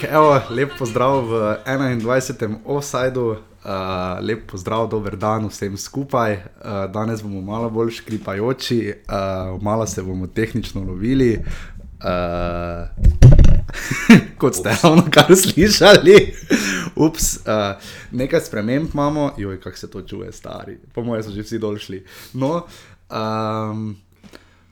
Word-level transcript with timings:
Tako, 0.00 0.14
evo, 0.14 0.40
lep 0.50 0.70
pozdrav 0.78 1.24
v 1.26 1.56
21. 1.66 2.56
offsajdu, 2.64 3.24
uh, 3.30 3.38
lep 4.22 4.46
pozdrav, 4.46 4.86
dober 4.88 5.16
dan 5.16 5.48
vsem 5.50 5.76
skupaj. 5.76 6.34
Uh, 6.34 6.86
danes 6.86 7.22
bomo 7.22 7.40
malo 7.42 7.70
bolj 7.70 7.90
škripajoči, 7.90 8.94
uh, 8.94 9.62
malo 9.62 9.86
se 9.86 10.02
bomo 10.02 10.26
tehnično 10.26 10.84
lovili. 10.86 11.42
Uh, 11.98 12.86
kot 14.40 14.54
ste 14.54 14.76
ravno 14.82 15.02
kar 15.10 15.34
slišali. 15.36 16.34
Ups, 16.94 17.36
uh, 17.36 17.82
nekaj 18.12 18.40
sprememb 18.40 18.94
imamo, 18.94 19.32
joj, 19.36 19.60
kako 19.60 19.76
se 19.76 19.90
to 19.90 20.02
čuje, 20.02 20.32
stari. 20.32 20.78
Po 20.94 21.02
mojem, 21.02 21.22
so 21.22 21.30
že 21.30 21.42
vsi 21.42 21.58
dolšli. 21.58 22.04
No, 22.32 22.66
um, 23.10 23.96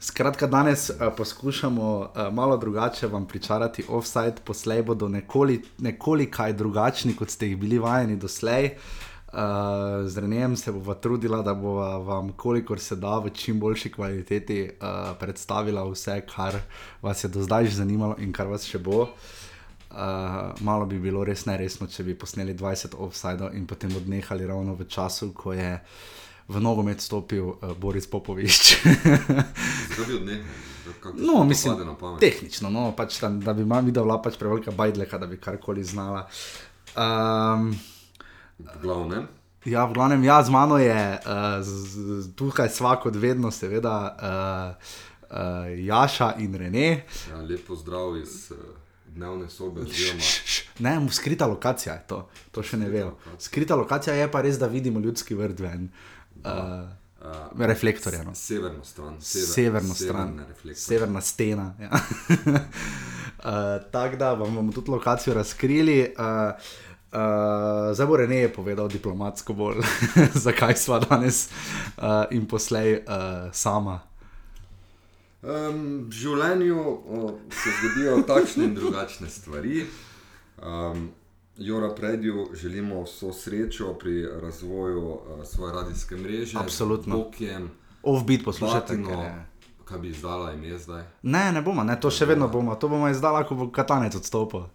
Skratka, 0.06 0.46
danes 0.46 0.90
uh, 0.90 0.96
poskušamo 1.16 1.98
uh, 1.98 2.34
malo 2.34 2.56
drugače 2.56 3.06
vam 3.06 3.26
pričarati 3.26 3.84
offside, 3.88 4.34
poslej 4.44 4.82
bodo 4.82 5.08
nekoliko 5.08 5.66
nekoli 5.78 6.30
drugačni, 6.52 7.16
kot 7.16 7.30
ste 7.30 7.46
jih 7.46 7.56
bili 7.56 7.78
vajeni 7.78 8.16
doslej. 8.16 8.70
Uh, 9.32 9.40
z 10.06 10.18
Renem 10.18 10.56
se 10.56 10.72
bova 10.72 10.94
trudila, 10.94 11.42
da 11.42 11.54
bo 11.54 11.74
vam, 11.98 12.32
kolikor 12.32 12.80
se 12.80 12.96
da, 12.96 13.18
v 13.18 13.30
čim 13.30 13.60
boljši 13.60 13.92
kvaliteti 13.92 14.62
uh, 14.62 15.16
predstavila 15.18 15.82
vse, 15.90 16.20
kar 16.34 16.54
vas 17.02 17.24
je 17.24 17.28
do 17.28 17.42
zdaj 17.42 17.66
že 17.66 17.76
zanimalo 17.76 18.14
in 18.18 18.32
kar 18.32 18.46
vas 18.46 18.62
še 18.64 18.78
bo. 18.78 19.00
Uh, 19.02 19.98
malo 20.60 20.86
bi 20.86 21.00
bilo 21.00 21.24
res 21.24 21.46
neresno, 21.46 21.86
če 21.86 22.02
bi 22.02 22.14
posneli 22.14 22.54
20 22.54 22.94
offside 22.98 23.50
in 23.54 23.66
potem 23.66 23.96
odnehali 23.96 24.46
ravno 24.46 24.74
v 24.74 24.86
času, 24.86 25.32
ko 25.34 25.52
je 25.52 25.74
uh, 25.74 26.16
v 26.48 26.60
nogomet 26.62 27.00
stopil 27.00 27.58
uh, 27.58 27.74
Boris 27.78 28.06
Popovič. 28.06 28.86
no, 31.14 31.44
mislim, 31.44 31.96
tehnično, 32.20 32.70
no, 32.70 32.92
pač, 32.96 33.20
da, 33.20 33.28
da 33.28 33.52
bi 33.52 33.66
ima 33.66 33.80
videla 33.80 34.20
pač 34.22 34.38
prevelika 34.38 34.70
bajdleka, 34.70 35.18
da 35.18 35.26
bi 35.26 35.40
karkoli 35.40 35.84
znala. 35.84 36.28
Um, 36.94 37.74
Glavnem. 38.82 39.26
Ja, 39.66 39.82
v 39.90 39.98
glavnem, 39.98 40.22
ja, 40.22 40.38
z 40.46 40.50
mano 40.54 40.78
je 40.78 40.94
uh, 40.94 41.58
z, 41.58 41.70
z, 42.22 42.30
tukaj 42.38 42.70
vsak 42.70 43.10
od 43.10 43.16
vedno, 43.18 43.50
seveda, 43.50 43.96
uh, 44.14 44.94
uh, 45.26 45.66
Jaša 45.74 46.36
in 46.38 46.54
Rene. 46.54 47.02
Ja, 47.30 47.42
lepo 47.42 47.74
zdrav 47.74 48.14
iz 48.20 48.52
uh, 48.54 48.62
dnevne 49.10 49.50
sobe. 49.50 49.82
Oziroma... 49.82 50.22
Ne, 50.78 50.94
skrita 51.10 51.50
lokacija 51.50 51.98
je 51.98 52.04
to, 52.06 52.20
to 52.54 52.62
še 52.62 52.78
ne 52.78 52.92
vem. 52.92 53.10
Skrita 53.42 53.74
lokacija 53.74 54.14
je 54.14 54.30
pa 54.30 54.44
res, 54.46 54.60
da 54.62 54.70
vidimo 54.70 55.02
ljudski 55.02 55.34
vrt 55.34 55.58
ven. 55.66 55.90
Uh, 55.90 56.15
uh, 56.46 57.28
uh, 57.58 57.66
reflektorja. 57.66 58.22
No. 58.22 58.34
Severno 58.34 58.84
stran. 58.84 59.20
Sever, 59.20 59.48
severno 59.48 59.94
stran. 59.94 60.44
Severna 60.74 61.20
stena. 61.20 61.74
Ja. 61.80 61.90
uh, 63.38 63.90
Tako 63.92 64.16
da 64.16 64.32
vam 64.32 64.54
bomo 64.54 64.72
tudi 64.72 64.90
lokacijo 64.90 65.34
razkrili. 65.34 66.14
Uh, 66.18 66.60
Uh, 67.12 67.94
zdaj 67.94 68.06
bo 68.06 68.16
Rene 68.16 68.48
povedal 68.52 68.88
diplomatsko 68.88 69.54
bolj, 69.54 69.78
zakaj 70.44 70.74
smo 70.76 70.98
danes 71.00 71.48
uh, 71.96 72.24
in 72.30 72.48
poslej 72.50 72.92
uh, 73.06 73.46
sama. 73.52 74.00
Um, 75.42 76.08
v 76.10 76.12
življenju 76.12 76.80
o, 76.82 77.30
se 77.54 77.72
zgodijo 77.78 78.18
takšne 78.26 78.64
in 78.66 78.74
drugačne 78.74 79.30
stvari. 79.30 79.84
Um, 80.58 81.12
Jora 81.58 81.94
Predju 81.94 82.48
želimo 82.54 83.02
vso 83.02 83.32
srečo 83.32 83.94
pri 83.94 84.22
razvoju 84.42 85.08
uh, 85.08 85.20
svoje 85.44 85.72
radijske 85.74 86.16
mreže. 86.16 86.58
Absolutno. 86.58 87.16
Bokiem, 87.16 87.70
Offbeat 88.02 88.44
poslušate. 88.44 88.98
Kaj 89.84 89.98
bi 89.98 90.08
izdala 90.08 90.52
ime 90.52 90.78
zdaj? 90.78 91.04
Ne, 91.22 91.52
ne 91.52 91.62
bomo, 91.62 91.84
ne, 91.84 92.00
to 92.00 92.10
še 92.10 92.26
vedno 92.26 92.48
bomo. 92.48 92.74
To 92.74 92.88
bomo 92.88 93.08
izdala, 93.08 93.44
ko 93.46 93.54
bo 93.54 93.70
katanec 93.70 94.14
odstopil. 94.14 94.66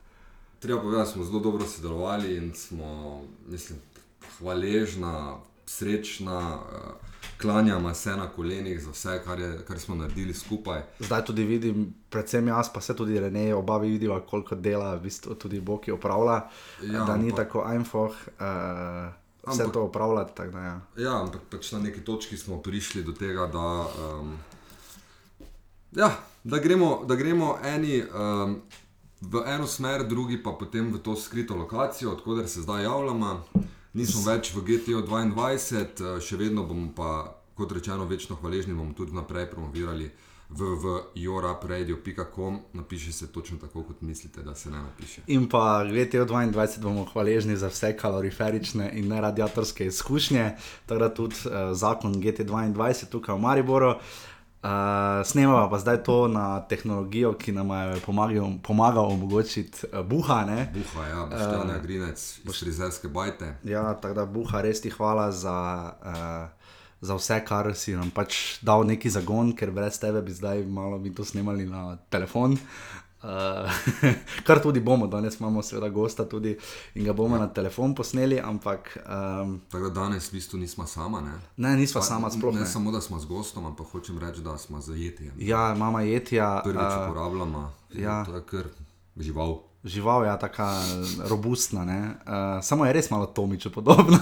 Treba 0.60 0.82
povedati, 0.82 1.08
da 1.08 1.14
smo 1.14 1.24
zelo 1.24 1.40
dobro 1.40 1.68
sodelovali 1.68 2.36
in 2.38 2.54
smo, 2.56 3.22
mislim, 3.48 3.80
hvaležna, 4.38 5.38
srečna. 5.66 6.60
Uh, 6.60 7.11
klanjamo 7.42 7.94
se 7.94 8.16
na 8.16 8.28
kolenih 8.30 8.84
za 8.84 8.92
vse, 8.92 9.22
kar, 9.26 9.40
je, 9.40 9.66
kar 9.68 9.80
smo 9.80 9.96
naredili 9.96 10.34
skupaj. 10.34 10.82
Zdaj 11.00 11.26
tudi 11.26 11.44
vidim, 11.44 11.94
predvsem 12.10 12.48
jaz, 12.48 12.70
pa 12.74 12.82
se 12.82 12.96
tudi 12.96 13.20
Rene, 13.20 13.56
oba 13.56 13.78
vidiva, 13.78 14.20
koliko 14.20 14.56
dela 14.56 14.96
v 14.96 15.02
bistvu 15.02 15.36
tudi 15.36 15.64
je 15.88 15.94
opravlja. 15.94 16.42
Ja, 16.82 17.06
da 17.06 17.18
ni 17.18 17.30
pa, 17.30 17.36
tako 17.36 17.66
einfach. 17.66 18.12
Uh, 18.40 19.22
Vse 19.48 19.64
ampak, 19.64 19.74
to 19.74 19.84
upravljati. 19.84 20.36
Tak, 20.36 20.52
da, 20.52 20.60
ja. 20.60 20.82
ja, 20.98 21.22
ampak 21.22 21.42
pač 21.50 21.72
na 21.72 21.80
neki 21.80 22.02
točki 22.06 22.38
smo 22.38 22.62
prišli 22.62 23.04
do 23.04 23.12
tega, 23.12 23.48
da, 23.48 23.88
um, 24.20 24.38
ja, 25.92 26.12
da, 26.44 26.60
gremo, 26.60 27.04
da 27.08 27.16
gremo 27.16 27.58
eni 27.64 28.04
um, 28.04 28.62
v 29.22 29.44
eno 29.46 29.68
smer, 29.68 30.04
drugi 30.08 30.44
pa 30.44 30.52
potem 30.52 30.94
v 30.94 31.02
to 31.02 31.16
skrito 31.16 31.56
lokacijo, 31.56 32.12
odkuder 32.12 32.50
se 32.50 32.62
zdaj 32.62 32.84
javljamo 32.84 33.44
nismo 33.94 34.22
več 34.26 34.54
v 34.56 34.62
GTO 34.68 35.02
22, 35.08 36.02
eh, 36.02 36.20
še 36.22 36.38
vedno 36.38 36.64
bomo 36.68 36.92
pa, 36.96 37.36
kot 37.56 37.72
rečeno, 37.72 38.06
večno 38.10 38.36
hvaležni, 38.42 38.74
bomo 38.74 38.94
tudi 38.98 39.14
naprej 39.16 39.50
promovirali 39.52 40.12
www.jorapradio.com, 40.52 42.60
napiše 42.76 43.12
se 43.16 43.28
točno 43.32 43.58
tako, 43.58 43.84
kot 43.88 44.02
mislite, 44.02 44.44
da 44.44 44.56
se 44.56 44.72
ne 44.72 44.82
napiše. 44.84 45.22
In 45.32 45.50
pa 45.50 45.84
GTO 45.88 46.26
22 46.28 46.80
bomo 46.84 47.06
hvaležni 47.14 47.58
za 47.58 47.68
vse 47.72 47.98
kaloriferične 47.98 48.92
in 49.00 49.08
neradiatorske 49.08 49.86
izkušnje, 49.88 50.52
da 50.88 51.14
tudi 51.14 51.36
uh, 51.46 51.52
zakon 51.72 52.14
GTO 52.20 52.44
22 52.44 53.06
tukaj 53.08 53.36
v 53.36 53.40
Mariboru. 53.40 53.90
Uh, 53.90 53.96
snemamo 55.26 55.70
pa 55.70 55.80
zdaj 55.80 56.04
to 56.04 56.28
na 56.28 56.62
tehnologijo, 56.62 57.34
ki 57.34 57.52
nam 57.52 57.70
je 57.72 58.02
pomagala 58.64 59.08
omogočiti 59.08 59.88
uh, 59.94 60.06
buha. 60.06 60.46
Ne? 60.46 60.74
Buha, 60.74 61.08
ja, 61.08 61.26
boštevne 61.26 61.76
uh, 61.76 61.82
grinec, 61.82 62.40
boštevne 62.46 62.90
bajte. 63.10 63.54
Ja, 63.64 63.94
tako 63.94 64.14
da 64.14 64.26
buha, 64.26 64.62
res 64.62 64.82
ti 64.82 64.90
hvala 64.90 65.32
za, 65.32 65.94
uh, 66.06 66.74
za 67.02 67.16
vse, 67.16 67.40
kar 67.46 67.74
si 67.76 67.96
nam 67.98 68.12
pač 68.14 68.62
dal 68.62 68.86
neki 68.86 69.10
zagon, 69.10 69.56
ker 69.58 69.72
brez 69.72 70.00
tebe 70.00 70.22
bi 70.22 70.34
zdaj 70.34 70.62
malo 70.66 71.00
mi 71.00 71.16
to 71.16 71.26
snemali 71.26 71.66
na 71.66 71.98
telefon. 72.10 72.54
Uh, 72.54 73.01
Uh, 73.22 73.70
kar 74.48 74.62
tudi 74.64 74.80
bomo, 74.80 75.08
danes 75.08 75.40
imamo, 75.40 75.62
seveda, 75.62 75.90
gosta 75.90 76.26
tudi 76.30 76.58
in 76.96 77.06
ga 77.06 77.14
bomo 77.14 77.36
ja. 77.36 77.42
na 77.42 77.48
telefon 77.54 77.96
posneli. 77.96 78.40
Ampak, 78.40 78.98
um, 79.42 79.60
Tako 79.72 79.90
da 79.90 79.90
danes 79.90 80.32
v 80.32 80.36
bistvu 80.36 80.60
nismo 80.60 80.88
sama. 80.88 81.22
Ne, 81.22 81.38
ne 81.58 81.76
nismo 81.78 82.02
sama, 82.02 82.32
sploh 82.32 82.54
ne. 82.54 82.60
Ne 82.60 82.66
samo, 82.66 82.92
da 82.92 83.02
smo 83.02 83.20
z 83.20 83.26
gostom, 83.26 83.66
ampak 83.66 83.88
hočem 83.92 84.20
reči, 84.20 84.42
da 84.42 84.58
smo 84.58 84.82
zajeti. 84.82 85.32
Ja, 85.38 85.74
imamo 85.76 86.00
jetja. 86.00 86.62
Prvič 86.64 86.82
uh, 86.82 87.10
uporabljamo. 87.10 87.72
Ja. 87.94 88.26
To 88.26 88.36
je 88.36 88.44
kar 88.46 88.66
žival. 89.18 89.60
Žival 89.84 90.24
je 90.24 90.28
ja, 90.28 90.38
tako 90.38 90.64
robustna, 91.30 91.82
uh, 91.82 92.64
samo 92.64 92.86
je 92.86 92.94
res 92.94 93.10
malo 93.10 93.26
Tomiče 93.26 93.70
podobna. 93.70 94.20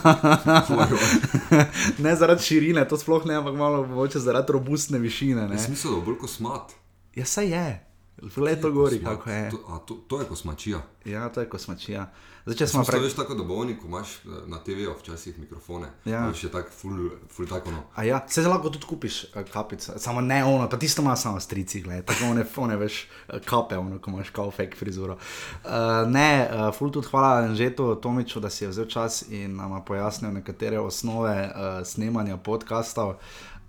ne 2.05 2.15
zaradi 2.15 2.43
širine, 2.43 2.87
to 2.87 2.97
sploh 2.97 3.25
ne, 3.25 3.35
ampak 3.35 3.55
malo 3.55 4.07
zaradi 4.15 4.53
robustne 4.53 4.99
višine. 4.99 5.59
Smisel 5.59 5.95
je 5.95 6.01
bolj 6.05 6.17
kosmat. 6.17 6.71
Ja, 7.15 7.25
saj 7.25 7.47
je. 7.47 7.88
Leto 8.37 8.71
gori, 8.71 9.03
kako 9.03 9.29
je. 9.29 9.49
To, 9.49 9.83
to, 9.85 9.95
to 10.07 10.19
je 10.19 10.25
kosmačija. 10.25 10.81
Ja, 11.05 11.29
to 11.29 11.41
je 11.41 11.49
kosmačija. 11.49 12.11
Zdaj, 12.45 12.57
če 12.57 12.67
smo 12.67 12.83
prej... 12.83 13.03
tako, 13.15 13.35
da 13.37 13.43
bolni, 13.43 13.75
ko 13.77 13.87
imaš 13.87 14.15
eh, 14.17 14.29
na 14.49 14.57
TV-u 14.63 14.95
včasih 14.99 15.39
mikrofone, 15.39 15.91
ja. 16.05 16.23
imaš 16.25 16.41
tako, 16.51 16.71
ful, 16.73 17.09
ful 17.29 17.47
tako. 17.47 17.71
No. 17.71 17.83
A 17.95 18.03
ja, 18.03 18.19
se 18.27 18.41
lahko 18.47 18.71
tudi 18.73 18.87
kupiš 18.89 19.19
uh, 19.23 19.43
kapice, 19.51 19.99
samo 19.99 20.21
ne 20.21 20.43
ono, 20.45 20.69
pa 20.69 20.79
tisto 20.79 21.01
ima 21.01 21.15
samo 21.15 21.39
strici, 21.39 21.81
gledaj, 21.81 22.05
tako 22.05 22.31
one, 22.31 22.45
one 22.57 22.77
veš, 22.77 23.01
uh, 23.27 23.39
kape, 23.45 23.77
ono, 23.77 23.99
ko 23.99 24.11
imaš 24.11 24.29
kao 24.29 24.51
fake 24.51 24.79
frizuro. 24.79 25.17
Uh, 25.63 25.71
ne, 26.07 26.49
uh, 26.49 26.69
ful 26.75 26.91
tudi 26.91 27.07
hvala 27.11 27.43
Anžetu 27.43 27.93
Tomiču, 28.01 28.39
da 28.39 28.49
si 28.49 28.63
je 28.63 28.69
vzel 28.69 28.89
čas 28.89 29.21
in 29.29 29.55
nam 29.55 29.77
pojasnil 29.85 30.33
nekatere 30.33 30.79
osnove 30.79 31.35
uh, 31.45 31.85
snemanja 31.85 32.37
podkastov. 32.37 33.15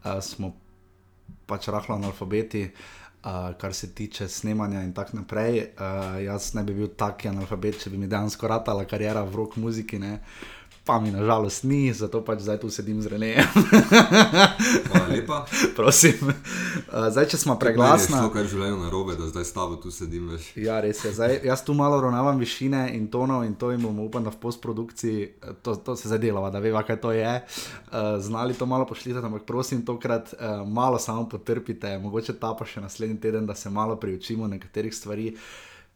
Uh, 0.04 0.16
smo 0.22 0.54
pač 1.46 1.68
rahlo 1.68 1.94
analfabeti. 1.94 2.70
Uh, 2.70 2.99
uh, 3.24 3.52
kar 3.58 3.74
se 3.74 3.94
tiče 3.94 4.28
snemanja 4.28 4.82
in 4.82 4.92
tako 4.92 5.16
naprej. 5.16 5.58
Uh, 5.58 6.22
jaz 6.24 6.54
ne 6.54 6.64
bi 6.64 6.74
bil 6.74 6.88
taki 6.96 7.28
analfabet, 7.28 7.82
če 7.82 7.90
bi 7.90 7.98
mi 7.98 8.08
dejansko 8.10 8.48
ratala 8.48 8.84
karijera 8.84 9.22
v 9.24 9.36
rock 9.36 9.56
muziki. 9.56 9.98
Ne? 9.98 10.18
Pa 10.90 10.98
mi 11.00 11.10
nažalost 11.10 11.62
ni, 11.64 11.92
zato 11.94 12.18
pač 12.26 12.40
zdaj 12.42 12.56
tu 12.58 12.68
sedim 12.70 12.98
z 13.02 13.06
Renejem. 13.06 13.46
Hvala 14.90 15.06
lepa. 15.06 15.46
Prosim. 15.78 16.18
Uh, 16.26 17.06
zdaj, 17.14 17.28
če 17.30 17.38
smo 17.38 17.54
preglasni. 17.62 18.16
To, 18.18 18.32
kar 18.34 18.48
življenje 18.50 18.80
na 18.80 18.90
robe, 18.90 19.14
da 19.14 19.28
zdaj 19.30 19.46
s 19.46 19.54
tabo 19.54 19.78
tu 19.78 19.94
sedim 19.94 20.32
več. 20.34 20.48
Ja, 20.58 20.80
res 20.82 21.04
je. 21.06 21.12
Zdaj, 21.14 21.36
jaz 21.46 21.62
tu 21.62 21.78
malo 21.78 22.00
ravnavam 22.02 22.42
višine 22.42 22.88
in 22.98 23.06
tonov 23.06 23.46
in 23.46 23.54
to 23.54 23.70
jim 23.70 23.86
bomo 23.86 24.08
upam, 24.08 24.26
da 24.26 24.34
v 24.34 24.42
postprodukciji 24.42 25.30
to, 25.62 25.76
to 25.78 25.94
se 25.94 26.10
zadelava, 26.10 26.50
da 26.50 26.58
ve, 26.58 26.74
kaj 26.74 26.98
to 27.06 27.14
je. 27.14 27.38
Uh, 27.38 28.18
znali 28.18 28.58
to 28.58 28.66
malo 28.66 28.90
pošljite, 28.90 29.22
ampak 29.22 29.46
prosim, 29.46 29.86
tokrat 29.86 30.34
uh, 30.34 30.66
malo 30.66 30.98
samo 30.98 31.28
potrpite, 31.30 32.00
mogoče 32.02 32.34
ta 32.42 32.50
pa 32.58 32.66
še 32.66 32.82
naslednji 32.82 33.22
teden, 33.22 33.46
da 33.46 33.54
se 33.54 33.70
malo 33.70 33.94
priučimo 33.94 34.50
nekaterih 34.50 34.90
stvari. 34.90 35.36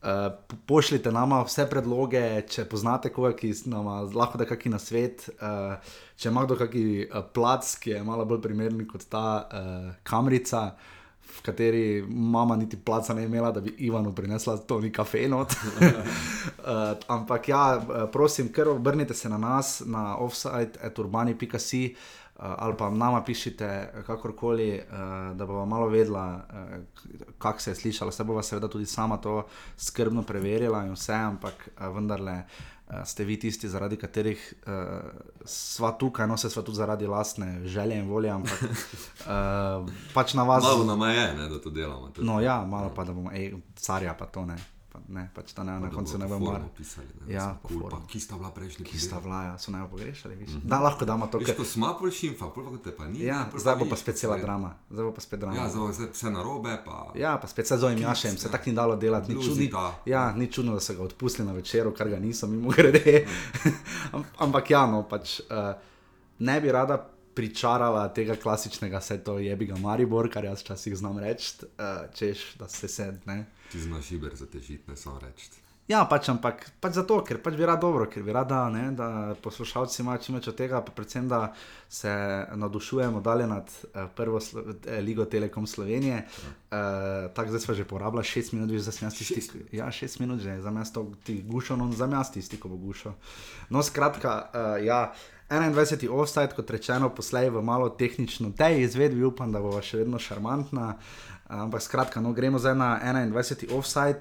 Uh, 0.05 0.57
pošljite 0.67 1.13
nam 1.13 1.33
vse 1.47 1.65
predloge, 1.71 2.21
če 2.53 2.67
poznate 2.69 3.09
koga, 3.09 3.31
ki 3.33 3.55
nam 3.73 3.87
lahko 4.13 4.37
da 4.37 4.45
kakšen 4.45 4.75
na 4.77 4.81
svet. 4.83 5.31
Uh, 5.39 5.79
če 6.21 6.29
ima 6.29 6.43
kdo 6.45 6.59
kakšen 6.61 7.07
uh, 7.07 7.23
plac, 7.33 7.71
ki 7.81 7.95
je 7.95 8.03
malo 8.05 8.27
bolj 8.29 8.43
primeren 8.45 8.83
kot 8.91 9.07
ta 9.09 9.25
uh, 9.49 9.87
kamerica, 10.05 10.75
v 11.25 11.41
kateri 11.43 11.85
mama 12.05 12.57
niti 12.61 12.77
placa 12.77 13.15
ne 13.17 13.25
imela, 13.25 13.49
da 13.51 13.63
bi 13.65 13.73
Ivanu 13.89 14.13
prinesla 14.15 14.59
to 14.69 14.77
ni 14.81 14.93
kafe. 14.93 15.25
uh, 15.33 15.47
ampak 17.17 17.49
ja, 17.49 17.65
prosim, 18.13 18.53
ker 18.53 18.69
obrnite 18.77 19.17
se 19.17 19.33
na 19.33 19.41
nas, 19.41 19.81
na 19.87 20.19
offside.urbani.com. 20.21 21.49
Uh, 21.49 22.24
ali 22.59 22.77
pa 22.79 22.91
nama 22.91 23.23
pišite, 23.23 23.93
kakorkoli, 24.07 24.81
uh, 24.81 25.37
da 25.37 25.47
bomo 25.47 25.67
malo 25.67 25.89
vedela, 25.89 26.45
kako 27.39 27.61
se 27.61 27.71
je 27.71 27.75
slišalo. 27.75 28.13
Se 28.13 28.25
bo 28.25 28.43
seveda 28.43 28.69
tudi 28.69 28.87
sama 28.87 29.17
to 29.17 29.47
skrbno 29.77 30.23
preverila 30.23 30.85
in 30.85 30.93
vse, 30.93 31.15
ampak 31.15 31.69
vendarle. 31.95 32.43
Ste 33.05 33.25
vi 33.25 33.39
tisti, 33.41 33.69
zaradi 33.69 33.97
katerih 33.97 34.43
uh, 34.67 34.73
sva 35.45 35.95
tukaj, 35.99 36.29
no 36.29 36.37
se 36.37 36.51
sva 36.51 36.63
tudi 36.63 36.77
zaradi 36.77 37.07
lastne 37.07 37.65
želje 37.65 37.97
in 37.97 38.09
volje, 38.09 38.31
ampak 38.31 38.61
uh, 38.63 39.89
pač 40.15 40.35
na 40.35 40.45
vas. 40.45 40.63
Malo 40.63 40.85
nam 40.85 41.09
je, 41.11 41.33
ne, 41.35 41.49
da 41.49 41.61
to 41.61 41.71
delamo. 41.71 42.13
Tudi. 42.13 42.27
No, 42.29 42.41
ja, 42.41 42.61
malo 42.67 42.93
pa 42.95 43.05
da 43.05 43.17
bomo, 43.17 43.33
ej, 43.33 43.55
carja 43.75 44.15
pa 44.15 44.27
to 44.27 44.45
ne 44.47 44.57
pa 44.95 45.01
ne, 45.11 45.25
pač 45.35 45.51
ta 45.51 45.65
ne, 45.67 45.75
na 45.83 45.89
koncu 45.91 46.19
ne 46.23 46.27
bomo 46.31 46.53
mogli 46.53 46.69
pisati. 46.77 47.27
Ja, 47.27 47.49
ki 48.07 48.21
sta 48.23 48.39
bila 48.39 48.53
prejšnji? 48.55 48.85
Ki 48.87 48.99
sta 49.03 49.19
bila, 49.19 49.41
ja, 49.43 49.55
so 49.59 49.75
naj 49.75 49.89
pogrešali. 49.91 50.37
Mm 50.37 50.47
-hmm. 50.47 50.61
Da, 50.71 50.79
lahko 50.79 51.05
damo 51.05 51.27
to. 51.27 51.39
Ker 51.39 51.67
smo 51.67 51.97
pol 51.99 52.11
šimfa, 52.11 52.47
pol 52.55 52.71
pa 52.71 52.79
te 52.85 52.97
pa 52.97 53.09
ni. 53.09 53.25
Ja, 53.25 53.51
zdaj 53.59 53.77
bo 53.77 53.89
pa 53.91 53.97
spet 53.97 54.17
cela 54.17 54.39
drama. 54.39 54.75
Zdaj 54.91 55.05
bo 55.05 55.13
pa 55.15 55.21
spet 55.21 55.41
drama. 55.41 55.57
Ja, 55.57 55.69
zdaj 55.69 55.81
bo 55.81 55.89
vse 56.13 56.31
na 56.31 56.43
robe. 56.43 56.79
Pa... 56.85 57.11
Ja, 57.15 57.39
pa 57.39 57.47
spet 57.47 57.67
se 57.67 57.77
zovem 57.77 57.99
Jašem, 57.99 58.39
se 58.39 58.51
tako 58.51 58.71
ni 58.71 58.77
dalo 58.77 58.97
delati. 58.97 59.35
Ni, 59.35 59.45
čudi, 59.45 59.71
ja, 60.07 60.33
ni 60.33 60.53
čudno, 60.53 60.75
da 60.75 60.81
so 60.81 60.95
ga 60.95 61.03
odpustili 61.03 61.49
na 61.49 61.53
večeru, 61.53 61.95
kar 61.95 62.09
ga 62.09 62.19
niso, 62.19 62.47
mimo 62.47 62.71
grede. 62.71 63.27
Ampak 64.45 64.71
ja, 64.71 64.87
no, 64.87 65.03
pač 65.03 65.41
uh, 65.41 65.75
ne 66.39 66.61
bi 66.61 66.73
rada 66.73 67.15
pričarala 67.35 68.09
tega 68.15 68.37
klasičnega, 68.37 68.99
vse 68.99 69.19
to 69.25 69.39
je 69.39 69.57
bi 69.57 69.67
ga 69.67 69.77
Maribor, 69.77 70.31
kar 70.31 70.45
jaz 70.45 70.63
včasih 70.63 70.97
znam 70.97 71.19
reči, 71.19 71.55
uh, 71.67 72.15
češ, 72.15 72.55
da 72.59 72.69
se 72.69 72.89
sedne. 72.89 73.45
Ti 73.75 73.85
znaš 73.91 74.15
iber 74.15 74.39
za 74.39 74.47
težit, 74.47 74.87
ne 74.89 74.97
samo 74.97 75.19
reči. 75.19 75.51
Ja, 75.85 75.99
pač, 76.09 76.31
ampak 76.33 76.63
pač 76.81 76.95
zato, 76.97 77.19
ker 77.29 77.43
pač 77.45 77.59
bi 77.59 77.67
rad 77.69 77.83
dobro, 77.83 78.07
ker 78.09 78.23
bi 78.25 78.33
rada, 78.33 78.63
ne, 78.73 78.87
da 78.97 79.35
poslušalci 79.45 79.99
imajo 80.01 80.23
čim 80.25 80.39
več 80.39 80.47
od 80.49 80.57
tega, 80.57 80.81
pa 80.81 80.95
predvsem, 80.97 81.27
da 81.29 81.51
se 81.93 82.09
navdušujemo 82.57 83.21
dalje 83.21 83.49
nad 83.51 83.69
uh, 83.69 84.07
prvo 84.17 84.41
slo, 84.41 84.65
eh, 84.73 85.03
ligo 85.05 85.27
Telekom 85.29 85.67
Slovenije. 85.69 86.23
Ja. 86.25 86.55
Uh, 86.73 87.29
tako 87.37 87.53
zdaj 87.53 87.65
smo 87.67 87.77
že 87.77 87.85
porabili 87.85 88.25
6 88.25 88.55
minut, 88.57 88.73
že 88.73 88.81
za 88.89 88.97
smesti 88.97 89.29
stisko. 89.29 89.61
Ja, 89.77 89.93
6 89.93 90.25
minut 90.25 90.41
že 90.41 90.57
za 90.65 90.73
mesto 90.73 91.05
ti 91.21 91.43
gušo, 91.45 91.77
no 91.77 91.93
za 91.93 92.09
mesti 92.09 92.41
stiko 92.43 92.73
bo 92.73 92.81
gušo. 92.81 93.13
No, 93.69 93.85
skratka, 93.85 94.41
uh, 94.57 94.81
ja. 94.81 95.13
21. 95.51 96.09
offside, 96.09 96.57
kot 96.57 96.71
rečeno, 96.73 97.11
poslej 97.13 97.51
v 97.53 97.61
malo 97.63 97.91
tehnično 97.93 98.51
tej 98.57 98.81
izvedbi, 98.89 99.23
upam, 99.29 99.53
da 99.53 99.61
bo 99.61 99.77
še 99.85 100.01
vedno 100.01 100.19
šarmantna. 100.19 100.95
Ampak 101.55 101.83
skratka, 101.83 102.21
no, 102.21 102.33
gremo 102.33 102.59
zdaj 102.59 102.75
na 102.75 103.01
21. 103.31 103.79
offside. 103.79 104.19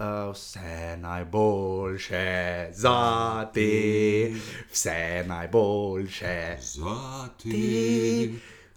Uh, 0.00 0.32
vse 0.32 0.96
najboljše 0.96 2.68
za 2.72 3.46
te, 3.54 4.32
vse 4.72 5.24
najboljše 5.26 6.56
za 6.60 7.28
te, 7.42 8.28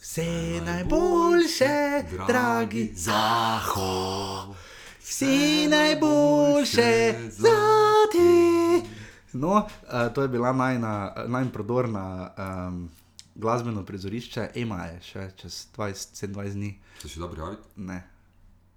vse 0.01 0.61
najboljše, 0.65 2.03
dragi 2.27 2.91
zahod, 2.95 4.55
vse 4.99 5.67
najboljše 5.69 7.13
za 7.29 7.61
te. 8.11 8.87
No, 9.33 9.55
uh, 9.55 10.13
to 10.13 10.21
je 10.21 10.27
bila 10.27 10.51
najprodorna 11.27 12.31
um, 12.67 12.89
glasbeno 13.35 13.85
prizorišče, 13.85 14.49
ima 14.55 14.85
je 14.85 14.99
še 15.09 15.27
čez 15.37 15.67
20-20 15.77 16.57
dni. 16.59 16.73
Se 17.01 17.09
še 17.09 17.23
da 17.23 17.31
prijaviti? 17.31 17.69
Ne 17.75 18.12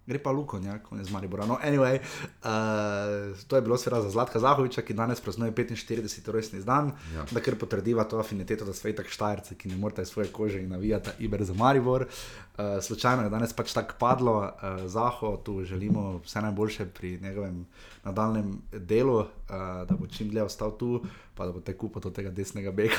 gre 0.06 0.18
pa 0.22 0.30
Luko, 0.30 0.58
ne 0.58 1.04
z 1.04 1.10
Maribora. 1.10 1.46
No, 1.46 1.58
anyway, 1.62 1.98
uh, 1.98 3.34
to 3.46 3.56
je 3.56 3.62
bilo 3.62 3.76
seveda 3.76 4.02
za 4.02 4.10
Zlatka 4.10 4.38
Zahoviča, 4.38 4.82
ki 4.82 4.94
danes 4.94 5.20
praznuje 5.20 5.52
45. 5.52 6.30
rojstni 6.30 6.62
dan, 6.62 6.92
ja. 7.14 7.24
da 7.30 7.40
ker 7.40 7.58
potrdiva 7.58 8.04
to 8.04 8.18
afiniteto, 8.22 8.64
da 8.64 8.74
so 8.74 8.92
tako 8.92 9.10
štajerci, 9.10 9.58
ki 9.58 9.68
ne 9.68 9.76
morete 9.76 10.04
svoje 10.04 10.28
kože 10.32 10.62
in 10.62 10.70
navijati 10.70 11.10
Iber 11.18 11.44
za 11.44 11.54
Maribor. 11.54 12.06
Uh, 12.06 12.78
slučajno 12.82 13.22
je 13.22 13.30
danes 13.30 13.52
pač 13.52 13.72
tako 13.72 13.98
padlo, 13.98 14.38
uh, 14.38 14.86
Zaho, 14.86 15.36
tu 15.36 15.64
želimo 15.64 16.20
vse 16.24 16.40
najboljše 16.40 16.86
pri 16.86 17.18
njegovem 17.20 17.66
nadaljem 18.04 18.62
delu, 18.72 19.18
uh, 19.18 19.26
da 19.88 19.94
bo 19.98 20.06
čim 20.06 20.30
dlje 20.30 20.42
ostal 20.42 20.78
tu. 20.78 21.02
Pa 21.34 21.46
da 21.46 21.52
bo 21.52 21.60
te 21.60 21.76
kupil 21.76 22.00
od 22.04 22.14
tega 22.14 22.30
desnega 22.30 22.70
bega. 22.72 22.96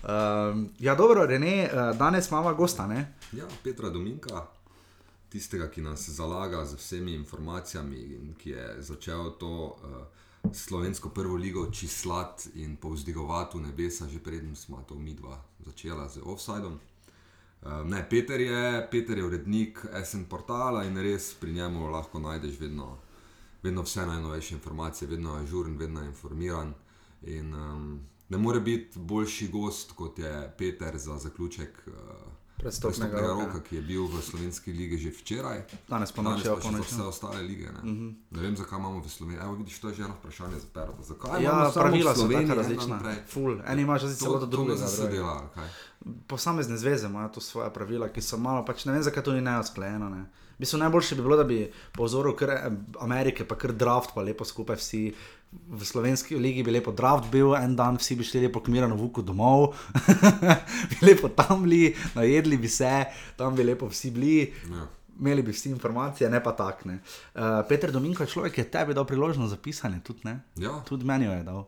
um, 0.00 0.70
ja, 0.86 0.94
dobro, 0.94 1.26
Rene, 1.26 1.68
danes 1.98 2.30
imamo 2.30 2.54
gosta. 2.54 2.86
Ne? 2.86 3.12
Ja, 3.32 3.44
Petra 3.64 3.90
Dominka, 3.90 4.46
tistega, 5.28 5.70
ki 5.70 5.82
nas 5.82 6.08
zalaga 6.08 6.64
z 6.64 6.74
vsemi 6.74 7.14
informacijami 7.14 7.96
in 7.96 8.34
ki 8.38 8.50
je 8.50 8.82
začel 8.82 9.30
to 9.38 9.52
uh, 9.66 10.52
slovensko 10.52 11.08
prvo 11.08 11.36
ligo 11.36 11.70
čislati 11.70 12.50
in 12.54 12.76
povzdigovati 12.76 13.58
v 13.58 13.60
nebesa, 13.60 14.08
že 14.08 14.18
predtem 14.18 14.56
smo 14.56 14.84
to 14.88 14.94
mi 14.94 15.14
dva 15.14 15.42
začela 15.66 16.08
z 16.08 16.20
offsidom. 16.24 16.78
Uh, 17.62 17.84
ne, 17.84 18.06
Peter 18.10 18.40
je, 18.40 18.88
Peter 18.90 19.18
je 19.18 19.24
urednik 19.24 19.86
SN 20.04 20.24
portala 20.24 20.84
in 20.84 20.96
res 20.96 21.34
pri 21.34 21.52
njemu 21.52 21.90
lahko 21.90 22.18
najdeš 22.18 22.60
vedno, 22.60 22.98
vedno 23.62 23.82
vse 23.82 24.06
najnovejše 24.06 24.54
informacije, 24.54 25.08
vedno 25.08 25.38
je 25.38 25.46
žuren, 25.46 25.76
vedno 25.78 26.00
je 26.00 26.06
informiran. 26.06 26.74
In, 27.22 27.54
um, 27.54 28.00
ne 28.28 28.38
more 28.38 28.60
biti 28.60 28.98
boljši 28.98 29.48
gost 29.48 29.92
kot 29.92 30.18
je 30.18 30.54
Peter 30.58 30.98
za 30.98 31.18
zaključek. 31.18 31.82
Uh, 31.86 32.25
Prestopnega 32.56 33.20
roka, 33.20 33.60
ki 33.60 33.76
je 33.76 33.82
bil 33.82 34.06
v 34.08 34.22
slovenski 34.22 34.72
lige 34.72 34.96
že 34.98 35.10
včeraj. 35.12 35.60
Danes 35.88 36.12
pa 36.12 36.22
noče 36.22 36.50
oponoči. 36.50 36.88
Vse 36.88 37.02
ostale 37.02 37.42
lige. 37.42 37.68
Ne? 37.68 37.80
Uh 37.80 37.84
mhm. 37.84 38.08
-huh. 38.08 38.14
ne 38.30 38.42
vem, 38.42 38.56
zakaj 38.56 38.78
imamo 38.78 39.00
v 39.00 39.08
Sloveniji. 39.08 39.44
Evo, 39.44 39.54
vidiš, 39.54 39.80
to 39.80 39.88
je 39.88 39.94
že 39.94 40.02
eno 40.02 40.14
vprašanje 40.20 40.58
za 40.60 40.66
perdo. 40.72 41.02
Zakaj 41.02 41.42
ja, 41.42 41.70
pravila 41.74 42.14
so 42.14 42.28
tako 42.28 42.54
različna. 42.54 43.00
Ful, 43.28 43.60
eni 43.66 43.82
imajo 43.82 43.98
že 43.98 44.14
celo 44.14 44.38
do 44.38 44.46
drugega. 44.46 44.86
Posamezne 46.26 46.76
zveze 46.76 47.06
imajo 47.06 47.28
to 47.28 47.40
svoje 47.40 47.70
pravila, 47.74 48.08
ki 48.08 48.22
so 48.22 48.38
malo, 48.38 48.64
pač 48.64 48.84
ne 48.84 48.92
vem, 48.94 49.02
zakaj 49.02 49.24
to 49.26 49.32
ni 49.34 49.40
neosklejeno. 49.40 50.08
Ne? 50.08 50.24
Bi 50.58 50.66
se 50.66 50.78
najboljše 50.78 51.14
bi 51.14 51.22
bilo, 51.22 51.36
da 51.36 51.44
bi 51.44 51.72
po 51.92 52.04
vzoru 52.04 52.36
Amerike, 53.00 53.44
pa 53.44 53.58
kar 53.58 53.72
draft, 53.72 54.14
pa 54.14 54.22
lepo 54.22 54.44
skupaj 54.44 54.76
vsi 54.76 55.02
v 55.52 55.84
slovenski 55.84 56.36
ligi 56.36 56.62
bi 56.62 56.70
lepo 56.70 56.92
draft 56.92 57.30
bil, 57.30 57.54
en 57.56 57.76
dan 57.76 57.96
vsi 57.96 58.16
bi 58.16 58.24
šli 58.24 58.46
lepo 58.46 58.60
kmirano 58.60 58.96
v 58.96 59.06
uku 59.08 59.22
domov, 59.22 59.74
bi 60.90 61.00
lepo 61.06 61.28
tam 61.28 61.62
bili, 61.64 61.94
najedli 62.14 62.58
bi 62.58 62.68
se, 62.68 63.04
tam 63.36 63.56
bi 63.56 63.64
lepo 63.64 63.88
vsi 63.88 64.10
bili. 64.10 64.38
Ja. 64.70 64.86
Imeli 65.16 65.42
bi 65.42 65.52
vsi 65.52 65.70
informacije, 65.70 66.28
ne 66.30 66.42
pa 66.44 66.52
takne. 66.52 66.98
Uh, 67.34 67.40
eh, 67.40 67.62
Peter 67.68 67.92
Dominko 67.92 68.26
človek, 68.26 68.58
je 68.58 68.64
tebi 68.70 68.94
dal 68.94 69.06
priložnost 69.08 69.50
za 69.50 69.56
pisanje, 69.56 70.02
tudi, 70.04 70.28
ja. 70.60 70.74
tudi 70.84 71.08
meni 71.08 71.24
jo 71.24 71.32
je 71.32 71.42
dal. 71.42 71.64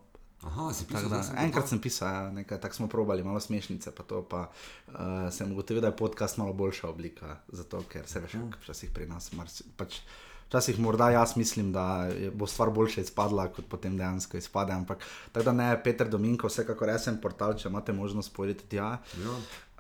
Aha, 0.49 0.71
pisal, 0.89 1.11
da, 1.13 1.21
enkrat 1.45 1.69
sem 1.69 1.81
pisal, 1.81 2.09
ja, 2.09 2.31
nekaj, 2.33 2.61
tako 2.61 2.75
smo 2.75 2.87
probali, 2.89 3.25
malo 3.25 3.41
smešnice, 3.41 3.93
pa 3.93 4.03
to 4.03 4.23
pa 4.25 4.47
uh, 4.49 5.29
sem 5.35 5.53
ugotovil, 5.53 5.83
da 5.85 5.93
je 5.93 5.97
podcast 5.97 6.41
malo 6.41 6.53
boljša 6.57 6.89
oblika, 6.89 7.37
zato 7.53 7.83
ker 7.93 8.09
se 8.09 8.23
veš, 8.25 8.39
mhm. 8.41 8.57
včasih 8.63 8.95
pri 8.95 9.11
nas 9.11 9.33
marsi, 9.37 9.69
pač, 9.77 10.01
Včasih 10.49 10.79
morda 10.81 11.11
jaz 11.13 11.35
mislim, 11.37 11.73
da 11.73 12.09
bo 12.33 12.47
stvar 12.49 12.71
boljše 12.73 13.03
izpadla, 13.05 13.51
kot 13.53 13.67
potem 13.69 13.99
dejansko 13.99 14.39
izpade. 14.41 14.73
Ampak 14.73 15.05
tako 15.33 15.45
da 15.45 15.53
ne, 15.53 15.67
Peter 15.85 16.09
Dominko, 16.09 16.49
vsekakor 16.49 16.89
resen 16.89 17.19
portal, 17.21 17.53
če 17.53 17.69
imate 17.69 17.93
možnost 17.93 18.33
povedati 18.33 18.65
tja. 18.65 18.95
Ja. 18.97 19.35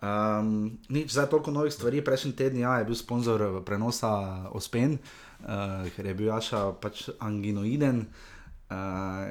Um, 0.04 0.76
nič, 0.92 1.14
zdaj 1.16 1.30
toliko 1.32 1.56
novih 1.56 1.72
stvari. 1.72 2.04
Prejšnji 2.04 2.34
teden 2.36 2.60
ja, 2.60 2.76
je 2.78 2.84
bil 2.84 3.00
sponzor 3.00 3.46
prenosa 3.64 4.12
Ospen, 4.52 4.98
uh, 5.40 5.88
ker 5.96 6.12
je 6.12 6.14
bil 6.20 6.28
Jaša 6.28 6.66
pač 6.84 7.06
anginoiden. 7.16 8.04
Uh, 8.04 8.37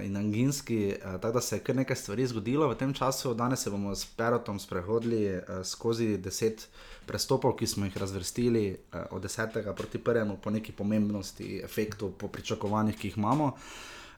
in 0.04 0.18
anginski, 0.18 0.96
uh, 1.06 1.22
tako 1.22 1.34
da 1.34 1.42
se 1.42 1.56
je 1.56 1.60
kar 1.60 1.76
nekaj 1.76 1.96
stvari 1.96 2.28
zgodilo 2.28 2.68
v 2.68 2.76
tem 2.76 2.94
času. 2.94 3.34
Danes 3.34 3.64
se 3.64 3.70
bomo 3.70 3.96
s 3.96 4.06
Perotom 4.06 4.60
sprehodili 4.60 5.38
uh, 5.38 5.42
skozi 5.64 6.18
deset 6.18 6.68
prestopov, 7.06 7.56
ki 7.56 7.68
smo 7.68 7.86
jih 7.86 7.98
razvrstili 7.98 8.70
uh, 8.72 9.00
od 9.12 9.22
desetega 9.22 9.74
proti 9.74 9.98
prvemu, 9.98 10.38
po 10.44 10.50
neki 10.50 10.72
pomembnosti, 10.72 11.62
efektu, 11.64 12.12
po 12.18 12.28
pričakovanjih, 12.28 12.98
ki 12.98 13.08
jih 13.08 13.18
imamo. 13.18 13.52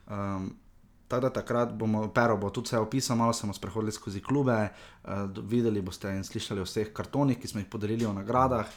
Um, 0.07 0.55
tako 1.07 1.21
da 1.21 1.29
takrat 1.29 1.73
bomo, 1.73 2.07
Pero 2.13 2.38
bo 2.38 2.49
tudi 2.49 2.65
vse 2.69 2.77
opisal, 2.77 3.17
malo 3.17 3.33
smo 3.33 3.53
sprehodili 3.53 3.91
skozi 3.91 4.21
klube, 4.21 4.69
uh, 5.03 5.11
videli 5.43 5.81
boste 5.81 6.15
in 6.15 6.23
slišali 6.23 6.61
o 6.61 6.63
vseh 6.63 6.93
kartonih, 6.93 7.39
ki 7.39 7.47
smo 7.47 7.59
jih 7.59 7.67
podelili 7.67 8.05
o 8.05 8.13
nagradah. 8.13 8.71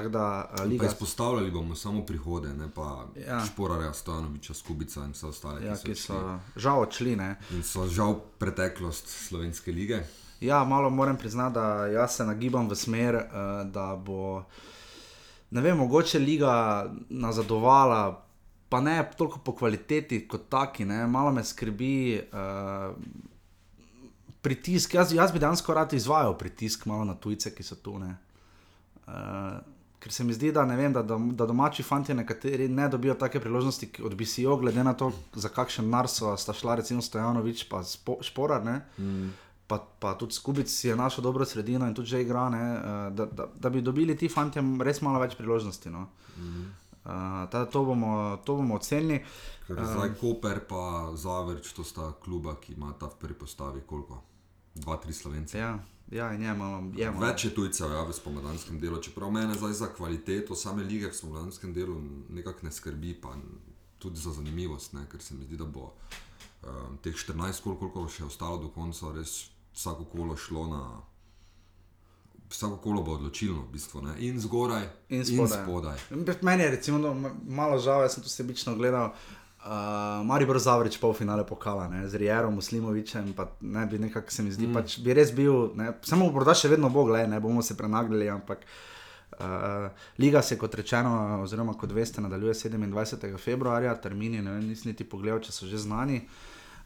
Da, 0.00 0.48
liga... 0.64 0.86
Izpostavljali 0.86 1.50
bomo 1.50 1.74
samo 1.74 2.06
prihode, 2.06 2.54
ne 2.54 2.70
pa 2.74 3.06
ja. 3.26 3.44
šporare, 3.46 3.94
Stanoviča, 3.94 4.54
Skubica 4.54 5.04
in 5.04 5.10
vse 5.12 5.26
ostale. 5.26 5.66
Ja, 5.66 5.74
ki 5.76 5.78
so, 5.78 5.84
ki 5.84 5.94
so 5.94 6.38
žal 6.56 6.80
odšli. 6.86 7.16
Ne? 7.16 7.34
In 7.52 7.60
so 7.62 7.84
žal 7.92 8.16
preteklost 8.38 9.10
slovenske 9.28 9.72
lige. 9.72 10.00
Ja, 10.40 10.64
malo 10.64 10.90
moram 10.90 11.16
priznati, 11.16 11.54
da 11.54 11.86
jaz 11.86 12.16
se 12.16 12.24
nagibam 12.24 12.70
v 12.70 12.76
smer, 12.76 13.14
uh, 13.14 13.50
da 13.68 13.92
bo 13.96 14.44
ne 15.50 15.60
vem, 15.60 15.76
mogoče 15.76 16.18
liga 16.18 16.54
nazadovala, 17.08 18.24
pa 18.68 18.80
ne 18.80 18.96
toliko 19.16 19.38
po 19.44 19.52
kvaliteti 19.54 20.22
kot 20.28 20.48
taki, 20.48 20.84
ne? 20.84 21.06
malo 21.06 21.32
me 21.32 21.44
skrbi. 21.44 22.22
Uh, 22.32 22.96
Pritisk, 24.42 24.94
jaz, 24.94 25.12
jaz 25.14 25.30
bi 25.32 25.38
danes 25.38 25.60
rad 25.68 25.92
izvajal 25.94 26.32
pritisk 26.38 26.86
malo 26.90 27.04
na 27.04 27.14
tujce, 27.14 27.52
ki 27.54 27.62
so 27.62 27.76
tu. 27.78 27.92
Uh, 27.94 29.60
ker 30.02 30.12
se 30.12 30.24
mi 30.24 30.34
zdi, 30.34 30.50
da, 30.52 30.64
vem, 30.64 30.92
da, 30.92 31.02
da, 31.02 31.46
domači 31.46 31.82
fanti 31.82 32.14
nekateri 32.14 32.66
ne 32.68 32.88
dobijo 32.88 33.14
take 33.14 33.40
priložnosti 33.40 33.88
od 34.02 34.14
BCO, 34.18 34.56
glede 34.56 34.84
na 34.84 34.94
to, 34.98 35.12
za 35.34 35.48
kakšen 35.48 35.90
narso 35.90 36.36
sta 36.36 36.52
šla, 36.52 36.74
recimo 36.82 37.02
Stojanovič, 37.02 37.68
pa 37.70 37.84
spo, 37.86 38.18
Šporar. 38.20 38.64
Ne? 38.64 38.80
Pa, 39.66 39.78
pa 39.78 40.14
tudi 40.18 40.34
Skubic 40.34 40.72
je 40.84 40.96
našel 40.96 41.22
dobro 41.22 41.44
sredino 41.44 41.86
in 41.86 41.94
tudi 41.94 42.08
že 42.08 42.22
igra, 42.22 42.48
ne, 42.50 42.64
eh, 42.74 43.10
da, 43.10 43.26
da, 43.26 43.46
da 43.54 43.70
bi 43.70 43.80
dobili 43.82 44.16
ti 44.18 44.28
fanti 44.28 44.60
res 44.82 45.00
malo 45.00 45.22
več 45.22 45.38
priložnosti. 45.38 45.90
No. 45.90 46.08
Uh, 47.02 47.10
tada 47.50 47.64
to, 47.66 47.84
bomo, 47.84 48.36
to 48.44 48.54
bomo 48.58 48.74
ocenili. 48.74 49.22
Ker 49.66 49.78
zdaj 49.86 50.12
Koper 50.20 50.60
pa 50.68 51.10
Zavrč, 51.14 51.72
to 51.74 51.86
sta 51.86 52.12
kluba, 52.22 52.54
ki 52.60 52.74
imata 52.74 53.06
v 53.06 53.18
prvi 53.22 53.38
postavi 53.38 53.82
koliko? 53.86 54.20
Dva, 54.74 54.96
tri 54.96 55.14
slovence. 55.14 55.58
Ja, 55.58 55.78
ja, 56.12 56.32
je 56.32 56.54
malo. 56.54 56.82
Je 56.96 57.10
malo. 57.10 57.26
Več 57.26 57.44
je 57.44 57.54
tujcev 57.54 57.92
ja, 57.92 58.02
v 58.04 58.12
spomladanskem 58.12 58.80
delu, 58.80 59.00
čeprav 59.02 59.32
mene 59.32 59.54
zdaj 59.54 59.72
za 59.72 59.88
kvaliteto 59.88 60.54
same 60.54 60.84
lige 60.84 61.08
v 61.10 61.16
spomladanskem 61.16 61.72
delu 61.74 61.96
nekako 62.28 62.66
ne 62.66 62.72
skrbi, 62.72 63.14
pa 63.20 63.34
tudi 63.98 64.20
za 64.20 64.32
zanimivost, 64.32 64.92
ne, 64.92 65.06
ker 65.08 65.22
se 65.22 65.34
mi 65.34 65.46
zdi, 65.46 65.56
da 65.56 65.64
bo 65.64 65.92
um, 66.62 66.98
teh 67.02 67.14
14 67.14 67.62
kol, 67.62 67.78
koliko 67.78 68.04
bo 68.04 68.10
še 68.10 68.26
ostalo 68.26 68.58
do 68.58 68.68
konca, 68.68 69.12
res 69.16 69.48
vsako 69.74 70.04
kolo 70.04 70.36
šlo 70.36 70.66
na. 70.68 70.82
Vsako 72.52 72.76
kolo 72.84 73.00
bo 73.00 73.14
odločilno, 73.16 73.62
v 73.64 73.72
bistvu, 73.72 74.02
ne? 74.04 74.16
in 74.20 74.36
zgoraj, 74.40 74.84
In 75.08 75.22
in 75.22 75.24
spodaj. 75.24 75.62
spodaj. 75.64 75.98
Meni 76.44 76.66
je 76.66 76.70
recimo, 76.74 76.98
no, 77.00 77.14
malo 77.48 77.78
žal, 77.80 78.02
jaz 78.04 78.18
sem 78.18 78.26
to 78.26 78.28
sebično 78.28 78.74
gledal. 78.76 79.14
Uh, 79.14 79.41
Maribor 80.24 80.58
Zavrič 80.58 80.98
pol 80.98 81.12
finale 81.14 81.44
pokala, 81.46 81.86
ne, 81.88 82.08
z 82.08 82.18
Rijerom, 82.18 82.54
Muslimovičem, 82.54 83.32
pa 83.36 83.46
ne 83.60 83.86
bi 83.86 83.98
nekako 83.98 84.30
se 84.30 84.42
mi 84.42 84.50
zdi, 84.50 84.66
mm. 84.66 84.74
pač 84.74 84.96
bi 84.98 85.14
res 85.14 85.30
bil, 85.30 85.70
ne, 85.78 85.92
samo 86.02 86.26
morda 86.34 86.54
še 86.58 86.72
vedno 86.72 86.90
bo, 86.90 87.04
gledaj, 87.06 87.28
ne 87.30 87.38
bomo 87.40 87.62
se 87.62 87.76
prenaglili, 87.78 88.26
ampak 88.32 88.64
uh, 88.66 89.86
liga 90.18 90.42
se, 90.42 90.58
kot 90.58 90.74
rečeno, 90.74 91.12
oziroma 91.44 91.76
kot 91.78 91.94
veste, 91.94 92.24
nadaljuje 92.24 92.56
27. 92.58 93.38
februarja, 93.38 93.94
termini, 94.02 94.42
ne 94.42 94.56
vem, 94.56 94.66
nisem 94.66 94.90
niti 94.90 95.06
pogledal, 95.06 95.38
če 95.46 95.54
so 95.54 95.70
že 95.70 95.78
znani. 95.86 96.24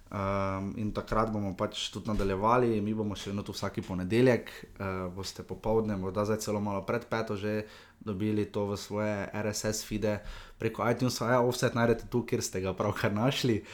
Um, 0.06 0.68
in 0.78 0.92
takrat 0.94 1.32
bomo 1.34 1.50
pač 1.58 1.88
tudi 1.90 2.06
nadaljevali, 2.12 2.76
mi 2.78 2.92
bomo 2.94 3.16
še 3.18 3.32
vedno 3.32 3.42
tu 3.42 3.50
vsak 3.50 3.80
ponedeljek, 3.82 4.52
uh, 4.78 5.08
boste 5.10 5.42
popovdne, 5.42 5.96
morda 5.98 6.22
zdaj 6.28 6.38
celo 6.44 6.60
malo 6.62 6.84
pred 6.86 7.08
peto 7.10 7.34
že 7.34 7.64
dobili 7.98 8.44
to 8.46 8.68
v 8.70 8.78
svoje 8.78 9.16
RSS 9.34 9.82
feede 9.82 10.20
preko 10.62 10.86
iTunes, 10.86 11.18
a 11.26 11.32
ja, 11.34 11.40
offset 11.42 11.74
najdete 11.74 12.06
tu, 12.06 12.22
kjer 12.22 12.38
ste 12.38 12.62
ga 12.62 12.70
pravkar 12.70 13.10
našli. 13.10 13.64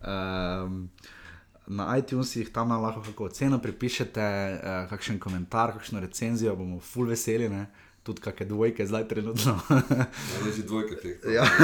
Um, 0.00 0.88
na 1.68 1.92
iTunesih 2.00 2.48
tam 2.56 2.72
lahko 2.72 3.04
kako 3.12 3.28
oceno 3.28 3.60
pripišete, 3.60 4.24
uh, 4.24 4.88
kakšen 4.88 5.20
komentar, 5.20 5.76
kakšno 5.76 6.00
recenzijo, 6.00 6.56
bomo 6.56 6.80
full 6.80 7.12
veseli, 7.12 7.52
ne? 7.52 7.66
Tudi 8.02 8.20
kakšne 8.20 8.46
dvojke 8.46 8.86
zdaj 8.86 9.08
trenutno. 9.08 9.58
Ja, 9.70 10.50
že 10.50 10.62
dvojke 10.66 10.98
teh. 10.98 11.16
ja. 11.30 11.46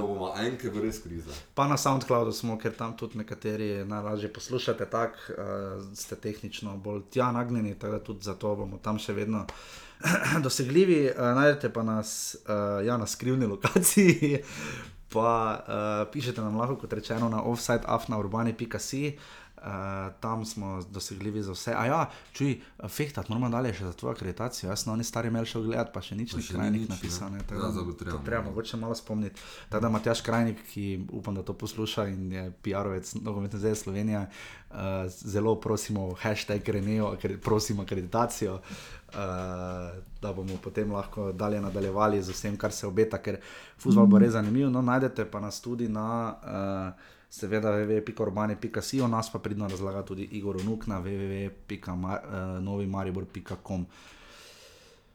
To 0.00 0.04
bomo 0.04 0.36
enke 0.36 0.68
v 0.68 0.84
res 0.84 1.00
kriza. 1.00 1.32
Pa 1.56 1.64
na 1.64 1.80
SoundCloudu 1.80 2.32
smo, 2.32 2.60
ker 2.60 2.76
tam 2.76 2.92
tudi 2.92 3.16
nekateri 3.16 3.88
najlažje 3.88 4.28
poslušate, 4.32 4.84
tako 4.84 5.16
uh, 5.32 5.36
ste 5.96 6.16
tehnično 6.16 6.76
bolj 6.76 7.08
tja 7.10 7.32
nagnjeni, 7.32 7.74
tako 7.78 7.92
da 7.92 8.00
tudi 8.04 8.24
zato 8.24 8.52
bomo 8.56 8.76
tam 8.76 9.00
še 9.00 9.16
vedno 9.16 9.46
dosegljivi. 10.44 11.16
Uh, 11.16 11.32
najdete 11.40 11.72
pa 11.72 11.82
nas 11.82 12.36
uh, 12.44 12.84
ja, 12.84 13.00
na 13.00 13.08
skrivni 13.08 13.48
lokaciji, 13.48 14.44
pa 15.14 15.32
uh, 15.56 16.04
pišete 16.12 16.44
nam 16.44 16.60
lahko, 16.60 16.76
kot 16.84 16.92
rečeno, 16.92 17.32
na 17.32 17.40
offside.afnaurbani.si. 17.48 19.04
Uh, 19.16 19.45
tam 20.20 20.44
smo 20.44 20.82
dosegljivi 20.90 21.42
za 21.42 21.52
vse. 21.52 21.74
A 21.74 21.86
ja, 21.86 22.00
čuj, 22.32 22.60
fehtat, 22.88 23.28
moramo 23.28 23.48
dalje 23.48 23.74
še 23.74 23.84
za 23.84 23.92
tvojo 23.92 24.14
akreditacijo. 24.14 24.70
Jaz 24.70 24.84
sem 24.84 24.92
oni 24.92 25.04
stari 25.04 25.30
mail 25.30 25.44
šel 25.44 25.62
gledat, 25.62 25.92
pa 25.92 26.00
še 26.00 26.14
nič 26.14 26.32
Pa 26.32 26.38
ni 26.38 26.42
še 26.42 26.52
ni 26.52 26.58
krajnik 26.58 26.80
nič, 26.80 26.88
ne. 26.88 26.94
napisal. 26.94 27.30
Ne, 27.30 27.40
tako 27.40 27.62
Ja, 27.62 28.12
to 28.12 28.20
treba, 28.24 28.42
mogoče 28.44 28.76
malo 28.76 28.94
spomniti. 28.94 29.40
Tako 29.68 29.82
da 29.82 29.88
Matjaš 29.88 30.20
Krajnik, 30.20 30.62
ki 30.70 30.84
upam, 31.10 31.34
da 31.34 31.42
to 31.42 31.54
posluša 31.54 32.06
in 32.06 32.32
je 32.32 32.44
PR-ovec 32.62 33.14
nogometne 33.22 33.58
zveze 33.58 33.82
Slovenije, 33.82 34.20
uh, 34.20 34.76
zelo 35.08 35.56
prosimo 35.56 36.14
hashtag 36.14 36.68
Renejo, 36.68 37.10
akre- 37.16 37.38
prosim 37.38 37.80
akreditacijo, 37.80 38.54
uh, 38.54 39.18
da 40.22 40.32
bomo 40.32 40.56
potem 40.62 40.92
lahko 40.92 41.32
dalje 41.32 41.60
nadaljevali 41.60 42.22
z 42.22 42.30
vsem, 42.30 42.56
kar 42.56 42.72
se 42.72 42.86
obeta, 42.86 43.18
ker 43.18 43.40
futbol 43.78 44.06
bo 44.06 44.18
res 44.18 44.32
zanimiv. 44.32 44.70
No, 44.70 44.82
najdete 44.82 45.24
pa 45.24 45.40
nas 45.40 45.60
tudi 45.60 45.88
na. 45.88 46.08
Uh, 46.94 47.15
Seveda, 47.30 47.70
www.urbani.si, 47.70 49.00
o 49.00 49.08
nas 49.08 49.32
pa 49.32 49.38
pridno 49.38 49.68
razlaga 49.68 50.02
tudi 50.02 50.28
Igor 50.32 50.56
Unuk 50.56 50.86
na 50.86 51.00
www.novimaribor.com. 51.00 53.86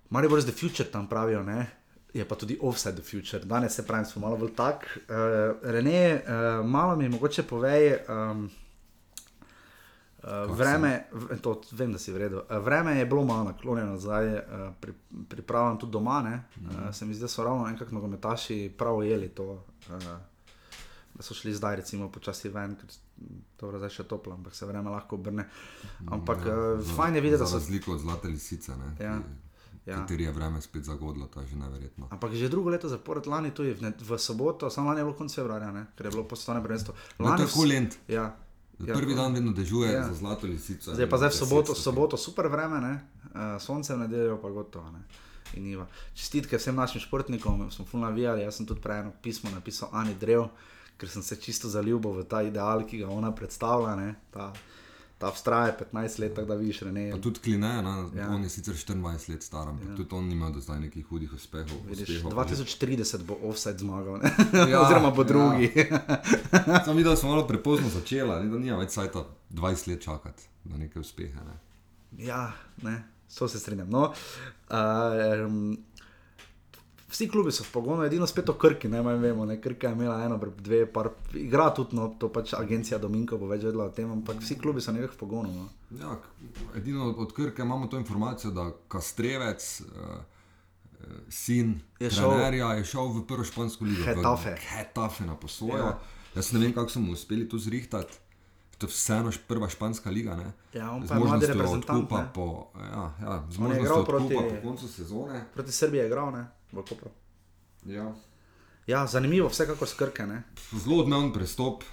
Maribor 0.10 0.38
is 0.38 0.46
the 0.46 0.54
future, 0.54 0.86
tam 0.86 1.08
pravijo, 1.08 1.44
ne? 1.44 1.68
je 2.14 2.28
pa 2.28 2.36
tudi 2.36 2.58
offside 2.62 2.94
the 2.94 3.04
future. 3.04 3.46
Danes 3.46 3.74
se 3.74 3.88
pravi, 3.88 4.06
smo 4.06 4.22
malo 4.22 4.38
bolj 4.38 4.52
tak. 4.52 5.00
Uh, 5.00 5.06
Rene, 5.64 6.16
uh, 6.18 6.22
malo 6.66 6.96
mi 6.96 7.10
mogoče 7.10 7.44
povej. 7.44 7.98
Um, 8.10 8.50
Uh, 10.22 10.28
vreme, 10.48 11.04
v- 11.12 11.42
to 11.42 11.62
vem, 11.72 11.92
da 11.92 11.98
si 11.98 12.12
vredno. 12.12 12.40
Uh, 12.40 12.58
vreme 12.58 12.94
je 12.94 13.06
bilo 13.06 13.24
malo 13.24 13.44
naklonjeno, 13.44 13.98
zdaj 13.98 14.28
uh, 14.28 14.42
pri, 14.80 14.94
pripravam 15.28 15.80
tudi 15.80 15.92
doma. 15.92 16.22
Ne? 16.22 16.44
Uh, 16.58 16.94
se 16.94 17.06
mi 17.06 17.14
zdi, 17.14 17.22
da 17.22 17.28
so 17.28 17.44
ravno 17.44 17.68
enkrat 17.68 17.92
nogometaši 17.92 18.74
prav 18.78 18.98
ujeli 18.98 19.30
to, 19.30 19.66
uh, 19.90 19.96
da 21.22 21.24
so 21.24 21.36
šli 21.36 21.54
zdaj, 21.54 21.76
recimo, 21.78 22.10
počasi 22.10 22.50
ven, 22.50 22.74
ker 22.76 22.90
to 23.56 23.70
zdaj 23.72 23.92
še 23.92 24.04
toplo, 24.06 24.34
ampak 24.34 24.52
se 24.52 24.66
vreme 24.66 24.90
lahko 24.90 25.16
obrne. 25.16 25.46
Ampak 26.08 26.42
ja, 26.44 26.58
uh, 26.74 26.82
Za- 26.82 26.96
fajn 26.96 27.16
je 27.16 27.22
videti, 27.22 27.40
da 27.40 27.48
so. 27.48 27.56
razliko 27.56 27.94
od 27.94 28.02
zlate 28.02 28.28
lisice, 28.28 28.74
ne, 28.74 28.90
Ja, 29.00 29.20
ja. 29.84 29.96
kateri 29.98 30.24
je 30.24 30.32
vreme 30.32 30.58
spet 30.60 30.84
zagodlo, 30.84 31.28
to 31.28 31.40
je 31.40 31.48
že 31.48 31.56
neverjetno. 31.58 32.10
Ampak 32.10 32.34
že 32.34 32.50
drugo 32.50 32.70
leto 32.70 32.90
zapored, 32.90 33.26
lani 33.26 33.52
tudi 33.52 33.72
v, 33.72 33.82
ne- 33.84 33.94
v 33.96 34.18
soboto, 34.20 34.66
samo 34.68 34.88
lani 34.88 35.00
je 35.00 35.06
bilo 35.06 35.14
konec 35.16 35.32
februarja, 35.32 35.72
ne? 35.72 35.86
ker 35.94 36.06
je 36.06 36.12
bilo 36.12 36.24
postovno 36.26 36.58
prvenstvo. 36.60 36.94
No, 37.20 37.32
to 37.32 37.44
je 37.44 37.48
v- 37.48 37.54
kulent. 37.54 37.92
Ja. 38.08 38.34
Ja, 38.80 38.96
Prvi 38.96 39.14
dan 39.14 39.30
vedno 39.32 39.54
dežuje 39.54 39.92
Ja. 39.92 40.04
za 40.04 40.14
zlato 40.16 40.48
lisico. 40.48 40.90
Zdaj 40.90 41.06
pa 41.06 41.18
zdaj 41.20 41.30
v 41.30 41.38
soboto, 41.38 41.72
soboto 41.76 42.18
super 42.18 42.48
vreme, 42.48 42.80
ne? 42.80 42.94
uh, 43.28 43.58
sonce 43.58 43.94
v 43.94 44.00
nedeljo 44.00 44.38
pa 44.38 44.50
gotovo. 44.50 44.90
Ne? 44.90 45.06
In 45.54 45.68
Iva. 45.68 45.86
Čestitke 46.12 46.56
vsem 46.56 46.74
našim 46.74 46.98
športnikom, 47.00 47.70
smo 47.70 47.86
fulno 47.86 48.08
navijali. 48.08 48.42
Jaz 48.42 48.56
sem 48.56 48.66
tudi 48.66 48.80
prej 48.80 49.00
eno 49.00 49.12
pismo 49.16 49.52
napisal 49.52 49.90
Ani 49.92 50.16
Drev, 50.16 50.48
ker 51.02 51.10
sem 51.10 51.24
se 51.26 51.36
čisto 51.42 51.70
zaljubil 51.70 52.22
v 52.22 52.28
ta 52.30 52.44
ideal, 52.46 52.86
ki 52.86 53.02
ga 53.02 53.10
ona 53.10 53.32
predstavlja. 53.34 53.96
Ne? 53.98 54.10
Ta, 54.30 54.52
ta 55.18 55.32
vztraja 55.34 55.74
15 55.80 56.20
let, 56.22 56.36
tako 56.38 56.48
da 56.48 56.58
vidiš, 56.60 56.82
ne. 56.94 57.08
Pa 57.12 57.18
tudi 57.18 57.40
Kline, 57.40 57.72
ne, 57.82 57.96
Ja. 58.16 58.22
ja. 58.22 58.28
on 58.30 58.44
je 58.44 58.50
sicer 58.50 58.76
24 58.76 59.30
let 59.30 59.44
star, 59.44 59.70
ampak 59.70 59.90
ja. 59.90 59.96
tudi 59.96 60.16
on 60.16 60.28
nima 60.30 60.50
do 60.50 60.62
zdaj 60.62 60.80
nekih 60.80 61.06
hudih 61.10 61.34
uspehov. 61.34 61.82
Vidiš, 61.90 62.10
uspehov. 62.10 62.46
2030 62.46 63.26
bo 63.26 63.38
offside 63.50 63.78
zmagal? 63.82 64.22
Ja, 64.70 64.82
oziroma 64.86 65.10
bo 65.10 65.22
ja. 65.22 65.28
drugi. 65.28 65.72
Sam 66.86 66.98
videl, 66.98 67.12
da 67.12 67.18
smo 67.18 67.30
malo 67.30 67.48
prepozno 67.48 67.90
začela, 67.90 68.40
ne, 68.44 68.50
da 68.50 68.62
nima 68.62 68.78
več 68.78 68.94
sajta 68.98 69.26
20 69.50 69.88
let 69.90 70.02
čakati 70.02 70.50
na 70.64 70.78
neke 70.78 71.00
uspehe. 71.00 71.46
Ne. 71.50 71.58
Ja, 72.26 72.52
ne, 72.82 73.04
to 73.38 73.48
se 73.48 73.60
strinjam. 73.60 73.90
No, 73.90 74.14
uh, 74.70 75.46
um, 75.48 75.78
vsi 77.22 77.30
klubi 77.30 77.52
so 77.52 77.64
v 77.64 77.72
pogonu, 77.72 78.04
edino 78.04 78.26
spet 78.26 78.50
o 78.50 78.54
Krki, 78.56 78.88
ne 78.88 79.02
vem, 79.02 79.22
vemo, 79.22 79.46
ne, 79.46 79.60
Krka 79.62 79.88
je 79.88 79.94
imela 79.94 80.24
eno, 80.24 80.40
dve, 80.58 80.86
par, 80.88 81.10
igra 81.36 81.70
tudi, 81.70 81.96
no, 81.96 82.16
to 82.18 82.30
pač 82.30 82.54
agencija 82.54 82.98
Dominko 82.98 83.38
bo 83.38 83.46
več 83.48 83.64
vedela 83.64 83.86
o 83.86 83.90
tem, 83.90 84.10
ampak 84.12 84.42
vsi 84.42 84.58
klubi 84.58 84.82
so 84.82 84.92
nekako 84.92 85.14
v 85.14 85.20
pogonu. 85.20 85.52
No. 85.52 85.70
Ja, 85.94 86.16
edino 86.76 87.12
od 87.14 87.34
Krke 87.34 87.62
imamo 87.62 87.88
to 87.88 87.98
informacijo, 87.98 88.52
da 88.52 88.72
Kastrevec, 88.88 89.82
uh, 89.82 90.26
sin 91.30 91.80
Je 92.00 92.06
je 92.06 92.12
šel- 92.12 92.30
trenerja, 92.32 92.74
je 92.74 92.86
šel 92.86 93.08
v 93.12 93.26
prvo 93.28 93.44
špansko 93.44 93.86
ligo. 93.86 94.02
v 94.02 94.06
Getafe. 94.08 94.56
Getafe 94.58 95.26
na 95.26 95.36
poslojo. 95.36 95.78
Ja. 95.78 95.86
Ja. 95.86 96.00
Jaz 96.36 96.52
ne 96.52 96.60
vem, 96.60 96.74
kako 96.74 96.90
so 96.90 97.00
mu 97.00 97.12
uspeli 97.12 97.46
to 97.46 97.58
zrihtati. 97.58 98.18
To 98.78 98.86
je 98.86 98.90
vseeno 98.90 99.30
prva 99.48 99.70
španska 99.70 100.10
liga. 100.10 100.34
Ne? 100.36 100.54
Ja, 100.74 100.90
on 100.90 101.06
pa 101.06 101.14
možnostjo 101.16 101.54
reprezentant, 101.54 102.10
po, 102.34 102.68
ja, 102.76 103.14
ja, 103.22 103.44
z 103.48 103.58
možnostjo 103.60 103.96
odkupa 103.96 104.18
proti- 104.18 104.34
po 104.34 104.62
koncu 104.64 104.88
sezone. 104.88 105.46
Proti 105.54 105.72
Srbiji 105.72 106.00
je 106.00 106.08
igral, 106.08 106.32
ne, 106.32 106.48
v 106.72 106.84
Kopru. 106.90 107.10
Ja. 107.86 108.14
Ja, 108.88 109.08
zanimivo, 109.08 109.50
vsekakor 109.50 109.88
skrke, 109.88 110.26
ne. 110.28 110.44
Zelo 110.74 111.02
odmeven 111.04 111.32
prestop. 111.34 111.84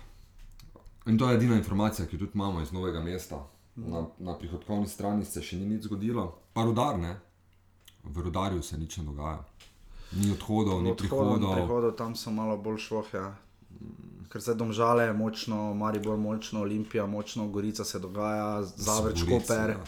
In 1.06 1.18
to 1.18 1.28
je 1.30 1.36
edina 1.36 1.56
informacija, 1.56 2.06
ki 2.06 2.16
jo 2.16 2.20
tudi 2.20 2.32
imamo 2.34 2.60
iz 2.60 2.72
novega 2.72 3.00
mesta. 3.00 3.42
Na, 3.76 4.06
na 4.18 4.34
prihodkovni 4.38 4.88
strani 4.88 5.24
se 5.24 5.42
še 5.42 5.56
ni 5.56 5.66
nič 5.66 5.86
zgodilo, 5.86 6.24
pa 6.52 6.64
rudar 6.66 6.98
ne. 6.98 7.14
V 8.04 8.24
rudarju 8.24 8.62
se 8.62 8.78
nič 8.78 8.96
ne 8.98 9.04
dogaja. 9.04 9.44
Ni 10.12 10.32
odhodov, 10.32 10.82
ni 10.82 10.90
Odhodov, 10.90 10.98
prihodov. 10.98 11.54
prihodov 11.54 11.92
tam 11.96 12.16
so 12.16 12.30
malo 12.30 12.56
bolj 12.56 12.78
švohja. 12.88 13.36
Ker 14.28 14.42
se 14.42 14.54
domžale 14.54 15.12
močno, 15.12 15.74
Maribor 15.74 16.16
močno, 16.18 16.60
Olimpija 16.60 17.06
močno, 17.06 17.48
Gorica 17.48 17.84
se 17.84 17.98
dogaja, 17.98 18.62
Zavrč, 18.62 19.22
Koper, 19.28 19.70
ja. 19.70 19.80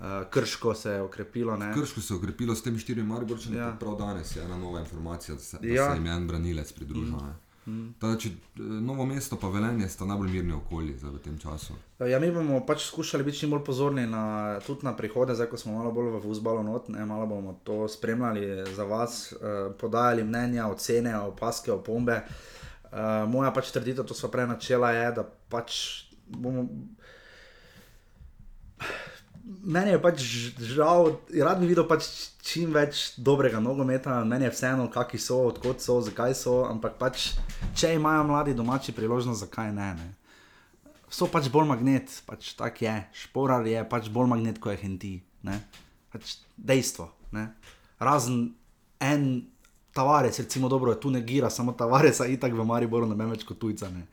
Uh, 0.00 0.30
Krško 0.30 0.74
se 0.74 0.90
je 0.90 1.02
okrepilo. 1.02 1.56
Ne? 1.56 1.72
Krško 1.74 2.00
se 2.00 2.14
je 2.14 2.18
ukrepilo 2.18 2.54
s 2.54 2.62
temi 2.62 2.78
štirimi 2.78 3.08
Mariborčani, 3.08 3.56
Ja. 3.56 3.76
prav 3.80 3.96
danes 3.96 4.36
je 4.36 4.42
ena 4.42 4.58
nova 4.58 4.80
informacija, 4.80 5.34
da 5.34 5.40
se, 5.40 5.58
da 5.58 5.68
Ja. 5.68 5.90
se 5.90 5.96
jim 5.96 6.06
je 6.06 6.12
en 6.12 6.26
branilec 6.26 6.72
pridružil. 6.72 7.16
Mm. 7.16 7.34
Mm. 7.66 7.94
Če, 8.18 8.30
novo 8.56 9.04
mesto 9.06 9.36
pa 9.36 9.48
velenje 9.48 9.88
sta 9.88 10.04
najbolj 10.04 10.30
mirni 10.30 10.52
okolji 10.52 10.94
v 11.02 11.18
tem 11.18 11.38
času. 11.38 11.74
Ja, 12.00 12.18
mi 12.18 12.32
bomo 12.32 12.62
pač 12.66 12.86
skušali 12.86 13.24
biti 13.24 13.38
čim 13.38 13.50
bolj 13.50 13.60
pozorni 13.64 14.06
na, 14.06 14.22
tudi 14.66 14.80
na 14.82 14.94
prihode, 14.96 15.34
zdaj 15.34 15.46
ko 15.46 15.56
smo 15.56 15.76
malo 15.76 15.92
bolj 15.92 16.08
v 16.16 16.30
vzbalu 16.30 16.62
not, 16.62 16.88
ne, 16.88 17.04
malo 17.04 17.26
bomo 17.26 17.60
to 17.64 17.88
spremljali 17.88 18.64
za 18.74 18.84
vas, 18.84 19.32
eh, 19.32 19.36
podajali 19.78 20.24
mnenja, 20.24 20.66
ocene, 20.66 21.12
opaske, 21.20 21.72
opombe. 21.72 22.22
Eh, 22.92 22.96
moja 23.28 23.52
pač 23.52 23.70
trditev, 23.70 24.04
to 24.04 24.14
so 24.14 24.28
prej 24.28 24.46
načela, 24.46 24.90
je, 24.90 25.12
da 25.12 25.22
pač 25.48 25.76
bomo 26.26 26.64
meni 29.64 29.90
je 29.90 30.00
pač 30.02 30.22
žal, 30.74 31.16
rad 31.42 31.60
bi 31.60 31.70
videl 31.70 31.86
pač 31.88 32.06
čim 32.46 32.72
več 32.74 33.14
dobrega 33.18 33.60
nogometa, 33.62 34.20
meni 34.24 34.46
je 34.46 34.54
vseeno, 34.54 34.86
kakšni 34.92 35.20
so, 35.20 35.40
odkot 35.50 35.82
so, 35.82 35.98
zakaj 36.06 36.34
so, 36.38 36.56
ampak 36.68 36.96
pač, 37.00 37.30
če 37.78 37.94
imajo 37.96 38.24
mladi 38.30 38.54
domači 38.56 38.94
priložnost, 38.96 39.42
zakaj 39.44 39.72
ne. 39.76 39.90
ne? 39.98 40.08
So 41.10 41.26
pač 41.30 41.50
bolj 41.50 41.66
magnet, 41.72 42.12
pač 42.26 42.54
tak 42.58 42.82
je, 42.84 42.94
šporar 43.26 43.66
je 43.66 43.82
pač 43.90 44.10
bolj 44.12 44.30
magnet 44.30 44.62
kot 44.62 44.76
je 44.76 44.82
henti. 44.84 45.14
Pač 46.10 46.38
dejstvo. 46.54 47.10
Ne? 47.34 47.50
Razen 48.02 48.52
en 49.02 49.24
tavarec, 49.94 50.38
recimo 50.38 50.70
dobro, 50.70 50.94
tu 50.94 51.10
negira, 51.10 51.50
samo 51.50 51.74
tavarec, 51.74 52.20
a 52.22 52.28
itak 52.30 52.54
v 52.54 52.66
Mariboru 52.66 53.08
ne 53.10 53.18
vem 53.18 53.34
več 53.34 53.42
kot 53.48 53.58
tujca. 53.58 53.90
Ne, 53.90 54.06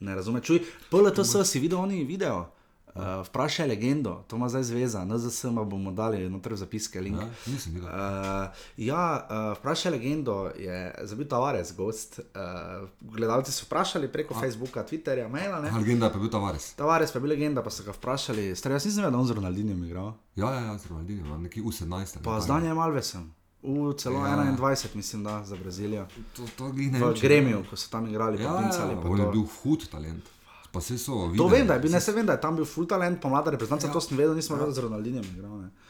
ne 0.00 0.16
razumeš, 0.16 0.46
čuj, 0.48 0.62
PLTS 0.88 1.44
si 1.44 1.60
videl 1.60 1.80
oni 1.82 2.04
video. 2.08 2.48
Uh, 2.94 3.02
vprašaj 3.26 3.68
legendo, 3.68 4.24
to 4.28 4.36
ima 4.36 4.48
zdaj 4.48 4.62
zveza, 4.62 5.04
NZS 5.04 5.44
bomo 5.44 5.92
dali 5.92 6.30
noter 6.30 6.56
zapiske. 6.56 6.98
Ja, 6.98 7.12
uh, 7.16 8.56
ja, 8.76 9.26
uh, 9.30 9.58
vprašaj 9.58 9.92
legendo, 9.92 10.50
je 10.58 10.94
zabil 11.02 11.28
Tavares, 11.28 11.76
gost. 11.76 12.18
Uh, 12.18 12.88
gledalci 13.00 13.52
so 13.52 13.64
vprašali 13.66 14.08
preko 14.12 14.34
A. 14.34 14.40
Facebooka, 14.40 14.86
Twitterja, 14.86 15.28
maila. 15.28 15.60
Ne? 15.60 15.70
Legenda 15.70 16.06
je 16.06 16.18
bil 16.18 16.30
Tavares. 16.30 16.74
Tavares 16.74 17.14
je 17.14 17.20
bil 17.20 17.30
legenda, 17.30 17.62
pa 17.62 17.70
so 17.70 17.86
ga 17.86 17.92
vprašali. 17.92 18.56
Star, 18.56 18.72
jaz 18.72 18.84
nisem 18.84 19.04
vedel, 19.04 19.10
da 19.10 19.18
on 19.18 19.26
z 19.26 19.38
Ronaldinjem 19.38 19.84
igral. 19.84 20.12
Ja, 20.36 20.50
ja, 20.54 20.60
ja 20.60 20.78
z 20.78 20.90
Ronaldinjem, 20.90 21.42
nekje 21.42 21.62
v 21.62 21.66
17. 21.66 22.22
Pa 22.24 22.40
z 22.40 22.46
Danjem 22.50 22.78
Alvesom. 22.78 23.30
V 23.62 23.92
celo 23.92 24.26
ja. 24.26 24.56
21, 24.58 24.96
mislim, 24.96 25.24
da 25.24 25.44
za 25.44 25.56
Brazilijo. 25.56 26.06
To, 26.36 26.42
to 26.56 26.72
ne, 26.72 26.98
v 26.98 27.14
Gremiju, 27.20 27.64
ko 27.70 27.76
so 27.76 27.90
tam 27.90 28.08
igrali. 28.08 28.42
Ja, 28.42 28.54
ja, 28.54 28.60
ja, 28.60 29.00
on 29.04 29.20
je 29.20 29.26
bil 29.32 29.44
hud 29.62 29.88
talent. 29.90 30.24
Pa 30.72 30.80
se 30.80 30.98
so 30.98 31.26
videli. 31.26 31.38
To 31.38 31.48
vem, 31.48 31.66
da 31.66 31.74
je, 31.74 31.90
ne, 31.90 32.00
se 32.00 32.12
vem, 32.12 32.26
da 32.26 32.36
je 32.36 32.40
tam 32.40 32.56
bil 32.56 32.64
full 32.64 32.86
talent, 32.86 33.18
pa 33.22 33.28
mlada 33.28 33.50
reprezentanca, 33.50 33.88
ja. 33.88 33.92
to 33.92 34.00
sem 34.00 34.18
vedel, 34.18 34.36
nisem 34.38 34.54
ja. 34.54 34.60
vedel 34.60 34.74
z 34.74 34.84
Ronaldinjem. 34.86 35.24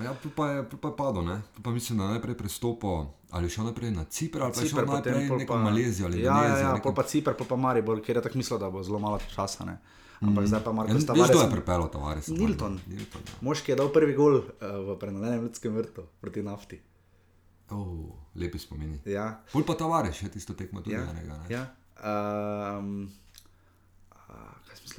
Ja, 0.01 0.15
pa 0.37 0.47
je, 0.51 0.63
pa 0.73 0.89
je 0.89 0.97
padel, 0.97 1.25
ne? 1.27 1.37
Pa 1.63 1.71
mislim, 1.71 1.99
da 1.99 2.09
najprej 2.15 2.39
prestopil 2.39 3.11
ali 3.31 3.51
šel 3.51 3.69
naprej 3.69 3.93
na 3.95 4.05
Cipr 4.05 4.43
ali 4.43 4.53
pa 4.53 4.61
Cipr, 4.61 4.69
šel 4.69 4.87
naprej 4.89 5.29
na 5.29 5.37
neko 5.37 5.59
Malezijo 5.59 6.07
ali 6.07 6.23
ja, 6.23 6.33
Indonezijo. 6.33 6.65
Ja, 6.65 6.69
ja, 6.69 6.75
neko... 6.75 6.95
pa 6.95 7.03
Cipr, 7.03 7.37
pa, 7.39 7.45
pa 7.45 7.57
Maribor, 7.57 8.01
ker 8.03 8.17
je 8.17 8.23
tako 8.23 8.39
mislil, 8.41 8.59
da 8.59 8.71
bo 8.71 8.83
zelo 8.83 8.99
malo 8.99 9.21
časa. 9.35 9.65
Ne? 9.65 9.79
Ampak 10.21 10.45
mm. 10.45 10.47
zdaj 10.47 10.65
pa 10.65 10.73
Marko 10.73 11.01
Stavares. 11.01 11.31
Kdo 11.31 11.41
je 11.41 11.51
pripeljal 11.51 11.89
Tavares? 11.91 12.29
Nilton. 12.29 12.81
Nilton 12.87 13.23
ja. 13.25 13.39
Moški 13.41 13.73
je 13.73 13.77
dal 13.77 13.89
prvi 13.93 14.17
gol 14.17 14.37
uh, 14.37 14.45
v 14.61 14.97
prenalenem 15.01 15.47
ljudskem 15.47 15.77
vrtu 15.77 16.05
proti 16.21 16.43
nafti. 16.43 16.81
Oh, 17.71 18.11
lepi 18.35 18.59
spomini. 18.59 18.99
Ja. 19.09 19.41
Pol 19.53 19.65
pa 19.65 19.79
Tavares, 19.79 20.19
še 20.19 20.29
tisto 20.29 20.57
tekmo 20.59 20.83
tudi 20.85 20.99
ja. 20.99 21.07
enega. 21.09 21.39
Ja. 21.49 21.63
Um, 22.01 23.09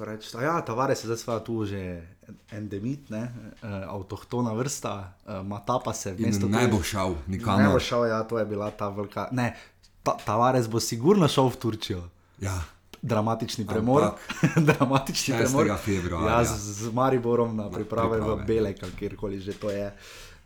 reči, 0.04 0.30
da 0.32 0.42
ja, 0.42 0.60
Tavares 0.60 1.04
je 1.04 1.16
zdaj 1.16 1.44
tu 1.44 1.64
že 1.64 2.02
endemit, 2.50 3.10
ne, 3.10 3.22
uh, 3.62 3.68
avtohtona 3.94 4.52
vrsta, 4.52 5.14
uh, 5.26 5.58
ta 5.66 5.78
pa 5.84 5.92
se 5.92 6.12
v 6.12 6.26
mestu. 6.26 6.48
Ne 6.48 6.68
bo 6.68 6.82
šel, 6.82 7.14
nikamor. 7.26 7.62
Ne 7.62 7.68
bo 7.72 7.80
šel, 7.80 8.06
ja, 8.06 8.22
to 8.22 8.38
je 8.38 8.46
bila 8.46 8.70
ta 8.70 8.88
velika. 8.88 9.28
Ne, 9.32 9.54
ta, 10.02 10.16
Tavares 10.24 10.68
bo 10.68 10.80
sigurno 10.80 11.28
šel 11.28 11.50
v 11.50 11.56
Turčijo. 11.56 12.02
Ja. 12.40 12.62
Dramatični 13.02 13.66
premor. 13.66 14.14
Dramatični 14.70 15.34
premor. 15.34 15.72
Februarja. 15.84 16.38
Ja, 16.38 16.44
z, 16.44 16.86
z 16.86 16.92
Mariborom 16.94 17.56
na 17.56 17.70
priprave, 17.70 18.18
priprave. 18.18 18.42
v 18.42 18.46
Belek, 18.46 18.84
kjerkoli 18.98 19.40
že 19.40 19.58
to 19.58 19.70
je. 19.70 19.90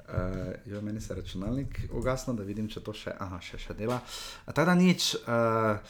Uh, 0.07 0.55
jo, 0.67 0.81
meni 0.83 1.01
se 1.01 1.15
računalnik 1.15 1.91
ugasne, 1.91 2.35
da 2.39 2.45
vidim, 2.47 2.69
če 2.71 2.81
to 2.81 2.95
še, 2.95 3.11
aha, 3.19 3.41
še, 3.43 3.59
še 3.59 3.75
dela. 3.75 3.99
Tako 4.47 4.65
da 4.71 4.75
nič. 4.79 5.17
Uh, 5.27 5.83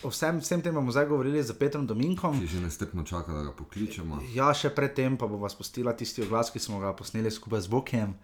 O 0.00 0.08
vsem, 0.08 0.40
vsem 0.40 0.60
tem 0.64 0.74
bomo 0.74 0.92
zdaj 0.92 1.06
govorili 1.06 1.42
z 1.42 1.52
Petrom 1.52 1.86
Dominkom. 1.86 2.40
Ki 2.40 2.46
že 2.46 2.60
nestrpno 2.64 3.04
čaka, 3.04 3.32
da 3.32 3.42
ga 3.42 3.52
pokličemo. 3.52 4.22
Ja, 4.32 4.48
še 4.56 4.72
predtem 4.72 5.18
pa 5.20 5.28
bomo 5.28 5.48
spustili 5.52 5.92
tisti 5.92 6.24
oglas, 6.24 6.48
ki 6.48 6.62
smo 6.62 6.80
ga 6.80 6.94
posneli 6.96 7.30
skupaj 7.30 7.66
z 7.66 7.72
Bokem, 7.72 8.14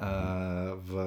uh, 0.00 0.72
v, 0.80 1.04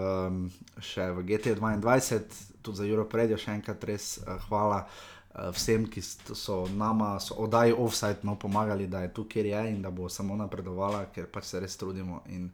še 0.78 1.10
v 1.18 1.26
GT2, 1.26 2.22
tudi 2.62 2.78
za 2.78 2.86
Europe 2.86 3.18
Radio, 3.18 3.40
še 3.42 3.58
enkrat 3.58 3.82
res 3.90 4.20
uh, 4.22 4.38
hvala 4.46 4.86
uh, 4.86 5.50
vsem, 5.56 5.90
ki 5.90 6.04
so 6.06 6.68
nama, 6.78 7.18
so 7.18 7.40
oddaji 7.42 7.74
offside, 7.74 8.22
no, 8.22 8.38
pomagali, 8.38 8.86
da 8.88 9.02
je 9.08 9.14
tu, 9.18 9.26
kjer 9.26 9.50
je 9.50 9.64
in 9.74 9.82
da 9.82 9.90
bo 9.90 10.10
samo 10.10 10.38
napredovala, 10.38 11.10
ker 11.10 11.26
pač 11.26 11.50
se 11.50 11.64
res 11.64 11.80
trudimo 11.80 12.22
in 12.30 12.52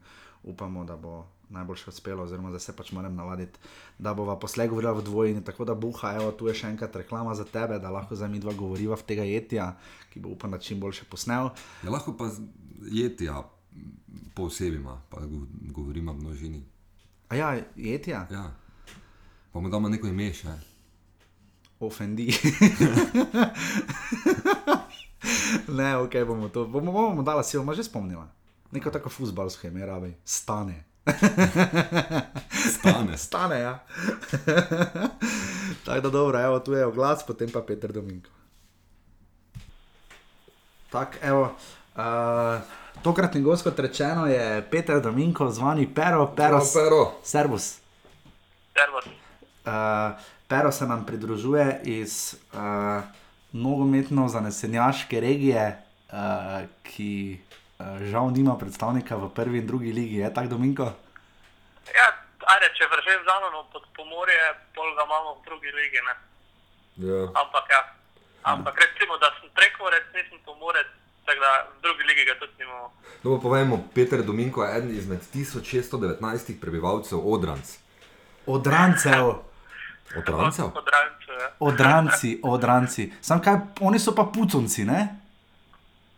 upamo, 0.48 0.86
da 0.88 0.96
bo 0.96 1.26
najboljše 1.50 1.90
uspelo, 1.90 2.22
oziroma 2.22 2.50
da 2.50 2.58
se 2.58 2.76
pač 2.76 2.92
moram 2.92 3.14
navaditi, 3.14 3.58
da 3.98 4.14
bova 4.14 4.38
poslej 4.38 4.68
govorila 4.68 4.92
v 4.92 5.04
dvojini. 5.04 5.44
Tako 5.44 5.64
da, 5.64 5.74
buha, 5.74 6.14
evo, 6.20 6.30
tu 6.32 6.48
je 6.48 6.54
še 6.54 6.70
enkrat 6.70 6.96
reklama 6.96 7.34
za 7.34 7.44
tebe, 7.44 7.78
da 7.78 7.90
lahko 7.90 8.16
za 8.16 8.28
mi 8.28 8.38
dva 8.38 8.52
govoriva 8.54 8.96
v 8.96 9.06
tega 9.06 9.24
jetja, 9.26 9.72
ki 10.12 10.20
bo 10.20 10.28
upam, 10.34 10.50
da 10.54 10.58
čim 10.58 10.80
boljše 10.80 11.04
posnel. 11.10 11.50
Ja, 11.84 11.90
lahko 11.90 12.16
pa 12.16 12.30
jetja 12.90 13.42
posebej, 14.34 14.82
pa 15.10 15.22
govorimo 15.74 16.12
v 16.12 16.24
množini. 16.24 16.64
A 17.30 17.36
ja, 17.38 17.54
jetja. 17.76 18.26
Ja. 18.30 18.50
Pa 19.52 19.60
mu 19.60 19.70
damo 19.70 19.88
neko 19.88 20.06
ime 20.10 20.32
še. 20.34 20.50
Ofendi. 21.80 22.28
ne, 25.78 25.96
ok, 25.96 26.14
bomo 26.26 26.48
to. 26.52 26.66
Bomo, 26.68 26.92
bomo 26.92 27.22
dala 27.22 27.42
si, 27.42 27.58
bomo 27.58 27.74
že 27.74 27.84
spomnila. 27.86 28.28
Neko 28.70 28.90
tako 28.90 29.10
fusbalsko 29.10 29.66
ime, 29.66 29.86
rabi. 29.86 30.14
Stane. 30.24 30.89
Stane. 32.78 33.18
Stane, 33.26 33.60
ja. 33.60 33.78
Tako 35.84 36.00
da 36.00 36.10
dobro, 36.10 36.40
evo, 36.40 36.58
tu 36.58 36.72
je 36.72 36.86
oglas, 36.86 37.26
potem 37.26 37.50
pa 37.50 37.62
Peter 37.62 37.92
Dominko. 37.92 38.30
Tako, 40.90 41.12
evo. 41.22 41.54
Uh, 41.96 42.02
tokratni 43.02 43.40
gost, 43.40 43.62
kot 43.62 43.78
rečeno, 43.78 44.26
je 44.26 44.68
Peter 44.70 45.00
Dominko, 45.02 45.50
zvani 45.50 45.94
Pero, 45.94 46.32
Pero, 46.36 46.60
Pero. 46.74 47.12
Servus. 47.22 47.78
Servus. 48.74 49.04
Uh, 49.66 49.72
Pero 50.48 50.72
se 50.72 50.86
nam 50.86 51.06
pridružuje 51.06 51.80
iz 51.84 52.34
uh, 52.52 52.58
nogometno 53.52 54.28
zanesenjaške 54.28 55.20
regije, 55.20 55.82
uh, 56.12 56.16
ki 56.82 57.38
žal 58.10 58.30
nima 58.30 58.58
predstavnika 58.58 59.16
v 59.16 59.30
prvi 59.34 59.58
in 59.58 59.66
drugi 59.66 59.92
ligi, 59.92 60.16
je 60.16 60.34
tako 60.34 60.48
Dominko? 60.48 60.84
Ja, 61.96 62.06
ajde, 62.54 62.68
če 62.76 62.88
vržem 62.92 63.24
za 63.24 63.34
mano 63.40 63.64
pod 63.72 63.84
pomorje, 63.96 64.40
pol 64.74 64.94
ga 64.96 65.04
imamo 65.04 65.34
v 65.34 65.44
drugi 65.44 65.70
ligi. 65.72 65.98
Ja. 66.96 67.22
Ampak, 67.34 67.64
ja. 67.70 67.82
Ampak 68.42 68.74
recimo, 68.76 69.18
da 69.18 69.32
sem 69.40 69.48
preko 69.54 69.90
rec, 69.90 70.04
nisem 70.14 70.38
pomorec. 70.44 70.86
Tako 71.26 71.40
da 71.40 71.52
v 71.78 71.82
drugi 71.82 72.04
ligi 72.08 72.24
ga 72.24 72.34
tudi 72.40 72.52
nimamo. 72.58 72.92
No, 73.22 73.40
povemo, 73.40 73.84
Peter 73.94 74.22
Dominko 74.22 74.64
je 74.64 74.76
eden 74.76 74.90
izmed 74.96 75.20
1619 75.34 76.60
prebivalcev 76.60 77.18
Odranc. 77.24 77.76
Odrancev. 78.46 79.44
Odrancev? 80.16 80.72
Odrancev, 80.74 81.34
ja. 81.40 81.50
Odranci, 81.60 82.40
odranci. 82.42 83.12
Sam 83.20 83.42
kaj, 83.42 83.56
oni 83.80 83.98
so 83.98 84.14
pa 84.14 84.24
puconci, 84.24 84.84
ne? 84.84 85.08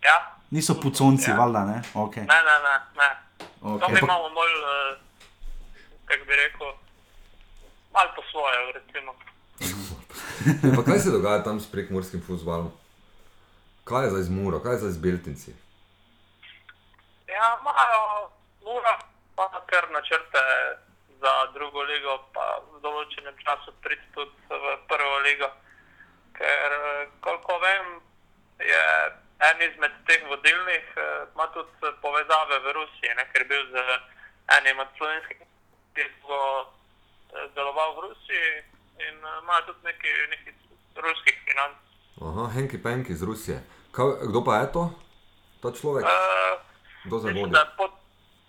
Ja. 0.03 0.32
Niso 0.53 0.77
puconci, 0.81 1.31
ja. 1.31 1.37
valjda, 1.37 1.65
ne? 1.65 1.79
Okay. 1.95 2.27
Ne, 2.29 2.41
ne, 2.49 2.57
ne. 2.67 2.75
ne. 3.01 3.11
Okay. 3.63 3.93
Mi 3.93 3.99
imamo 4.03 4.29
bolj. 4.37 4.55
Uh, 4.61 5.03
kako 6.13 6.25
bi 6.25 6.37
rekel, 6.37 6.67
malo 7.93 8.11
po 8.17 8.23
svoje. 8.31 8.57
pa 10.77 10.83
kaj 10.83 10.99
se 10.99 11.11
dogaja 11.11 11.43
tam 11.43 11.61
s 11.61 11.71
prekmorskim 11.71 12.23
futbolom? 12.27 12.73
Kaj 13.85 14.05
je 14.05 14.11
zdaj 14.11 14.23
z 14.23 14.31
Muro, 14.31 14.61
kaj 14.61 14.73
je 14.73 14.79
zdaj 14.79 14.91
z 14.91 14.99
Beltinci? 14.99 15.51
Ja, 17.29 17.59
imajo 17.61 18.31
Muro, 18.65 18.95
pa 19.37 19.63
kar 19.67 19.91
načrte 19.91 20.43
za 21.21 21.33
drugo 21.55 21.83
ligo, 21.83 22.19
pa 22.35 22.61
v 22.73 22.81
določenem 22.83 23.37
času 23.45 23.73
priti 23.83 24.07
tudi 24.15 24.35
v 24.51 24.77
prvo 24.89 25.19
ligo. 25.27 25.49
Ker, 26.37 26.73
je 26.73 27.09
en 29.53 29.63
izmed 29.69 29.95
teh 30.09 30.25
vodilnih, 30.33 30.87
eh, 30.97 31.27
ima 31.35 31.47
tudi 31.55 31.93
povezave 32.03 32.59
v 32.65 32.73
Rusiji, 32.79 33.15
ne, 33.17 33.25
ker 33.33 33.43
je 33.43 33.49
bil 33.53 33.65
z 33.73 33.77
enim 34.59 34.79
od 34.79 34.89
slovenskih 34.97 35.43
ki 35.95 36.05
so 36.25 36.39
eh, 37.37 37.49
delovali 37.55 37.93
v 37.97 38.01
Rusiji 38.09 38.49
in 39.07 39.17
eh, 39.21 39.41
ima 39.43 39.57
tudi 39.67 39.81
nekaj, 39.85 40.13
nekaj 40.33 40.53
ruskih 41.05 41.37
financ. 41.47 41.77
Aha, 42.27 42.45
Henki 42.55 42.79
Penki 42.83 43.13
iz 43.13 43.23
Rusije. 43.23 43.59
Kaj, 43.93 44.07
kdo 44.31 44.45
pa 44.45 44.57
je 44.63 44.73
to, 44.73 44.85
ta 45.63 45.69
človek? 45.73 46.05
Uh, 46.05 46.57
kdo 47.05 47.19
za 47.19 47.29
vodi? 47.29 47.53
Pod, 47.77 47.93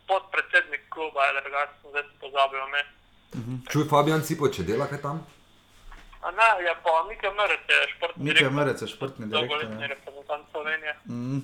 podpredsednik 0.07 0.83
kluba, 0.89 1.19
ali 1.19 1.51
ga 1.51 1.67
sem 1.81 1.89
zdaj 1.91 2.03
pozabil. 2.19 2.59
Uh 2.59 3.39
-huh. 3.39 3.71
Čuj, 3.71 3.87
Fabijan 3.89 4.21
Cipo, 4.21 4.47
če 4.47 4.63
dela 4.63 4.87
kaj 4.87 5.01
tam? 5.01 5.25
A 6.23 6.31
ne, 6.31 6.49
je 6.63 6.73
pa 6.83 6.91
Mika 7.09 7.31
Merec, 7.37 7.63
je 7.69 7.87
športni 7.95 8.23
Mika 8.23 8.33
direktor. 8.33 8.55
Merec 8.57 8.81
je 8.81 8.87
športni 8.87 9.25
direktor, 9.25 9.47
Dolgoletni 9.47 9.81
ja. 9.81 9.87
reprezentant 9.87 10.45
Slovenije. 10.51 10.93
Mm. 11.05 11.41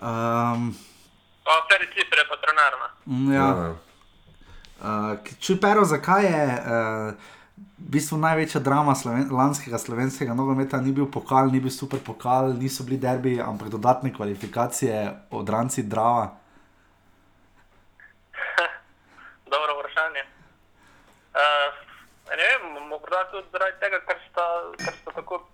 Um, 0.00 0.74
Pa 1.48 1.64
Feri 1.68 1.86
Cipre 1.86 2.20
je 2.20 2.28
pa 2.28 2.36
trener. 2.36 2.72
ne. 2.80 2.88
mm, 3.06 3.32
ja. 3.32 3.48
Uh, 4.80 5.18
Čuj, 5.40 5.56
pero, 5.60 5.84
zakaj 5.84 6.24
je 6.24 6.44
uh, 6.44 7.14
v 7.56 7.88
bistvu 7.94 8.18
največja 8.20 8.60
drama 8.60 8.94
sloven, 8.94 9.32
lanskega 9.32 9.78
slovenskega 9.78 10.36
nogometa 10.36 10.76
ni 10.80 10.92
bil 10.92 11.08
pokal, 11.10 11.48
ni 11.48 11.60
bil 11.60 11.72
super 11.72 12.04
pokal, 12.04 12.52
niso 12.52 12.84
bili 12.84 13.00
derbi, 13.00 13.40
ampak 13.40 13.72
dodatne 13.72 14.12
kvalifikacije 14.12 15.24
od 15.30 15.48
Ranci 15.48 15.82
Drava. 15.82 16.36
Dobro 19.52 19.80
vprašanje. 19.80 20.22
Uh, 21.32 21.68
ne 22.28 22.44
vem, 22.44 22.88
morda 22.92 23.24
tudi 23.32 23.48
zaradi 23.52 23.80
tega, 23.80 24.04
ker 24.04 24.20
sta, 24.28 24.46
ker 24.84 24.94
sta 25.00 25.10
tako 25.16 25.48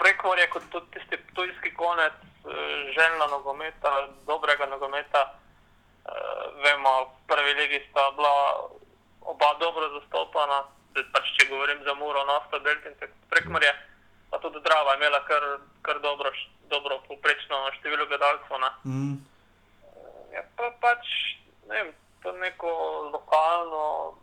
prekmorje 0.00 0.48
kot 0.50 0.64
tudi 0.72 0.96
tisti 0.96 1.16
tujski 1.36 1.74
konec, 1.74 2.16
uh, 2.22 2.52
željna 2.96 3.26
nogometa, 3.30 4.08
dobrega 4.26 4.66
nogometa. 4.66 5.22
Uh, 5.30 6.62
vemo, 6.64 6.92
v 7.04 7.26
prvi 7.28 7.54
legi 7.54 7.80
sta 7.90 8.10
bila 8.16 8.34
oba 9.20 9.50
dobro 9.60 9.88
zastopana, 9.94 10.64
pač, 11.12 11.26
če 11.36 11.48
govorim 11.50 11.82
za 11.84 11.94
Muro, 11.94 12.24
Nafta, 12.24 12.58
Beltince, 12.58 13.10
prekmorje, 13.30 13.72
pa 14.30 14.38
tudi 14.38 14.62
Drava 14.64 14.94
je 14.94 15.00
imela 15.00 15.20
kar, 15.28 15.44
kar 15.82 16.00
dobro, 16.00 16.32
dobro 16.72 17.00
povprečno 17.08 17.70
število 17.78 18.06
gledalcev. 18.06 18.58
ne. 18.60 18.70
Mm. 18.84 19.16
Je 20.32 20.42
pa 20.56 20.70
pač, 20.80 21.06
ne 21.68 21.74
vem, 21.74 21.92
to 22.22 22.32
neko 22.32 22.70
lokalno, 23.12 24.16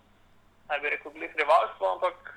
naj 0.70 0.80
bi 0.80 0.90
rekel, 0.90 1.12
glih 1.12 1.36
rivalstvo, 1.36 1.94
ampak 1.94 2.37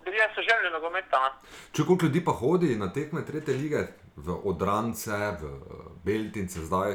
ljudje 0.00 0.28
so 0.34 0.42
želeli 0.42 0.70
nogometa. 0.70 1.20
ne. 1.20 1.30
Če 1.72 1.82
koliko 1.84 2.04
ljudi 2.04 2.24
pa 2.24 2.32
hodi 2.32 2.76
na 2.76 2.88
tekme 2.88 3.24
tretje 3.24 3.54
lige, 3.54 3.82
v 4.16 4.40
Odrance, 4.44 5.10
v 5.10 5.44
eh, 5.44 5.60
Beltince 6.04 6.60
zdaj. 6.60 6.90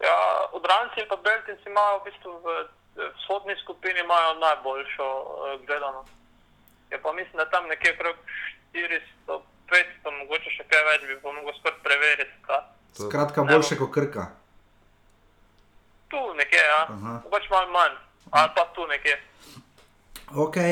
Ja, 0.00 0.16
Odranci 0.52 1.00
in 1.00 1.08
pa 1.08 1.16
Beltinci 1.18 1.66
imajo 1.66 1.98
v 1.98 2.04
bistvu 2.04 2.32
v 2.38 2.46
v 2.92 3.06
vzhodni 3.16 3.54
skupini 3.56 4.00
imajo 4.00 4.34
najboljšo 4.36 5.06
uh, 5.16 5.26
gledanost. 5.66 6.10
Je 6.90 6.98
pa 7.00 7.12
mislim, 7.12 7.36
da 7.36 7.48
tam 7.48 7.64
nekje 7.66 7.94
okrog 7.94 8.16
400, 8.74 9.38
500, 9.68 10.12
mogoče 10.18 10.50
še 10.50 10.64
kaj 10.64 10.82
več, 10.84 11.00
bi 11.02 11.16
pa 11.16 11.32
mogel 11.32 11.54
skoraj 11.56 11.78
preveriti. 11.80 12.36
To- 12.46 13.06
Skratka, 13.06 13.44
boljše 13.44 13.78
kot 13.78 13.90
krka. 13.90 14.26
Tu 16.08 16.20
nekje, 16.34 16.60
ja, 16.60 16.82
mogoče 17.24 17.48
malo 17.50 17.70
manj, 17.70 17.96
ali 18.30 18.50
pa 18.54 18.64
tu 18.74 18.86
nekje. 18.86 19.16
Ok, 20.34 20.56
uh, 20.56 20.62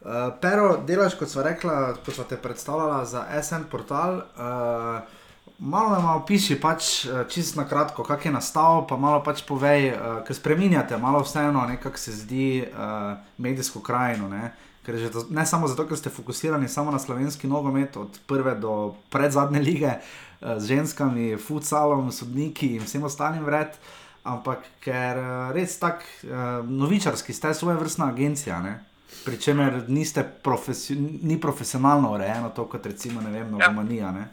uh, 0.00 0.34
pero, 0.40 0.76
delaš, 0.86 1.14
kot 1.18 1.30
sva 1.30 1.44
rekla, 1.46 1.94
kot 2.04 2.16
sva 2.16 2.24
te 2.28 2.38
predstavljala 2.40 3.04
za 3.04 3.26
SN 3.42 3.68
portal. 3.70 4.22
Uh, 4.34 5.20
malo 5.58 5.90
me 5.90 6.00
malo 6.02 6.24
piši, 6.26 6.58
pač 6.60 7.06
čisto 7.30 7.60
na 7.60 7.68
kratko, 7.68 8.02
kak 8.04 8.24
je 8.26 8.32
nastal, 8.32 8.86
pa 8.86 8.96
malo 8.96 9.22
pač 9.22 9.44
povej, 9.46 9.92
uh, 9.92 10.18
ker 10.26 10.36
spreminjate 10.36 10.98
malo 10.98 11.22
vseeno, 11.22 11.66
nekako 11.68 11.98
se 11.98 12.16
zdi 12.24 12.64
uh, 12.66 13.14
medijsko 13.38 13.80
krajino. 13.80 14.28
Ne? 14.28 14.50
Ker 14.82 14.98
že 14.98 15.12
to, 15.14 15.26
ne 15.30 15.46
samo 15.46 15.70
zato, 15.70 15.86
ker 15.86 15.98
ste 15.98 16.10
fokusirani 16.10 16.68
samo 16.68 16.90
na 16.90 16.98
slovenski 16.98 17.46
nogomet, 17.46 17.96
od 17.96 18.18
prve 18.26 18.56
do 18.58 18.94
predzadnje 19.14 19.62
lige, 19.62 19.94
uh, 19.94 20.32
z 20.58 20.66
ženskami, 20.66 21.36
futsalom, 21.38 22.10
sodniki 22.12 22.76
in 22.76 22.82
vsem 22.82 23.04
ostalim 23.06 23.44
vred, 23.46 23.78
ampak 24.24 24.66
ker 24.84 25.18
uh, 25.18 25.50
res 25.54 25.78
tako 25.78 26.04
uh, 26.24 26.68
novičarski 26.68 27.32
ste 27.32 27.54
svoje 27.54 27.76
vrstna 27.76 28.08
agencija. 28.08 28.60
Ne? 28.62 28.84
Pričemer 29.24 29.84
niste 29.88 30.24
profesio 30.42 30.96
ni 31.22 31.40
profesionalno 31.40 32.12
urejeno, 32.12 32.50
to 32.56 32.68
kot 32.68 32.86
recimo 32.86 33.20
ne 33.20 33.30
vem, 33.30 33.50
nogomanija. 33.50 34.12
Ne? 34.12 34.24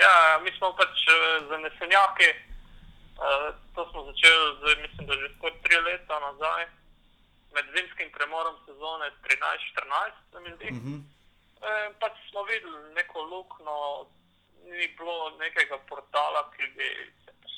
Ja, 0.00 0.40
mi 0.44 0.50
smo 0.58 0.72
pač 0.78 1.06
uh, 1.06 1.48
zanesenjaki. 1.48 2.30
Uh, 3.20 3.52
to 3.74 3.88
smo 3.90 4.04
začeli, 4.04 4.56
zdaj, 4.58 4.76
mislim, 4.82 5.06
da 5.06 5.14
že 5.14 5.28
skoraj 5.36 5.56
tri 5.62 5.76
leta 5.76 6.16
nazaj, 6.20 6.62
med 7.54 7.64
zimskim 7.76 8.08
premorom 8.16 8.56
sezone 8.66 9.10
13-14, 9.26 10.20
se 10.32 10.40
mi 10.40 10.50
zdi. 10.56 10.68
Uh 10.72 10.84
-huh. 10.84 11.00
E, 11.60 11.92
pač 12.00 12.12
smo 12.30 12.42
videli 12.48 12.94
neko 12.94 13.22
luknjo, 13.22 14.06
ni 14.64 14.86
bilo 14.98 15.30
nekega 15.38 15.78
portala, 15.88 16.40
ki 16.56 16.64
bi 16.76 16.88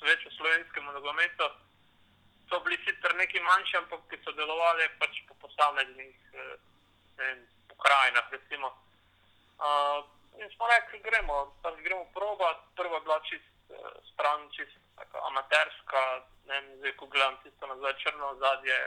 se 0.03 0.09
posvečal 0.09 0.33
slovenskemu 0.37 0.93
nogometu. 0.93 1.45
So 2.49 2.61
bili 2.61 2.77
sicer 2.85 3.15
neki 3.15 3.41
manjši, 3.41 3.77
ampak 3.77 4.01
ki 4.11 4.19
so 4.25 4.33
delovali 4.33 4.89
pač 4.99 5.23
po 5.29 5.35
posameznih 5.35 6.17
eh, 6.35 6.57
vem, 7.17 7.47
pokrajinah. 7.69 8.27
Recimo. 8.31 8.67
Uh, 9.63 10.03
in 10.43 10.51
smo 10.51 10.67
rekli, 10.67 10.99
gremo, 10.99 11.55
pač 11.63 11.79
gremo 11.87 12.05
probat. 12.15 12.59
Prva 12.75 12.99
je 12.99 13.01
bila 13.01 13.21
čist 13.31 13.51
uh, 13.71 13.79
stran, 14.13 14.51
čist 14.51 14.75
taka 14.99 15.23
amaterska, 15.31 16.03
ne 16.51 16.61
vem, 16.61 16.67
zdaj 16.79 16.97
ko 16.99 17.07
gledam 17.07 17.39
tisto 17.43 17.67
nazaj 17.67 17.95
črno 18.03 18.35
zadje, 18.43 18.79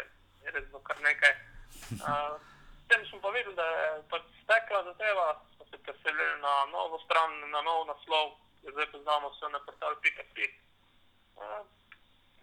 je 0.43 0.51
res 0.51 0.67
bilo 0.67 0.84
kar 0.84 0.99
nekaj. 0.99 1.34
Uh, 2.04 2.36
Potem 2.86 3.01
smo 3.10 3.17
pa 3.17 3.30
videli, 3.34 3.56
da 3.56 3.65
je 3.65 4.04
pač 4.13 4.21
stekla 4.43 4.84
zadeva, 4.84 5.41
smo 5.56 5.65
se 5.71 5.78
preselili 5.82 6.38
na 6.41 6.54
novo 6.69 6.99
stran, 7.01 7.34
na 7.49 7.62
nov 7.65 7.88
naslov, 7.89 8.38
zdaj 8.62 8.91
poznamo 8.91 9.32
vse 9.34 9.49
na 9.49 9.60
portal.pi. 9.65 10.64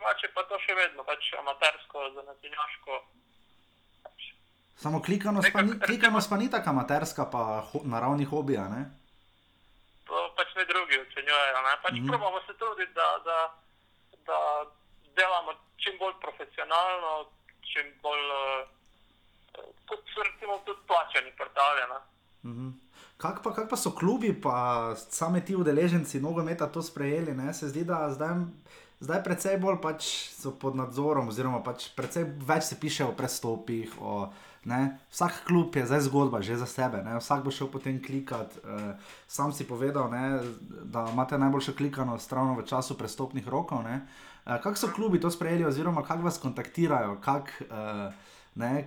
Pač 0.03 0.25
je 0.27 0.31
pa 0.35 0.43
to 0.51 0.59
še 0.59 0.75
vedno, 0.75 1.05
pač 1.07 1.31
amatersko, 1.39 2.11
zanesenjaško. 2.17 2.99
Pač. 4.03 4.33
Samo 4.83 4.99
klikanost 4.99 5.53
pa, 5.55 5.63
ni, 5.63 5.79
klikanost 5.79 6.31
pa 6.31 6.37
ni 6.41 6.51
tako 6.51 6.75
amaterska, 6.75 7.29
pa 7.31 7.63
ho, 7.71 7.83
naravni 7.87 8.27
hobija. 8.27 8.67
Ne? 8.73 8.83
To 10.11 10.27
pač 10.37 10.55
ne 10.59 10.67
drugi 10.67 10.99
ocenjujejo. 11.07 11.63
Ne? 11.69 11.75
Pač 11.87 11.99
mm. 12.01 12.11
Probamo 12.11 12.43
se 12.47 12.59
truditi, 12.59 12.93
da, 12.99 13.09
da, 13.25 13.39
da 14.27 14.39
delamo 15.15 15.55
čim 15.79 15.99
bolj 16.03 16.19
profesionalno, 16.23 17.31
čim 17.71 17.95
bolj, 18.03 18.27
kot 19.87 20.03
so 20.11 20.27
recimo 20.27 20.59
tudi 20.67 20.83
plačani 20.91 21.31
portali. 21.39 21.87
ne. 21.95 22.01
Mhm. 22.51 22.71
Kak 23.23 23.39
pa, 23.39 23.55
kak 23.55 23.71
pa 23.71 23.79
so 23.79 23.95
klubi, 23.95 24.35
pa 24.35 24.99
same 24.99 25.45
ti 25.47 25.55
udeleženci 25.55 26.19
nogometa 26.19 26.67
to 26.67 26.83
sprejeli? 26.83 27.39
Ne? 27.39 27.55
Se 27.55 27.71
zdi, 27.71 27.85
da 27.87 28.11
zdaj, 28.11 28.51
zdaj 29.03 29.21
precej 29.27 29.59
bolj 29.59 29.81
pač 29.83 30.07
so 30.31 30.55
pod 30.55 30.79
nadzorom, 30.79 31.29
oziroma 31.29 31.61
pač 31.67 31.91
precej 31.97 32.29
več 32.47 32.71
se 32.71 32.79
piše 32.79 33.05
o 33.05 33.15
prestopih. 33.17 33.91
O, 33.99 34.31
ne? 34.71 34.99
Vsak 35.11 35.43
klub 35.49 35.75
je 35.75 35.87
zdaj 35.91 36.07
zgodba 36.07 36.39
že 36.39 36.57
za 36.57 36.69
sebe, 36.71 37.03
ne? 37.03 37.19
vsak 37.19 37.43
bo 37.43 37.51
šel 37.51 37.67
potem 37.67 37.99
klikat. 37.99 38.55
Uh, 38.63 38.95
sam 39.27 39.51
si 39.51 39.67
povedal, 39.67 40.07
ne? 40.11 40.39
da 40.87 41.09
imate 41.11 41.39
najboljšo 41.39 41.75
klikanost 41.75 42.31
ravno 42.33 42.55
v 42.55 42.67
času 42.67 42.95
prestopnih 42.95 43.49
rokov. 43.49 43.83
Uh, 43.83 43.99
kako 44.63 44.79
so 44.79 44.93
klubi 44.95 45.21
to 45.21 45.31
sprejeli, 45.31 45.67
oziroma 45.67 46.07
kako 46.07 46.31
vas 46.31 46.39
kontaktirajo? 46.39 47.19
Kak, 47.19 47.51
uh, 47.67 48.15
ne, 48.15 48.32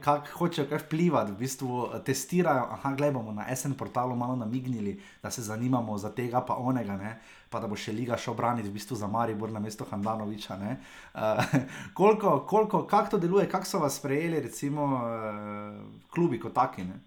kako 0.04 0.28
hočejo 0.38 0.68
kaj 0.70 0.78
vplivati, 0.78 1.32
v 1.32 1.36
bistvu 1.36 1.90
eh, 1.90 2.04
testirajo. 2.06 2.68
Aha, 2.72 2.94
gledaj, 2.94 3.14
bomo 3.14 3.32
na 3.32 3.56
SN 3.56 3.74
portalu 3.74 4.16
malo 4.16 4.36
namignili, 4.36 5.02
da 5.24 5.32
se 5.32 5.42
zanimamo 5.42 5.98
za 5.98 6.12
tega, 6.16 6.42
pa 6.42 6.56
onega, 6.56 6.98
ne, 6.98 7.20
pa 7.50 7.60
da 7.60 7.68
bo 7.68 7.76
še 7.76 7.92
Liga 7.92 8.18
šel 8.18 8.34
braniti 8.34 8.70
v 8.70 8.78
bistvu 8.78 8.96
za 8.96 9.08
Maribor 9.08 9.52
na 9.52 9.60
mesto 9.60 9.86
Handanoviča. 9.90 10.56
Uh, 10.56 11.44
koliko, 11.98 12.40
koliko, 12.46 12.86
kako 12.86 13.10
to 13.12 13.18
deluje, 13.18 13.50
kako 13.50 13.66
so 13.66 13.80
vas 13.80 13.98
sprejeli, 13.98 14.40
recimo, 14.40 14.86
uh, 14.86 16.06
klubi 16.14 16.40
kot 16.40 16.54
taki? 16.54 16.84
Ne? 16.84 17.02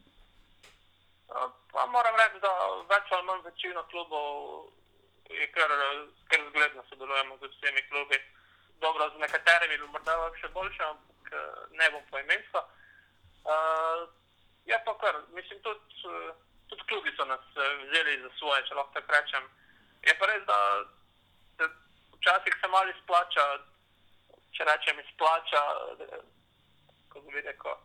Pa 1.73 1.87
moram 1.87 2.17
reči, 2.19 2.41
da 2.43 2.51
več 2.91 3.13
ali 3.15 3.27
manj 3.27 3.45
večina 3.45 3.83
klubov 3.91 4.67
je 5.31 5.47
kar, 5.55 5.71
kar 6.27 6.41
zgledno 6.51 6.83
sodelujemo 6.89 7.37
z 7.39 7.51
vsemi 7.53 7.83
klubi. 7.91 8.19
Dobro, 8.81 9.11
z 9.15 9.21
nekaterimi 9.23 9.79
bi 9.79 9.87
morda 9.93 10.17
še 10.41 10.51
boljše, 10.55 10.83
ampak 10.83 11.08
ne 11.71 11.91
bom 11.91 12.03
poimensko. 12.11 12.65
Uh, 13.49 14.09
je 14.69 14.79
pa 14.85 14.99
kar, 14.99 15.15
mislim, 15.33 15.61
tudi, 15.63 15.81
eh, 16.05 16.33
tudi 16.69 16.83
klubi 16.89 17.11
so 17.17 17.25
nas 17.25 17.41
eh, 17.57 17.77
vzeli 17.85 18.23
za 18.23 18.31
svoje, 18.39 18.67
če 18.67 18.75
lahko 18.75 18.93
tako 18.95 19.13
rečem. 19.13 19.45
Je 20.09 20.15
pa 20.19 20.27
res, 20.27 20.43
da 20.47 20.59
se 21.57 21.69
včasih 22.17 22.55
se 22.61 22.69
malo 22.69 22.93
izplača, 22.93 23.45
če 24.57 24.67
rečem 24.71 25.01
izplača, 25.01 25.63
eh, 26.05 26.21
kako 27.09 27.27
bi 27.31 27.41
rekel. 27.41 27.77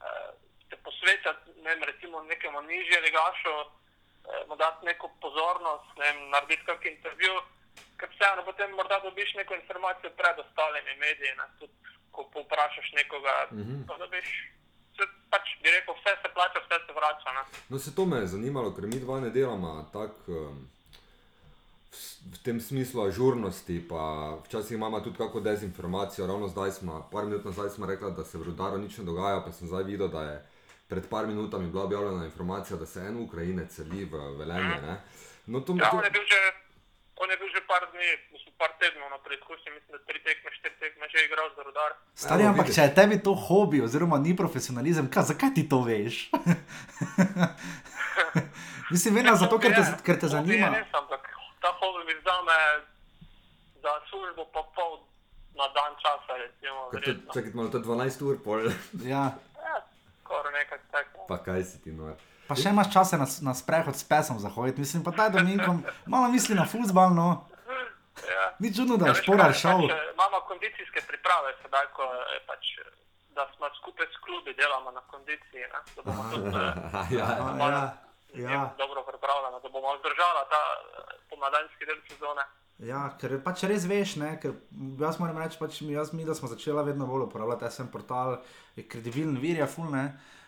eh, 0.00 0.32
se 0.70 0.76
posvečati 0.86 1.50
ne 1.62 1.74
vem, 1.74 1.82
recimo 1.84 2.22
nekemu 2.22 2.60
nižje 2.62 3.00
ligašu, 3.00 3.56
eh, 3.60 4.44
mu 4.48 4.56
dati 4.56 4.86
neko 4.86 5.10
pozornost, 5.20 5.88
ne 5.96 6.04
vem, 6.12 6.28
narediti 6.30 6.64
kakšen 6.64 6.92
intervju, 6.92 7.34
ker 7.98 8.08
vseeno 8.14 8.44
potem 8.44 8.70
morda 8.70 8.98
dobiš 9.04 9.34
neko 9.34 9.54
informacijo 9.54 10.10
pred 10.16 10.38
ostalimi 10.38 10.96
mediji, 10.96 11.34
ne, 11.36 11.46
tudi 11.58 11.72
ko 12.10 12.30
povprašaš 12.32 12.92
nekoga, 12.92 13.34
mm 13.50 13.56
Mhm. 13.56 13.72
-hmm. 13.72 13.98
dobiš, 13.98 14.28
se, 14.96 15.02
pač 15.30 15.46
bi 15.62 15.70
rekel, 15.70 15.94
vse 15.94 16.12
se 16.22 16.28
plača, 16.34 16.58
vse 16.60 16.76
se 16.86 16.92
vrača. 16.92 17.28
Ne. 17.32 17.42
No, 17.68 17.78
se 17.78 17.94
to 17.94 18.06
me 18.06 18.16
je 18.16 18.26
zanimalo, 18.26 18.74
ker 18.74 18.86
mi 18.86 19.00
dva 19.00 19.20
ne 19.20 19.30
delamo 19.30 19.90
tako 19.92 20.32
um, 20.32 20.68
v, 21.90 21.96
v 22.32 22.42
tem 22.42 22.60
smislu 22.60 23.02
ažurnosti, 23.02 23.88
pa 23.88 24.02
včasih 24.44 24.74
imamo 24.74 25.00
tudi 25.00 25.16
kako 25.16 25.40
dezinformacijo. 25.40 26.26
Ravno 26.26 26.48
zdaj 26.48 26.70
smo, 26.72 27.08
par 27.12 27.24
minut 27.24 27.44
nazaj 27.44 27.70
smo 27.70 27.86
rekli, 27.86 28.12
da 28.12 28.24
se 28.24 28.38
v 28.38 28.42
Rudaru 28.42 28.78
nič 28.78 28.98
ne 28.98 29.04
dogaja, 29.04 29.40
pa 29.40 29.52
sem 29.52 29.68
zdaj 29.68 29.82
videl, 29.84 30.08
da 30.08 30.22
je 30.22 30.36
pred 30.88 31.08
par 31.08 31.26
minutami 31.26 31.68
bila 31.68 31.84
objavljena 31.84 32.24
informacija, 32.24 32.76
da 32.76 32.86
se 32.86 33.00
en 33.00 33.16
Ukrajinec 33.18 33.72
seli 33.72 34.04
v 34.04 34.14
Velenje. 34.36 34.80
Ne? 34.82 35.00
No, 35.46 35.60
to, 35.60 35.74
Ja, 35.74 35.90
to, 35.90 35.96
on 35.96 36.04
je 36.04 36.10
bil 36.10 36.22
že, 36.22 36.40
on 37.20 37.30
je 37.30 37.36
bil 37.36 37.48
že 37.54 37.60
par 37.68 37.82
dni, 37.92 38.08
mislim, 38.32 38.52
par 38.58 38.70
tednov 38.80 39.08
na 39.10 39.18
preizkušnji, 39.24 39.68
mislim, 39.76 39.92
da 39.92 39.98
tri 40.08 40.18
tekme, 40.24 40.50
štiri 40.56 40.76
tekme 40.80 41.04
že 41.12 41.18
igral 41.26 41.48
za 41.56 41.62
rudar. 41.62 41.90
Stari, 42.14 42.42
Evo, 42.42 42.50
ampak 42.52 42.66
vidiš. 42.66 42.76
če 42.76 42.82
je 42.88 42.94
tebi 42.94 43.16
to 43.22 43.34
hobi, 43.34 43.82
oziroma 43.84 44.18
ni 44.18 44.32
profesionalizem, 44.36 45.10
kaj, 45.12 45.24
zakaj 45.32 45.50
ti 45.54 45.68
to 45.68 45.82
veš? 45.84 46.30
Mislim, 48.92 49.14
vedno 49.14 49.36
zato, 49.36 49.58
ker 49.58 49.74
te, 49.76 49.84
ker 50.06 50.16
te 50.20 50.28
zanima. 50.28 50.72
res, 50.74 50.88
ampak 50.92 51.22
ta 51.62 51.70
hobi 51.80 52.00
mi 52.08 52.14
vzame 52.20 52.56
za 53.82 53.92
službo 54.10 54.44
pa 54.52 54.62
pol 54.76 54.98
na 55.54 55.66
dan 55.76 55.92
časa, 56.02 56.32
recimo. 56.40 56.88
Kaj. 56.90 57.14
Čakaj, 57.34 57.52
malo 57.54 57.68
to 57.68 57.78
je 57.78 57.84
12 57.84 58.24
ur, 58.26 58.36
pol. 58.44 58.58
Ja. 59.04 59.24
Ja, 59.60 59.76
skoraj 60.24 60.52
nekaj 60.52 60.78
takega. 60.90 61.26
pa 61.28 61.36
kaj 61.38 61.62
si 61.64 61.82
ti 61.84 61.92
nor. 61.92 62.16
Pa 62.50 62.56
še 62.58 62.72
imaš 62.74 62.88
časa 62.90 63.14
na, 63.14 63.28
na 63.46 63.52
sprehod 63.54 63.94
s 63.94 64.02
pesom 64.02 64.42
zahoditi, 64.42 64.82
mislim, 64.82 65.04
pa 65.06 65.14
taj 65.14 65.30
dominkom, 65.38 65.84
malo 66.10 66.26
misli 66.34 66.58
na 66.58 66.66
futbal, 66.66 67.14
no. 67.14 67.46
Ja. 68.26 68.46
Ni 68.58 68.74
čudno, 68.74 68.96
da 68.98 69.06
Ja, 69.06 69.14
je 69.14 69.14
veš 69.14 69.22
šporar 69.22 69.52
kaj, 69.54 69.60
šel. 69.62 69.82
Pač, 69.86 69.94
eh, 69.94 70.08
imamo 70.14 70.40
kondicijske 70.50 71.00
priprave, 71.06 71.54
sedaj, 71.62 71.86
ko 71.94 72.08
je 72.34 72.40
pač, 72.50 72.72
eh, 72.82 72.88
da 73.38 73.46
smo 73.54 73.70
skupaj 73.78 74.10
s 74.10 74.18
klubi 74.24 74.54
delamo 74.58 74.90
na 74.90 75.02
kondiciji, 75.12 75.62
ne? 75.62 75.80
da 75.94 76.02
bomo 76.02 76.26
tudi 76.34 76.50
eh, 76.50 77.14
ja, 77.18 77.28
ja. 77.38 77.84
ja, 78.34 78.50
ja. 78.50 78.64
dobro 78.82 79.06
pripravljeni, 79.06 79.62
da 79.62 79.68
bomo 79.70 79.94
zdržali 80.02 80.42
ta 80.50 80.62
eh, 80.74 81.14
pomladanski 81.30 81.86
del 81.86 82.02
sezone. 82.10 82.48
Ja, 82.90 83.04
ker 83.20 83.36
pač 83.46 83.62
res 83.70 83.86
veš, 83.86 84.16
ne, 84.18 84.34
ker 84.42 84.58
jaz 84.98 85.22
moram 85.22 85.38
reči, 85.38 85.60
pač 85.62 85.78
mi, 85.86 85.94
jaz, 85.94 86.10
mi, 86.16 86.26
da 86.26 86.34
smo 86.34 86.50
začeli 86.50 86.82
vedno 86.82 87.06
bolj 87.06 87.28
uporabljati 87.30 87.70
SM 87.70 87.94
portal, 87.94 88.40
je 88.74 88.82
kredibilen 88.90 89.38
vir, 89.38 89.62
je 89.62 89.70
fulne. 89.70 90.04
Uh, 90.10 90.39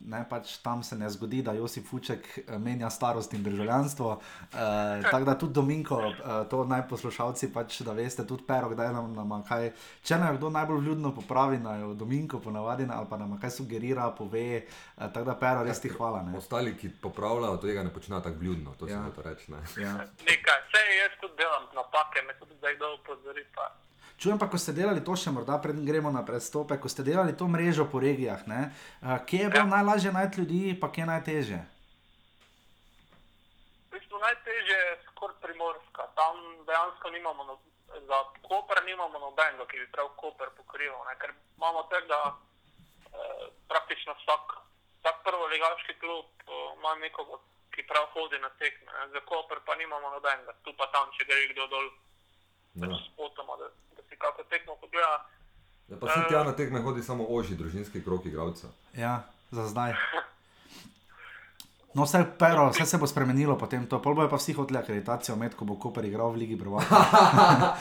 ne, 0.00 0.20
pač 0.30 0.56
tam 0.56 0.82
se 0.82 0.96
ne 0.96 1.08
zgodi, 1.10 1.42
da 1.42 1.52
Josip 1.52 1.86
Fuček 1.86 2.38
eh, 2.38 2.58
menja 2.58 2.90
starost 2.90 3.34
in 3.34 3.42
državljanstvo. 3.42 4.08
Uh, 4.08 4.58
tako 5.02 5.24
da 5.24 5.38
tudi 5.38 5.52
Dominko, 5.52 5.96
uh, 5.96 6.14
to 6.50 6.64
naj 6.64 6.88
poslušalci 6.88 7.52
pač, 7.52 7.80
da 7.80 7.92
veste, 7.92 8.26
tudi 8.26 8.44
pero, 8.46 8.68
kdaj 8.68 8.92
nam, 8.92 9.10
nam 9.14 9.42
kaj. 9.42 9.72
Če 10.02 10.18
nam 10.18 10.36
kdo 10.36 10.50
najbolj 10.50 10.78
vljudno 10.78 11.10
popravi, 11.14 11.58
naj 11.58 11.80
jo 11.80 11.94
Dominko 11.94 12.38
ponavadi 12.40 12.86
ali 12.90 13.06
pa 13.10 13.16
nam 13.16 13.34
kaj 13.40 13.50
sugerira, 13.50 14.10
pove. 14.10 14.62
Uh, 14.96 15.10
tako 15.12 15.24
da 15.24 15.34
pero, 15.34 15.64
res 15.64 15.80
ti 15.80 15.88
hvala. 15.88 16.22
Ne. 16.22 16.38
Ostali, 16.38 16.76
ki 16.78 16.88
popravljajo, 17.02 17.56
tega 17.56 17.82
ne 17.82 17.90
počnejo 17.92 18.20
tako 18.20 18.38
vljudno, 18.38 18.74
to 18.78 18.86
Ja. 18.86 19.02
se 19.02 19.10
hoče 19.10 19.28
reči. 19.28 19.50
ne. 19.52 19.58
Ja. 19.82 19.92
Nekaj, 20.30 20.62
vse 20.68 20.82
jaz 21.02 21.18
tudi 21.20 21.34
delam 21.36 21.66
napake, 21.74 22.22
me 22.26 22.38
tudi 22.38 22.54
zdaj 22.58 22.76
kdo 22.76 22.94
upozori. 23.02 23.44
Pa. 23.54 23.87
Čujem 24.18 24.34
pa, 24.34 24.50
ko 24.50 24.58
ste 24.58 24.74
delali 24.74 24.98
to 24.98 25.14
še 25.14 25.30
morda, 25.30 25.60
preden 25.62 25.86
gremo 25.86 26.10
na 26.10 26.26
prestope, 26.26 26.74
ko 26.74 26.90
ste 26.90 27.06
delali 27.06 27.30
to 27.32 27.46
mrežo 27.46 27.86
po 27.86 28.00
regijah, 28.00 28.42
ne, 28.44 28.74
uh, 29.00 29.22
kje 29.22 29.38
je 29.38 29.48
bilo 29.48 29.64
Ja. 29.64 29.74
najlažje 29.76 30.10
najti 30.12 30.40
ljudi, 30.40 30.74
pa 30.74 30.90
kje 30.90 31.00
je 31.00 31.06
najtežje? 31.06 31.58
V 33.86 33.94
bistvu 33.94 34.18
najtežje 34.18 34.74
je 34.76 34.98
skoraj 35.06 35.38
primorska, 35.38 36.02
tam 36.14 36.34
dejansko 36.66 37.06
nimamo, 37.10 37.42
no, 37.44 37.54
za 38.00 38.18
Koper 38.42 38.82
nimamo 38.84 39.18
nobenega, 39.18 39.64
ki 39.66 39.78
bi 39.78 39.86
prav 39.88 40.10
Koper 40.16 40.50
pokrival, 40.50 40.98
ne? 41.06 41.14
ker 41.16 41.30
imamo 41.56 41.86
tako, 41.86 42.06
da 42.10 42.20
eh, 43.14 43.44
praktično 43.70 44.18
vsak, 44.18 44.44
vsak 44.98 45.16
prvoligaški 45.24 45.94
klub 46.02 46.26
eh, 46.42 46.50
ima 46.74 46.94
nekoga, 46.98 47.38
ki 47.70 47.86
prav 47.86 48.10
hodi 48.18 48.38
na 48.42 48.50
tekme, 48.58 48.90
za 49.14 49.20
Koper 49.22 49.62
pa 49.62 49.78
nimamo 49.78 50.10
nobenega, 50.10 50.58
tu 50.66 50.74
pa 50.74 50.90
tam, 50.90 51.06
če 51.14 51.22
gre 51.24 51.54
kdo 51.54 51.70
dol, 51.70 51.86
pač 52.82 52.90
Ja. 52.90 52.98
spotoma, 53.14 53.54
da, 53.58 53.66
da 53.66 53.86
si 53.87 53.87
kako 54.18 54.42
tekmo 54.50 54.76
pogleda. 54.80 55.26
Ja, 55.88 55.96
pa 56.00 56.06
se 56.06 56.20
tja 56.28 56.44
na 56.44 56.52
tekme 56.52 56.80
hodi 56.84 57.02
samo 57.02 57.26
oži 57.28 57.56
družinski 57.56 58.04
krok 58.04 58.26
igralcev. 58.26 58.70
Ja, 58.96 59.22
za 59.50 59.66
zdaj. 59.68 59.94
No, 61.94 62.04
vse, 62.04 62.24
pero, 62.38 62.68
vse 62.70 62.86
se 62.86 62.98
bo 62.98 63.06
spremenilo 63.06 63.56
potem, 63.58 63.86
to 63.86 64.02
pol 64.02 64.14
bojo 64.14 64.28
pa 64.28 64.36
vsi 64.36 64.52
hoteli 64.52 64.78
akreditacijo 64.78 65.36
med, 65.36 65.56
ko 65.56 65.64
bo 65.64 65.78
Koper 65.80 66.04
igral 66.04 66.30
v 66.36 66.44
Ligi 66.44 66.58
Prvaka. 66.58 67.00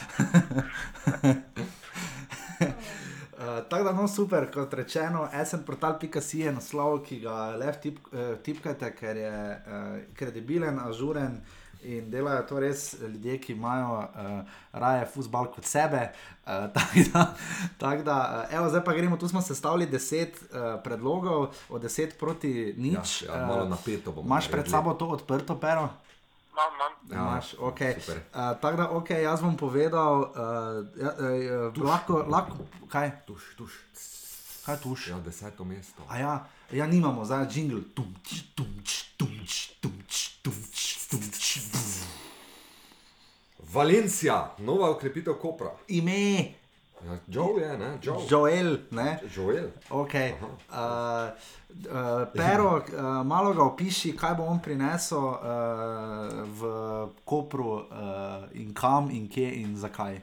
Uh, 3.38 3.44
tako 3.70 3.84
da, 3.84 3.92
no, 3.94 4.08
super, 4.08 4.48
kot 4.52 4.74
rečeno, 4.74 5.28
snportal.si 5.46 6.40
je 6.40 6.52
naslov, 6.52 7.04
ki 7.06 7.20
ga 7.22 7.54
le 7.54 7.70
tip, 7.78 8.00
uh, 8.10 8.34
tipkate, 8.44 8.90
ker 8.98 9.20
je 9.22 9.30
uh, 9.30 10.00
kredibilen, 10.18 10.80
ažuren 10.82 11.38
in 11.84 12.10
delajo 12.12 12.44
to 12.50 12.60
res 12.60 12.96
ljudje, 13.02 13.38
ki 13.42 13.54
imajo 13.54 14.00
uh, 14.00 14.42
raje 14.72 15.06
futbal 15.14 15.52
kot 15.54 15.66
sebe. 15.66 16.10
Uh, 16.46 16.68
tako 16.74 17.04
da, 17.14 17.26
tak 17.78 18.04
da 18.04 18.18
uh, 18.50 18.56
evo, 18.58 18.70
zdaj 18.70 18.84
pa 18.84 18.94
gremo, 18.94 19.18
tu 19.18 19.28
smo 19.28 19.42
sestavili 19.42 19.86
deset 19.86 20.40
uh, 20.42 20.82
predlogov, 20.84 21.48
od 21.70 21.82
deset 21.82 22.18
proti 22.20 22.74
nič. 22.78 23.22
Ja, 23.22 23.36
ja, 23.36 23.46
malo 23.46 23.66
napeto 23.70 24.12
bomo 24.12 24.28
Imaš 24.28 24.52
pred 24.52 24.70
sabo 24.70 24.94
to 24.94 25.08
odprto 25.08 25.60
pero? 25.60 25.90
Imam, 26.58 26.74
imam. 26.76 26.94
Ja, 27.12 27.32
Imaš, 27.32 27.54
okay. 27.60 28.00
super. 28.00 28.18
uh, 28.18 28.62
tako 28.62 28.78
da, 28.78 28.90
ok, 28.90 29.10
jaz 29.10 29.42
bom 29.42 29.58
povedal, 29.58 30.22
uh, 30.22 31.02
ja, 31.02 31.14
uh, 31.70 31.84
lahko, 31.84 32.26
lahko, 32.28 32.58
kaj, 32.90 33.12
Tuš, 33.28 33.44
tuš. 33.58 33.74
kaj 34.66 34.78
tuš? 34.78 35.08
Ja, 35.08 35.20
deseto 35.20 35.64
mesto. 35.64 36.02
A 36.10 36.18
ja, 36.18 36.48
ja 36.72 36.88
nimamo, 36.88 37.26
zdaj 37.26 37.44
je 37.44 37.48
jingle. 37.62 37.82
Tumč, 37.96 38.42
tumč, 38.56 39.04
tumč, 39.18 39.70
tumč, 39.82 40.30
tumč, 40.44 40.98
tumč. 41.12 41.47
Valencija, 43.74 44.56
nova 44.58 44.90
ukrepitev 44.92 45.34
Kopra. 45.42 45.72
Ime, 45.88 46.54
Ja, 47.06 47.18
Joe 47.28 47.62
je, 47.62 47.78
ne? 47.78 47.98
Joe. 48.02 48.26
Joel, 48.30 48.78
ne? 48.92 49.20
Joel. 49.36 49.68
Ok. 49.90 50.14
Uh, 50.14 50.20
uh, 50.74 52.28
pero, 52.34 52.78
uh, 52.78 53.26
malo 53.26 53.54
ga 53.54 53.64
opiši, 53.64 54.16
kaj 54.18 54.34
bo 54.36 54.44
on 54.50 54.58
prinesel 54.62 55.18
uh, 55.20 55.38
v 56.60 56.62
Kopru 57.26 57.70
uh, 57.76 57.84
in 58.54 58.74
kam 58.74 59.12
in 59.12 59.30
kje 59.30 59.52
in 59.62 59.78
zakaj. 59.78 60.18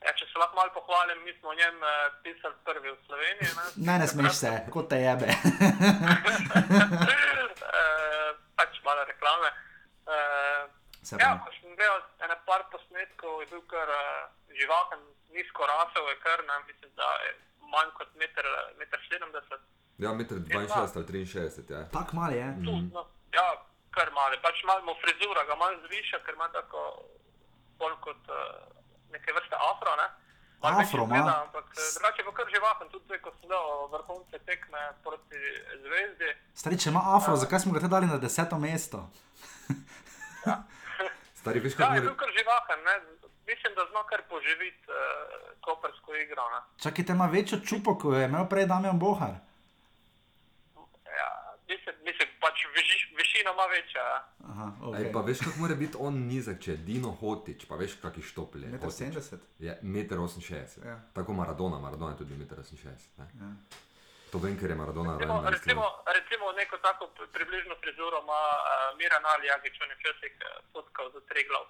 Ja, 0.00 0.14
če 0.16 0.24
se 0.24 0.38
lahko 0.40 0.56
malo 0.56 0.72
pohvalim, 0.74 1.20
mi 1.24 1.32
smo 1.36 1.52
o 1.52 1.54
njem 1.54 1.76
uh, 1.84 1.88
pisali 2.24 2.54
prvi 2.64 2.88
v 2.88 2.96
Sloveniji. 3.06 3.50
Ne, 3.76 3.92
Ne, 3.92 3.98
ne 3.98 4.06
smeš 4.08 4.32
se, 4.40 4.54
kot 4.72 4.88
te 4.88 5.02
jebe. 5.04 5.28
Eh, 7.68 8.32
pač 8.58 8.80
malo 8.84 9.04
reklame. 9.08 9.50
Uh, 10.08 10.64
ja, 11.20 11.30
ko 11.44 11.52
sem 11.56 11.76
gledal 11.76 12.02
ene 12.26 12.36
par 12.48 12.64
posnetkov, 12.72 13.42
je 13.42 13.50
bil 13.52 13.62
kar 13.70 13.92
uh, 13.92 14.28
živahen, 14.60 15.04
nizko 15.36 15.68
rasel 15.68 16.08
je 16.12 16.16
kar, 16.24 16.42
ne, 16.48 16.58
mislim, 16.70 16.92
da 16.98 17.08
je 17.26 17.34
manj 17.74 17.92
kot 17.98 18.14
meter, 18.20 18.48
meter 18.80 19.04
70. 19.10 19.66
Ja, 19.98 20.12
meter 20.14 20.40
62 20.50 21.02
ali 21.02 21.24
63, 21.26 21.72
ja. 21.74 21.84
Tako 21.92 22.16
mal 22.20 22.34
je. 22.34 22.48
Tu, 22.64 22.76
no, 22.94 23.04
ja, 23.34 23.46
kar 23.96 24.10
malo, 24.16 24.38
pač 24.42 24.62
malo 24.68 24.86
mu 24.88 24.94
frizura 25.02 25.44
ga 25.48 25.58
malo 25.58 25.80
zviša, 25.86 26.22
ker 26.26 26.38
ima 26.38 26.48
tako 26.54 26.84
bolj 27.78 27.98
kot 28.06 28.32
uh, 28.32 28.64
neke 29.12 29.34
vrste 29.36 29.58
afro, 29.70 29.94
ne. 30.00 30.08
Afro 30.62 31.04
zgleda, 31.06 31.42
Ampak 31.46 31.64
eh, 31.78 31.90
drugače 31.94 32.24
pa 32.24 32.32
kar 32.34 32.46
živahen, 32.54 32.88
tudi 32.90 33.04
zdaj, 33.04 33.18
ko 33.22 33.30
sem 33.40 33.48
dal 33.48 33.88
vrhunce 33.92 34.38
tekme 34.46 34.80
proti 35.04 35.38
zvezdi. 35.84 36.30
Stari, 36.54 36.78
če 36.78 36.90
ima 36.90 37.02
afro, 37.16 37.36
zakaj 37.36 37.60
smo 37.60 37.72
ga 37.72 37.80
te 37.80 37.88
dali 37.88 38.06
na 38.06 38.18
deseto 38.18 38.58
mesto? 38.58 39.04
Stari, 41.40 41.60
veš, 41.60 41.72
Ja, 41.72 41.78
kako 41.78 41.94
je 41.94 42.00
bil 42.00 42.16
kar 42.16 42.30
živahen, 42.38 42.80
ne. 42.84 42.94
Mislim, 43.46 43.72
da 43.74 43.86
zna 43.90 44.02
kar 44.10 44.22
poživiti 44.28 44.84
uh, 44.90 44.96
kopersko 45.64 46.14
igro. 46.14 46.44
Ne? 46.52 46.60
Čakaj, 46.82 47.04
te 47.04 47.12
ima 47.12 47.26
večjo 47.26 47.58
čupo, 47.64 47.94
kot 47.98 48.18
je 48.18 48.24
imel 48.24 48.44
prej 48.48 48.66
Damien 48.66 48.98
Bohar. 48.98 49.38
Mislim, 51.68 51.94
mislim, 52.04 52.28
pač 52.40 52.56
viši, 52.76 52.96
višina 53.16 53.50
ima 53.56 53.66
večja. 53.76 54.02
ja. 54.02 54.18
Aha, 54.50 54.66
Ej, 54.98 55.12
pa 55.12 55.20
veš, 55.20 55.38
kako 55.38 55.58
mora 55.58 55.74
biti 55.74 55.96
on 56.00 56.14
nizek, 56.26 56.60
če 56.60 56.70
je 56.70 56.76
Dino 56.88 57.10
Hotič, 57.20 57.66
pa 57.68 57.76
veš, 57.76 57.98
kakšni 58.02 58.22
štopli 58.22 58.62
je. 58.62 58.68
Meter 58.68 58.88
Hotić. 58.88 59.00
70. 59.00 59.36
Je 59.58 59.72
1,68 59.82 60.82
m. 60.82 60.88
Ja. 60.88 60.96
Tako 61.14 61.32
Maradona, 61.32 61.78
Maradona 61.78 62.10
je 62.12 62.18
tudi 62.18 62.34
1,68 62.34 62.88
m. 63.18 63.28
Ja. 63.42 63.50
To 64.32 64.38
vem, 64.38 64.56
ker 64.60 64.70
je 64.70 64.76
Maradona 64.76 65.16
Recimo, 65.16 65.34
raven 65.34 65.52
recimo, 65.52 65.84
recimo 66.18 66.44
neko 66.52 66.76
tako 66.78 67.04
pri- 67.16 67.30
približno 67.32 67.74
frizuro 67.82 68.16
ima 68.24 68.42
uh, 68.56 68.98
Miran 68.98 69.24
Ali 69.32 69.46
Jagič, 69.46 69.76
on 69.82 69.90
je 69.90 69.96
včasih 70.00 70.32
uh, 70.38 70.46
fotkal 70.72 71.06
za 71.12 71.20
tri 71.28 71.44
glav. 71.48 71.64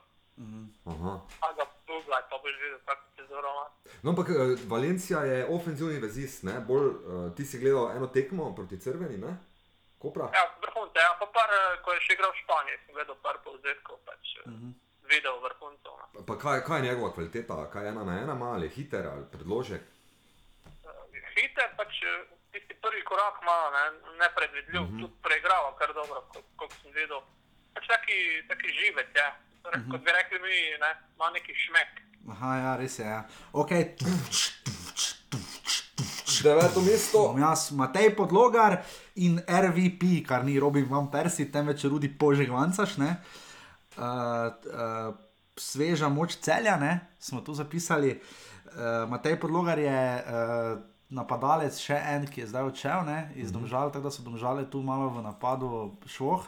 Pa 2.31 2.37
boš 2.43 2.55
videl. 2.63 2.79
No, 4.03 4.11
ampak 4.11 4.29
eh, 4.29 4.57
Valencija 4.67 5.21
je 5.25 5.47
ofenzivni 5.47 5.99
vezist, 5.99 6.43
ne? 6.43 6.61
Bolj, 6.61 6.87
uh, 6.87 7.35
ti 7.37 7.45
si 7.45 7.59
gledal 7.59 7.91
eno 7.97 8.07
tekmo 8.07 8.55
proti 8.55 8.81
Crveni, 8.81 9.19
ne? 9.19 9.37
Kopra. 9.99 10.31
Ja, 10.35 10.45
vrhunce, 10.63 10.99
ja, 10.99 11.17
pa 11.21 11.27
par, 11.27 11.51
eh, 11.51 11.79
ko 11.83 11.93
je 11.93 12.01
še 12.07 12.13
igral 12.15 12.31
v 12.31 12.41
Španiji, 12.43 12.79
sem 12.87 12.95
gledal 12.95 13.17
par 13.23 13.37
povzetkov, 13.45 13.99
pač 14.07 14.25
uh 14.45 14.53
-huh. 14.53 14.73
video 15.11 15.41
vrhuncev. 15.43 15.93
ne. 16.15 16.27
Pa 16.27 16.35
kaj, 16.39 16.65
kaj 16.67 16.79
je 16.79 16.87
njegova 16.89 17.13
kvaliteta? 17.15 17.71
Kaj 17.73 17.85
je 17.85 17.89
ena 17.89 18.05
na 18.05 18.15
ena, 18.23 18.35
ali 18.55 18.67
je 18.67 18.75
hiter, 18.77 19.07
ali 19.07 19.25
predložek? 19.33 19.83
Eh, 19.83 21.23
Hiter, 21.35 21.69
pač 21.77 21.93
eh, 22.03 22.27
tisti 22.53 22.75
prvi 22.85 23.03
korak 23.05 23.35
ima, 23.43 23.59
ne, 23.77 23.85
nepredvidljiv, 24.23 24.83
uh 24.83 24.89
-huh. 24.89 25.01
tudi 25.01 25.15
preigrava 25.23 25.77
kar 25.79 25.95
dobro, 25.95 26.19
kot, 26.33 26.45
kot 26.57 26.73
sem 26.83 26.93
videl. 26.93 27.21
Pač 27.75 27.87
taki, 27.87 28.19
taki 28.49 28.69
živec, 28.81 29.11
ja. 29.15 29.37
Torej, 29.63 29.81
uh 29.81 29.87
-huh. 29.87 29.91
Kot 29.91 30.01
bi 30.05 30.11
rekli 30.13 30.39
mi, 30.39 30.57
ne, 30.85 30.91
ima 31.17 31.31
neki 31.31 31.55
šmek. 31.55 31.93
Aha, 32.31 32.57
ja, 32.57 32.77
res 32.77 32.99
je. 32.99 33.07
Ja. 33.07 33.25
Ok, 33.53 33.71
Deveto 36.43 36.81
mesto. 36.81 37.35
Jaz, 37.39 37.71
Matej 37.71 38.15
Podlogar 38.15 38.85
in 39.19 39.41
RVP, 39.43 40.23
kar 40.23 40.45
ni 40.45 40.59
Robin 40.59 40.87
Van 40.87 41.11
Persi, 41.11 41.51
temveč 41.51 41.83
Rudi 41.85 42.09
Požegvancaš. 42.09 42.95
Uh, 42.99 43.07
uh, 43.99 45.15
sveža 45.59 46.09
moč 46.09 46.39
celja, 46.39 46.77
ne? 46.79 47.11
smo 47.19 47.41
tu 47.41 47.55
zapisali. 47.55 48.15
Uh, 48.15 49.11
Matej 49.11 49.41
Podlogar 49.41 49.79
je 49.79 49.91
uh, 49.91 50.79
napadalec, 51.11 51.75
še 51.75 51.99
en, 51.99 52.29
ki 52.31 52.45
je 52.45 52.51
zdaj 52.55 52.71
odšel 52.71 53.03
ne? 53.09 53.19
iz 53.35 53.51
Domžal, 53.51 53.91
tako 53.91 54.07
da 54.07 54.15
so 54.15 54.23
Domžale 54.23 54.71
tu 54.71 54.83
malo 54.83 55.11
v 55.11 55.27
napadu 55.27 55.99
šloh. 56.07 56.47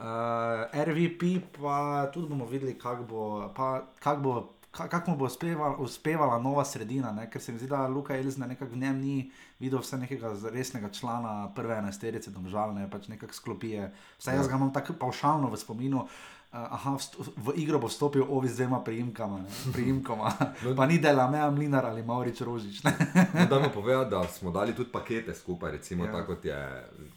Uh, 0.00 0.66
RVP 0.74 1.38
pa 1.54 2.10
tudi 2.10 2.26
bomo 2.26 2.50
videli, 2.50 2.74
kako 2.74 3.02
bo. 3.06 3.22
Pa, 3.54 3.86
kak 4.02 4.18
bo 4.18 4.58
Kako 4.70 5.10
mu 5.10 5.16
bo 5.16 5.26
uspevala, 5.26 5.76
uspevala 5.76 6.38
nova 6.38 6.64
sredina, 6.64 7.10
ne? 7.12 7.26
ker 7.30 7.42
se 7.42 7.52
mi 7.52 7.58
zdi, 7.58 7.66
da 7.66 7.88
Luka 7.88 8.14
Elizna 8.16 8.46
nekako 8.46 8.70
v 8.70 8.78
njem 8.78 9.00
ni 9.00 9.30
videl 9.58 9.80
vse 9.82 9.98
nekega 9.98 10.30
resnega 10.52 10.90
člana 10.94 11.50
prve 11.54 11.74
enesterice, 11.78 12.30
domžalne, 12.30 12.86
pač 12.90 13.08
nekako 13.10 13.34
sklopije. 13.34 13.90
Vsaj 14.18 14.36
jaz 14.36 14.48
ga 14.48 14.60
imam 14.60 14.70
tako 14.72 14.94
pavšalno 15.00 15.50
v 15.50 15.58
spominu. 15.58 16.06
Uh, 16.52 16.58
aha, 16.58 16.96
v 17.36 17.52
igro 17.54 17.78
bo 17.78 17.86
vstopil 17.86 18.24
ovi 18.24 18.48
z 18.48 18.56
dvema 18.56 18.80
priimkama, 18.80 19.38
priimkoma. 19.72 20.32
No. 20.64 20.74
pa 20.74 20.82
ni 20.84 20.98
dela 20.98 21.30
Meja 21.30 21.46
Mlinar 21.46 21.86
ali 21.86 22.02
Maurič 22.02 22.40
Rožič. 22.40 22.82
ne. 22.82 22.90
No, 23.34 23.46
Dajmo 23.46 23.68
povedati, 23.68 24.10
da 24.10 24.24
smo 24.24 24.50
dali 24.50 24.74
tudi 24.74 24.90
pakete 24.90 25.30
skupaj, 25.32 25.70
recimo 25.72 26.04
Ja. 26.04 26.12
tako 26.12 26.26
kot 26.26 26.44
je. 26.44 26.58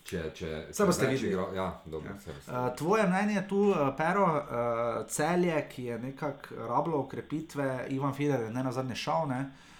Če, 0.03 0.21
če 0.31 0.67
Saj 0.71 0.85
boste 0.85 1.07
videli. 1.07 1.29
igral- 1.29 1.55
Ja, 1.55 1.81
dobro, 1.85 2.09
ja. 2.09 2.15
Uh, 2.61 2.75
tvoje 2.75 3.07
mnenje 3.07 3.33
je 3.35 3.47
tu, 3.47 3.57
uh, 3.63 3.75
Pero, 3.97 4.23
uh, 4.27 4.41
celje, 5.07 5.67
ki 5.67 5.83
je 5.83 5.99
nekako 5.99 6.37
rablo 6.67 6.97
okrepitve, 6.99 7.87
Ivan 7.89 8.13
Fider 8.13 8.39
je 8.39 8.51
ne 8.51 8.63
na 8.63 8.71
zadnje 8.71 8.95
šal, 8.97 9.27
ne. 9.27 9.39
Uh, 9.39 9.72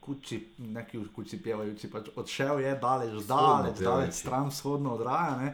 kuči, 0.00 0.54
neki 0.58 0.98
kuči 1.14 1.40
pevajoči, 1.42 1.90
pač 1.90 2.10
odšel 2.16 2.60
je 2.60 2.74
daleč, 2.78 3.14
daleč, 3.26 3.80
daleč 3.82 4.14
stran 4.14 4.48
vzhodno 4.48 4.94
od 4.94 5.02
raja. 5.02 5.34
ne. 5.40 5.48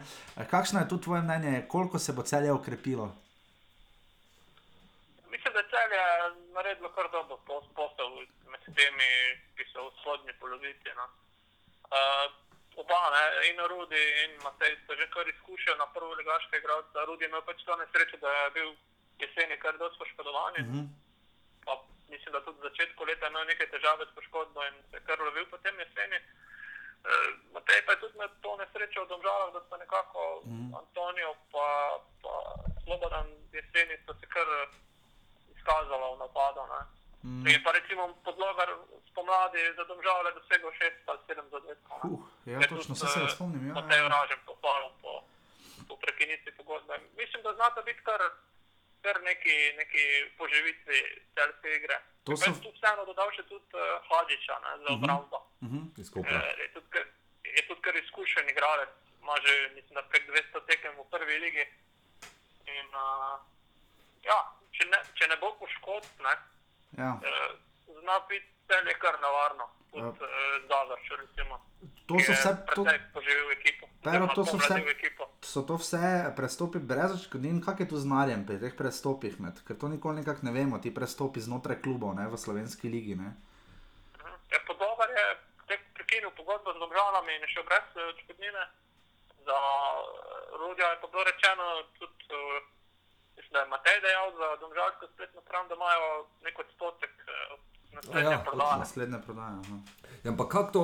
Kakšno 0.50 0.81
je 0.81 0.88
tu 0.88 1.00
tvoje 1.00 1.22
mnenje, 1.22 1.64
koliko 1.68 1.98
se 1.98 2.12
bo 2.12 2.22
celje 2.22 2.53
okrepilo? 2.53 3.07
Mislim, 5.31 5.53
da 5.55 5.62
cel 5.72 5.88
je 5.98 6.07
naredilo 6.55 6.88
kar 6.92 7.09
dobro 7.12 7.38
pos- 7.46 7.72
posel 7.74 8.11
med 8.50 8.61
temi, 8.76 9.12
ki 9.57 9.64
so 9.72 9.88
v 9.88 9.92
vzhodni 9.96 10.33
polovici. 10.40 10.90
No. 10.96 11.07
Uh, 11.90 12.26
oba, 12.76 13.00
ne, 13.14 13.24
in 13.48 13.57
Rudi 13.72 14.05
in 14.24 14.33
Matej 14.44 14.76
so 14.87 14.92
že 15.00 15.09
kar 15.14 15.29
izkušali 15.29 15.79
na 15.79 15.87
prvo 15.94 16.12
ligaške 16.14 16.59
igralce. 16.59 17.07
Rudi 17.07 17.24
je 17.24 17.29
imel 17.29 17.42
pač 17.42 17.64
to 17.64 17.76
nesrečo, 17.76 18.16
da 18.20 18.29
je 18.29 18.50
bil 18.50 18.70
jeseni 19.18 19.57
kar 19.64 19.79
dosti 19.79 19.98
poškodovan. 19.98 20.53
Mm 20.59 20.68
-hmm. 20.72 20.87
Pa 21.64 21.72
mislim, 22.10 22.32
da 22.32 22.44
tudi 22.44 22.58
v 22.60 22.68
začetku 22.68 23.04
leta 23.04 23.26
je 23.26 23.30
imel 23.30 23.44
nekaj 23.46 23.68
težave 23.74 24.04
s 24.06 24.14
poškodbo 24.14 24.60
in 24.66 24.74
se 24.90 24.96
je 24.96 25.06
kar 25.08 25.18
lovil 25.20 25.46
potem 25.50 25.74
jeseni. 25.82 26.18
Uh, 27.00 27.28
Matej 27.54 27.80
pa 27.86 27.92
je 27.92 28.00
tudi 28.00 28.14
imel 28.16 28.30
to 28.44 28.50
nesrečo 28.60 29.04
v 29.04 29.08
Domžalah, 29.08 29.48
da 29.54 29.60
so 29.68 29.76
nekako 29.76 30.20
mm. 30.44 30.70
Antonijo 30.80 31.32
pa, 31.52 31.68
pa 32.22 32.34
Slobodan 32.84 33.28
jeseni 33.52 33.96
so 34.04 34.12
se 34.20 34.26
kar 34.34 34.48
eh, 34.58 34.68
izkazala 35.56 36.06
v 36.14 36.18
napadu. 36.22 36.62
Ne. 36.72 36.80
Mm. 37.24 37.46
In 37.48 37.62
pa 37.64 37.70
recimo 37.72 38.02
podlogar 38.24 38.68
spomladi 39.10 39.62
za 39.76 39.84
Domžale 39.84 40.36
dosegel 40.38 40.70
6 40.70 41.10
ali 41.10 41.20
7 41.28 41.50
zadetkov. 41.54 41.98
Uh, 42.04 42.20
ja, 42.44 42.58
Je 42.60 42.68
točno, 42.68 42.94
tudi, 42.94 43.00
se 43.00 43.06
se 43.06 43.34
spomnim. 43.34 43.68
Ja, 43.68 43.74
Matej 43.80 43.98
ja. 43.98 44.04
Vražen 44.08 44.40
pohvalil 44.46 44.92
po, 45.02 45.12
po 45.88 45.94
prekinitvi 45.96 46.52
pogodbe. 46.52 47.00
Mislim, 47.16 47.40
da 47.42 47.56
znata 47.58 47.82
biti 47.82 48.02
kar, 48.08 48.20
kar 49.02 49.22
neki, 49.22 49.54
neki 49.76 50.04
poživitvi 50.38 50.98
celske 51.34 51.68
igre. 51.70 51.96
To 52.24 52.32
To 52.32 52.36
so- 52.36 52.72
vseeno 52.72 53.04
dodal 53.04 53.30
še 53.30 53.42
tudi 53.44 53.64
uh, 53.74 53.80
Hadiča 54.02 54.56
ne, 54.58 54.72
za 54.78 54.88
obrambo. 54.90 55.36
Uh 55.36 55.46
Mhm. 55.62 55.80
Iz 55.96 56.06
-huh. 56.06 56.14
Kopra. 56.14 56.38
je, 56.58 56.68
tudi, 56.68 56.86
kar- 56.88 57.10
je 57.46 57.66
tudi 57.66 57.80
kar 57.80 57.96
izkušen 57.96 58.48
igralec, 58.48 58.88
ima 59.22 59.34
že 59.38 59.52
mislim, 59.70 60.04
prek 60.08 60.24
200 60.26 60.66
tekem 60.66 60.92
v 60.94 61.04
prvi 61.10 61.38
ligi. 61.38 61.64
In, 62.68 62.86
uh, 62.96 63.36
ja, 64.22 64.38
če, 64.72 64.84
ne, 64.86 64.98
če 65.14 65.26
ne 65.26 65.36
bo 65.36 65.52
poškodb, 65.54 66.20
ne, 66.20 66.34
Ja. 66.98 67.10
uh, 67.12 67.50
zna 67.94 68.16
biti 68.20 68.46
celje 68.66 68.94
kar 68.94 69.14
nevarno. 69.16 69.66
Tudi 69.90 70.06
uh, 70.20 70.28
Zavrč, 70.68 71.10
recimo. 71.12 71.54
To 72.10 72.18
so 72.18 72.32
vse, 72.32 72.50
to. 72.74 72.82
Pero, 74.02 74.26
to 74.28 74.42
so 74.44 74.56
vse- 74.56 74.82
so 75.40 75.62
to 75.62 75.76
vse 75.76 76.00
prestopi 76.32 76.78
brez 76.80 77.12
odškodnin, 77.12 77.60
kak 77.60 77.80
je 77.80 77.86
tu 77.86 77.96
z 77.96 78.06
narjem 78.06 78.42
pri 78.42 78.58
teh 78.58 78.74
prestopih, 78.74 79.38
med? 79.38 79.60
ker 79.62 79.76
to 79.76 79.88
nikoli 79.88 80.18
nekako 80.18 80.42
ne 80.42 80.52
vemo, 80.52 80.78
ti 80.78 80.90
prestopi 80.90 81.38
znotraj 81.38 81.78
klubov 81.78 82.14
ne, 82.14 82.26
v 82.26 82.34
slovenski 82.36 82.88
ligi. 82.88 83.14
Ne. 83.14 83.30
Ja, 84.50 84.58
Podobar 84.66 85.06
je 85.06 85.24
prekinil 85.94 86.32
pogodbo 86.32 86.72
z 86.72 86.78
Domžalami 86.78 87.32
in 87.32 87.44
šel 87.46 87.62
brez 87.62 87.86
eh, 87.94 88.10
odškodnine. 88.10 88.62
Za 89.40 89.58
eh, 89.58 90.00
Rudija 90.58 90.88
je 90.90 90.98
pa 91.00 91.06
bilo 91.06 91.22
rečeno 91.22 91.64
tudi, 91.94 92.24
eh, 92.30 92.60
mislim, 93.36 93.52
da 93.52 93.60
je 93.60 93.68
Matej 93.68 93.98
dejal 94.00 94.28
za 94.34 94.48
Domžalsko 94.60 95.04
spletno 95.14 95.40
stran, 95.46 95.68
da 95.68 95.74
imajo 95.74 96.08
nek 96.42 96.58
odstotek 96.58 97.14
eh, 97.28 97.54
naslednje 97.94 98.32
Ja, 98.32 98.42
prodaje. 98.48 98.78
Naslednja 98.78 99.18
prodaja. 99.18 99.56
Aha. 99.64 99.78
Ja, 100.20 100.30
ampak 100.30 100.48
kako 100.48 100.70
to, 100.70 100.83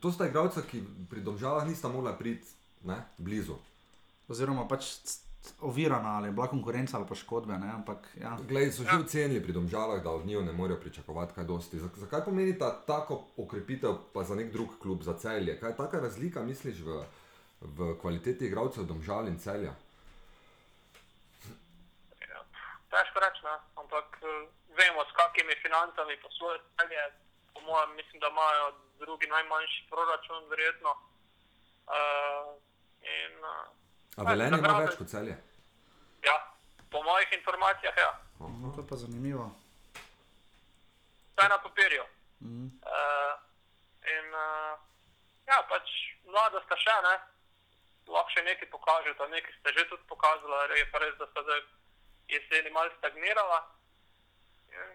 to 0.00 0.12
sta 0.12 0.26
igralca, 0.26 0.62
ki 0.62 0.80
pri 1.06 1.20
domžalah 1.20 1.66
nista 1.66 1.88
mogla 1.88 2.12
priti 2.12 2.46
ne, 2.82 2.96
blizu. 3.18 3.56
Oziroma 4.28 4.64
pač 4.64 4.86
ovirana 5.60 6.16
ali 6.16 6.30
bila 6.30 6.46
konkurenca 6.46 6.96
ali 6.96 7.06
poškodbe. 7.06 7.52
Ne, 7.54 7.68
ampak, 7.70 8.08
ja. 8.14 8.36
Glej, 8.42 8.72
so 8.72 8.84
že 8.84 8.96
ocenili 8.96 9.40
pri 9.40 9.52
domžalah, 9.52 10.02
da 10.02 10.10
od 10.10 10.26
njih 10.26 10.40
ne 10.40 10.52
morejo 10.52 10.80
pričakovati 10.80 11.34
kaj 11.34 11.44
dosti. 11.44 11.78
Zak- 11.78 11.96
Zakaj 11.96 12.24
pomeni 12.24 12.58
ta 12.58 12.72
tako 12.82 13.24
okrepitev 13.36 13.96
pa 14.12 14.24
za 14.24 14.34
nek 14.34 14.52
drug 14.52 14.78
klub, 14.78 15.02
za 15.02 15.14
celje? 15.14 15.60
Kaj 15.60 15.70
je 15.70 15.76
taka 15.76 16.00
razlika, 16.00 16.42
misliš, 16.42 16.80
v, 16.80 17.02
v 17.60 17.94
kvaliteti 18.00 18.46
igralcev 18.46 18.84
domžal 18.84 19.28
in 19.28 19.38
celja? 19.38 19.72
Ja, 22.22 22.40
Težko 22.88 23.18
reči, 23.18 23.40
ne? 23.42 23.54
ampak 23.74 24.18
eh, 24.22 24.44
vemo, 24.70 25.00
s 25.02 25.12
kakimi 25.12 25.54
financami 25.62 26.16
posluje 26.18 26.58
celje. 26.74 27.02
Po 27.58 27.64
mojem, 27.66 27.96
mislim, 27.96 28.20
da 28.20 28.28
imajo 28.28 28.72
drugi 28.98 29.26
najmanjši 29.26 29.86
proračun, 29.90 30.48
verjetno. 30.48 30.90
Uh, 31.86 32.54
in, 33.02 33.38
uh, 33.38 33.66
A 34.16 34.30
Velenje 34.30 34.58
ima 34.58 34.78
več 34.78 34.94
kot 34.98 35.08
celje? 35.08 35.34
Ja, 36.22 36.36
po 36.90 37.02
mojih 37.02 37.32
informacijah, 37.32 37.94
ja. 37.96 38.12
No, 38.38 38.72
to 38.74 38.80
je 38.80 38.86
pa 38.86 38.96
zanimivo. 38.96 39.50
Vsaj 41.32 41.48
na 41.48 41.58
papirju. 41.58 42.04
Mm. 42.40 42.66
Uh, 42.66 43.34
in 44.14 44.34
uh, 44.34 44.78
ja, 45.50 45.58
pač 45.70 45.90
mlada 46.26 46.62
sta 46.66 46.78
še 46.78 46.94
ne, 47.08 47.14
lahko 48.06 48.34
še 48.36 48.44
nekaj 48.46 48.70
pokažeta, 48.70 49.26
nekaj 49.34 49.58
ste 49.58 49.74
že 49.78 49.88
tudi 49.90 50.06
pokazala, 50.06 50.68
je 50.78 50.86
pa 50.92 51.02
res, 51.02 51.18
da 51.18 51.26
sta 51.32 51.42
zdaj 51.42 51.64
jeseni 52.28 52.70
malo 52.70 52.94
stagnirala. 52.98 53.64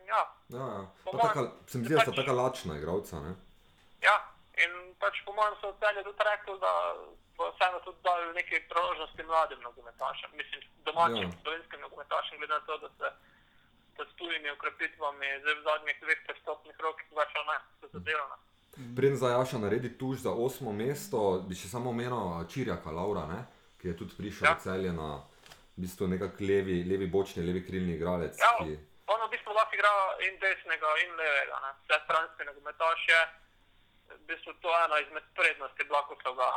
Ja, 0.08 0.22
Ja, 0.50 0.66
ja. 0.70 0.84
Taka, 1.18 1.42
se 1.66 1.78
mi 1.78 1.86
zdi, 1.86 1.94
da 1.94 2.02
sta 2.02 2.12
pač- 2.12 2.16
taka 2.18 2.34
lačna 2.34 2.78
igralca. 2.78 3.20
Ne? 3.20 3.34
ja, 4.02 4.16
in 4.56 4.72
pač 4.96 5.16
po 5.26 5.34
mojem 5.34 5.56
so 5.56 5.74
celje 5.80 6.04
tudi 6.04 6.24
rekli, 6.24 6.54
da 6.60 6.72
bo 7.34 7.50
vseeno 7.50 7.80
tudi 7.80 7.98
dali 8.04 8.34
nekaj 8.34 8.60
priložnosti 8.68 9.24
mladim 9.24 9.60
nogometašem, 9.62 10.30
mislim, 10.34 10.62
domačim 10.84 11.26
Ja. 11.26 11.38
slovenskim 11.42 11.80
nogometašem, 11.80 12.38
glede 12.38 12.54
na 12.54 12.62
to, 12.62 12.78
da 12.78 12.90
se 12.92 13.08
da 13.96 14.04
s 14.04 14.14
tujimi 14.14 14.50
ukrepitvami 14.52 15.28
zdaj 15.42 15.54
v 15.54 15.64
zadnjih 15.64 15.98
dveh 16.02 16.20
prestopnih 16.24 16.76
rokih 16.80 17.08
več 17.12 17.32
ali 17.34 17.48
ne, 17.48 17.58
se 17.80 17.88
zadeva. 17.90 18.26
ne. 18.28 18.38
Preden 18.96 19.18
Zajaša 19.18 19.58
naredi 19.60 19.98
tuž 19.98 20.18
za 20.20 20.32
osmo 20.32 20.72
mesto, 20.74 21.20
bi 21.42 21.56
še 21.56 21.68
samo 21.68 21.90
omenil 21.90 22.22
Čirjaka 22.48 22.92
Laura, 22.92 23.26
ne? 23.28 23.42
ki 23.78 23.88
je 23.88 23.98
tudi 23.98 24.14
prišel 24.16 24.46
Ja. 24.46 24.52
ja. 24.52 24.60
celje 24.60 24.94
na 24.94 25.10
v 25.72 25.80
bistvu 25.80 26.08
nekak 26.08 26.40
levi, 26.40 26.84
levi 26.84 27.08
bočni, 27.08 27.44
levi 27.44 27.62
krilni 27.62 27.94
igralec. 27.94 28.38
Ja, 28.38 28.52
Ki, 28.60 28.78
on 29.08 29.20
v 29.28 29.32
bistvu 29.34 29.52
lahko 29.54 29.76
igra 29.76 29.92
in 30.28 30.36
desnega, 30.40 30.90
in 31.04 31.12
levega. 31.20 31.56
ne. 31.64 31.72
Vse 31.84 31.98
stranske 32.06 32.42
nogometaš 32.46 33.02
je. 33.10 33.22
V 34.14 34.24
bistvu 34.30 34.54
to 34.62 34.70
je 34.70 34.80
ena 34.86 34.98
izmed 35.00 35.26
prednosti, 35.36 35.84
ko 35.90 36.16
so 36.24 36.34
ga 36.38 36.50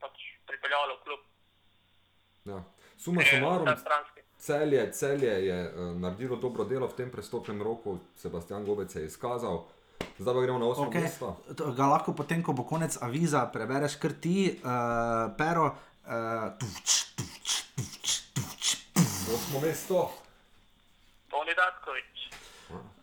pač 0.00 0.16
pripeljali 0.46 0.92
v 0.96 1.02
klub. 1.04 1.20
ja. 2.44 2.60
Suma 2.98 3.22
sumarum, 3.24 3.66
vse 3.66 3.80
stranski. 3.80 4.20
celje, 4.38 4.92
celje 4.92 5.32
je 5.46 5.58
uh, 5.68 5.96
naredilo 5.98 6.36
dobro 6.36 6.64
delo 6.64 6.86
v 6.86 6.94
tem 6.94 7.10
prestopnem 7.10 7.62
roku, 7.62 7.98
Sebastian 8.16 8.64
Gobec 8.64 8.94
je 8.94 9.06
izkazal. 9.06 9.64
Zdaj 10.18 10.34
pa 10.34 10.40
gremo 10.40 10.58
na 10.58 10.66
osmo 10.66 10.86
Okay. 10.86 11.02
mesto. 11.02 11.36
To 11.56 11.72
Ga 11.72 11.86
lahko 11.86 12.12
potem, 12.14 12.42
ko 12.42 12.52
bo 12.52 12.62
konec 12.62 12.98
aviza, 13.02 13.46
prebereš 13.52 13.96
kar 13.96 14.12
ti, 14.12 14.54
uh, 14.62 15.34
pero. 15.38 15.74
Uh, 16.02 16.50
tuč, 16.58 17.14
tuč, 17.14 17.46
tuč, 17.78 18.10
tuč, 18.34 18.62
Osmo 19.30 19.60
mesto. 19.62 20.10
Toni 21.32 21.54
Datkovič. 21.56 22.28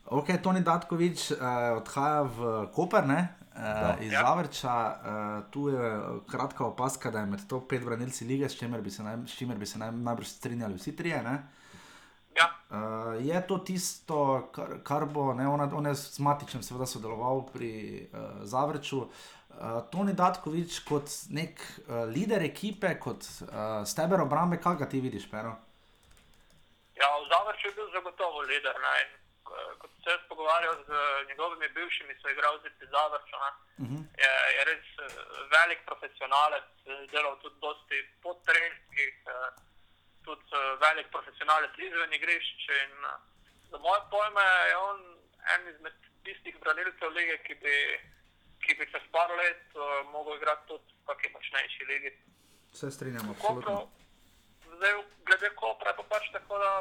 Ok, 0.06 0.28
Toni 0.44 0.62
Datkovič 0.62 1.32
uh, 1.32 1.82
odhaja 1.82 2.24
v 2.24 2.40
Koper, 2.74 3.06
ne? 3.10 3.36
Uh, 3.60 4.00
iz 4.06 4.14
Ja. 4.14 4.22
Zavrča, 4.24 4.74
uh, 4.74 5.52
tu 5.52 5.68
je 5.70 5.90
kratka 6.30 6.66
opaska, 6.66 7.12
da 7.12 7.20
je 7.20 7.26
med 7.26 7.48
top 7.50 7.72
5 7.72 7.86
branilci 7.86 8.26
lige, 8.26 8.50
s 8.50 8.56
čimer 8.58 8.82
bi 8.82 8.92
se, 8.92 9.04
naj, 9.04 9.18
s 9.28 9.36
čimer 9.38 9.58
bi 9.58 9.66
se 9.66 9.80
naj, 9.82 9.92
najbrž 9.92 10.28
strinjali 10.28 10.78
vsi 10.78 10.96
trije. 10.96 11.24
Ne? 11.24 11.36
Ja, 12.38 12.48
Uh, 12.70 13.18
je 13.26 13.48
to 13.48 13.58
tisto, 13.66 14.50
kar, 14.54 14.76
kar 14.86 15.06
bo, 15.10 15.34
ne, 15.34 15.48
on, 15.50 15.62
on 15.74 15.86
je 15.90 15.96
s 15.98 16.20
Matičem 16.22 16.62
seveda 16.62 16.86
sodeloval 16.86 17.42
pri 17.50 17.72
uh, 18.14 18.46
Zavrču. 18.46 19.00
Uh, 19.00 19.82
Toni 19.90 20.14
Datkovič 20.14 20.84
kot 20.86 21.10
nek 21.34 21.58
uh, 21.58 22.06
lider 22.06 22.46
ekipe, 22.46 22.94
kot 23.02 23.26
uh, 23.26 23.82
steber 23.90 24.22
obrambe, 24.22 24.62
kaj 24.62 24.78
ga 24.78 24.86
ti 24.86 25.02
vidiš, 25.02 25.26
Pero? 25.32 25.56
ja 27.00 27.10
v 27.16 27.26
Zavrču 27.32 27.49
je 27.68 27.72
bil 27.78 27.90
zagotovo 27.92 28.42
lider. 28.42 28.78
Ne? 28.86 28.94
In, 29.04 29.10
eh, 29.14 29.72
Kot 29.82 29.92
sem 29.92 30.04
se 30.04 30.28
pogovarjal 30.30 30.76
z 30.88 30.92
njegovimi 31.30 31.70
bivšimi 31.70 32.16
soigralci 32.22 32.70
pri 32.78 32.88
Zavrču, 32.94 33.38
Uh 33.80 33.88
-huh. 33.88 34.04
je, 34.24 34.32
je 34.56 34.62
res 34.70 34.88
eh, 35.06 35.08
velik 35.56 35.80
profesionalec, 35.86 36.70
eh, 36.86 37.08
delal 37.12 37.40
tudi 37.40 37.60
dosti 37.60 37.98
po 38.24 38.34
treningih, 38.46 39.16
tudi 40.26 40.44
velik 40.86 41.08
profesionalec 41.16 41.72
izven 41.78 42.14
igrišč. 42.14 42.62
In, 42.84 42.92
za 43.72 43.78
moje 43.78 44.02
pojme 44.12 44.46
je 44.70 44.78
on 44.78 45.00
en 45.54 45.62
izmed 45.74 45.94
tistih 46.24 46.56
branilcev 46.64 47.10
lige, 47.12 47.38
ki 47.46 47.56
bi, 47.64 47.76
ki 48.64 48.76
bi 48.78 48.92
čez 48.92 49.06
par 49.12 49.32
let 49.42 49.66
uh, 49.76 50.12
mogel 50.12 50.36
igrati 50.36 50.68
tudi 50.68 50.94
v 51.02 51.08
kakšni 51.08 51.34
močnejši 51.34 51.86
ligi. 51.92 52.12
Se 52.80 52.92
strinjamo, 52.92 53.36
zdaj, 54.76 54.94
glede 55.26 55.50
Kopra 55.56 55.90
je 55.90 55.98
pa 55.98 56.04
pač 56.12 56.32
tako, 56.32 56.58
da 56.58 56.72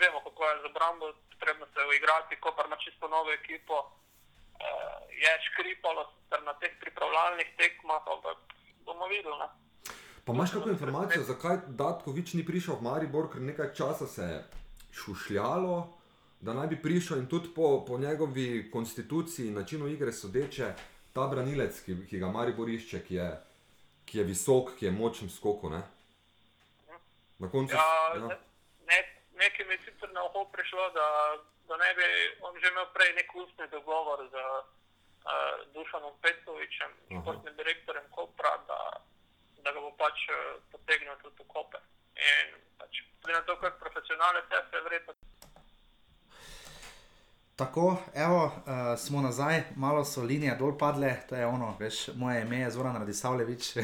vemo, 0.00 0.18
kako 0.26 0.42
je 0.44 0.62
za 0.64 0.70
Brambo, 0.76 1.06
potrebno 1.32 1.64
se 1.66 1.80
je 1.80 1.88
uigrati, 1.92 2.40
Kopr 2.44 2.64
ima 2.66 2.76
čisto 2.84 3.08
novo 3.08 3.30
ekipo. 3.40 3.76
Uh, 3.78 4.98
je 5.22 5.32
škripalo 5.46 6.02
na 6.48 6.54
teh 6.60 6.72
pripravljalnih 6.80 7.48
tekmah, 7.56 8.02
ampak 8.14 8.38
bomo 8.86 9.06
videli. 9.06 9.36
Ne? 9.42 9.48
Pa 10.24 10.32
imaš 10.32 10.50
kakšno 10.50 10.72
informacijo, 10.72 11.22
zakaj 11.24 11.56
Datkovič 11.66 12.34
ni 12.34 12.44
prišel 12.46 12.74
v 12.76 12.82
Maribor, 12.82 13.30
ker 13.32 13.40
nekaj 13.40 13.74
časa 13.74 14.06
se 14.06 14.22
je 14.22 14.38
šušljalo, 14.92 15.76
da 16.40 16.54
naj 16.54 16.66
bi 16.66 16.82
prišel 16.82 17.18
in 17.18 17.26
tudi 17.26 17.48
po, 17.54 17.84
po 17.86 17.98
njegovi 17.98 18.70
konstituciji, 18.70 19.50
načinu 19.50 19.88
igre 19.88 20.12
sodeče, 20.12 20.74
ta 21.12 21.26
branilec, 21.26 21.80
ki, 21.84 21.96
ki 22.10 22.18
ga 22.18 22.28
Maribor 22.28 22.68
išče, 22.68 23.00
ki 23.06 23.14
je, 23.14 23.30
ki 24.04 24.18
je 24.18 24.24
visok, 24.24 24.74
ki 24.78 24.86
je 24.86 24.92
močen 24.92 25.30
skoku. 25.30 25.70
Ne? 25.70 25.82
Na 27.38 27.50
koncu 27.50 27.74
Ja, 27.74 27.88
ja. 28.14 28.38
Ne, 29.38 29.44
nekaj 29.44 29.66
mi 29.66 29.74
je 29.74 29.84
sicer 29.84 30.10
na 30.12 30.24
oko 30.24 30.44
prišlo, 30.54 30.90
da, 30.98 31.06
da 31.68 31.76
ne 31.76 31.90
bi 31.98 32.08
on 32.46 32.54
že 32.60 32.68
imel 32.68 32.86
prej 32.96 33.12
nek 33.18 33.34
ustni 33.34 33.66
dogovor 33.70 34.18
z 34.32 34.34
uh, 34.34 34.64
Dušanom 35.74 36.14
Petovičem, 36.22 36.92
Aha. 36.96 37.20
športnim 37.20 37.54
direktorjem 37.56 38.06
Kopra, 38.10 38.52
da, 38.70 38.80
da 39.64 39.72
ga 39.72 39.80
bo 39.80 39.90
pač 40.02 40.18
uh, 40.28 40.38
potegnil 40.72 41.16
tudi 41.22 41.42
v 41.42 41.48
Koper. 41.54 41.82
In 42.30 42.46
pač, 42.78 42.92
glede 43.22 43.38
na 43.38 43.44
to, 43.46 43.56
kako 43.56 43.88
je, 43.94 44.02
se 44.70 44.76
je 44.76 44.82
verjetno 44.82 45.14
Tako, 47.58 47.96
evo, 48.14 48.44
uh, 48.44 48.98
smo 48.98 49.20
nazaj, 49.20 49.62
malo 49.76 50.04
so 50.04 50.22
linije 50.22 50.56
dol 50.56 50.78
padle, 50.78 51.16
to 51.28 51.34
je 51.34 51.46
ono, 51.46 51.76
veš, 51.80 52.08
moje 52.14 52.42
ime 52.42 52.58
je 52.58 52.70
Zoran 52.70 52.96
Radisavljevič, 52.96 53.76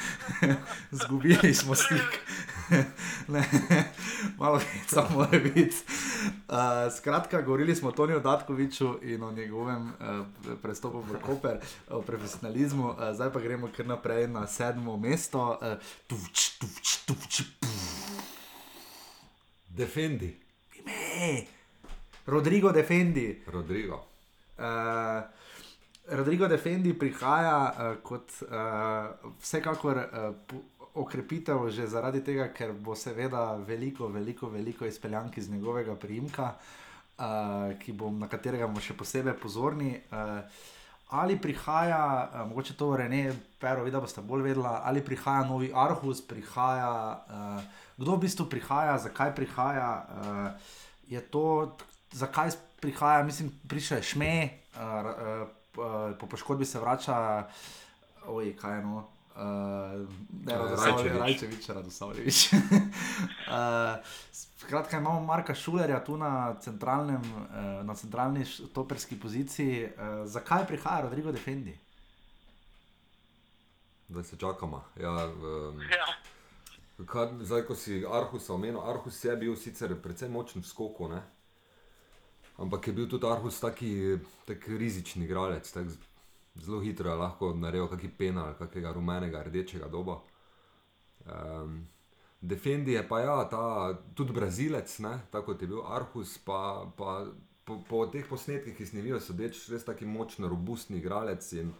zgubili 1.00 1.54
smo 1.54 1.74
stik, 1.74 2.20
malo 4.40 4.58
heca 4.58 5.04
mora 5.14 5.38
biti. 5.38 5.76
Uh, 6.48 6.56
skratka, 6.96 7.42
govorili 7.42 7.76
smo 7.76 7.88
o 7.88 7.92
Toniju 7.92 8.20
Datkoviču 8.20 8.98
in 9.02 9.22
o 9.22 9.32
njegovem 9.32 9.88
uh, 9.88 10.26
prestopu 10.62 11.00
v 11.00 11.20
Koper, 11.20 11.58
o 11.90 12.02
profesionalizmu, 12.02 12.88
uh, 12.88 12.96
zdaj 13.14 13.32
pa 13.32 13.40
gremo 13.40 13.68
kar 13.76 13.86
naprej 13.86 14.28
na 14.28 14.46
sedmo 14.46 14.96
mesto. 14.96 15.58
Uh, 15.62 15.78
tuč, 16.06 16.58
tuč, 16.58 16.96
tuč, 17.06 17.42
Defendi, 19.68 20.36
ime, 20.78 21.44
Rodrigo 22.26 22.72
Defendi. 22.72 23.42
Rodrigo. 23.46 24.06
Uh, 24.58 24.64
Rodrigo 26.08 26.48
Defendi 26.48 26.94
prihaja 26.98 27.72
uh, 27.72 28.02
kot 28.02 28.32
uh, 28.42 29.30
vsekakor 29.40 29.96
uh, 29.96 30.34
okrepitev, 30.94 31.68
že 31.70 31.86
zaradi 31.86 32.22
tega, 32.24 32.48
ker 32.54 32.72
bo 32.72 32.96
seveda 32.98 33.54
veliko, 33.66 34.08
veliko, 34.08 34.50
veliko 34.50 34.86
izpeljank 34.86 35.38
iz 35.38 35.50
njegovega 35.50 35.94
priimka, 35.94 36.54
uh, 37.18 37.94
bom, 37.94 38.18
na 38.18 38.28
katerega 38.28 38.66
bomo 38.66 38.82
še 38.82 38.96
posebej 38.98 39.36
pozorni. 39.38 39.94
Uh, 40.10 40.42
ali 41.14 41.38
prihaja, 41.38 42.02
uh, 42.32 42.48
mogoče 42.48 42.74
to 42.74 42.96
Rene, 42.96 43.34
Pero, 43.60 43.84
vi 43.84 43.90
da 43.90 44.00
boste 44.00 44.22
bolj 44.24 44.42
vedela, 44.48 44.80
ali 44.84 45.04
prihaja 45.04 45.44
novi 45.44 45.70
Arhus, 45.74 46.22
prihaja, 46.26 46.90
uh, 47.28 47.62
kdo 48.00 48.16
v 48.16 48.24
bistvu 48.26 48.48
prihaja, 48.50 48.98
zakaj 48.98 49.34
prihaja. 49.36 49.90
Uh, 50.10 50.76
je 51.10 51.20
to, 51.20 51.76
zakaj 52.12 52.56
prihaja, 52.80 53.22
mislim, 53.22 53.52
prišel 53.68 54.00
je 54.00 54.10
šme, 54.14 54.34
uh, 54.74 55.10
uh, 55.76 56.18
po 56.18 56.26
poškodbi 56.26 56.64
se 56.64 56.80
vrača, 56.80 57.46
oj, 58.26 58.56
kaj 58.56 58.78
je 58.78 58.84
no. 58.86 59.19
Uh, 59.40 60.08
ne, 60.44 60.54
Rajčević. 60.54 61.20
Rajčevič, 61.20 61.68
Radosavljevič. 61.68 62.52
uh, 62.52 62.58
skratka, 64.32 64.98
imamo 64.98 65.20
Marka 65.20 65.54
Šulerja 65.54 66.04
tu 66.04 66.16
na, 66.16 66.56
centralnem, 66.60 67.20
uh, 67.20 67.86
na 67.86 67.94
centralni 67.94 68.44
toperski 68.74 69.20
poziciji. 69.20 69.84
Uh, 69.84 70.26
zakaj 70.26 70.66
prihaja 70.66 71.00
Rodrigo 71.00 71.32
Defendi? 71.32 71.78
Da 74.08 74.22
se 74.22 74.36
čakamo. 74.36 74.84
Ja, 75.00 75.26
um, 75.26 75.80
ja, 75.98 76.06
Kaj, 77.06 77.28
zdaj, 77.40 77.62
ko 77.62 77.74
si 77.74 78.04
Arhus 78.04 78.50
omenil, 78.50 78.80
Arhus 78.80 79.24
je 79.24 79.36
bil 79.36 79.56
sicer 79.56 79.94
precej 80.02 80.28
močen 80.28 80.62
v 80.62 80.66
skoku, 80.66 81.08
ne? 81.08 81.22
ampak 82.60 82.86
je 82.86 82.92
bil 82.92 83.08
tudi 83.08 83.26
Arhus 83.26 83.60
taki, 83.60 84.18
taki 84.44 84.76
rizični 84.78 85.24
igralec, 85.24 85.72
tak 85.72 85.88
zelo 86.64 86.80
hitro 86.80 87.10
je 87.10 87.16
lahko 87.16 87.54
naredil 87.54 87.88
kakšen 87.88 88.12
penal, 88.18 88.54
kakega 88.58 88.92
rumenega, 88.92 89.42
rdečega 89.46 89.88
doba. 89.88 90.20
Um, 91.26 91.86
Defendi 92.40 92.92
je 92.92 93.02
pa 93.08 93.20
ja, 93.20 93.36
ta, 93.50 93.62
tudi 94.16 94.32
Brazilec, 94.32 94.98
ne? 94.98 95.18
tako 95.30 95.52
kot 95.52 95.62
je 95.62 95.68
bil 95.68 95.82
Arhus, 95.84 96.38
pa, 96.38 96.88
pa 96.96 97.26
po, 97.64 97.82
po 97.88 98.06
teh 98.08 98.24
posnetkih, 98.26 98.74
ki 98.76 98.86
snimijo, 98.86 99.20
sodeč, 99.20 99.66
res 99.68 99.84
taki 99.84 100.08
močen, 100.08 100.48
robustni 100.48 100.98
igralec. 100.98 101.44
In, 101.60 101.74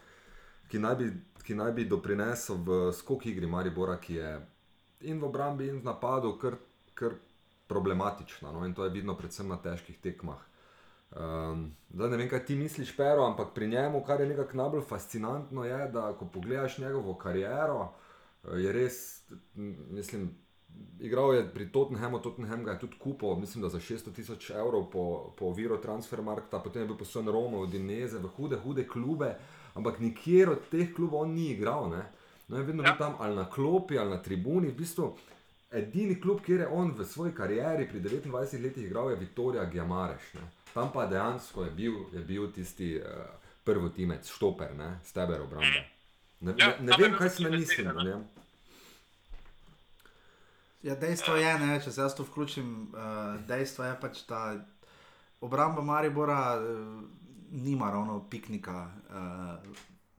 ki 0.71 0.79
naj 0.79 0.97
bi, 1.01 1.09
ki 1.47 1.57
naj 1.57 1.73
bi 1.79 1.89
doprinesel 1.89 2.61
v 2.67 2.79
skok 2.93 3.27
igri 3.33 3.49
Maribora, 3.49 3.97
ki 3.99 4.21
je 4.21 4.35
in 5.09 5.19
v 5.19 5.31
obrambi, 5.31 5.71
in 5.73 5.81
v 5.81 5.89
napadu 5.89 6.35
kar, 6.39 6.59
kar 6.95 7.17
problematična. 7.71 8.53
No? 8.53 8.67
In 8.69 8.77
to 8.77 8.85
je 8.85 8.93
vidno 8.95 9.17
predvsem 9.17 9.49
na 9.49 9.57
težkih 9.57 9.99
tekmah. 10.05 10.45
Um, 11.11 11.65
zdaj 11.91 12.11
ne 12.11 12.17
vem, 12.17 12.29
kaj 12.31 12.45
ti 12.47 12.55
misliš, 12.57 12.93
Pero, 12.97 13.25
ampak 13.27 13.55
pri 13.55 13.69
njemu, 13.69 14.05
kar 14.07 14.21
je 14.21 14.29
nekako 14.29 14.57
najbolj 14.57 14.85
fascinantno, 14.89 15.65
je, 15.65 15.89
da 15.89 16.13
ko 16.19 16.25
pogledaš 16.25 16.79
njegovo 16.79 17.15
kariero, 17.15 17.89
eh, 18.45 18.61
je 18.63 18.73
res, 18.73 18.95
mislim, 19.91 20.31
igral 21.01 21.35
je 21.35 21.49
pri 21.55 21.69
Tottenhamu, 21.73 22.19
Tottenham 22.19 22.65
ga 22.65 22.73
je 22.73 22.79
tudi 22.79 22.99
kupil, 22.99 23.35
mislim, 23.35 23.63
da 23.63 23.69
za 23.69 23.81
600 23.81 24.15
tisoč 24.15 24.51
evrov 24.51 24.91
po, 24.91 25.33
po 25.39 25.53
Viro 25.53 25.77
Transfermarkta, 25.77 26.59
potem 26.59 26.83
je 26.83 26.87
bil 26.87 26.97
poslan 26.97 27.29
Romo, 27.29 27.67
Dineze, 27.67 28.19
v 28.19 28.31
hude, 28.37 28.57
hude 28.57 28.87
klube, 28.89 29.35
ampak 29.75 29.99
nikjer 29.99 30.51
od 30.51 30.63
teh 30.71 30.95
klubov 30.95 31.21
on 31.21 31.35
ni 31.35 31.51
igral. 31.51 31.91
Ne? 31.91 32.05
No, 32.49 32.57
je 32.57 32.65
vedno 32.65 32.83
bil 32.83 32.97
tam 32.99 33.15
ali 33.19 33.37
na 33.37 33.51
klopi 33.51 33.99
ali 33.99 34.11
na 34.11 34.23
tribuni. 34.23 34.69
V 34.69 34.79
bistvu 34.79 35.17
edini 35.71 36.21
klub, 36.21 36.41
kjer 36.47 36.61
je 36.61 36.69
on 36.69 36.95
v 36.99 37.05
svoji 37.05 37.35
karieri 37.35 37.89
pri 37.89 38.01
29 38.01 38.63
letih 38.63 38.87
igral, 38.87 39.11
je 39.11 39.17
Viktorija 39.17 39.65
Giamareš. 39.65 40.35
Ne? 40.35 40.60
Tam 40.75 40.93
pa 40.93 41.07
dejansko 41.07 41.65
je 41.65 41.71
bil, 41.71 41.95
je 42.13 42.21
bil 42.21 42.53
tisti 42.53 42.97
uh, 42.99 43.25
prvotimec, 43.65 44.31
štoper, 44.31 44.77
ne? 44.79 44.99
steber 45.05 45.43
obrambe. 45.43 45.85
Ne, 46.41 46.55
Ja, 46.57 46.69
ne, 46.81 46.87
ne 46.89 46.97
vem, 46.97 47.13
kaj 47.19 47.37
investiran, 47.45 47.99
o 47.99 48.03
ne. 48.03 48.15
Ja, 50.83 50.95
dejstvo 50.97 51.35
je, 51.37 51.51
ne, 51.61 51.75
če 51.85 51.93
se 51.93 52.01
jaz 52.01 52.15
to 52.17 52.25
vključim, 52.25 52.69
uh, 52.95 53.35
dejstvo 53.49 53.85
je 53.85 53.97
pač, 54.01 54.23
da 54.29 54.55
obramba 55.45 55.85
Maribora 55.85 56.57
uh, 56.57 57.03
nima 57.51 57.91
ravno 57.93 58.23
piknika 58.31 58.87
uh, 58.89 59.75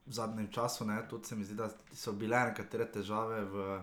v 0.06 0.14
zadnjem 0.14 0.52
času. 0.54 0.86
Ne, 0.86 1.00
tudi 1.10 1.32
se 1.32 1.36
mi 1.36 1.48
zdi, 1.48 1.58
da 1.58 1.72
so 1.94 2.14
bile 2.14 2.44
nekatere 2.52 2.86
težave 2.94 3.42
v 3.50 3.80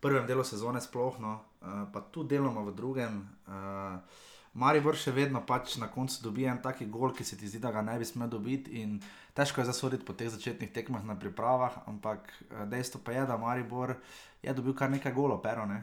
prvem 0.00 0.24
delu 0.26 0.44
sezone, 0.44 0.80
sploh, 0.80 1.20
no, 1.20 1.34
uh, 1.60 1.84
pa 1.92 2.00
tudi 2.00 2.36
deloma 2.38 2.64
v 2.64 2.74
drugem. 2.78 3.20
Uh, 3.44 4.24
Maribor 4.56 4.96
še 4.96 5.12
vedno 5.12 5.42
pač 5.44 5.74
na 5.76 5.90
koncu 5.92 6.22
dobi 6.24 6.46
en 6.48 6.62
taki 6.64 6.86
gol, 6.88 7.12
ki 7.12 7.24
se 7.28 7.36
ti 7.36 7.48
zdi, 7.50 7.60
da 7.60 7.68
ga 7.74 7.82
ne 7.84 7.98
bi 8.00 8.06
smel 8.08 8.30
dobiti. 8.32 8.80
In 8.80 8.96
težko 9.36 9.60
je 9.60 9.68
zasoditi 9.68 10.06
po 10.08 10.16
teh 10.16 10.30
začetnih 10.32 10.72
tekmah 10.72 11.04
na 11.04 11.16
pripravah, 11.20 11.82
ampak 11.92 12.24
eh, 12.30 12.64
dejstvo 12.72 13.02
pa 13.04 13.12
je, 13.12 13.26
da 13.28 13.36
Maribor 13.36 13.96
je 14.40 14.56
dobil 14.56 14.72
kar 14.78 14.88
nekaj 14.88 15.12
golov, 15.12 15.42
pero 15.44 15.68
ne. 15.68 15.82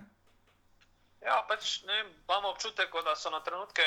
Ja, 1.22 1.38
pač 1.48 1.84
ne, 1.86 2.00
imamo 2.26 2.50
občutek, 2.56 2.90
da 3.06 3.14
so 3.16 3.30
na 3.30 3.44
trenutke, 3.46 3.86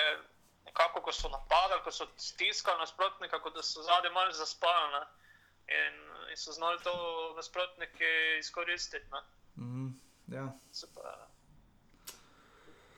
nekako, 0.71 1.03
ko 1.03 1.13
so 1.13 1.35
napadali, 1.35 1.83
ko 1.83 1.91
so 1.91 2.07
stiskali 2.15 2.79
nasprotnika, 2.79 3.43
da 3.43 3.67
so 3.67 3.83
zadnji 3.83 4.15
malo 4.15 4.33
zaspali. 4.33 5.03
In, 5.67 5.95
in 6.31 6.39
so 6.39 6.55
znali 6.55 6.79
to 6.87 6.95
nasprotnike 7.35 8.39
izkoristiti. 8.39 9.07
Ne? 9.11 9.21
Mm, 9.59 9.91
ja. 10.31 10.47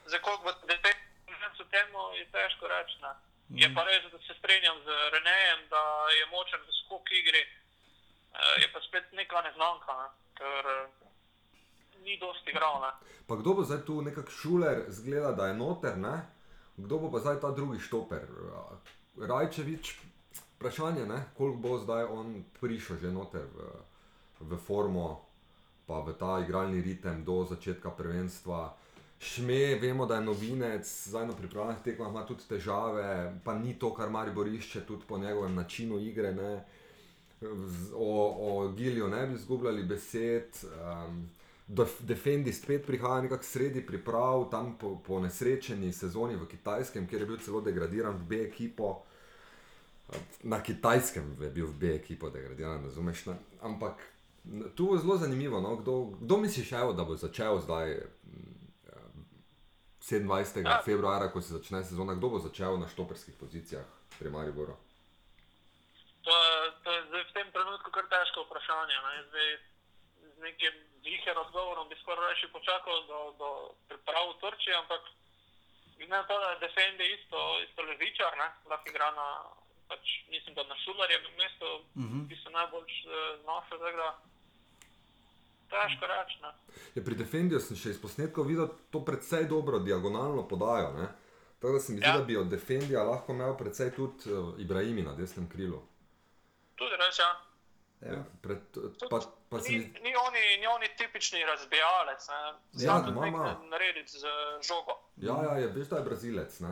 Zdaj, 0.05 0.21
koliko 0.21 0.43
bo 0.45 0.53
9 0.69 1.08
koncu 1.41 1.65
temu 1.75 2.01
je 2.19 2.25
težko 2.35 2.67
reči. 2.69 2.97
Mm. 3.49 3.59
Je 3.63 3.69
pa 3.75 3.83
res, 3.89 4.05
da 4.13 4.19
se 4.19 4.35
strinjam 4.39 4.77
z 4.85 4.89
Renejem, 5.15 5.61
da 5.71 5.83
je 6.19 6.25
močen 6.35 6.61
v 6.61 6.73
skok 6.81 7.07
igri, 7.21 7.43
eh, 7.45 8.55
je 8.63 8.69
pa 8.73 8.81
spet 8.81 9.13
neka 9.13 9.43
neznanka, 9.47 9.93
ne? 10.03 10.09
ker 10.39 10.65
eh, 10.75 10.89
ni 12.05 12.19
dosti 12.21 12.51
igral. 12.51 12.81
Ne? 12.85 12.93
Pa 13.27 13.35
kdo 13.41 13.55
bo 13.55 13.65
zdaj 13.65 13.83
tu 13.87 14.03
nekak 14.03 14.31
šuler, 14.31 14.85
zgleda, 14.89 15.33
da 15.33 15.49
je 15.49 15.55
noter, 15.55 15.97
ne? 15.97 16.17
kdo 16.77 16.99
bo 16.99 17.11
pa 17.11 17.19
zdaj 17.25 17.41
ta 17.41 17.51
drugi 17.51 17.81
štoper? 17.81 18.23
Eh, 18.23 19.25
Rajčevič, 19.29 19.97
vprašanje 20.57 21.09
je, 21.09 21.21
koliko 21.37 21.59
bo 21.59 21.79
zdaj 21.79 22.05
on 22.05 22.45
prišel 22.61 23.01
že 23.01 23.11
noter 23.11 23.49
v, 23.55 23.59
v 24.41 24.59
formo, 24.61 25.25
pa 25.89 26.05
v 26.05 26.13
ta 26.21 26.39
igralni 26.45 26.85
ritem 26.85 27.25
do 27.25 27.49
začetka 27.49 27.91
prvenstva. 27.91 28.77
Šme, 29.21 29.75
vemo, 29.83 30.07
da 30.07 30.15
je 30.15 30.21
novinec, 30.21 31.09
zdaj 31.09 31.27
na 31.27 31.33
pripravljenih 31.33 31.83
tekmah 31.85 32.11
ima 32.11 32.27
tudi 32.27 32.45
težave, 32.49 33.35
pa 33.45 33.59
ni 33.59 33.75
to, 33.79 33.91
kar 33.95 34.11
Maribor 34.11 34.47
išče, 34.49 34.85
tudi 34.87 35.03
po 35.09 35.19
njegovem 35.19 35.55
načinu 35.55 35.99
igre. 35.99 36.33
Ne? 36.35 36.65
O, 37.95 38.37
o 38.41 38.69
Gilju 38.73 39.09
ne 39.09 39.27
bi 39.27 39.35
izgubljali 39.35 39.83
besed. 39.83 40.63
Um, 40.63 41.29
Def- 41.69 42.01
Defendi 42.01 42.53
spet 42.53 42.87
prihaja 42.87 43.23
nekako 43.23 43.45
sredi 43.45 43.87
priprav, 43.87 44.51
tam 44.51 44.79
po, 44.81 44.97
po 45.07 45.21
nesrečeni 45.21 45.93
sezoni 45.93 46.37
v 46.37 46.47
Kitajskem, 46.49 47.07
kjer 47.07 47.23
je 47.23 47.27
bil 47.27 47.39
celo 47.45 47.61
degradiran 47.61 48.17
v 48.17 48.25
B 48.29 48.39
ekipo. 48.47 49.03
Na 50.43 50.63
Kitajskem 50.63 51.37
je 51.43 51.51
bil 51.51 51.67
v 51.67 51.75
B 51.79 51.91
ekipo 51.97 52.31
degradiran, 52.31 52.85
razumeš? 52.85 53.27
Ne? 53.27 53.37
Ampak 53.61 54.01
tu 54.75 54.95
je 54.95 55.03
zelo 55.03 55.19
zanimivo, 55.19 55.61
no? 55.61 55.77
kdo, 55.77 56.05
kdo 56.21 56.37
misliš, 56.37 56.73
evo, 56.73 56.93
da 56.93 57.05
bo 57.05 57.17
začel 57.17 57.61
zdaj 57.61 57.99
27. 60.11 60.65
Ja. 60.65 60.83
februarja, 60.85 61.29
ko 61.33 61.41
se 61.41 61.53
začne 61.53 61.85
sezona, 61.85 62.15
kdo 62.15 62.29
bo 62.29 62.39
začel 62.39 62.81
na 62.81 62.89
štoperskih 62.89 63.37
pozicijah 63.37 63.85
pri 64.19 64.31
Mariboru? 64.33 64.77
To, 66.25 66.35
to 66.85 66.89
je 66.93 67.01
zdaj 67.09 67.23
v 67.25 67.33
tem 67.37 67.49
trenutku 67.53 67.89
kar 67.93 68.09
težko 68.09 68.45
vprašanje. 68.49 68.97
Ne? 68.97 69.13
Zdaj, 69.29 69.49
z 70.35 70.39
nekim 70.41 70.75
ziher 71.05 71.37
odgovorom 71.39 71.89
bi 71.89 71.97
skoraj 72.01 72.33
reči 72.33 72.49
počakal 72.53 73.05
do, 73.05 73.21
do 73.41 73.49
priprav 73.89 74.33
v 74.33 74.39
Turčiji, 74.41 74.75
ampak 74.81 75.03
glede 75.97 76.13
na 76.13 76.23
to, 76.25 76.35
da 76.41 76.49
je 76.51 76.63
Defendi 76.65 77.07
isto, 77.17 77.39
isto 77.65 77.81
levičar, 77.83 78.33
ne? 78.39 78.49
lahko 78.71 78.89
igra 78.89 79.11
na, 79.13 79.29
pač, 79.89 80.25
mislim, 80.33 80.55
da 80.55 80.65
na 80.65 80.77
šularjevem 80.85 81.35
mestu, 81.37 81.69
uh 81.69 82.05
-huh. 82.05 82.29
ki 82.29 82.37
se 82.43 82.51
najbolj 82.51 82.89
eh, 82.89 83.37
znašel, 83.45 83.79
tako 83.79 83.97
da 83.97 84.11
težko 85.69 86.07
reči. 86.07 86.39
Ja, 86.95 87.03
pri 87.03 87.15
Defendiju 87.15 87.61
sem 87.61 87.77
še 87.77 87.91
iz 87.91 88.01
posnetkov 88.01 88.47
videl 88.47 88.69
to 88.91 89.01
precej 89.01 89.45
dobro 89.45 89.79
diagonalno 89.79 90.43
podajo. 90.45 90.93
Ne? 90.93 91.09
Tako 91.59 91.73
da 91.73 91.81
se 91.81 91.93
mi 91.93 91.99
zdi, 91.99 92.07
Ja. 92.07 92.17
da 92.17 92.25
bi 92.25 92.37
od 92.37 92.47
Defendija 92.47 93.03
lahko 93.03 93.33
imel 93.33 93.57
precej 93.57 93.91
tudi 93.91 94.29
uh, 94.29 94.55
Ibrahimi 94.59 95.03
na 95.03 95.13
desnem 95.13 95.49
krilu. 95.49 95.83
Tudi 96.75 96.95
res, 96.97 97.19
ja. 97.19 97.31
Ja. 98.01 98.23
Pred, 98.41 98.59
pa, 99.11 99.19
pa 99.51 99.61
se 99.61 99.73
Ni, 99.73 99.79
mi, 99.79 100.01
ni, 100.01 100.13
oni, 100.17 100.43
ni 100.61 100.67
oni 100.67 100.87
tipični 100.97 101.43
razbijalec, 101.45 102.29
ne? 102.29 102.35
Ja, 102.79 103.01
Zna 103.03 103.27
ima, 103.27 103.57
narediti 103.65 104.13
z 104.13 104.27
žogo. 104.63 104.95
ja, 105.17 105.35
ja, 105.45 105.59
je, 105.59 105.67
veš, 105.69 105.89
da 105.89 105.97
je 105.97 106.05
Brazilec. 106.05 106.61
Ne? 106.61 106.71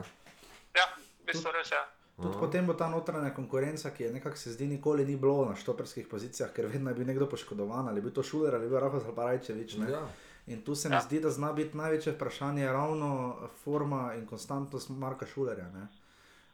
Ja, 0.73 0.85
v 1.19 1.25
bistvu 1.25 1.51
res 1.51 1.71
je. 1.71 1.81
Tudi 2.17 2.37
potem 2.39 2.65
bo 2.65 2.73
ta 2.73 2.87
notranja 2.87 3.29
konkurenca, 3.31 3.89
ki 3.89 4.03
je 4.03 4.11
nekako 4.11 4.37
se 4.37 4.51
zdi 4.51 4.67
nikoli 4.67 5.05
ni 5.05 5.15
bilo 5.15 5.45
na 5.45 5.55
štoperskih 5.55 6.07
pozicijah, 6.07 6.49
ker 6.51 6.65
vedno 6.65 6.89
je 6.89 6.95
bil 6.95 7.05
nekdo 7.05 7.27
poškodovan, 7.27 7.87
ali 7.87 8.01
bil 8.01 8.11
to 8.11 8.23
Šuler 8.23 8.55
ali 8.55 8.69
bil 8.69 8.79
Rafa 8.79 8.99
Zalparajčevič. 8.99 9.77
ne. 9.77 9.91
Ja. 9.91 10.07
In 10.47 10.61
tu 10.61 10.75
se 10.75 10.89
mi 10.89 10.95
Ja. 10.95 11.01
zdi, 11.01 11.19
da 11.19 11.29
zna 11.29 11.53
biti 11.53 11.77
največje 11.77 12.13
vprašanje 12.13 12.65
ravno 12.67 13.09
forma 13.55 14.13
in 14.15 14.25
konstantnost 14.25 14.89
Marka 14.91 15.25
Šulerja. 15.25 15.69
ne. 15.69 15.87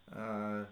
Uh, 0.08 0.18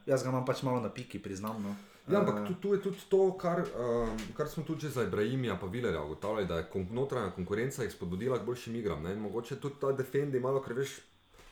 jaz 0.06 0.24
ga 0.24 0.30
imam 0.30 0.46
pač 0.46 0.62
malo 0.62 0.80
na 0.80 0.89
piki, 0.89 1.20
priznam. 1.20 1.64
No. 1.64 1.76
Ja, 2.08 2.20
ampak 2.20 2.48
tu, 2.48 2.54
tu 2.56 2.74
je 2.74 2.82
tudi 2.82 2.98
to, 3.10 3.32
kar, 3.34 3.60
um, 3.60 4.10
kar 4.34 4.48
smo 4.48 4.64
tudi 4.64 4.82
že 4.82 4.89
za 4.89 5.04
Ibrahimija 5.04 5.56
pa 5.56 5.66
Vilerja 5.68 6.02
ugotavljali, 6.02 6.48
da 6.48 6.58
je 6.58 6.66
kon 6.66 6.88
notranja 6.92 7.32
konkurenca 7.32 7.84
jih 7.84 7.92
spodbudila 7.92 8.38
k 8.38 8.44
boljšim 8.44 8.76
igram. 8.76 9.04
Ne? 9.04 9.14
In 9.14 9.20
mogoče 9.20 9.56
tudi 9.56 9.76
ta 9.82 9.92
Defendi 9.92 10.39
malo, 10.39 10.62
ker 10.62 10.74
veš, 10.74 11.00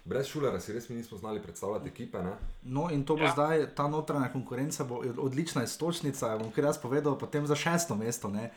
brez 0.10 0.28
Šulera 0.28 0.60
si 0.60 0.74
res 0.74 0.89
mi 0.89 0.95
nismo 0.95 1.18
znali 1.18 1.41
predstavljati 1.41 1.89
ekipe. 1.89 2.24
Ne? 2.24 2.34
No, 2.64 2.89
in 2.91 3.05
to 3.05 3.16
bo 3.16 3.24
ja. 3.24 3.30
Ja. 3.30 3.34
zdaj, 3.34 3.66
ta 3.76 3.88
notranja 3.88 4.32
konkurenca 4.34 4.84
bo 4.84 5.01
odlična 5.18 5.64
istočnica. 5.64 6.38
Bom 6.38 6.51
kar 6.51 6.70
jaz 6.72 6.82
povedal, 6.82 7.18
potem 7.18 7.47
za 7.47 7.55
šesto 7.55 7.95
mesto. 7.95 8.30
Ne. 8.30 8.49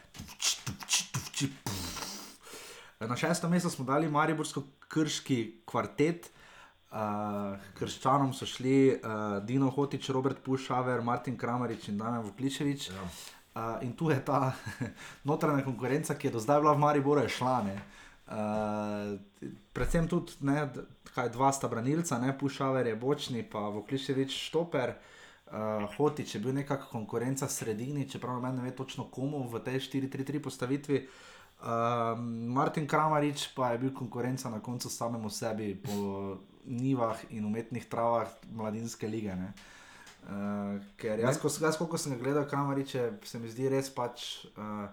Na 3.00 3.16
šesto 3.16 3.48
mesto 3.48 3.70
smo 3.70 3.84
dali 3.84 4.09
Mariborsko-Krški 4.09 5.64
kvartet. 5.66 6.30
Uh, 6.92 7.57
krščanom 7.78 8.34
so 8.36 8.44
šli 8.46 8.92
uh, 8.92 9.38
Dino 9.48 9.70
Hotič, 9.72 10.11
Robert 10.12 10.42
Pušaver, 10.44 11.00
Martin 11.00 11.38
Kramarič 11.40 11.88
in 11.88 11.96
Damian 11.98 12.26
Vukličevič. 12.26 12.90
Ja. 12.90 13.07
Uh, 13.53 13.78
in 13.84 13.94
tu 13.96 14.11
je 14.11 14.18
ta 14.24 14.53
notranja 15.28 15.64
konkurenca, 15.64 16.14
ki 16.14 16.28
je 16.28 16.32
do 16.36 16.40
zdaj 16.40 16.61
bila 16.61 16.76
v 16.76 16.84
Mariboru, 16.84 17.24
je 17.24 17.32
šla. 17.32 17.62
Ne. 17.64 17.78
Uh, 18.33 19.18
predvsem 19.72 20.09
tudi 20.09 20.33
ne, 20.41 20.64
kaj, 21.12 21.28
dva 21.35 21.51
sta 21.53 21.68
branilca, 21.68 22.16
ne, 22.18 22.33
Pušaver 22.39 22.87
je 22.87 22.97
bočni, 22.97 23.43
pa 23.45 23.68
Vokliševič 23.68 24.33
štoper. 24.49 24.95
Uh, 25.53 25.85
Hotič 25.99 26.35
je 26.35 26.41
bil 26.41 26.55
nekako 26.57 26.89
konkurenca 26.89 27.45
v 27.45 27.53
sredini, 27.53 28.09
čeprav 28.09 28.41
meni 28.41 28.62
ne 28.62 28.70
ve 28.70 28.72
točno 28.72 29.05
komu 29.12 29.45
v 29.53 29.61
tej 29.61 29.85
4-3-3 29.85 30.41
postavitvi. 30.41 31.03
Uh, 31.61 32.16
Martin 32.49 32.89
Kramarič 32.89 33.53
pa 33.53 33.76
je 33.76 33.85
bil 33.85 33.93
konkurenca 33.93 34.51
na 34.51 34.64
koncu 34.64 34.89
samemu 34.89 35.30
sebi 35.30 35.76
po 35.76 36.39
nivah 36.64 37.20
in 37.30 37.45
umetnih 37.45 37.85
travah 37.85 38.33
mladinske 38.49 39.07
lige. 39.07 39.37
Ne. 39.37 39.53
Uh, 40.24 40.80
ker 40.97 41.20
jaz, 41.20 41.37
ko, 41.37 41.53
jaz, 41.53 41.76
koliko 41.76 42.01
sem 42.01 42.16
ga 42.16 42.24
gledal, 42.24 42.49
Kramariče, 42.49 43.11
se 43.28 43.39
mi 43.39 43.53
zdi 43.53 43.68
res 43.68 43.93
pač. 43.93 44.47
Uh, 44.57 44.89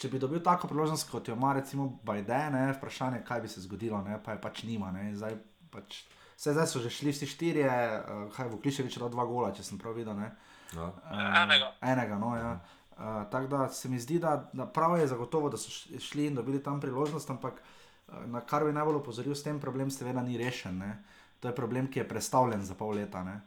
če 0.00 0.08
bi 0.08 0.20
dobil 0.20 0.40
tako 0.44 0.70
priložnost, 0.70 1.10
kot 1.10 1.28
jo 1.28 1.36
ima 1.36 1.52
recimo 1.56 1.90
Bajden, 2.06 2.54
ne, 2.56 2.72
vprašanje, 2.78 3.20
kaj 3.26 3.42
bi 3.44 3.50
se 3.52 3.60
zgodilo, 3.60 4.00
ne, 4.06 4.16
pa 4.24 4.32
je 4.32 4.40
pač 4.40 4.62
nima. 4.64 4.88
Ne, 4.94 5.10
zdaj, 5.16 5.36
pač, 5.72 6.02
vse 6.38 6.54
zdaj 6.56 6.68
so 6.70 6.80
že 6.80 6.92
šli 6.94 7.12
vsi 7.12 7.28
štirje, 7.28 7.68
uh, 7.68 8.22
kaj 8.32 8.48
v 8.48 8.60
Kliševič 8.64 8.96
dal 9.02 9.12
dva 9.12 9.28
gola, 9.28 9.52
če 9.56 9.66
sem 9.66 9.80
prav 9.80 9.98
videl. 10.00 10.16
Ne. 10.16 10.32
Ja. 10.72 10.88
Uh, 10.88 11.26
Enega. 11.42 11.74
Enega, 11.84 12.16
no, 12.22 12.32
ja. 12.38 12.54
Uh, 12.96 13.22
tako 13.32 13.52
da 13.52 13.68
se 13.72 13.92
mi 13.92 14.00
zdi, 14.00 14.18
da, 14.20 14.38
da 14.52 14.66
prav 14.66 14.96
je 15.00 15.08
zagotovo, 15.12 15.52
da 15.52 15.60
so 15.60 15.72
šli 15.72 16.30
in 16.30 16.40
dobili 16.40 16.62
tam 16.64 16.80
priložnost, 16.80 17.28
ampak 17.36 17.60
uh, 17.60 18.24
na 18.24 18.40
kar 18.40 18.64
bi 18.64 18.72
najbolj 18.76 19.02
opozoril, 19.02 19.36
s 19.36 19.44
tem 19.44 19.60
problem 19.60 19.92
seveda 19.92 20.24
ni 20.24 20.40
rešen. 20.40 20.80
Ne. 20.80 20.94
To 21.40 21.48
je 21.48 21.56
problem, 21.56 21.92
ki 21.92 22.00
je 22.00 22.08
predstavljen 22.08 22.64
za 22.64 22.76
pol 22.76 22.96
leta. 22.96 23.24
Ne. 23.24 23.40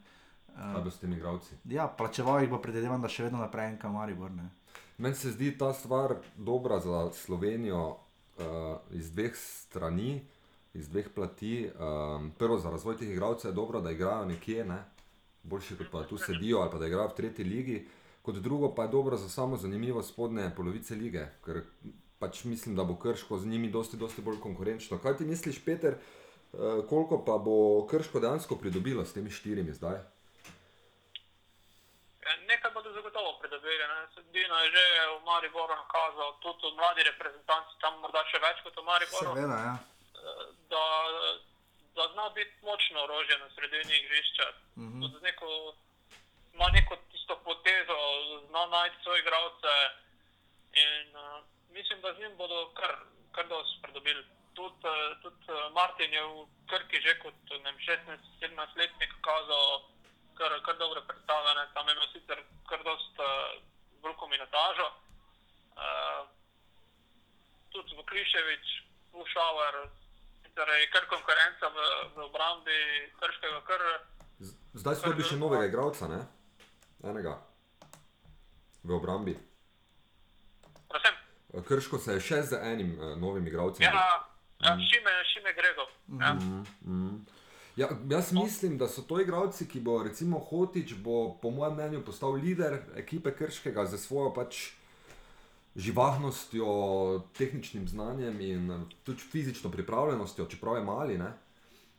Kaj 0.54 0.82
bo 0.86 0.92
s 0.94 1.02
temi 1.02 1.18
igravci? 1.18 1.58
Ja, 1.74 1.88
plačeval 1.90 2.44
jih 2.44 2.50
bo, 2.54 2.62
predvidevam, 2.62 3.02
da 3.02 3.10
še 3.10 3.26
vedno 3.26 3.42
naprej 3.42 3.74
en 3.74 3.78
kamaribor. 3.82 4.34
Ne. 4.34 4.50
Meni 4.98 5.16
se 5.16 5.32
zdi 5.32 5.58
ta 5.58 5.74
stvar 5.74 6.16
dobra 6.38 6.80
za 6.80 7.10
Slovenijo 7.14 7.88
uh, 7.90 8.46
iz 8.92 9.12
dveh 9.12 9.36
strani, 9.36 10.22
iz 10.74 10.90
dveh 10.90 11.10
plati. 11.16 11.70
Um, 11.70 12.32
prvo, 12.38 12.58
za 12.58 12.70
razvoj 12.70 12.98
teh 12.98 13.10
igralcev 13.10 13.52
je 13.52 13.56
dobro, 13.56 13.82
da 13.82 13.92
igrajo 13.92 14.26
nekje, 14.26 14.66
ne? 14.66 14.84
boljše 15.44 15.76
kot 15.78 15.88
pa 15.92 16.04
tu 16.04 16.18
sedijo 16.18 16.58
ali 16.58 16.72
pa 16.72 16.78
da 16.78 16.88
igrajo 16.88 17.08
v 17.08 17.16
tretji 17.16 17.46
ligi. 17.46 17.88
Kot 18.22 18.36
drugo 18.36 18.76
pa 18.76 18.84
je 18.84 18.90
dobro 18.90 19.18
za 19.18 19.30
samo 19.30 19.58
zanimivost 19.58 20.10
spodnje 20.10 20.52
polovice 20.56 20.96
lige, 20.96 21.26
ker 21.46 21.62
pač 22.20 22.44
mislim, 22.44 22.76
da 22.76 22.84
bo 22.84 22.96
Krško 22.96 23.38
z 23.38 23.48
njimi 23.48 23.72
dosti, 23.72 23.98
dosti 23.98 24.22
bolj 24.22 24.40
konkurenčno. 24.40 24.98
Kaj 24.98 25.18
ti 25.18 25.26
misliš, 25.26 25.66
Peter, 25.66 25.98
uh, 26.54 26.60
koliko 26.90 27.26
pa 27.26 27.38
bo 27.38 27.88
Krško 27.88 28.20
dejansko 28.20 28.56
pridobilo 28.56 29.06
s 29.06 29.14
temi 29.14 29.30
štirimi 29.30 29.74
zdaj? 29.74 30.00
Ja, 32.26 32.36
Nekaj 32.48 32.72
bodo 32.72 32.94
zagotovo 32.94 33.40
pridobili. 33.40 33.84
Dino 34.32 34.56
je 34.64 34.72
že 34.72 34.84
v 35.20 35.26
Mariboru 35.26 35.76
nakazal, 35.76 36.34
tudi 36.40 36.68
v 36.72 36.76
mladi 36.76 37.04
reprezentanci, 37.04 37.80
tam 37.82 38.00
morda 38.00 38.24
še 38.32 38.40
več 38.40 38.58
kot 38.64 38.76
v 38.80 38.84
Mariboru, 38.88 39.32
Seveda, 39.36 39.60
ja. 39.68 39.76
eh, 39.76 40.46
da, 40.72 40.86
da 41.96 42.04
zna 42.14 42.30
biti 42.38 42.56
močno 42.64 43.04
orožje 43.04 43.38
na 43.38 43.50
sredini 43.56 43.96
igrišča. 44.00 44.48
Mm 44.76 44.90
-hmm. 44.92 45.22
Neko, 45.22 45.76
ima 46.54 46.68
neko 46.74 46.96
tisto 47.12 47.36
potezo, 47.44 47.98
zna 48.50 48.66
najti 48.66 49.04
svoje 49.04 49.20
igralce 49.20 49.74
in 50.74 51.08
uh, 51.16 51.44
mislim, 51.70 52.02
da 52.02 52.14
z 52.14 52.20
njim 52.20 52.38
bodo 52.38 52.72
kar, 52.74 52.96
kar 53.32 53.48
dosti 53.48 53.82
pridobili. 53.82 54.24
Tudi, 54.54 54.88
uh, 54.88 55.22
tudi 55.22 55.44
uh, 55.52 55.74
Martin 55.74 56.14
je 56.14 56.24
v 56.24 56.48
Krki 56.70 57.02
že 57.02 57.20
kot 57.20 57.34
16-17 57.50 58.78
letnik 58.78 59.12
kazal 59.22 59.93
kar, 60.38 60.52
kar 60.66 60.78
dobre 60.78 61.02
predstave, 61.08 61.56
ne. 61.58 61.66
tam 61.74 61.88
je 61.88 61.96
imel 61.96 62.10
sicer 62.14 62.40
kar 62.70 62.84
dost 62.84 63.20
uh, 63.20 63.28
veliko 64.04 64.28
minutažo. 64.28 64.88
Uh, 65.74 66.22
tudi 67.74 67.96
Vukliševič, 67.98 68.66
Pušauer, 69.12 69.76
sicer 70.46 70.68
je 70.80 70.90
kar 70.94 71.06
konkurenca 71.10 71.70
v, 71.76 71.78
v 72.16 72.26
obrambi 72.30 72.80
Krškega, 73.20 73.62
kar 73.70 73.82
Zdaj 74.74 74.96
so 74.96 75.10
dobili 75.12 75.28
še 75.30 75.38
novega 75.38 75.68
igralca, 75.70 76.08
ne? 76.10 76.20
Enega. 77.06 77.38
V 78.84 78.96
obrambi. 78.96 79.36
prosim. 80.90 81.14
Krško 81.68 81.98
se 81.98 82.14
je 82.14 82.22
še 82.22 82.42
z 82.44 82.60
enim 82.72 82.98
uh, 82.98 83.14
novim 83.18 83.48
igralcem. 83.48 83.86
Ja, 83.86 84.26
ja 84.66 84.74
šime, 84.90 85.14
šime 85.34 85.54
Grego. 85.54 85.86
Ja. 86.20 86.34
Mm. 86.34 87.26
Ja, 87.76 87.88
jaz 88.10 88.32
mislim, 88.32 88.78
da 88.78 88.88
so 88.88 89.02
to 89.02 89.22
igralci, 89.22 89.68
ki 89.68 89.80
bo, 89.80 90.04
recimo, 90.04 90.40
Hotič, 90.40 90.94
bo, 90.94 91.34
po 91.42 91.50
mojem 91.50 91.74
mnenju, 91.74 92.04
postal 92.06 92.32
voditelj 92.32 92.78
ekipe 92.96 93.34
Krškega 93.36 93.86
za 93.86 93.98
svojo 93.98 94.34
pač 94.34 94.70
živahnostjo, 95.76 96.66
tehničnim 97.38 97.88
znanjem 97.88 98.42
in 98.42 98.86
tudi 99.04 99.20
fizično 99.20 99.72
pripravljenostjo, 99.72 100.46
čeprav 100.46 100.76
je 100.78 100.84
mali. 100.84 101.18
Ne? 101.18 101.32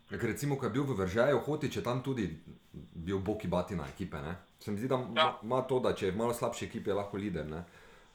Ker 0.09 0.21
recimo, 0.31 0.57
ko 0.57 0.67
je 0.67 0.71
bil 0.71 0.85
v 0.87 0.95
Veržaju, 0.95 1.41
Hotič 1.47 1.77
je 1.77 1.83
tam 1.83 2.03
tudi 2.03 2.29
bil 2.95 3.19
boki 3.19 3.49
batina 3.49 3.87
ekipe. 3.89 4.17
Ne? 4.23 4.37
Se 4.61 4.71
mi 4.71 4.79
zdi, 4.79 4.89
da 4.89 4.95
ima 4.95 5.13
Ja. 5.17 5.39
ja. 5.57 5.63
to, 5.63 5.81
da 5.81 5.95
če 5.95 6.07
je 6.07 6.13
v 6.13 6.17
malo 6.17 6.35
slabši 6.35 6.65
ekipi, 6.65 6.91
je 6.91 6.95
lahko 6.95 7.17
lider. 7.17 7.47
Ne? 7.47 7.65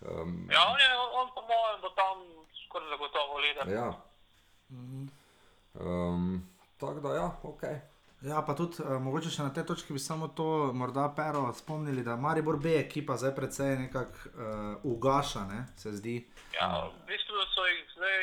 Um, 0.01 0.47
Ja, 0.51 0.63
on, 0.71 0.79
je, 0.79 0.89
on 0.95 1.27
po 1.35 1.41
mojem 1.41 1.81
bo 1.81 1.89
tam 1.89 2.23
skoraj 2.65 2.89
zagotovo 2.89 3.37
lider. 3.43 3.67
ja. 3.67 3.89
Um, 5.73 6.47
tako 6.79 6.99
da, 6.99 7.15
ja, 7.15 7.31
ok. 7.43 7.63
Ja, 8.21 8.41
pa 8.47 8.51
tudi 8.55 8.83
uh, 8.83 8.97
mogoče 8.99 9.29
še 9.31 9.45
na 9.47 9.53
tej 9.55 9.63
točki 9.69 9.93
bi 9.95 9.99
samo 9.99 10.27
to 10.35 10.73
morda 10.75 11.05
pero 11.15 11.45
spomnili, 11.55 12.03
da 12.03 12.17
Maribor 12.19 12.57
B 12.59 12.73
ekipa 12.79 13.15
zdaj 13.17 13.31
precej 13.35 13.77
nekako 13.85 14.11
uh, 14.11 14.91
ugaša, 14.91 15.45
ne, 15.47 15.59
se 15.79 15.93
zdi. 15.95 16.17
Ja, 16.57 16.89
v 16.91 17.05
bistvu 17.07 17.45
so 17.53 17.63
jih 17.69 17.85
zdaj, 17.95 18.19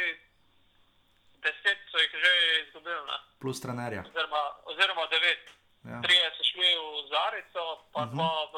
deset 1.49 1.81
so 1.93 2.03
jih 2.05 2.13
že 2.25 2.33
izgubili, 2.67 3.01
ne? 3.09 3.19
Plus 3.41 3.61
trenerja. 3.61 4.05
oziroma, 4.05 4.43
oziroma 4.69 5.09
devet. 5.15 5.45
Ja. 5.87 6.03
Trije 6.05 6.29
so 6.37 6.45
šli 6.45 6.71
v 6.77 6.87
Zarico, 7.13 7.65
pa 7.93 8.01
uh 8.03 8.09
-huh. 8.09 8.15
dva 8.15 8.33
v 8.53 8.57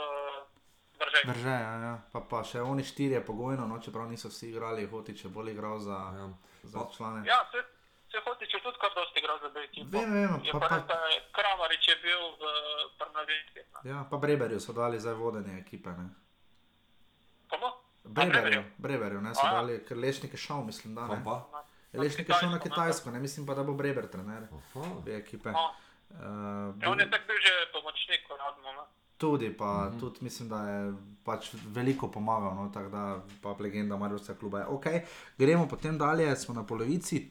Bržej. 0.99 1.23
Drže, 1.31 1.57
ja, 1.67 1.75
ja. 1.87 1.95
Pa, 2.13 2.21
pa 2.21 2.45
še 2.45 2.61
oni 2.61 2.85
štirje 2.85 3.21
pogojno, 3.27 3.67
no, 3.67 3.79
čeprav 3.79 4.09
niso 4.11 4.29
vsi 4.29 4.49
igrali, 4.51 4.87
Hotič 4.87 5.25
je 5.25 5.31
bolj 5.31 5.51
igral 5.53 5.79
za, 5.79 5.99
Ja. 6.19 6.29
za 6.63 6.81
člane. 6.97 7.23
Ja, 7.27 7.47
se, 7.53 7.63
se 8.11 8.19
hotiče 8.21 8.59
tudi 8.59 8.79
kar 8.79 8.91
dosti 8.93 9.19
igral 9.19 9.39
za 9.39 9.49
B 9.49 9.61
ekipo. 9.61 9.89
Vem, 9.91 10.09
vem, 10.13 10.33
Je 10.43 10.53
pa 10.53 10.59
pa 10.61 10.69
pa- 10.81 11.09
je 11.09 11.21
Kramarič 11.31 11.85
je 11.85 11.97
bil 11.99 12.21
v 12.33 12.43
Prnavinski. 12.99 13.61
Ja, 13.85 14.05
pa 14.05 14.17
Breberju 14.19 14.59
so 14.59 14.73
dali 14.73 14.99
zdaj 14.99 15.15
vodenje 15.17 15.59
ekipe. 15.59 15.91
Ne. 15.93 16.09
Komu? 17.49 17.69
Breberju, 18.07 18.65
Breberju, 18.79 19.21
ne 19.21 19.33
so 19.33 19.41
A, 19.41 19.47
ja. 19.47 19.53
dali, 19.55 19.85
ker 19.85 19.97
Lešnik 19.97 20.33
je 20.33 20.39
šel, 20.39 20.63
mislim, 20.63 20.95
da 20.95 21.07
Pa 21.07 21.15
ne. 21.15 21.25
pa. 21.25 21.65
Lešnik 21.95 22.29
je 22.29 22.35
šel 22.35 22.51
na 22.51 22.59
Kitajsko, 22.59 23.11
ne 23.11 23.19
mislim 23.19 23.47
pa, 23.47 23.55
da 23.55 23.63
bo 23.63 23.73
Breber 23.75 24.07
trener 24.07 24.49
Aha. 24.51 24.85
te 25.05 25.17
ekipe. 25.17 25.51
No. 25.51 25.69
Uh, 26.11 26.17
Ja, 26.79 26.89
on 26.89 26.99
je 26.99 27.05
tako 27.07 27.25
bil 27.27 27.37
že 27.39 27.53
pomočnik, 27.73 28.25
uradno. 28.27 28.73
ne. 28.73 28.85
Tudi, 29.19 29.57
pa 29.57 29.64
-hmm. 29.64 30.01
tudi 30.01 30.19
mislim, 30.21 30.49
da 30.49 30.69
je 30.69 30.93
pač 31.25 31.51
veliko 31.66 32.09
pomagal, 32.11 32.55
no, 32.55 32.71
tako 32.75 32.89
da 32.89 33.21
pa 33.43 33.55
legenda 33.61 33.97
Mariupolskega 33.97 34.39
kluba 34.39 34.59
je. 34.59 34.66
Okay. 34.66 35.01
Gremo 35.39 35.69
potem 35.69 35.99
dalje, 35.99 36.37
smo 36.37 36.55
na 36.55 36.66
polovici. 36.66 37.29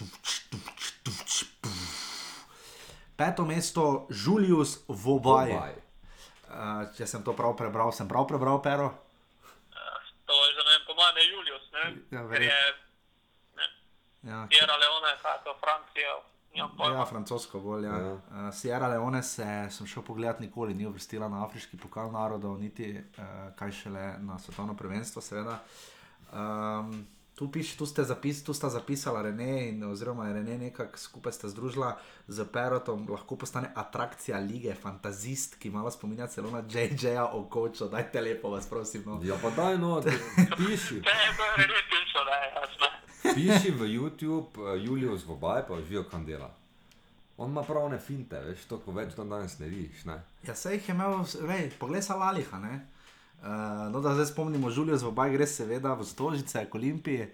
Peto 3.17 3.45
mesto, 3.45 4.07
Julius 4.09 4.79
Vobaj. 4.88 5.51
Obaj. 5.51 5.73
Uh, 6.47 6.88
če 6.97 7.07
sem 7.07 7.23
to 7.23 7.33
prav 7.35 7.57
prebral, 7.57 7.91
sem 7.91 8.07
prav 8.07 8.27
prebral, 8.29 8.61
pero. 8.63 8.85
Eh, 9.73 9.97
To 10.25 10.33
je 10.45 10.53
za 10.55 10.63
ne 10.63 10.71
vem, 10.77 10.83
po 10.88 10.93
mojem 10.93 11.17
je 11.17 11.25
Julius, 11.31 11.65
ne? 11.73 11.85
Ja, 12.11 12.21
Ker 12.29 12.41
je 12.41 12.61
ne, 13.57 13.65
Ja, 14.29 14.47
Sierra 14.51 14.77
Leone, 14.77 15.11
kaj 15.21 15.38
to, 15.43 15.55
Francija. 15.59 16.15
Ja 16.57 17.05
francosko 17.05 17.59
bolj. 17.59 17.85
Ja. 17.85 17.97
Ja. 17.97 18.13
Uh, 18.13 18.53
Sierra 18.53 18.87
Leone 18.87 19.23
se 19.23 19.67
sem 19.69 19.87
šel 19.87 20.03
pogledat, 20.03 20.39
nikoli 20.39 20.73
ni 20.73 20.85
uvrstila 20.85 21.29
na 21.29 21.43
afriški 21.45 21.77
pokal 21.77 22.11
narodov, 22.11 22.57
niti 22.59 22.93
uh, 22.93 23.53
kaj 23.55 23.71
šele 23.71 24.15
na 24.19 24.39
svetovno 24.39 24.75
prvenstvo, 24.75 25.21
seveda. 25.21 25.59
Um, 26.33 27.07
tu, 27.35 27.51
piš, 27.51 27.75
tu, 27.77 27.85
ste 27.85 28.03
zapis, 28.03 28.43
tu 28.43 28.53
sta 28.53 28.69
zapisala 28.69 29.21
Rene 29.21 29.69
in 29.69 29.83
oziroma 29.83 30.25
Rene 30.33 30.57
nekako 30.57 30.97
skupaj 30.97 31.31
sta 31.31 31.47
združila 31.47 31.97
z 32.27 32.45
Perotom, 32.53 33.05
lahko 33.09 33.35
postane 33.37 33.69
atrakcija 33.75 34.39
lige, 34.39 34.73
fantazist, 34.75 35.55
ki 35.61 35.69
malo 35.69 35.91
spominja 35.91 36.27
celo 36.27 36.49
na 36.51 36.63
JJ-ja 36.65 37.25
Okočo, 37.25 37.87
dajte 37.87 38.21
lepo 38.21 38.49
vas 38.49 38.65
prosim. 38.69 39.03
No. 39.05 39.19
Ja, 39.23 39.37
pa 39.41 39.49
daj 39.49 39.77
no, 39.77 40.01
ti- 40.01 40.17
piši. 40.57 41.01
Te 41.05 41.13
je 41.13 41.29
bil 41.37 41.67
res 41.69 41.85
pišo, 41.93 42.25
ne, 42.25 42.39
jasno. 42.55 42.87
Piši 43.36 43.71
v 43.71 43.88
YouTube, 43.95 44.61
uh, 44.61 44.75
Julius 44.86 45.25
Vobaj, 45.25 45.65
pa 45.67 45.80
živijo 45.82 46.03
kandela. 46.11 46.51
On 47.38 47.49
ima 47.51 47.61
pravne 47.63 47.99
finte, 47.99 48.39
veš, 48.41 48.65
to 48.65 48.80
ko 48.82 48.91
več 48.91 49.13
dan 49.15 49.30
danes 49.30 49.59
ne 49.59 49.67
vidiš. 49.69 50.05
Ne? 50.05 50.21
Ja, 50.47 50.55
se 50.55 50.73
jih 50.73 50.89
je 50.89 50.95
imel, 50.95 51.19
vej, 51.47 51.69
poglej 51.80 52.01
Salaliha. 52.01 52.59
Ne? 52.59 52.80
Uh, 53.41 53.49
no, 53.93 54.01
da 54.01 54.15
zdaj 54.17 54.32
spomnimo, 54.32 54.71
Žulijo 54.73 54.97
Zvobaj 54.97 55.36
gre 55.36 55.47
seveda 55.47 55.93
v 55.93 56.05
Stožice, 56.05 56.65
k 56.65 56.75
Olimpiji. 56.75 57.30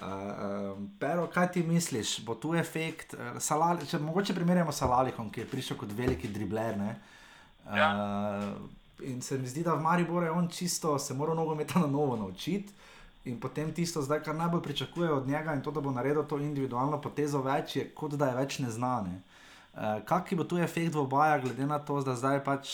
Uh, 0.00 0.08
um, 0.08 0.86
pero, 1.00 1.26
kaj 1.28 1.50
ti 1.52 1.62
misliš, 1.62 2.22
bo 2.24 2.34
tu 2.34 2.54
efekt? 2.56 3.12
Uh, 3.14 3.36
Salali, 3.40 3.84
če 3.86 4.00
mogoče 4.00 4.34
primerjamo 4.34 4.72
s 4.72 4.80
Salalihom, 4.80 5.28
ki 5.28 5.44
je 5.44 5.50
prišel 5.50 5.76
kot 5.76 5.92
veliki 5.92 6.32
dribler. 6.32 6.78
Ne? 6.80 6.94
Uh, 6.96 7.12
Ja. 7.70 8.54
In 9.00 9.22
se 9.22 9.38
mi 9.38 9.48
zdi, 9.48 9.62
da 9.62 9.74
v 9.74 9.82
Mariboru 9.82 10.26
je 10.26 10.30
on 10.30 10.48
čisto 10.48 10.98
se 10.98 11.14
moral 11.14 11.36
nogometa 11.36 11.78
na 11.78 11.86
novo 11.86 12.16
naučiti. 12.16 12.72
In 13.24 13.38
potem 13.40 13.70
tisto, 13.70 14.02
zdaj, 14.02 14.22
kar 14.26 14.34
najbolj 14.34 14.62
pričakuje 14.62 15.12
od 15.12 15.28
njega, 15.28 15.54
in 15.54 15.62
to, 15.62 15.70
da 15.70 15.80
bo 15.80 15.90
naredil 15.90 16.24
to 16.26 16.38
individualno 16.42 16.98
potezo 17.00 17.42
več, 17.42 17.76
je 17.76 17.84
kot 17.94 18.16
da 18.18 18.32
je 18.32 18.38
več 18.40 18.58
neznane. 18.58 19.20
Uh, 19.72 20.02
Kakšen 20.04 20.38
bo 20.38 20.44
tu 20.44 20.58
efekt 20.58 20.94
v 20.94 21.04
obaja, 21.04 21.38
glede 21.38 21.66
na 21.66 21.78
to, 21.78 22.00
da 22.02 22.16
zdaj 22.18 22.42
pač 22.44 22.72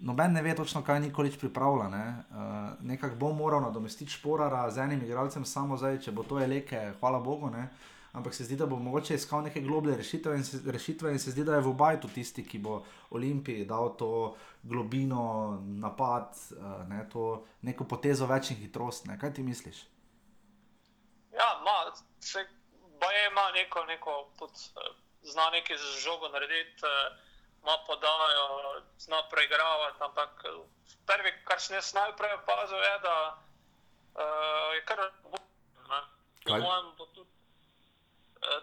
noben 0.00 0.32
ne 0.32 0.42
ve 0.42 0.54
točno, 0.56 0.80
kaj 0.82 1.00
nikolič 1.04 1.36
pripravlja. 1.38 1.88
Ne? 1.92 2.04
Uh, 2.32 2.46
Nekako 2.88 3.20
bo 3.20 3.32
moral 3.36 3.60
nadomestiti 3.62 4.16
šporara 4.16 4.64
z 4.70 4.86
enim 4.86 5.04
igralcem, 5.04 5.44
samo 5.44 5.76
zdaj, 5.76 6.00
če 6.06 6.16
bo 6.16 6.24
to 6.24 6.40
eleke, 6.40 6.94
hvala 7.00 7.20
Bogu. 7.20 7.52
Ne? 7.52 7.68
Ampak 8.12 8.34
se 8.34 8.44
zdi, 8.44 8.56
da 8.56 8.66
bo 8.66 8.76
mogoče 8.76 9.14
iskal 9.14 9.42
neke 9.42 9.60
globlje 9.60 9.96
rešitve 9.96 10.36
in, 10.36 10.44
se, 10.44 10.58
rešitve 10.66 11.12
in 11.12 11.18
se 11.18 11.30
zdi, 11.30 11.44
da 11.44 11.54
je 11.54 11.60
v 11.60 11.70
obaju 11.70 12.10
tisti, 12.14 12.42
ki 12.48 12.58
bo 12.58 12.80
Olimpiji 13.10 13.64
dal 13.64 13.94
to 13.96 14.36
globino, 14.62 15.58
napad, 15.62 16.34
uh, 16.56 16.88
ne, 16.88 17.04
to 17.12 17.44
neko 17.62 17.84
potezo 17.84 18.26
več 18.26 18.50
in 18.50 18.58
hitrost. 18.64 19.06
Ne? 19.06 19.18
Kaj 19.18 19.34
ti 19.38 19.42
misliš? 19.46 19.84
Ja, 21.32 21.62
ma, 21.64 21.94
se 22.20 22.46
baje 23.00 23.26
ima 23.30 23.50
neko, 23.50 23.84
neko 23.84 24.30
tudi, 24.38 24.60
eh, 24.76 24.90
zna 25.22 25.50
nekaj 25.50 25.76
z 25.76 26.00
žogo 26.04 26.28
narediti, 26.28 26.82
eh, 26.86 27.16
ima 27.62 27.76
podajo, 27.86 28.82
zna 28.98 29.22
preigravati, 29.30 30.02
ampak 30.02 30.44
eh, 30.44 30.60
prvi, 31.06 31.32
kar 31.44 31.60
sem 31.60 31.76
jaz 31.76 31.94
najprej 31.94 32.34
opazil, 32.34 32.78
je, 32.78 32.98
da 33.02 33.16
uh, 34.14 34.74
je 34.74 34.84
kar 34.84 34.98
ne. 34.98 36.00
Po 36.44 36.58
mojem 36.58 36.86
bo 36.98 37.06
tudi, 37.06 37.29
uh, 37.29 37.29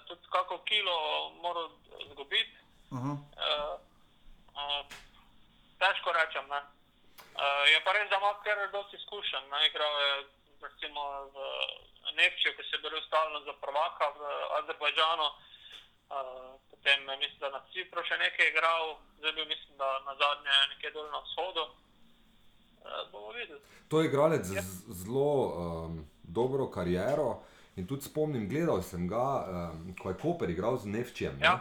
tudi 0.07 0.25
kako 0.31 0.57
kilo 0.57 0.95
moral 1.41 1.69
zgubiti. 2.11 2.57
Aha. 2.91 3.13
Uh, 3.13 3.75
uh, 4.55 4.83
težko 5.79 6.11
rečem. 6.11 6.45
Ne. 6.49 6.61
Uh, 7.37 7.63
je 7.71 7.79
pa 7.85 7.91
res, 7.93 8.09
da 8.09 8.17
ima 8.17 8.33
kar 8.43 8.57
dosti 8.71 8.95
izkušenj. 8.95 9.45
ne. 9.51 9.67
Igral 9.67 9.93
je 10.01 10.11
recimo 10.61 11.01
v 11.33 11.37
Nemčiji, 12.17 12.55
ki 12.57 12.63
se 12.63 12.75
je 12.75 12.81
boril 12.83 13.01
stalno 13.07 13.39
za 13.47 13.53
prvaka 13.61 14.05
v 14.17 14.21
Azerbajdžanu. 14.59 15.27
Uh, 16.07 16.55
potem 16.71 17.09
eh, 17.09 17.17
mislim, 17.21 17.39
da 17.39 17.49
na 17.49 17.61
Cipru 17.73 18.01
še 18.07 18.15
nekaj 18.17 18.47
igral, 18.47 18.95
zdaj 19.19 19.33
bil 19.35 19.45
mislim, 19.51 19.73
da 19.77 19.89
na 20.07 20.13
zadnje 20.15 20.53
nekje 20.71 20.91
dol 20.95 21.07
na 21.11 21.19
vzhodu. 21.25 21.65
Uh. 21.67 23.57
To 23.91 23.99
je 23.99 24.07
igralec 24.07 24.47
z 24.47 24.63
z 24.63 24.95
zelo 25.03 25.31
um, 25.51 26.07
dobro 26.23 26.71
kariero. 26.71 27.43
In 27.77 27.85
tudi 27.87 28.01
spomnim, 28.01 28.47
gledal 28.49 28.81
sem 28.81 29.07
ga, 29.07 29.25
um, 29.71 29.95
ko 30.01 30.09
je 30.09 30.17
Koper 30.17 30.49
igral 30.49 30.77
z 30.77 30.85
Nevčijem. 30.89 31.37
ne. 31.37 31.45
Ja, 31.45 31.59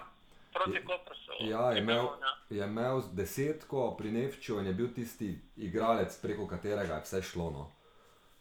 proti 0.52 0.80
Koprsu. 0.84 1.32
Ja, 1.40 1.70
je 1.72 1.82
imel, 1.82 2.08
ja. 2.20 2.32
je 2.50 2.64
imel 2.64 3.02
desetko 3.12 3.90
pri 3.98 4.10
Nevčiju 4.10 4.58
in 4.60 4.66
je 4.66 4.72
bil 4.72 4.88
tisti 4.94 5.28
igralec, 5.56 6.16
preko 6.22 6.46
katerega 6.48 6.94
je 6.94 7.02
vse 7.02 7.22
šlo. 7.22 7.50
No. 7.50 7.64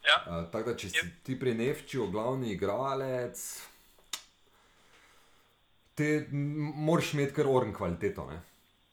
Ja. 0.06 0.16
Uh, 0.24 0.50
tako 0.50 0.72
da, 0.72 0.76
če 0.76 0.88
si 0.88 1.04
ti 1.22 1.36
pri 1.36 1.54
Nevčiju 1.54 2.08
glavni 2.08 2.52
igralec, 2.56 3.36
te 5.94 6.26
m- 6.32 6.72
moraš 6.76 7.12
imeti 7.14 7.34
kar 7.34 7.46
oren 7.48 7.74
kvaliteto. 7.74 8.24
Ne? 8.30 8.40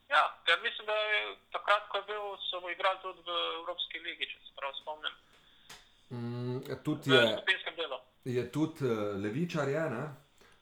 Ja, 0.09 0.23
ker 0.45 0.59
mislim, 0.63 0.85
da 0.85 0.93
je 0.93 1.21
takrat, 1.51 1.87
ko 1.89 1.97
je 1.97 2.03
bil, 2.11 2.25
so 2.49 2.59
igrali 2.69 2.99
tudi 3.01 3.21
v 3.21 3.37
Evropski 3.61 3.99
ligi, 3.99 4.27
če 4.27 4.37
se 4.43 4.51
prav 4.59 4.73
spomnim. 4.81 5.15
Mm, 6.11 6.59
tudi 6.83 7.09
V 7.09 7.15
je, 7.15 7.31
skupinskem 7.37 7.75
delu. 7.79 7.97
Je 8.25 8.51
tudi 8.51 8.85
uh, 8.85 9.21
levičar, 9.21 9.69
je, 9.69 9.89
ne? 9.89 10.03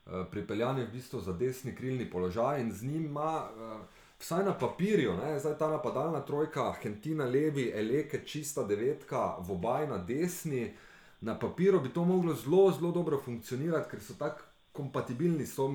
Uh, 0.06 0.26
pripeljan 0.32 0.78
je 0.78 0.86
v 0.86 0.92
bistvu 0.92 1.20
za 1.22 1.34
desni 1.34 1.76
krilni 1.76 2.10
položaj 2.10 2.62
in 2.62 2.72
z 2.74 2.84
njim 2.84 3.06
ima, 3.06 3.50
uh, 3.56 3.82
vsaj 4.22 4.46
na 4.46 4.54
papirju, 4.54 5.14
ne? 5.18 5.40
zdaj 5.40 5.58
ta 5.58 5.70
napadalna 5.70 6.22
trojka, 6.22 6.70
Argentina 6.70 7.26
levi, 7.26 7.72
Eleke 7.76 8.22
čista 8.26 8.64
devetka, 8.64 9.36
Vobaj 9.40 9.88
na 9.88 9.98
desni. 9.98 10.74
Na 11.22 11.40
papiru 11.40 11.80
bi 11.80 11.90
to 11.90 12.06
moglo 12.06 12.34
zelo, 12.34 12.72
zelo 12.72 12.92
dobro 12.92 13.22
funkcionirati, 13.26 13.90
ker 13.90 14.02
so 14.02 14.14
tako 14.14 14.42
kompatibilni. 14.72 15.46
So, 15.46 15.68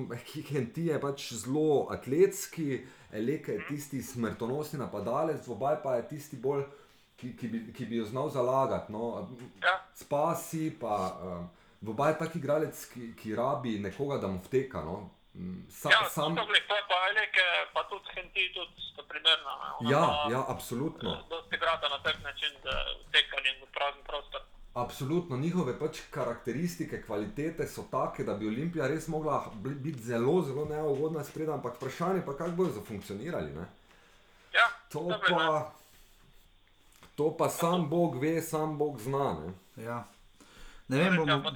Henti 0.49 0.85
je 0.91 0.99
pač 1.01 1.33
zelo 1.33 1.87
atletski, 1.91 2.81
Eleke 3.11 3.51
je 3.51 3.65
tisti 3.67 4.01
smrtonosni 4.01 4.79
napadalec, 4.79 5.47
Vobaj 5.47 5.81
pa 5.83 5.95
je 5.95 6.07
tisti 6.07 6.37
bolj, 6.37 6.63
ki, 7.15 7.35
ki, 7.37 7.47
bi, 7.47 7.61
ki 7.73 7.85
bi 7.85 8.01
jo 8.01 8.05
znal 8.05 8.29
zalagati. 8.29 8.91
No. 8.91 9.27
Ja. 9.63 9.79
Spasi 9.95 10.71
pa. 10.79 10.97
Um, 11.23 11.47
Vobaj 11.81 12.11
je 12.11 12.17
tak 12.17 12.35
igralec, 12.35 12.85
ki, 12.85 13.15
ki 13.15 13.35
rabi 13.35 13.79
nekoga, 13.79 14.17
da 14.17 14.27
mu 14.27 14.39
vteka. 14.39 14.81
No. 14.81 15.09
Sa, 15.71 15.89
Ja, 15.89 16.09
sam, 16.09 16.35
to 16.35 16.45
gled, 16.45 16.63
to 16.67 16.75
je 16.75 16.83
pa 16.87 16.97
Eleke, 17.09 17.43
pa 17.73 17.83
tudi 17.83 18.09
Henti, 18.15 18.53
tudi 18.53 18.81
sta 18.83 19.03
primerna. 19.03 19.53
ja, 19.83 20.01
pa 20.01 20.31
ja, 20.31 20.45
absolutno. 20.47 21.17
Dosti 21.29 21.57
grata 21.57 21.89
na 21.89 21.99
tak 22.03 22.23
način, 22.23 22.49
da 22.63 22.73
tekanje 23.11 23.51
v 23.61 23.69
prazen 23.71 24.01
prostor. 24.03 24.41
Absolutno, 24.75 25.37
njihove 25.37 25.79
pač 25.79 25.99
karakteristike, 26.11 27.01
kvalitete 27.01 27.67
so 27.67 27.83
take, 27.83 28.23
da 28.23 28.33
bi 28.33 28.47
Olimpija 28.47 28.87
res 28.87 29.07
mogla 29.07 29.51
biti 29.55 30.01
zelo, 30.01 30.41
zelo 30.41 30.65
neugodna 30.65 31.23
spredaj, 31.23 31.53
ampak 31.53 31.75
vprašanje 31.75 32.21
pa, 32.25 32.33
kako 32.33 32.51
bodo 32.51 32.71
zafunkcionirali. 32.71 33.51
Ne? 33.51 33.65
Ja, 34.53 34.67
To 34.89 34.99
dobro, 34.99 35.29
ne. 35.29 35.35
pa, 35.37 35.71
to 37.15 37.37
pa 37.37 37.49
sam 37.49 37.89
Bog 37.89 38.21
ve, 38.21 38.41
sam 38.41 38.77
Bog 38.77 38.99
zna. 38.99 39.33
Ne? 39.35 39.53
Ja. 39.83 40.03
Ne 40.87 40.97
vem, 40.97 41.13
Ja, 41.27 41.37
bomo, 41.37 41.51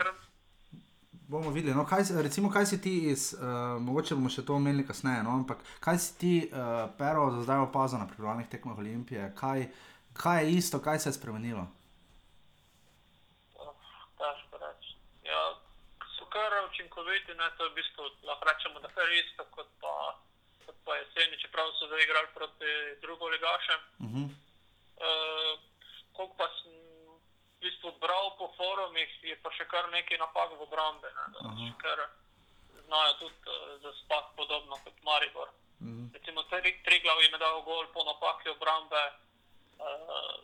bomo 1.31 1.51
videli. 1.51 1.75
No, 1.75 1.85
kaj, 1.87 2.03
recimo, 2.23 2.51
kaj 2.51 2.65
si 2.65 2.81
ti 2.81 2.95
iz, 3.11 3.33
uh, 3.33 3.79
mogoče 3.79 4.15
bomo 4.15 4.29
še 4.29 4.43
to 4.45 4.57
omenili 4.59 4.83
kasneje, 4.87 5.23
no, 5.23 5.35
ampak 5.39 5.63
kaj 5.79 5.99
si 6.03 6.17
ti, 6.19 6.33
uh, 6.51 6.89
Pero, 6.97 7.29
za 7.37 7.45
zdaj 7.47 7.63
opazil 7.67 8.01
na 8.01 8.07
pripravljalnih 8.09 8.49
tekmah 8.51 8.77
Olimpije? 8.77 9.29
Kaj, 9.39 9.69
kaj 10.13 10.43
je 10.43 10.57
isto, 10.59 10.81
kaj 10.83 10.99
se 10.99 11.09
je 11.09 11.19
spremenilo? 11.19 11.67
Reči. 14.61 14.91
Ja, 15.23 15.41
kar 16.31 16.51
učinkoviti, 16.67 17.35
ne, 17.39 17.47
to 17.57 17.63
je 17.63 17.71
v 17.71 17.77
bistvu 17.79 18.03
lahko 18.27 18.45
rečemo, 18.51 18.79
da 18.83 18.91
kar 18.95 19.07
isto 19.15 19.43
kot 19.55 19.71
pa, 19.83 19.95
kot 20.65 20.77
pa 20.85 20.95
jeseni, 20.99 21.39
čeprav 21.43 21.71
so 21.79 21.87
zdaj 21.87 22.03
igrali 22.03 22.29
proti 22.35 22.71
drugoligašem. 23.01 23.81
Uh 23.99 24.11
-huh. 24.11 24.27
Uh, 25.01 25.53
koliko 26.15 26.35
pa 26.37 26.47
sem 26.57 26.80
v 27.61 27.69
bistvu 27.69 27.93
bral 28.01 28.33
po 28.41 28.49
forumih, 28.57 29.09
je 29.21 29.37
pa 29.37 29.53
še 29.53 29.69
kar 29.69 29.85
nekaj 29.93 30.17
napak 30.17 30.49
v 30.57 30.65
obrambi. 30.65 31.05
Ne, 31.61 31.69
kar 31.77 32.09
znajo 32.89 33.13
tudi 33.21 33.37
uh, 33.45 33.77
zaspati 33.85 34.33
podobno 34.33 34.81
kot 34.81 34.97
Maribor. 35.05 35.45
Uh 35.45 35.87
-huh. 35.87 36.09
Recimo 36.13 36.41
tri, 36.49 36.73
tri 36.83 36.99
glav 37.05 37.21
jim 37.21 37.31
je 37.31 37.37
dal 37.37 37.61
gol 37.61 37.85
po 37.93 38.01
napaki 38.03 38.49
obrambe. 38.49 39.03
Uh, 39.77 40.41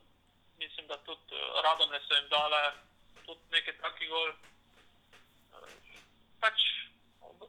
mislim, 0.62 0.88
da 0.88 0.98
tudi 0.98 1.34
uh, 1.34 1.62
Radomne 1.66 2.00
so 2.06 2.14
jim 2.14 2.30
dale 2.30 2.62
tudi 3.26 3.42
nekaj 3.52 3.78
takih 3.82 4.10
gol. 4.10 4.30
Uh, 4.30 5.70
pač 6.40 6.62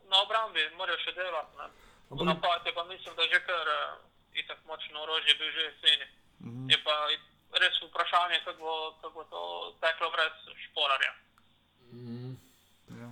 na 0.09 0.23
obrambi 0.23 0.71
morajo 0.81 0.99
še 0.99 1.13
delati. 1.13 1.57
ne. 1.57 1.69
V 2.09 2.13
Ampak- 2.13 2.27
napad 2.27 2.67
je 2.67 2.73
pa 2.73 2.85
mislim, 2.85 3.15
da 3.17 3.23
že 3.23 3.41
kar 3.45 3.69
uh, 3.69 4.01
itak 4.33 4.59
močno 4.65 5.03
orožje 5.03 5.35
bil 5.35 5.53
že 5.53 5.61
jeseni. 5.61 6.07
Mhm. 6.41 6.71
Je 6.71 6.79
pa 6.85 6.95
res 7.53 7.75
vprašanje, 7.83 8.41
kako 8.45 8.61
bo, 8.61 8.75
kako 9.01 9.15
bo 9.15 9.25
to 9.27 9.43
teklo 9.81 10.11
brez 10.11 10.35
šporarja. 10.61 11.13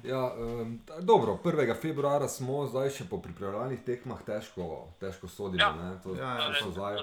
Ja, 0.04 0.32
um, 0.32 0.78
ta, 0.80 1.00
dobro, 1.00 1.38
1. 1.44 1.74
februarja 1.76 2.28
smo, 2.28 2.66
zdaj 2.66 2.90
še 2.90 3.04
po 3.04 3.18
pripravljalnih 3.18 3.82
tekmah 3.82 4.22
težko, 4.22 4.66
težko 5.00 5.28
sodimo. 5.28 5.60
Ja. 5.60 5.72
ne, 5.74 5.98
To, 6.00 6.14
Ja, 6.14 6.30
ja. 6.38 6.52
to 6.54 6.70
zdaj, 6.70 6.96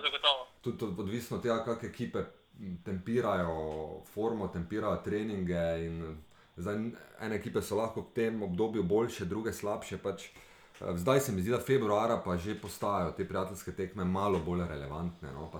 tudi 0.61 0.85
od- 0.85 0.99
odvisno 0.99 1.37
od 1.37 1.43
tega, 1.43 1.59
kakšne 1.61 1.89
ekipe 1.89 2.23
tempirajo 2.83 3.57
formo, 4.05 4.47
tempirajo 4.47 4.97
treninge. 4.97 5.63
In, 5.81 6.17
zdaj, 6.57 6.75
ene 7.19 7.35
ekipe 7.35 7.61
so 7.61 7.75
lahko 7.75 8.01
v 8.01 8.13
tem 8.13 8.43
obdobju 8.43 8.83
boljše, 8.83 9.25
druge 9.25 9.53
slabše. 9.53 9.97
Pač, 9.97 10.25
eh, 10.25 10.95
zdaj 10.95 11.19
se 11.19 11.31
mi 11.31 11.41
zdi, 11.41 11.51
da 11.51 11.59
februarja 11.59 12.17
pa 12.17 12.37
že 12.37 12.55
postajajo 12.55 13.11
te 13.11 13.25
prijateljske 13.25 13.71
tekme 13.73 14.03
malo 14.05 14.39
bolj 14.39 14.65
relevantne. 14.65 15.31
No, 15.31 15.49
pa, 15.51 15.59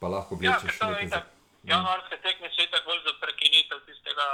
pa 0.00 0.06
lahko 0.08 0.32
Ja, 0.40 0.56
vlečeš 0.56 0.80
je 0.80 0.86
neke 0.86 1.06
itak, 1.06 1.26
januarske 1.72 2.16
tekme 2.24 2.48
so 2.54 2.62
itak 2.62 2.84
bolj 2.88 3.00
za 3.06 3.12
prekinitev 3.22 3.78
tistega 3.86 4.28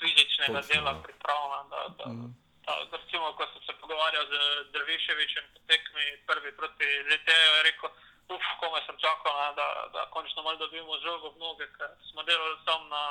fizičnega 0.00 0.60
Točno, 0.60 0.74
dela 0.74 0.90
ja. 0.90 1.02
pripravljena. 1.04 1.62
Da, 1.72 1.80
da, 1.98 2.04
da, 2.04 2.26
da, 2.66 2.96
recimo, 2.96 3.32
ko 3.38 3.46
sem 3.52 3.62
se 3.66 3.72
pogovarjal 3.80 4.24
z 4.32 4.34
Drviševičem 4.72 5.44
po 5.54 5.60
tekmi 5.70 6.06
prvi 6.26 6.50
proti 6.58 6.88
ZTE, 7.08 7.38
je 7.44 7.62
rekel, 7.68 7.90
uf, 8.34 8.44
komaj 8.60 8.82
sem 8.86 8.96
čakal, 9.04 9.32
ne, 9.42 9.48
da, 9.60 9.68
da 9.94 10.00
končno 10.14 10.42
malo 10.42 10.58
dobimo 10.58 10.98
žogo 11.06 11.30
v 11.30 11.38
noge, 11.38 11.66
ker 11.78 11.90
smo 12.10 12.22
delali 12.22 12.58
sam 12.66 12.88
na, 12.88 13.04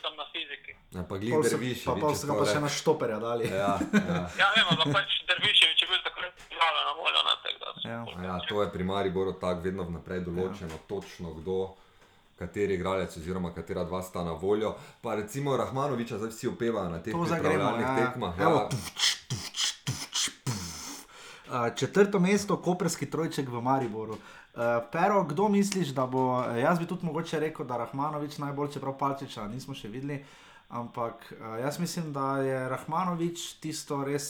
sam 0.00 0.14
na 0.14 0.24
fiziki. 0.26 0.72
Ja, 0.90 1.02
pa 1.02 1.14
Pol 1.16 1.42
se- 1.42 1.50
drviš. 1.50 1.84
Pa, 1.84 1.94
pa 1.96 2.08
so 2.12 2.26
ga 2.26 2.34
pa 2.34 2.44
še 2.46 2.58
na 2.58 2.68
štoperja 2.70 3.18
dali. 3.18 3.44
Ja, 3.46 3.78
ja. 3.78 4.20
Ja, 4.34 4.48
vem, 4.50 4.66
ampak 4.68 4.88
pač 4.92 5.10
Drviševič 5.24 5.78
je 5.78 5.86
bil 5.86 6.00
takrat 6.02 6.34
zraven 6.48 6.82
na 6.82 6.94
voljo. 6.94 7.20
Ne, 7.20 7.34
tako 7.38 7.58
da 7.60 7.68
Ja. 7.84 8.00
pol- 8.02 8.24
Ja, 8.24 8.34
to 8.42 8.56
je 8.58 8.68
pri 8.68 8.84
Mariboru 8.84 9.32
tako 9.34 9.60
vedno 9.60 9.82
vnaprej 9.84 10.20
določeno, 10.22 10.72
ja. 10.72 10.82
točno 10.86 11.32
kdo, 11.34 11.58
kateri 12.36 12.74
igralec 12.74 13.12
oziroma 13.12 13.50
katera 13.50 13.84
dva 13.84 14.02
sta 14.02 14.22
na 14.22 14.32
voljo. 14.34 14.72
Pa 15.00 15.14
recimo 15.14 15.54
Rahmanoviča 15.54 16.16
zdaj 16.16 16.30
vsi 16.30 16.48
opevajo 16.48 16.88
na 16.88 16.98
teh 16.98 17.12
To 17.12 17.22
zdaj 17.22 17.38
gremo. 17.38 17.54
pripravljalnih 17.54 17.86
Ja. 17.86 17.96
tekmah. 18.02 18.34
Evo, 18.38 18.56
Ja, 18.56 18.68
tufč, 18.68 18.98
tufč, 19.26 19.56
tufč, 19.82 20.20
puf. 20.40 20.60
Uh, 21.46 21.74
četrto 21.74 22.18
mesto, 22.18 22.56
koperski 22.58 23.06
trojček 23.06 23.48
v 23.48 23.60
Mariboru. 23.60 24.18
Uh, 24.50 24.82
pero, 24.92 25.22
kdo 25.24 25.48
misliš, 25.48 25.94
da 25.94 26.06
bo? 26.06 26.42
Jaz 26.58 26.78
bi 26.78 26.86
tudi 26.86 27.06
mogoče 27.06 27.40
rekel, 27.40 27.66
da 27.66 27.78
Rahmanovič 27.84 28.38
najbolj, 28.42 28.72
čeprav 28.74 28.96
Palčiča 28.98 29.46
nismo 29.48 29.74
še 29.74 29.88
videli. 29.88 30.18
Ampak 30.70 31.26
uh, 31.32 31.58
jaz 31.62 31.78
mislim, 31.78 32.12
da 32.12 32.42
je 32.42 32.58
Rahmanovič 32.68 33.60
tisto 33.62 34.02
res, 34.04 34.26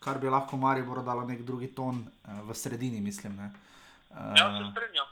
kar 0.00 0.20
bi 0.20 0.28
lahko 0.28 0.56
Mariboru 0.56 1.04
dalo 1.04 1.24
nek 1.28 1.42
drugi 1.48 1.72
ton 1.74 2.04
uh, 2.04 2.42
v 2.48 2.56
sredini, 2.56 3.00
mislim. 3.00 3.36
Ne? 3.36 3.52
Ja, 4.36 4.50
se 4.58 4.68
strinjam. 4.72 5.08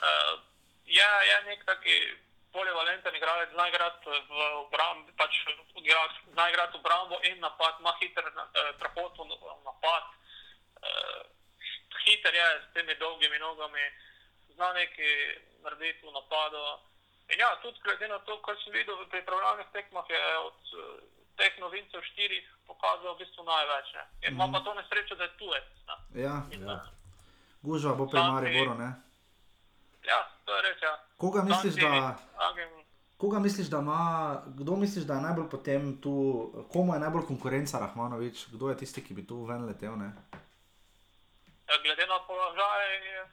Uh, 0.00 0.38
je, 0.86 1.10
je 1.28 1.36
nek 1.50 1.64
taki 1.66 1.96
polivalenten 2.56 3.14
igralec, 3.16 3.52
zna 3.52 3.68
igrati 3.68 4.08
v 4.08 4.40
obrambi, 4.64 5.12
pač 5.20 5.44
zna 6.32 6.48
igrati 6.48 6.76
obrambo 6.80 7.20
in 7.28 7.40
napad, 7.40 7.80
ima 7.80 7.92
hiter 8.00 8.24
eh, 8.24 8.72
prehod 8.80 9.12
v 9.18 9.52
napad. 9.64 10.04
Uh, 10.76 11.35
hiter 12.06 12.32
je 12.32 12.46
s 12.62 12.72
temi 12.72 12.94
dolgimi 12.96 13.38
nogami, 13.38 13.84
zna 14.48 14.72
nekaj 14.72 15.12
narediti 15.60 16.02
v 16.02 16.12
napadu. 16.12 16.62
In 17.28 17.38
ja, 17.38 17.50
tudi 17.56 17.78
glede 17.80 18.06
na 18.06 18.18
to, 18.20 18.38
kar 18.40 18.54
sem 18.56 18.72
videl 18.72 18.94
v 18.96 19.08
pripravljalnih 19.08 19.66
tekmah, 19.72 20.06
je 20.08 20.20
od 20.40 20.60
eh, 20.72 20.82
teh 21.36 21.52
novincev 21.58 22.00
štirih 22.04 22.44
pokazal 22.64 23.12
v 23.12 23.18
bistvu 23.18 23.42
največ. 23.44 23.88
Ne. 23.92 24.04
Je- 24.22 24.30
Ima 24.30 24.46
pa 24.46 24.60
to 24.60 24.74
nesrečo, 24.74 25.14
da 25.14 25.24
je 25.24 25.34
tujec. 25.34 25.66
Ne. 25.84 25.96
Ja, 26.22 26.34
In, 26.50 26.62
Ja. 26.62 26.76
eh, 26.76 26.90
gužva 27.62 27.92
bo 27.92 28.06
pri 28.06 28.20
Mariboru. 28.20 28.74
Ne? 28.76 28.90
Ja, 30.04 30.20
to 30.44 30.54
je 30.54 30.62
res. 30.62 30.78
Ja. 30.80 30.94
Koga 31.16 31.42
misliš, 31.42 31.74
Santi, 31.74 31.90
da. 31.90 32.14
Agem, 32.40 32.70
Koga 33.16 33.38
misliš, 33.38 33.66
da 33.66 33.78
ima, 33.78 34.00
kdo 34.54 34.76
misliš, 34.76 35.04
da 35.04 35.14
je 35.14 35.20
najbolj 35.22 35.48
potem 35.48 35.98
tu, 35.98 36.12
komu 36.68 36.94
je 36.94 37.00
najbolj 37.00 37.26
konkurenca 37.26 37.78
Rahmanovič, 37.80 38.46
kdo 38.48 38.68
je 38.68 38.76
tisti, 38.76 39.00
ki 39.00 39.14
bi 39.14 39.26
tu 39.26 39.42
ven 39.42 39.64
letel? 39.64 39.96
Ne? 39.96 40.12
Glede 41.82 42.06
na 42.06 42.18
položaj 42.28 42.86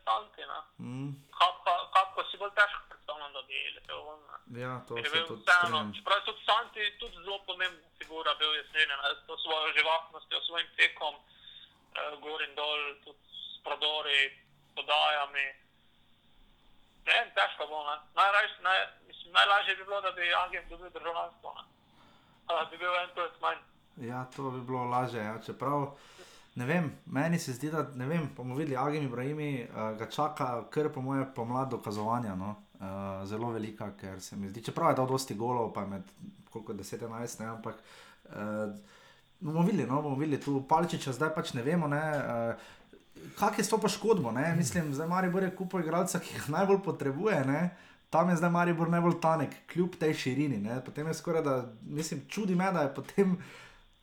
Santi. 0.05 0.41
Mm, 0.79 1.09
Kapka, 1.39 1.73
kapka 1.95 2.21
si 2.29 2.37
bolj 2.41 2.53
težko 2.59 2.81
predstavljam, 2.89 3.33
da 3.33 3.41
bi 3.49 3.57
letel 3.75 3.99
ven. 4.07 4.21
ja, 4.65 4.73
to 4.87 4.97
je 4.97 5.03
se 5.03 5.09
bil 5.13 5.27
tudi 5.27 5.41
vseeno, 5.41 5.79
čeprav 5.95 6.17
je 6.19 6.25
tudi 6.29 6.41
Santi 6.49 6.81
tudi 7.01 7.17
zelo 7.25 7.39
pomembna 7.47 7.87
figura 7.99 8.31
bil 8.39 8.51
jeseni, 8.59 8.93
s 9.19 9.27
to 9.27 9.37
svojo 9.37 9.67
živahnostjo, 9.77 10.37
svojim 10.47 10.69
tekom, 10.77 11.15
eh, 11.15 12.15
gor 12.23 12.39
in 12.47 12.55
dol, 12.55 12.79
tudi 13.03 13.23
s 13.53 13.63
prodori, 13.65 14.21
podajami. 14.75 15.47
Ne 17.05 17.17
težko 17.35 17.67
bo. 17.67 17.77
Najrajš, 18.15 18.51
naj, 18.67 18.79
mislim, 19.07 19.33
najlažje 19.33 19.75
bi 19.75 19.83
bilo, 19.83 20.01
da 20.01 20.11
bi 20.11 20.33
agent 20.33 20.69
dobil 20.69 20.89
državljanstvo. 20.89 21.53
Ne. 21.57 21.63
Da 22.47 22.67
bi 22.71 22.77
bil 22.77 22.95
en 22.95 23.09
tujec 23.15 23.35
manj. 23.41 23.59
Ja, 24.09 24.25
to 24.35 24.51
bi 24.51 24.61
bilo 24.61 24.83
lažje. 24.83 25.23
Ja. 25.23 25.35
Čeprav, 25.45 25.97
ne 26.55 26.65
vem, 26.65 26.91
meni 27.05 27.39
se 27.39 27.53
zdi, 27.53 27.71
da 27.71 27.87
ne 27.95 28.07
vem, 28.07 28.29
bomo 28.37 28.55
videli, 28.55 28.77
Agim 28.77 29.07
Ibrahimi 29.07 29.65
uh, 29.65 29.97
ga 29.97 30.09
čaka 30.09 30.49
kar 30.69 30.89
po 30.93 31.01
moje 31.01 31.25
pomlad 31.35 31.71
dokazovanja. 31.71 32.35
No? 32.35 32.55
Uh, 32.79 33.25
zelo 33.27 33.51
velika, 33.51 33.91
ker 33.99 34.21
se 34.21 34.35
mi 34.35 34.49
zdi, 34.49 34.63
čeprav 34.63 34.91
je 34.91 34.99
dal 34.99 35.07
dosti 35.07 35.35
golov, 35.35 35.71
pa 35.73 35.85
med 35.87 36.03
koliko 36.51 36.73
10-11, 36.73 37.39
ne, 37.39 37.45
ampak 37.47 37.75
uh, 38.25 38.75
bomo 39.39 39.63
videli, 39.63 39.87
no, 39.89 40.01
bomo 40.01 40.15
videli 40.19 40.41
tu 40.41 40.61
Palčiča, 40.69 41.13
zdaj 41.13 41.33
pač 41.35 41.53
ne 41.53 41.63
vemo. 41.63 41.87
Ne, 41.87 42.01
uh, 42.17 42.71
Kak 43.39 43.57
je 43.57 43.63
s 43.63 43.69
to 43.69 43.77
poškodbo? 43.77 44.31
Ne? 44.31 44.55
Mislim, 44.57 44.91
da 44.93 45.07
Maribor 45.07 45.43
je 45.43 45.55
kupo 45.55 45.79
igralca, 45.79 46.19
ki 46.19 46.39
ga 46.39 46.57
najbolj 46.57 46.81
potrebuje. 46.83 47.45
Ne? 47.45 47.69
Tam 48.09 48.29
je 48.29 48.35
zdaj 48.35 48.49
Maribor 48.49 48.89
najbolj 48.89 49.19
tanek, 49.21 49.55
kljub 49.73 49.95
tej 49.99 50.13
širini. 50.13 50.57
Ne? 50.57 50.81
Potem 50.85 51.07
je 51.07 51.13
skoraj 51.13 51.43
da, 51.43 51.55
mislim, 51.81 52.25
čudi 52.29 52.55
me, 52.55 52.71
da 52.71 52.81
je 52.81 52.93
potem. 52.95 53.37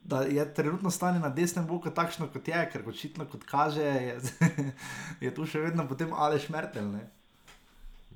Da 0.00 0.22
je 0.24 0.54
trenutno 0.54 0.90
stanje 0.90 1.20
na 1.20 1.28
desnem 1.28 1.66
boku 1.66 1.90
takšno, 1.94 2.30
kot 2.32 2.48
je, 2.48 2.60
ker 2.72 2.82
očitno, 2.88 3.26
kot 3.28 3.44
kaže, 3.44 3.82
je, 3.84 4.14
je 5.24 5.34
tu 5.34 5.46
še 5.46 5.60
vedno 5.60 5.84
potem 5.88 6.12
Aleš 6.14 6.48
Mertel. 6.48 6.88
Ne? 6.88 7.04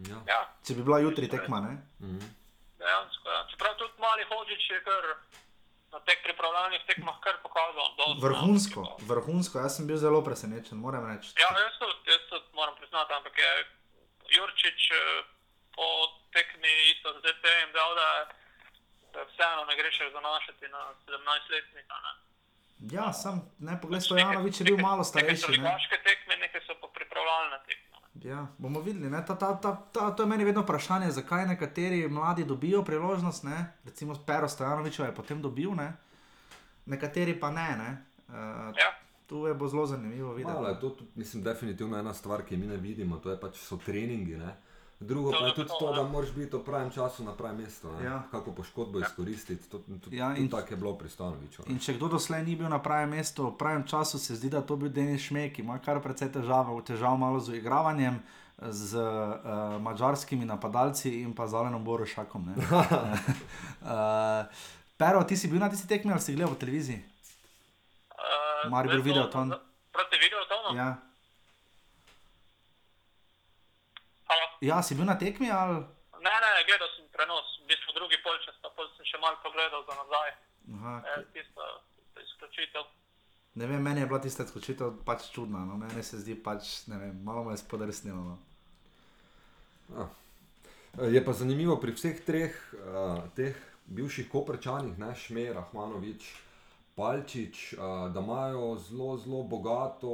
ja. 0.09 0.23
Ja, 0.27 0.41
Če 0.65 0.75
bi 0.75 0.83
bila 0.83 0.99
jutri 1.05 1.29
tekma. 1.29 1.61
Ne? 1.61 1.77
Mhm. 2.01 2.33
dejansko. 2.85 3.29
Ja. 3.31 3.41
Čeprav 3.51 3.77
tudi 3.81 4.01
mali 4.01 4.25
hočič 4.29 4.71
je 4.71 4.81
kar 4.85 5.05
na 5.95 6.01
teh 6.09 6.19
pripravljalnih 6.27 6.83
tekmah 6.89 7.19
kar 7.25 7.37
pokazal. 7.43 7.89
dosti, 7.99 8.19
no. 8.19 8.23
Vrhunsko, 8.27 8.83
vrhunsko, 9.11 9.59
jaz 9.63 9.77
sem 9.79 9.87
bil 9.87 9.97
zelo 9.97 10.21
presenečen, 10.27 10.79
moram 10.79 11.07
reči. 11.07 11.33
Ja, 11.39 11.49
jaz 11.55 11.79
tudi, 11.79 12.11
jaz 12.11 12.25
tudi 12.31 12.49
moram 12.59 12.75
priznati, 12.81 13.13
ampak 13.15 13.39
je 13.39 13.51
Jurčič 14.35 14.81
eh, 14.91 15.23
po 15.77 15.87
tekmi 16.35 16.73
isto 16.91 17.15
z 17.15 17.19
DTM 17.25 17.71
dal, 17.77 17.91
da 17.95 18.09
da 19.15 19.21
vseeno 19.31 19.63
ne 19.71 19.75
greš 19.77 19.97
zanašati 20.13 20.65
na 20.75 20.81
17-letnika. 21.07 21.95
ne. 22.05 22.13
Ja, 22.93 23.13
sem, 23.13 23.41
ne, 23.59 23.81
poglej, 23.81 24.01
Stojanovič 24.01 24.61
je 24.61 24.65
bil 24.65 24.79
malo 24.79 25.05
starejši. 25.05 25.31
Neke 25.33 25.47
so 25.47 25.53
ligaške 25.53 25.97
tekme, 26.05 26.37
neke 26.37 26.61
so 26.67 26.75
pa 26.81 26.87
pripravljalne 26.95 27.59
tekme. 27.67 27.99
Ja, 28.23 28.47
bomo 28.59 28.81
videli. 28.81 29.11
Ta, 29.27 29.35
ta, 29.37 29.49
ta, 29.61 29.71
ta, 29.93 30.11
to 30.11 30.23
je 30.23 30.27
meni 30.27 30.45
vedno 30.45 30.63
vprašanje, 30.63 31.11
zakaj 31.11 31.47
nekateri 31.47 32.09
mladi 32.09 32.45
dobijo 32.45 32.83
priložnost. 32.85 33.45
Ne? 33.45 33.73
Recimo 33.85 34.15
Pero 34.27 34.49
Stojanovič 34.49 34.99
je 34.99 35.15
potem 35.15 35.43
dobil, 35.43 35.71
ne? 35.75 35.93
nekateri 36.87 37.41
pa 37.41 37.51
ne. 37.51 37.71
ne? 37.77 37.91
Uh, 38.29 38.77
Ja. 38.77 38.93
Tu 39.27 39.47
je 39.47 39.55
bo 39.55 39.69
zelo 39.69 39.87
zanimivo 39.87 40.33
videti. 40.33 40.55
Malo 40.55 40.69
je 40.69 40.81
to, 40.81 40.97
mislim, 41.15 41.43
definitivno 41.43 41.99
ena 41.99 42.15
stvar, 42.15 42.43
ki 42.43 42.57
mi 42.57 42.67
ne 42.67 42.77
vidimo, 42.77 43.17
to 43.17 43.31
je 43.31 43.41
pač 43.41 43.57
so 43.57 43.77
treningi. 43.77 44.37
Ne? 44.37 44.57
Drugo 45.01 45.33
To 45.33 45.39
pa 45.41 45.47
je 45.47 45.55
tudi 45.55 45.69
to, 45.69 45.77
to, 45.79 45.93
da 45.93 46.01
ja. 46.01 46.07
moraš 46.07 46.31
biti 46.31 46.57
v 46.57 46.65
pravem 46.65 46.91
času 46.91 47.25
na 47.25 47.33
pravem 47.33 47.57
mestu. 47.57 47.93
ne. 47.93 48.05
Ja. 48.05 48.23
Kako 48.31 48.53
poškodbo 48.53 48.99
izkoristiti, 49.01 49.69
to, 49.69 49.79
to, 49.79 50.11
Ja, 50.11 50.31
ja, 50.31 50.37
in- 50.37 50.49
tako 50.49 50.71
je 50.71 50.77
bilo 50.77 50.95
pri 50.95 51.09
Stanoviču. 51.09 51.63
In 51.67 51.79
če 51.79 51.95
kdo 51.95 52.09
doslej 52.09 52.43
ni 52.43 52.57
bil 52.57 52.69
na 52.69 52.79
pravem 52.79 53.11
mestu, 53.11 53.47
v 53.47 53.57
pravem 53.57 53.85
času, 53.85 54.19
se 54.19 54.37
zdi, 54.37 54.49
da 54.49 54.63
to 54.63 54.77
bil 54.77 54.89
Denis 54.89 55.23
Šmek, 55.23 55.59
ima 55.59 55.79
kar 55.79 56.01
precej 56.01 56.29
težav, 56.31 56.71
težav 56.83 57.17
malo 57.17 57.41
z 57.41 57.55
igravanjem. 57.55 58.23
Z 58.57 58.95
uh, 58.95 59.43
mačarskimi 59.83 60.45
napadalci 60.45 61.21
in 61.21 61.35
pa 61.35 61.47
z 61.47 61.55
Alenom 61.55 61.85
Borošakom. 61.85 62.47
ne. 62.47 62.55
uh, 62.55 64.47
Pero, 64.97 65.25
ti 65.25 65.37
si 65.37 65.49
bil 65.49 65.59
na 65.59 65.67
tisti 65.69 65.89
tekmi 65.89 66.13
ali 66.13 66.21
si 66.23 66.33
gledal 66.33 66.55
po 66.55 66.61
televiziji? 66.61 67.03
Uh, 68.15 68.71
Maribor 68.71 69.03
Videoton. 69.03 69.51
Proti 69.91 70.17
Videotonu? 70.17 70.79
Ja. 70.79 70.85
Ja. 70.87 70.97
Ja, 74.61 74.83
si 74.83 74.95
bil 74.95 75.05
na 75.05 75.19
tekmi 75.19 75.51
ali? 75.51 75.83
Ne, 76.25 76.35
ne, 76.45 76.51
gledal 76.69 76.89
sem 76.97 77.09
prenos, 77.13 77.47
v 77.63 77.69
bistvu 77.69 77.93
drugi 77.95 78.19
polčas, 78.25 78.57
pa 78.63 78.71
potem 78.73 78.93
sem 78.97 79.13
še 79.13 79.19
malo 79.21 79.37
pogledal 79.45 79.85
za 79.85 79.95
nazaj. 79.99 80.31
Aha, 80.75 80.95
E, 81.05 81.17
tisto, 81.33 81.65
tisto 81.97 82.21
izključitev. 82.21 82.85
Ne 83.55 83.67
vem, 83.67 83.83
meni 83.83 84.01
je 84.01 84.07
bila 84.07 84.21
tista 84.21 84.47
skočitev 84.47 84.97
pač 85.05 85.29
čudna. 85.35 85.67
No? 85.69 85.77
Meni 85.77 86.03
se 86.03 86.19
zdi 86.19 86.35
pač, 86.35 86.87
ne 86.91 86.99
vem, 86.99 87.21
malo 87.23 87.45
me 87.45 87.53
je 87.53 87.61
spodrsnilo. 87.63 88.23
No? 88.25 88.39
Ja. 89.95 90.09
Je 91.11 91.25
pa 91.25 91.33
zanimivo 91.33 91.77
pri 91.83 91.93
vseh 91.93 92.19
treh 92.25 92.55
uh, 92.73 93.27
teh 93.35 93.59
bivših 93.87 94.31
koprčanih, 94.31 94.99
ne 94.99 95.13
Šmer, 95.15 95.55
Rahmanovič, 95.59 96.25
Palčič, 96.95 97.75
da 98.15 98.21
imajo 98.21 98.77
zelo, 98.79 99.17
zelo 99.19 99.43
bogato 99.43 100.13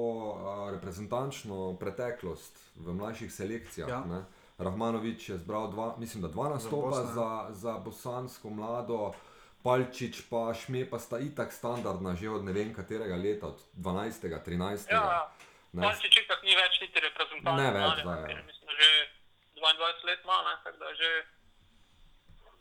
reprezentančno 0.73 1.77
preteklost 1.81 2.57
v 2.77 2.95
mlajših 2.97 3.33
selekcijah. 3.33 3.89
Ja. 3.89 4.05
Ja. 4.09 4.25
Rahmanovič 4.59 5.29
je 5.29 5.37
zbral 5.39 5.71
dva, 5.71 5.95
mislim, 5.99 6.23
da 6.23 6.29
dva 6.29 6.49
nastopa 6.49 6.89
Bosno, 6.89 7.03
ja. 7.03 7.13
za, 7.15 7.47
za 7.51 7.73
bosansko 7.85 8.51
mlado. 8.51 9.13
Palčič 9.63 10.25
pa 10.31 10.55
Šme 10.57 10.87
pa 10.89 10.99
sta 10.99 11.21
itak 11.21 11.53
standardna 11.53 12.17
že 12.17 12.31
od 12.33 12.45
ne 12.45 12.53
vem 12.53 12.73
katerega 12.73 13.17
leta, 13.17 13.53
od 13.53 13.61
12. 13.77 14.41
13. 14.41 14.89
Ja, 14.89 15.29
Ne. 15.71 15.87
Malči 15.87 16.11
čitak 16.11 16.43
ni 16.43 16.55
več 16.59 16.81
niti 16.83 16.99
reprezentant. 16.99 17.55
Ne 17.55 17.69
več, 17.71 18.03
da, 18.03 18.15
ja. 18.19 18.27
ker 18.27 18.39
Mislim, 18.43 18.67
da 18.67 18.75
že 18.75 18.89
22 19.61 20.09
let 20.09 20.25
ima, 20.27 20.39
ne, 20.47 20.55
tako 20.65 20.79
da 20.83 20.89
je 20.91 20.97
že, 20.99 21.11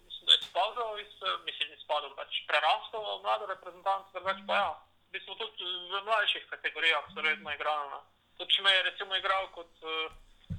mislim, 0.06 0.26
da 0.30 0.36
je 0.36 0.42
spadal, 0.44 0.92
iz, 1.02 1.16
mislim, 1.48 1.72
ni 1.90 2.06
spadal, 2.06 2.14
pač 2.16 2.46
prerastel 2.46 3.02
v 3.02 3.24
mlado 3.24 3.46
reprezentanco, 3.48 4.10
drugače 4.14 4.44
pa 4.46 4.56
ja. 4.56 4.70
V 5.02 5.12
bistvu 5.12 5.34
tudi 5.36 5.66
v 5.90 6.06
mlajših 6.06 6.46
kategorijah 6.46 7.04
so 7.10 7.18
redno 7.20 7.50
igrali. 7.50 7.90
Ne. 7.90 8.00
Tudi 8.38 8.54
če 8.54 8.62
me 8.62 8.70
je 8.70 8.84
recimo 8.84 9.16
igral 9.16 9.48
kot 9.50 9.72
uh, 9.82 9.90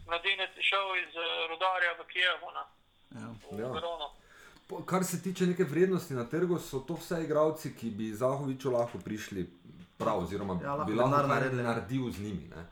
mladinec, 0.04 0.50
šel 0.60 0.96
iz 0.98 1.12
uh, 1.14 1.22
Rudarja 1.48 1.94
v 1.94 2.04
Kijevu, 2.04 2.50
ne, 2.50 2.64
Ja. 3.12 3.28
v 3.46 3.60
Ja. 3.60 3.68
Verono. 3.68 4.10
Kar 4.84 5.04
se 5.04 5.22
tiče 5.22 5.46
neke 5.46 5.64
vrednosti 5.64 6.14
na 6.14 6.24
trgu, 6.24 6.58
so 6.58 6.78
to 6.80 6.94
vse 6.94 7.22
igravci, 7.22 7.74
ki 7.74 7.90
bi 7.90 8.10
Zahoviču 8.12 8.70
lahko 8.70 8.98
prišli 8.98 9.46
prav, 9.96 10.18
oziroma 10.20 10.58
Ja, 10.58 10.74
lahko 10.74 10.84
bi 10.84 10.94
lahko 10.94 11.14
kaj 11.16 11.26
naredili. 11.28 11.62
naredil 11.62 12.10
z 12.10 12.18
njimi. 12.20 12.46
Ne? 12.48 12.62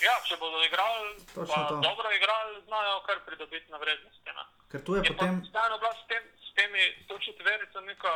Ja, 0.00 0.16
če 0.20 0.36
bodo 0.36 0.60
igrali, 0.62 1.20
to. 1.34 1.80
dobro 1.80 2.08
igrali, 2.12 2.60
znajo 2.62 3.00
kar 3.00 3.20
pridobiti 3.24 3.68
na 3.68 3.76
vrednosti. 3.76 4.24
Ne. 4.26 4.44
Ker 4.68 4.80
tu 4.80 4.94
je 4.94 5.00
Je 5.00 5.08
potem. 5.10 5.40
pa 5.44 5.68
s, 6.54 6.56
tem, 6.56 6.70
s 6.70 7.06
temi 7.06 7.06
točetverico 7.08 7.80
neka, 7.80 8.08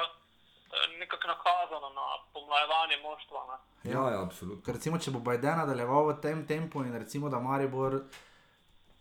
eh, 0.72 0.98
nekako 1.00 1.28
nakazana 1.28 1.88
na 1.88 2.06
pomlajevanje 2.32 2.96
moštva. 3.02 3.40
Ne. 3.50 3.90
Ja, 3.92 4.10
ja, 4.10 4.22
absolutno. 4.22 4.62
Ker 4.62 4.74
recimo, 4.74 4.98
če 4.98 5.10
bo 5.10 5.20
Bajden 5.20 5.58
nadaljeval 5.58 6.12
v 6.12 6.20
tem 6.20 6.46
tempu 6.46 6.82
in 6.82 6.94
recimo, 6.94 7.28
da 7.28 7.38
Maribor 7.38 8.00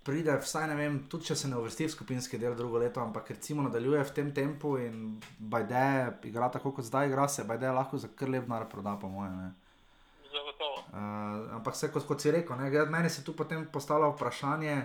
pride, 0.03 0.37
vsaj 0.39 0.67
ne 0.67 0.75
vem, 0.75 0.99
tudi 1.11 1.27
če 1.27 1.35
se 1.35 1.49
ne 1.51 1.57
uvrsti 1.59 1.85
v 1.85 1.91
skupinski 1.91 2.37
del 2.39 2.55
drugo 2.55 2.79
leto, 2.79 3.01
ampak 3.03 3.29
recimo 3.35 3.65
nadaljuje 3.65 4.03
v 4.07 4.13
tem 4.15 4.33
tempu 4.33 4.77
in 4.79 5.19
Bajde 5.37 5.83
igra 6.29 6.49
tako, 6.49 6.71
kot 6.71 6.87
zdaj 6.87 7.09
igra, 7.11 7.27
se 7.27 7.43
Bajde 7.43 7.73
lahko 7.75 7.99
za 7.99 8.07
kar 8.15 8.31
lep 8.31 8.47
denar 8.47 8.69
proda, 8.71 8.95
po 9.01 9.09
mojem. 9.11 9.51
Uh, 10.87 11.57
ampak 11.57 11.75
vse, 11.75 11.91
kot, 11.91 12.05
kot 12.07 12.23
si 12.23 12.31
rekel, 12.31 12.55
ne, 12.55 12.71
meni 12.87 13.09
se 13.11 13.23
tu 13.25 13.35
potem 13.35 13.65
postavlja 13.67 14.07
vprašanje 14.13 14.77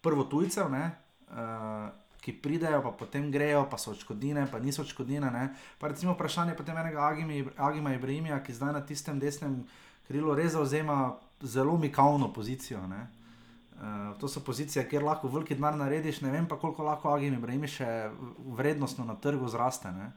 prvo 0.00 0.24
tujcev, 0.24 0.70
ne, 0.72 0.86
uh, 1.28 1.90
ki 2.22 2.32
pridejo, 2.38 2.82
pa 2.82 2.92
potem 2.94 3.30
grejo, 3.34 3.64
pa 3.70 3.78
so 3.78 3.90
odškodnine, 3.90 4.46
pa 4.50 4.60
niso 4.62 4.82
odškodnine. 4.82 5.30
Ne. 5.34 5.48
Pa 5.78 5.90
recimo 5.90 6.14
vprašanje 6.14 6.54
potem 6.54 6.78
enega 6.78 7.02
Agimi, 7.08 7.42
Agima 7.56 7.94
Ibrahimija, 7.94 8.38
ki 8.46 8.54
zdaj 8.54 8.72
na 8.78 8.82
tistem 8.86 9.18
desnem 9.18 9.64
krilu 10.06 10.34
res 10.38 10.52
zauzema 10.54 11.16
zelo 11.42 11.74
mikavno 11.78 12.30
pozicijo. 12.32 12.86
Ne. 12.86 13.08
Uh, 13.82 14.14
to 14.20 14.28
so 14.28 14.40
pozicije, 14.44 14.84
kjer 14.88 15.02
lahko 15.02 15.28
veliki 15.28 15.56
denar 15.58 15.74
narediš, 15.74 16.20
ne 16.22 16.30
vem 16.30 16.46
pa 16.46 16.58
koliko 16.58 16.86
lahko 16.86 17.10
Agim 17.10 17.34
Ibrahim 17.34 17.66
še 17.66 17.88
vrednostno 18.54 19.04
na 19.04 19.18
trgu 19.18 19.48
zraste. 19.50 19.90
Ne. 19.90 20.12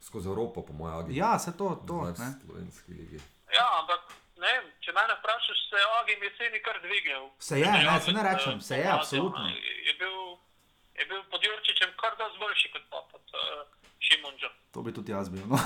Skozi 0.00 0.30
Evropo, 0.32 0.62
po 0.64 0.72
mojem, 0.72 0.96
agenti. 0.96 1.18
Ja, 1.20 1.34
se 1.38 1.52
to, 1.52 1.74
to. 1.86 2.06
Ne. 2.16 2.32
slovenski 2.46 2.96
ligi. 2.96 3.20
Ja, 3.52 3.66
ampak 3.82 4.16
ne 4.40 4.54
če 4.80 4.96
mene 4.96 5.18
vprašaš, 5.20 5.60
se 5.68 5.76
je 5.76 5.88
Agim 6.00 6.24
jeseni 6.24 6.62
kar 6.64 6.80
dvignil. 6.80 7.28
Se 7.38 7.60
je, 7.60 7.68
ne, 7.68 8.00
se 8.00 8.16
ne 8.16 8.22
rečem, 8.24 8.60
se 8.60 8.78
je, 8.78 8.84
pomladjo, 8.84 9.00
absolutno. 9.00 9.48
Je 9.88 9.94
bil, 10.00 10.16
je 10.98 11.06
bil 11.10 11.20
pod 11.30 11.40
Jurčičem 11.44 11.90
kar 12.00 12.16
dosti 12.18 12.38
boljši 12.42 12.72
kot 12.74 12.84
pa 12.90 13.02
pod 13.12 13.24
uh, 13.34 13.62
Šimunžem. 13.98 14.54
To 14.72 14.82
bi 14.82 14.94
tudi 14.94 15.12
jaz 15.12 15.28
bil. 15.28 15.44
No. 15.46 15.58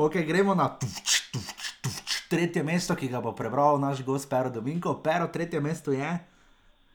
ok, 0.04 0.14
gremo 0.26 0.54
na 0.54 0.68
tufč, 0.80 1.20
tufč, 1.32 1.72
tufč, 1.84 2.18
tretje 2.32 2.62
mesto, 2.64 2.96
ki 2.96 3.08
ga 3.12 3.20
bo 3.24 3.34
prebral 3.36 3.80
naš 3.80 4.04
gost 4.06 4.30
Pero 4.30 4.50
Dominko. 4.50 5.00
Pero, 5.04 5.28
tretje 5.28 5.60
mesto 5.60 5.92
je. 5.92 6.10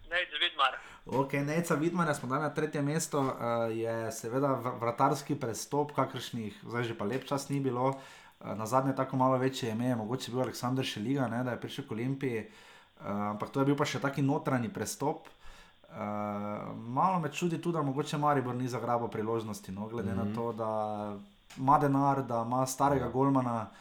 Ne, 0.10 0.22
Zvidmar. 0.34 0.78
Ok, 1.08 1.34
Neca 1.34 1.76
Vidmana 1.76 2.14
smo 2.14 2.28
dali 2.30 2.44
na 2.44 2.54
tretje 2.54 2.82
mesto, 2.82 3.22
uh, 3.22 3.32
je 3.72 4.12
seveda 4.12 4.58
vr- 4.60 4.80
vratarski 4.80 5.38
prestop, 5.40 5.94
kakršnih 5.96 6.58
zdaj 6.68 6.84
že 6.84 6.98
pa 6.98 7.06
lep 7.08 7.24
čas 7.24 7.48
ni 7.50 7.62
bilo. 7.64 7.96
Uh, 8.40 8.58
na 8.58 8.66
zadnje 8.66 8.96
tako 8.96 9.18
malo 9.18 9.38
večje 9.38 9.72
ime, 9.72 9.88
je 9.88 9.96
mogoče 9.96 10.32
bil 10.32 10.42
Aleksandr 10.42 10.84
Šeliga, 10.84 11.28
ne, 11.28 11.44
da 11.44 11.56
je 11.56 11.62
prišel 11.62 11.88
k 11.88 11.92
Olimpiji, 11.92 12.40
uh, 12.44 13.32
ampak 13.32 13.50
to 13.56 13.64
je 13.64 13.66
bil 13.72 13.80
pa 13.80 13.88
še 13.88 14.04
taki 14.04 14.22
notranji 14.22 14.70
prestop. 14.74 15.32
Uh, 15.98 16.04
malo 16.78 17.20
me 17.20 17.32
čudi 17.32 17.62
tudi, 17.62 17.74
da 17.74 17.82
mogoče 17.82 18.18
Maribor 18.18 18.56
ni 18.56 18.68
zagrabil 18.68 19.08
priložnosti, 19.08 19.72
no, 19.72 19.88
glede 19.88 20.14
mm 20.14 20.20
-hmm. 20.20 20.30
na 20.30 20.36
to, 20.36 20.54
da 20.54 21.14
ima 21.58 21.80
denar, 21.80 22.24
da 22.24 22.44
ima 22.48 22.66
starega 22.66 23.10
Golmana 23.10 23.62
uh, 23.62 23.78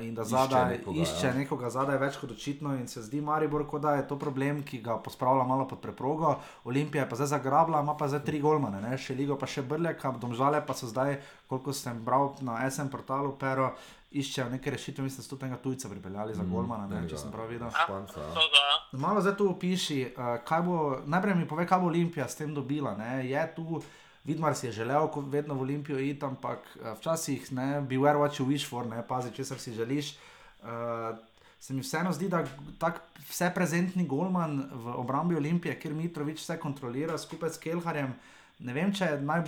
in 0.00 0.14
da 0.14 0.22
Išče 0.22 0.30
zadaj 0.30 0.68
nekoga, 0.70 1.00
išče 1.02 1.26
ja. 1.26 1.32
nekoga 1.34 1.70
zadaj 1.70 1.98
več 1.98 2.18
kot 2.20 2.30
očitno 2.30 2.74
in 2.78 2.86
se 2.88 3.02
zdi 3.02 3.20
Maribor, 3.20 3.64
kot 3.66 3.82
da 3.82 3.96
je 3.98 4.04
to 4.08 4.18
problem, 4.18 4.62
ki 4.62 4.78
ga 4.82 4.98
pospravlja 5.02 5.46
malo 5.48 5.66
pod 5.68 5.80
preprogo. 5.82 6.36
Olimpija 6.64 7.02
je 7.02 7.08
pa 7.10 7.18
zdaj 7.18 7.32
zagrabila, 7.34 7.80
ima 7.82 7.96
pa 7.98 8.08
zdaj 8.08 8.22
tri 8.26 8.40
golmane, 8.40 8.82
ne? 8.82 8.98
še 8.98 9.16
Ligo 9.18 9.38
pa 9.38 9.46
še 9.50 9.64
Brljaka, 9.66 10.14
domžale 10.22 10.62
pa 10.66 10.76
so 10.78 10.86
zdaj, 10.86 11.18
koliko 11.50 11.74
sem 11.74 11.98
bral 12.04 12.30
na 12.46 12.60
SM 12.70 12.92
portalu, 12.92 13.34
pero 13.40 13.72
iščejo 14.12 14.48
neke 14.52 14.70
rešitve, 14.70 15.04
mislim, 15.04 15.24
da 15.24 15.28
so 15.28 15.38
enega 15.40 15.58
tujca 15.62 15.88
pripeljali 15.88 16.34
za 16.34 16.44
golmana, 16.44 16.86
ne? 16.86 17.02
če 17.08 17.18
sem 17.18 17.32
prav 17.32 17.50
videl. 17.50 17.70
Španca, 17.72 18.20
ja. 18.20 18.70
Malo 19.00 19.24
zdaj 19.24 19.36
tu 19.40 19.48
opiši, 19.50 20.00
uh, 20.12 20.36
kaj 20.46 20.62
bo, 20.66 20.78
najprej 21.10 21.38
mi 21.38 21.48
pove, 21.48 21.66
kaj 21.66 21.80
bo 21.80 21.90
Olimpija 21.90 22.28
s 22.28 22.38
tem 22.38 22.54
dobila. 22.54 22.94
Ne? 22.98 23.22
Je 23.28 23.44
tu, 23.56 23.80
Vidmar 24.24 24.54
si 24.54 24.68
je 24.68 24.72
želel, 24.72 25.08
kot 25.10 25.26
vedno 25.32 25.54
v 25.58 25.66
Olimpijo 25.66 25.98
iti, 25.98 26.24
ampak 26.24 26.62
uh, 26.76 26.92
včasih 26.98 27.52
ne, 27.52 27.80
beware 27.80 28.18
what 28.18 28.38
you 28.38 28.46
wish 28.46 28.68
for, 28.68 28.86
ne, 28.86 29.02
pazi, 29.08 29.32
če 29.34 29.44
si 29.44 29.74
želiš. 29.74 30.14
Uh, 30.62 31.18
se 31.62 31.74
mi 31.74 31.80
vseeno 31.82 32.12
zdi, 32.12 32.28
da 32.28 32.44
tak 32.78 33.02
vse 33.28 33.52
prezentni 33.54 34.06
golman 34.06 34.64
v 34.72 34.94
obrambi 34.98 35.36
Olimpije, 35.38 35.76
kjer 35.78 35.94
Mitrovič 35.94 36.40
vse 36.42 36.58
kontrolira 36.58 37.18
skupaj 37.18 37.54
s 37.54 37.60
Kelharjem. 37.62 38.14
Ne 38.62 38.74
vem, 38.74 38.90
naj, 39.26 39.44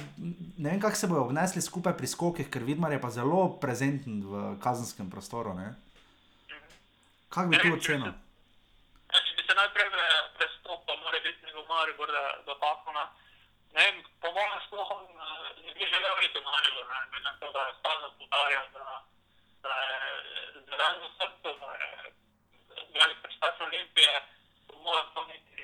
ne 0.59 0.71
vem, 0.71 0.81
kako 0.81 0.97
se 0.97 1.07
bodo 1.11 1.25
obnesli 1.27 1.63
skupaj 1.63 1.97
pri 1.99 2.07
skokih, 2.07 2.51
ker 2.51 2.63
Vidmar 2.63 2.93
je 2.95 3.01
pa 3.03 3.11
zelo 3.11 3.59
prezenten 3.63 4.23
v 4.27 4.55
kazenskem 4.63 5.11
prostoru. 5.11 5.55
Ne? 5.55 5.75
Kako 7.35 7.51
bi 7.51 7.59
tu 7.59 7.75
ocenil? 7.75 8.15
Ja, 8.15 9.19
če 9.19 9.35
bi 9.35 9.43
se 9.47 9.55
najprej 9.59 9.91
eh, 9.91 10.17
prestopil, 10.39 10.99
mora 11.03 11.19
biti 11.27 11.47
nego 11.51 11.67
Maribor, 11.71 12.15
da, 12.15 12.25
da 12.47 12.59
pakona. 12.63 13.05
Ne 13.75 13.85
vem, 13.85 13.97
po 14.23 14.31
mojem 14.31 14.61
sploh 14.67 14.91
eh, 14.95 15.63
ne 15.67 15.73
bi 15.75 15.87
želel 15.93 16.23
iti 16.23 16.39
v 16.39 16.45
Maribor, 16.47 16.87
ne, 16.91 17.21
na 17.27 17.33
to, 17.41 17.47
da 17.53 17.63
je 17.67 17.73
stalno 17.79 18.09
podarjal, 18.19 18.67
da, 18.75 19.03
da 19.65 19.73
je 19.87 19.99
zraven 20.69 21.09
srce, 21.19 21.51
da 21.63 21.71
je 21.81 21.89
velik 22.95 23.19
predstavnik 23.23 23.63
Olimpije, 23.69 24.13
po 24.69 24.75
mojem 24.85 25.07
to 25.15 25.25
niti 25.25 25.63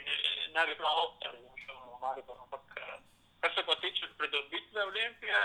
ne 0.55 0.67
bi 0.67 0.75
bila 0.75 0.93
opcija, 1.05 1.31
da 1.33 1.39
bi 1.39 1.63
šel 1.65 1.77
v 1.77 2.01
Maribor, 2.03 2.37
ampak 2.45 2.65
eh, 2.77 2.99
kar 3.41 3.55
se 3.55 3.67
pa 3.67 3.75
tiče 3.75 4.09
pridobitve 4.19 4.85
Olimpije, 4.85 5.41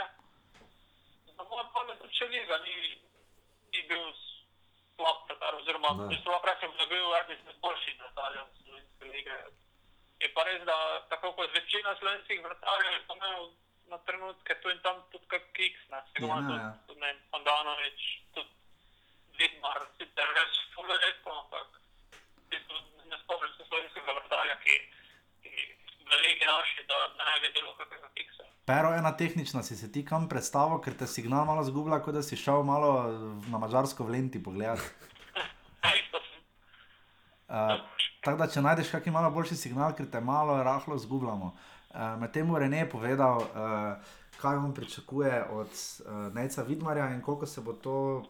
na 1.37 1.43
mojem 1.43 1.69
pamet, 1.73 2.01
če 2.17 2.25
liga 2.33 2.57
ni, 2.65 2.75
ni 3.73 3.81
bil 3.89 4.09
slab 4.95 5.29
oziroma 5.59 6.09
če 6.09 6.29
lahko 6.29 6.49
rečem, 6.49 6.73
da 6.77 6.83
je 6.83 6.89
bil 6.95 7.15
eden 7.19 7.37
izmed 7.37 7.61
boljših 7.61 8.01
vratarjev 8.01 8.49
slovenske 8.63 9.13
lige. 9.13 9.37
Je 10.23 10.29
pa 10.33 10.43
res, 10.47 10.61
da 10.65 10.75
tako 11.11 11.33
kot 11.37 11.51
večina 11.53 11.95
slovenskih 11.99 12.39
vratarjev 12.43 12.93
je 12.93 13.01
pa 13.07 13.15
imel 13.19 13.49
na 13.91 13.97
trenutke 14.07 14.55
tu 14.61 14.69
in 14.71 14.79
tam 14.85 15.01
tudi 15.11 15.27
kak 15.27 15.43
kiks, 15.53 15.81
ne, 15.91 15.99
se 16.07 16.19
ga 16.21 16.27
Ja, 16.27 16.37
ima 16.39 16.39
ja. 16.39 16.47
tudi, 16.49 16.87
tudi 16.87 16.99
ne, 16.99 17.07
vem, 17.07 17.19
Andanovič, 17.37 18.01
tudi 18.33 18.49
Vidmar, 19.39 19.81
sicer 19.99 20.29
res 20.37 20.53
ful 20.73 20.87
redko, 20.87 21.31
ampak 21.41 21.67
v 21.75 22.45
bistvu 22.53 22.75
ne 23.11 23.17
spomnim 23.23 23.51
se 23.57 23.67
slovenskega 23.67 24.15
vratarja, 24.19 24.55
ki, 24.63 24.75
ki 25.43 25.51
v 26.07 26.21
ligi 26.23 26.45
naši, 26.47 26.85
da 26.87 26.97
ne 27.19 27.35
bi 27.43 27.51
bilo 27.57 27.73
kakega 27.81 28.09
kiksa. 28.15 28.47
Pero 28.65 28.93
ena 28.95 29.11
tehnična 29.17 29.61
si 29.63 29.75
se 29.75 29.91
ti 29.91 30.05
kam 30.05 30.29
predstavil, 30.31 30.79
ker 30.81 30.95
te 30.97 31.05
signal 31.07 31.43
malo 31.45 31.67
zgublja, 31.67 31.99
kot 32.01 32.15
da 32.15 32.23
si 32.23 32.39
šel 32.39 32.63
malo 32.63 32.93
na 33.51 33.59
mačarsko 33.59 34.07
v 34.07 34.15
lenti 34.17 34.39
pogledat. 34.43 34.79
Ja, 35.85 35.91
isto 35.93 36.17
sem. 36.17 36.34
Uh, 37.45 37.77
tako 38.25 38.37
da, 38.41 38.47
če 38.49 38.61
najdeš 38.65 38.89
kakšen 38.89 39.13
malo 39.13 39.29
boljši 39.31 39.55
signal, 39.67 39.93
ker 39.93 40.07
te 40.09 40.21
malo 40.21 40.57
rahlo 40.65 40.97
zgubljamo. 40.97 41.51
Uh, 41.93 42.15
Medtem 42.19 42.47
mu 42.47 42.57
Rene 42.59 42.79
je 42.81 42.89
povedal, 42.89 43.37
uh, 43.37 44.15
kaj 44.41 44.57
on 44.57 44.73
pričakuje 44.73 45.43
od 45.53 45.69
uh, 45.69 46.33
Nejca 46.33 46.63
Vidmarja 46.63 47.11
in 47.13 47.21
koliko 47.21 47.45
se 47.45 47.61
bo 47.61 47.73
to, 47.73 48.23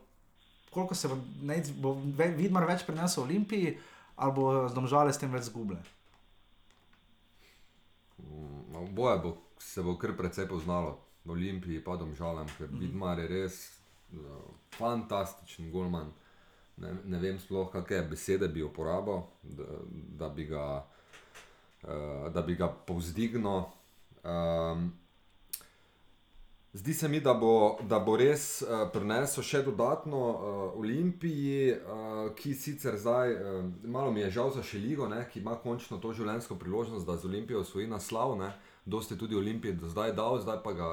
koliko 0.69 0.95
se 0.95 1.07
bo, 1.07 1.17
Nejc, 1.41 1.71
bo 1.79 1.95
ve, 2.17 2.27
Vidmar 2.35 2.67
več 2.67 2.83
prinesel 2.83 3.23
Olimpiji, 3.23 3.77
ali 4.15 4.35
bo 4.35 4.67
z 4.67 4.75
domžale 4.75 5.13
s 5.13 5.21
tem 5.23 5.31
več 5.31 5.47
zguble. 5.47 5.79
Mm, 8.19 8.75
Oboje 8.83 9.17
bo, 9.23 9.33
se 9.59 9.83
bo 9.83 9.95
kar 9.97 10.11
precej 10.19 10.47
poznalo, 10.51 10.99
v 11.25 11.33
Olimpiji 11.33 11.79
pa 11.83 11.95
domžalam, 11.95 12.51
ker 12.57 12.67
mm. 12.67 12.83
Vidmar 12.83 13.23
je 13.23 13.31
res 13.31 13.63
uh, 14.11 14.43
fantastičen 14.75 15.71
golman. 15.71 16.11
Ne, 16.77 16.91
ne 17.05 17.19
vem 17.19 17.39
sploh, 17.39 17.69
kakšne 17.71 18.03
besede 18.09 18.49
bi 18.51 18.63
uporabil, 18.63 19.23
da, 19.43 19.63
da, 20.19 20.29
bi 20.29 20.45
ga, 20.49 20.65
uh, 21.87 22.27
da 22.33 22.41
bi 22.41 22.55
ga 22.59 22.67
povzdignil. 22.67 23.63
Um, 24.23 24.91
Zdi 26.75 26.93
se 26.93 27.07
mi, 27.07 27.21
da 27.23 27.33
bo, 27.33 27.77
da 27.87 28.01
bo 28.03 28.17
res 28.19 28.59
uh, 28.59 28.81
prinesel 28.91 29.45
še 29.47 29.61
dodatno 29.63 30.19
uh, 30.19 30.63
Olimpiji, 30.75 31.71
uh, 31.71 32.17
ki 32.35 32.51
sicer 32.51 32.97
zdaj, 32.99 33.31
uh, 33.31 33.61
malo 33.87 34.11
mi 34.11 34.19
je 34.25 34.33
žal 34.35 34.51
za 34.51 34.63
Šeligo, 34.63 35.07
ne, 35.07 35.21
ki 35.31 35.39
ima 35.39 35.55
končno 35.55 36.01
to 36.03 36.11
življenjsko 36.11 36.57
priložnost, 36.59 37.07
da 37.07 37.15
z 37.15 37.29
Olimpijo 37.31 37.63
osvoji 37.63 37.87
naslov. 37.87 38.35
Dosti 38.83 39.15
tudi 39.15 39.39
Olimpije 39.39 39.77
do 39.79 39.87
zdaj 39.87 40.11
dal, 40.19 40.41
zdaj 40.43 40.59
pa, 40.67 40.75
ga, 40.75 40.89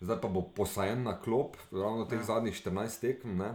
zdaj 0.00 0.20
pa 0.20 0.28
bo 0.28 0.42
posajen 0.56 1.02
na 1.02 1.20
klop, 1.20 1.56
ravno 1.72 2.04
teh 2.04 2.18
ja. 2.18 2.24
zadnjih 2.24 2.54
14 2.54 3.00
tekem. 3.00 3.36
Ne. 3.36 3.54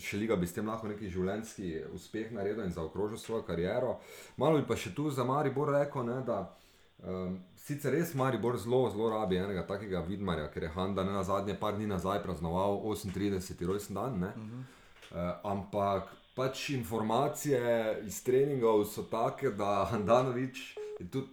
Šeliga 0.00 0.36
bi 0.36 0.46
s 0.46 0.54
tem 0.54 0.68
lahko 0.68 0.88
neki 0.90 1.10
življenjski 1.10 1.70
uspeh 1.94 2.32
naredil 2.34 2.64
in 2.64 2.74
zaokrožil 2.74 3.18
svojo 3.18 3.42
kariero. 3.46 3.98
Malo 4.36 4.58
bi 4.58 4.66
pa 4.66 4.76
še 4.76 4.94
tu 4.94 5.10
za 5.10 5.24
Maribor 5.24 5.70
rekel, 5.74 6.06
ne, 6.06 6.20
da. 6.26 6.56
Um, 7.04 7.38
sicer 7.60 7.92
res 7.92 8.14
Maribor 8.14 8.56
zelo, 8.58 8.86
zelo 8.90 9.10
rabi 9.12 9.36
enega 9.36 9.66
takega 9.66 10.00
vidmarja, 10.06 10.48
ker 10.50 10.66
je 10.66 10.74
Handa 10.74 11.04
ne 11.04 11.12
na 11.12 11.22
zadnje 11.26 11.56
par 11.60 11.76
dni 11.76 11.86
nazaj 11.90 12.22
praznoval 12.22 12.80
38. 12.82 13.66
rojstni 13.66 13.94
dan. 13.94 14.22
Uh 14.22 14.30
-huh. 14.30 14.62
uh, 15.10 15.50
ampak 15.52 16.14
pač 16.34 16.70
informacije 16.70 18.00
iz 18.06 18.22
treningov 18.24 18.84
so 18.84 19.02
take, 19.02 19.50
da 19.50 19.86
Handanovič 19.90 20.78
tudi, 21.10 21.28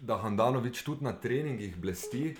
da 0.00 0.16
Handanovič 0.16 0.82
tudi 0.82 1.04
na 1.04 1.12
treningih 1.12 1.76
blesti. 1.76 2.36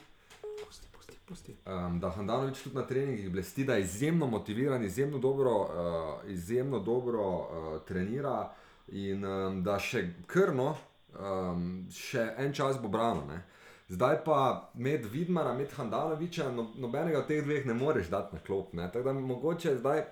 Pusti. 1.31 1.55
Um, 1.66 2.01
da 2.01 2.11
Handanovič 2.11 2.62
tudi 2.62 2.76
na 2.76 2.83
treningih 2.87 3.31
blesti, 3.31 3.64
da 3.64 3.74
je 3.74 3.81
izjemno 3.81 4.26
motiviran, 4.26 4.85
izjemno 4.85 5.18
dobro, 5.18 5.51
uh, 5.51 6.31
izjemno 6.31 6.78
dobro 6.78 7.22
uh, 7.22 7.83
trenira 7.87 8.53
in 8.89 9.24
um, 9.24 9.62
da 9.62 9.76
še 9.78 10.09
krno, 10.26 10.74
um, 11.14 11.87
še 11.95 12.24
en 12.39 12.51
čas 12.53 12.81
bo 12.83 12.91
brano. 12.91 13.22
Ne? 13.28 13.45
Zdaj 13.89 14.24
pa 14.24 14.41
med 14.74 15.07
Vidmara, 15.07 15.55
med 15.55 15.70
Handanoviča, 15.76 16.51
no, 16.51 16.66
nobenega 16.74 17.22
od 17.22 17.31
teh 17.31 17.45
dveh 17.47 17.62
ne 17.66 17.78
moreš 17.78 18.11
dati 18.11 18.35
na 18.35 18.43
klop. 18.43 18.72
ne. 18.74 18.91
Tako 18.91 19.07
da 19.07 19.12
mogoče 19.12 19.76
zdaj 19.78 20.03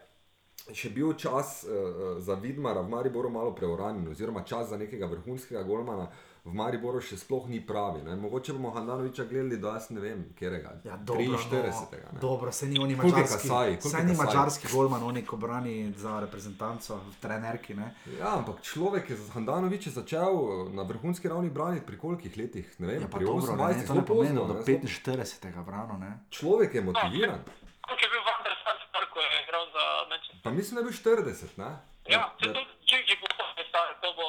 še 0.70 0.94
bil 0.94 1.16
čas 1.18 1.64
uh, 1.66 2.22
za 2.22 2.38
Vidmara 2.38 2.86
v 2.86 2.94
Mariboru 2.94 3.30
malo 3.30 3.56
preuranjen, 3.58 4.06
oziroma 4.14 4.46
čas 4.46 4.70
za 4.70 4.78
nekega 4.78 5.10
vrhunskega 5.10 5.66
golmana 5.66 6.12
v 6.48 6.54
Mariboru 6.54 7.00
še 7.00 7.16
sploh 7.16 7.46
ni 7.46 7.60
pravi. 7.60 8.02
Ne? 8.02 8.16
Mogoče 8.16 8.52
bomo 8.52 8.70
Handanoviča 8.70 9.24
gledali 9.24 9.58
do 9.58 9.68
jaz 9.68 9.90
ne 9.90 10.00
vem, 10.00 10.24
kjerega. 10.32 10.72
Ja, 10.82 10.96
dobro, 10.98 11.36
43. 11.44 12.00
No, 12.08 12.20
dobro, 12.20 12.52
se 12.52 12.66
ni 12.66 12.78
oni 12.78 12.92
je 12.92 12.96
mačarski. 12.98 13.48
Se 13.80 13.96
je 13.96 14.04
ni 14.04 14.16
mačarski 14.16 14.68
golman, 14.72 15.02
oni 15.02 15.22
ko 15.22 15.36
brani 15.36 15.74
za 15.94 16.20
reprezentanco, 16.20 16.96
trenerki. 17.20 17.74
Ne? 17.74 17.90
Ja, 18.18 18.34
ampak 18.34 18.62
človek 18.62 19.10
je 19.10 19.16
z 19.18 19.30
Handanovičem 19.30 19.92
začel 19.92 20.32
na 20.72 20.82
vrhunski 20.84 21.28
ravni 21.28 21.50
braniti 21.50 21.86
pri 21.86 21.98
kolikih 21.98 22.36
letih? 22.36 22.66
Ne 22.78 22.86
vem, 22.88 23.02
Ja, 23.02 23.08
pri 23.08 23.24
dobro, 23.24 23.52
28, 23.52 23.76
ne, 23.76 23.82
to 23.82 23.86
zelo 23.86 24.00
ne 24.00 24.06
pomeni, 24.06 24.28
pozno, 24.30 24.42
da 24.44 24.54
do 24.54 24.62
zelo- 24.62 24.80
45. 24.80 25.62
brano. 25.62 25.94
Ne? 25.98 26.10
Človek 26.30 26.74
je 26.74 26.82
motiviran. 26.82 27.40
Kot 27.80 27.98
je 27.98 28.08
bil 28.08 28.22
Vander 28.22 28.54
Star, 28.54 29.04
ko 29.12 29.18
je 29.18 29.30
igral 29.42 29.64
za 29.68 29.84
Manchester. 30.08 30.40
Pa 30.42 30.50
mislim, 30.50 30.72
da 30.74 30.80
je 30.80 30.86
bil 30.86 30.94
40, 30.94 31.58
ne? 31.58 31.70
Ja, 32.06 32.24
če 32.36 32.48
tudi 32.48 32.72
Gigi 32.82 33.14
bo 33.20 33.28
to 33.28 33.44
star, 33.68 33.88
to 34.00 34.08
bo 34.12 34.26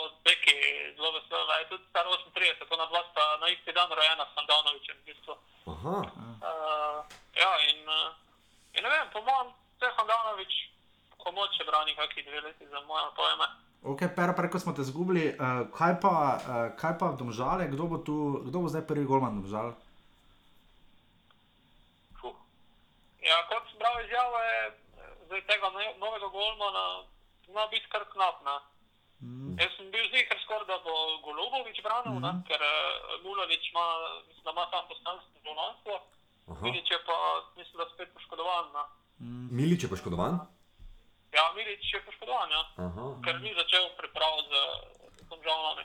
Beki 0.49 0.95
zelo 0.95 1.11
vesel, 1.11 1.45
da 1.47 1.53
je 1.59 1.69
tudi 1.69 1.83
star 1.89 2.05
38, 2.05 2.59
tako 2.59 2.75
na 2.77 2.85
dva 2.85 3.01
sta 3.11 3.37
na 3.41 3.47
isti 3.49 3.71
dan 3.73 3.89
rojena 3.91 4.25
s 4.25 4.33
Sandanovičem 4.35 4.97
v 4.97 5.05
bistvu. 5.05 5.33
Aha, 5.73 5.97
Uh, 6.39 7.03
ja, 7.35 7.51
in, 7.69 7.83
uh, 7.83 8.15
in 8.73 8.83
ne 8.83 8.89
vem, 8.89 9.07
po 9.13 9.19
mojem, 9.21 9.51
te 9.79 9.85
Handanovič, 9.97 10.53
ko 11.19 11.31
moče 11.31 11.65
brani 11.67 11.95
kakšni 11.95 12.23
dve 12.23 12.41
leti 12.41 12.67
za 12.67 12.79
moje 12.87 13.11
pojme. 13.15 13.47
Ok, 13.83 13.99
per, 14.15 14.31
preko 14.35 14.59
smo 14.59 14.71
te 14.73 14.83
zgubili. 14.83 15.35
Uh, 15.35 15.67
kaj, 15.75 15.99
pa, 16.01 16.13
uh, 16.39 16.71
kaj 16.79 16.95
pa 16.99 17.11
domžale, 17.11 17.67
kdo 17.67 17.83
bo, 17.91 17.97
tu, 17.99 18.15
kdo 18.47 18.63
bo 18.63 18.71
zdaj 18.71 18.87
prvi 18.87 19.03
golman 19.05 19.35
domžal? 19.35 19.75
Fuh. 22.23 22.39
Ja, 23.19 23.43
kot 23.51 23.67
sem 23.67 23.77
bral 23.83 23.99
izjave, 24.07 24.43
zdaj 25.27 25.43
tega 25.43 25.69
no- 25.75 25.95
novega 25.99 26.27
golmana, 26.31 27.03
zna 27.51 27.67
biti 27.67 27.91
kar 27.91 28.07
knap. 28.15 28.39
Ne? 28.47 28.57
Mm. 29.21 29.55
Jaz 29.59 29.71
sem 29.77 29.87
bil 29.91 30.05
zihar 30.13 30.39
skoraj, 30.43 30.67
da 30.71 30.77
bo 30.85 30.93
Golubovič 31.25 31.79
branil, 31.83 32.15
mm 32.19 32.23
-hmm. 32.23 32.37
ker 32.47 32.61
uh, 32.61 33.23
Mulovič 33.23 33.63
ima, 33.71 33.85
mislim, 34.27 34.43
da 34.45 34.51
ima 34.51 34.65
tam 34.71 34.83
poslanstvo 34.91 35.49
aha. 36.51 36.65
Milič 36.65 36.91
je 36.91 36.99
pa, 37.07 37.17
mislim, 37.57 37.77
da 37.77 37.85
spet 37.93 38.09
poškodovan. 38.13 38.65
Ne? 38.75 38.83
Milič 39.57 39.83
je 39.83 39.89
poškodovan? 39.89 40.33
Ja, 41.37 41.43
Milič 41.55 41.93
je 41.93 42.01
poškodovan, 42.05 42.49
ja. 42.51 42.63
Aha. 42.85 43.05
ker 43.25 43.35
ni 43.41 43.51
začel 43.61 43.85
priprav 43.97 44.33
z 44.49 44.51
Domžalami. 45.29 45.83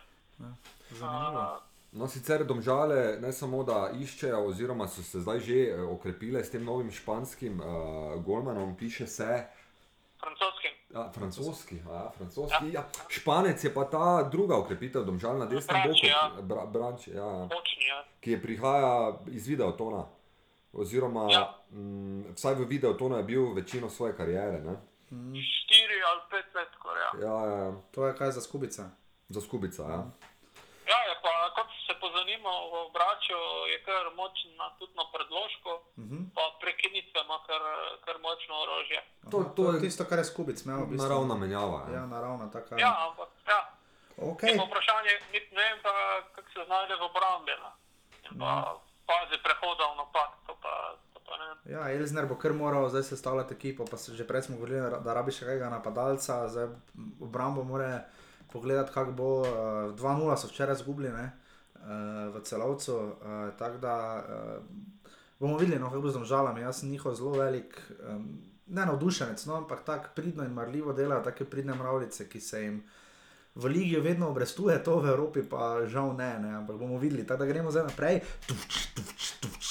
Zanimivo. 0.91 1.61
No, 1.95 2.09
sicer 2.09 2.43
domžale 2.45 3.19
ne 3.23 3.31
samo 3.33 3.63
da 3.63 3.91
iščejo, 3.95 4.41
oziroma 4.49 4.89
so 4.89 5.03
se 5.03 5.21
zdaj 5.23 5.41
že 5.41 5.59
eh, 5.71 5.83
okrepile 5.83 6.43
s 6.45 6.51
tem 6.51 6.65
novim 6.65 6.91
španskim 6.91 7.61
uh, 7.61 7.67
golmanom, 8.25 8.77
piše 8.77 9.07
se. 9.07 9.47
Francoskim. 10.25 10.71
Ja, 10.95 11.11
francoski, 11.15 11.77
a 11.91 11.95
ja, 11.95 12.11
francoski. 12.17 12.73
Ja. 12.73 12.85
Španec 13.09 13.65
je 13.65 13.75
pa 13.75 13.85
ta 13.85 14.23
druga 14.33 14.57
okrepitev, 14.57 15.05
domžal 15.05 15.39
na 15.39 15.47
desnem 15.47 15.83
Branč, 15.83 16.01
boku, 16.01 16.07
ja. 16.07 16.23
Bra, 16.43 16.67
branč, 16.67 17.09
ja, 17.09 17.27
ja. 17.27 17.45
Močni, 17.51 17.85
ja. 17.89 17.99
ki 18.21 18.31
je 18.31 18.43
prihaja 18.43 18.93
iz 19.29 19.47
videotona. 19.47 20.05
Oziroma, 20.73 21.29
ja. 21.31 21.39
Ja. 21.39 21.45
m, 21.73 22.25
vsaj 22.35 22.55
v 22.55 22.65
videotonu 22.67 23.17
je 23.21 23.23
bil 23.23 23.53
večino 23.55 23.91
svoje 23.91 24.17
kariere. 24.17 24.63
Ne? 24.65 24.75
Štiri 25.35 25.99
ali 26.09 26.21
pet 26.31 26.49
let, 26.55 26.69
skoraj. 26.79 27.03
Ja. 27.03 27.11
Ja, 27.21 27.37
ja, 27.47 27.59
ja, 27.65 27.73
To 27.95 28.07
je 28.07 28.17
kaj 28.17 28.33
za 28.33 28.41
skubica. 28.41 28.91
za 29.29 29.41
skubica. 29.41 29.83
Ja. 29.83 30.01
ja, 30.91 30.99
je 31.09 31.15
pa, 31.23 31.33
kot 31.55 31.69
pozanimal 32.45 32.61
v 32.67 32.89
obraču, 32.89 33.39
je 33.67 33.79
kar 33.83 34.05
močen 34.13 34.53
na, 34.57 34.69
tudi 34.79 34.93
na 34.95 35.05
predložku, 35.09 35.71
uh 35.71 35.99
Mhm. 35.99 36.17
-huh. 36.17 36.25
pa 36.35 36.43
prekinitve 36.61 37.21
ima 37.21 37.39
kar, 37.47 37.63
kar 38.05 38.17
močno 38.19 38.55
orožje. 38.57 39.01
To, 39.31 39.39
Aha, 39.39 39.51
to 39.51 39.73
je 39.73 39.81
tisto, 39.81 40.05
kar 40.05 40.19
je 40.19 40.25
skubic, 40.25 40.59
imel 40.61 40.77
v 40.79 40.87
bistvu. 40.87 41.09
naravna 41.09 41.35
menjava. 41.35 41.81
Ja. 41.89 41.95
Ja, 41.95 42.07
naravna, 42.07 42.51
taka. 42.51 42.77
Ja, 42.77 42.93
ampak 43.01 43.29
ja. 43.47 43.61
Okay. 44.19 44.55
Vprašanje 44.61 45.11
je, 45.33 45.41
ne 45.51 45.63
vem 45.65 45.79
pa, 45.83 45.93
kako 46.35 46.49
se 46.51 46.61
znajde 46.67 46.95
v 46.95 47.03
obrambi. 47.03 47.53
ne. 47.53 47.71
In 48.25 48.39
pa 48.39 48.77
fazi 49.07 49.37
prehoda 49.43 49.85
v 49.85 49.97
napad, 49.97 50.31
to 50.47 50.55
pa, 50.63 50.75
to 51.15 51.21
pa. 51.21 51.33
Ja, 51.67 51.91
Elzner 51.91 52.27
bo 52.27 52.37
kar 52.37 52.53
moral 52.53 52.89
zdaj 52.89 53.03
sestavljati 53.03 53.55
ekipo, 53.55 53.85
pa 53.85 53.97
se 53.97 54.15
že 54.15 54.27
prej 54.27 54.43
smo 54.43 54.57
govorili, 54.57 54.81
da 55.01 55.15
rabi 55.15 55.33
še 55.33 55.45
kakega 55.45 55.69
napadalca, 55.69 56.49
zdaj 56.49 56.69
obrambo 57.21 57.65
mora 57.65 58.05
pogledati, 58.53 58.93
kako 58.93 59.13
bo. 59.13 59.29
Uh, 59.41 59.47
2-0 59.93 60.37
so 60.37 60.47
včeraj 60.49 60.75
zgubili 60.77 61.09
ne, 61.11 61.25
uh, 61.25 61.44
v 62.35 62.41
celovcu, 62.45 62.97
uh, 62.97 63.13
tako 63.59 63.79
da 63.79 64.25
uh, 64.25 64.65
bomo 65.39 65.59
videli, 65.59 65.79
no, 65.79 65.91
kako 65.91 66.03
bo 66.03 66.11
z 66.11 66.19
domžalami. 66.19 66.61
Jaz 66.61 66.81
sem 66.81 66.91
njihov 66.91 67.15
zelo 67.15 67.33
velik, 67.37 67.77
um, 68.09 68.29
ne 68.67 68.87
navdušenec, 68.87 69.47
no, 69.47 69.57
ampak 69.57 69.85
tako 69.85 70.09
pridno 70.15 70.45
in 70.45 70.53
marljivo 70.53 70.93
delajo, 70.93 71.23
take 71.23 71.45
pridne 71.45 71.75
mravljice, 71.75 72.29
ki 72.29 72.41
se 72.41 72.63
jim. 72.63 72.83
V 73.55 73.71
Ligi 73.71 74.01
vedno 74.01 74.29
obrestuje, 74.29 74.83
to 74.83 74.99
v 74.99 75.13
Evropi 75.13 75.43
pa 75.47 75.87
žal 75.87 76.17
ne, 76.17 76.39
ne 76.43 76.55
ampak 76.57 76.77
bomo 76.77 76.99
videli. 76.99 77.27
Tako 77.27 77.45
da 77.45 77.47
gremo 77.47 77.71
zdaj 77.71 77.85
naprej. 77.87 78.21
Tufč, 78.49 78.87
tufč, 78.97 79.33
tufč. 79.41 79.67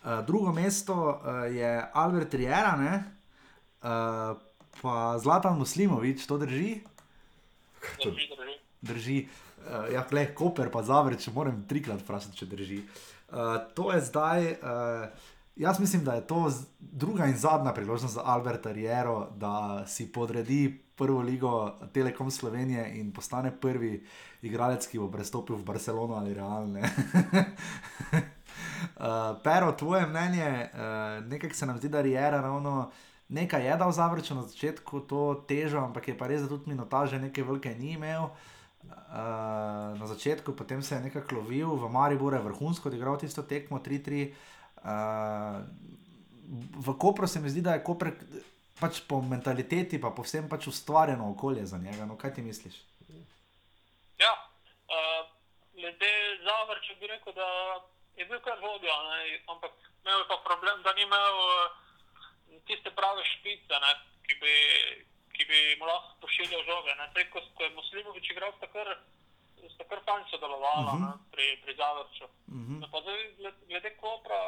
Uh, 0.00 0.24
drugo 0.26 0.52
mesto 0.52 0.94
uh, 0.94 1.44
je 1.52 1.84
Albert 1.92 2.34
Riera, 2.34 2.78
uh, 2.80 4.38
pa 4.80 5.18
Zlatan 5.18 5.58
Muslimovič, 5.58 6.24
to 6.26 6.38
drži. 6.38 6.80
Drži, 8.00 8.32
drži. 8.32 8.56
Drži. 8.80 9.18
Uh, 9.60 9.92
ja, 9.92 10.00
klej, 10.08 10.32
Koper, 10.34 10.70
pa 10.72 10.82
Zavrč, 10.82 11.28
moram 11.34 11.66
trikrat 11.68 12.00
vprašati, 12.00 12.36
če 12.36 12.46
drži. 12.48 12.78
Uh, 13.28 13.60
to 13.76 13.92
je 13.92 14.00
zdaj, 14.00 14.52
uh, 14.52 14.56
jaz 15.56 15.80
mislim, 15.80 16.04
da 16.04 16.14
je 16.16 16.26
to 16.26 16.52
druga 16.80 17.26
in 17.26 17.36
zadnja 17.36 17.72
priložnost 17.72 18.14
za 18.14 18.22
Alberta 18.24 18.72
Riero, 18.72 19.28
da 19.36 19.84
si 19.86 20.12
podredi 20.12 20.80
prvo 20.96 21.20
ligo 21.20 21.72
Telekom 21.92 22.30
Slovenije 22.30 23.00
in 23.00 23.12
postane 23.12 23.60
prvi 23.60 24.06
igralec, 24.42 24.86
ki 24.86 24.98
bo 24.98 25.10
prestopil 25.12 25.56
v 25.56 25.64
Barcelono 25.64 26.14
ali 26.14 26.34
realne. 26.34 26.80
uh, 26.80 26.86
Pero, 29.44 29.72
tvoje 29.72 30.06
mnenje, 30.06 30.70
uh, 30.72 30.78
nekaj 31.28 31.50
se 31.52 31.66
nam 31.66 31.78
zdi, 31.78 31.88
da 31.88 32.00
Riera 32.00 32.40
ravno. 32.40 32.90
Nekaj 33.28 33.66
je 33.66 33.76
dal 33.76 33.92
zavrčen 33.92 34.36
na 34.36 34.42
začetku, 34.42 35.00
to 35.00 35.44
težo, 35.48 35.78
ampak 35.78 36.08
je 36.08 36.18
pa 36.18 36.26
res, 36.26 36.42
da 36.42 36.48
tudi 36.48 36.70
minutože 36.72 37.20
nekaj 37.20 37.44
velike 37.44 37.74
ni 37.78 37.92
imel. 37.92 38.24
Uh, 38.24 38.30
uh, 38.84 39.98
na 39.98 40.06
začetku, 40.06 40.52
potem 40.52 40.82
se 40.82 40.94
je 40.94 41.00
nekako 41.00 41.34
lovil, 41.34 41.76
v 41.76 41.88
Mariboru 41.88 42.36
je 42.36 42.42
vrhunsko 42.42 42.88
odigral 42.88 43.18
tisto 43.18 43.42
tekmo 43.42 43.78
3-3. 43.78 44.32
Uh, 44.80 44.84
eh, 44.84 45.58
v 46.80 46.98
Kopru 46.98 47.26
se 47.26 47.40
mi 47.40 47.50
zdi, 47.50 47.60
da 47.60 47.76
je 47.76 47.84
Koper 47.84 48.12
pač 48.80 49.04
po 49.04 49.20
mentaliteti, 49.20 50.00
pa 50.00 50.10
po 50.10 50.24
vsem 50.24 50.48
pač 50.48 50.66
ustvarjeno 50.66 51.30
okolje 51.36 51.66
za 51.66 51.78
njega. 51.78 52.06
No, 52.08 52.16
kaj 52.16 52.34
ti 52.34 52.42
misliš? 52.42 52.80
Ja, 54.18 54.32
uh, 54.88 55.28
glede 55.76 56.12
zavrča 56.44 56.96
bi 57.00 57.06
rekel, 57.06 57.36
da 57.36 57.48
je 58.16 58.24
bil 58.24 58.40
kar 58.40 58.58
vodja, 58.62 58.96
ampak 59.52 59.72
imel 60.04 60.24
pa 60.28 60.40
problem, 60.44 60.82
da 60.82 60.92
ni 60.96 61.04
imel 61.04 61.36
uh, 61.44 61.68
tiste 62.66 62.90
prave 62.90 63.24
špice, 63.24 63.76
ne? 63.84 63.92
ki 64.24 64.36
bi 64.40 64.54
ki 65.40 65.46
bi 65.48 65.76
mu 65.80 65.86
lahko 65.88 66.20
pošiljal 66.20 66.62
žoge. 66.68 66.92
Zdaj, 67.12 67.24
ko, 67.32 67.40
ko 67.56 67.64
je 67.64 67.70
Muslimovič 67.78 68.26
igral, 68.30 68.52
sta 68.58 68.66
kar, 68.74 68.88
sta 69.72 69.84
kar 69.88 70.00
fajn 70.04 70.24
sodelovala 70.28 70.92
uh 70.92 70.98
mhm. 71.00 71.04
-huh. 71.04 71.16
pri, 71.32 71.46
pri 71.64 71.72
Zavrču. 71.80 72.26
Uh 72.28 72.54
mhm. 72.60 72.84
-huh. 72.84 73.00
zdaj, 73.02 73.52
glede 73.68 73.90
Kopra, 73.96 74.40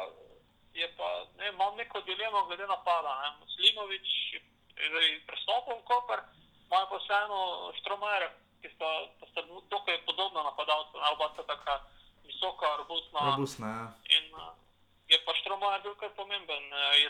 je 0.73 0.87
pa, 0.97 1.07
ne, 1.37 1.49
imam 1.49 1.75
neko 1.75 2.01
dilemo 2.01 2.45
glede 2.45 2.67
napada. 2.67 3.11
Ne. 3.21 3.29
Muslimovič 3.45 4.07
je 4.33 5.21
prestopil 5.27 5.75
v 5.81 5.83
Koper, 5.89 6.19
imajo 6.65 6.85
pa 6.89 6.97
vseeno 6.97 7.39
Štromere, 7.79 8.29
ki 8.61 8.69
sta, 8.75 8.89
sta 9.29 9.41
dokaj 9.69 9.97
podobna 10.05 10.43
napadalca, 10.43 10.97
oba 11.13 11.29
sta 11.33 11.43
taka 11.43 11.75
visoka, 12.23 12.77
robustna. 12.77 13.19
robustna 13.29 13.67
ja. 13.67 13.85
In 14.17 14.25
uh, 14.33 14.53
je 15.11 15.17
pa 15.25 15.33
Štromer 15.33 15.81
bil 15.81 15.95
kar 15.95 16.09
pomemben. 16.19 16.63
Je, 17.01 17.09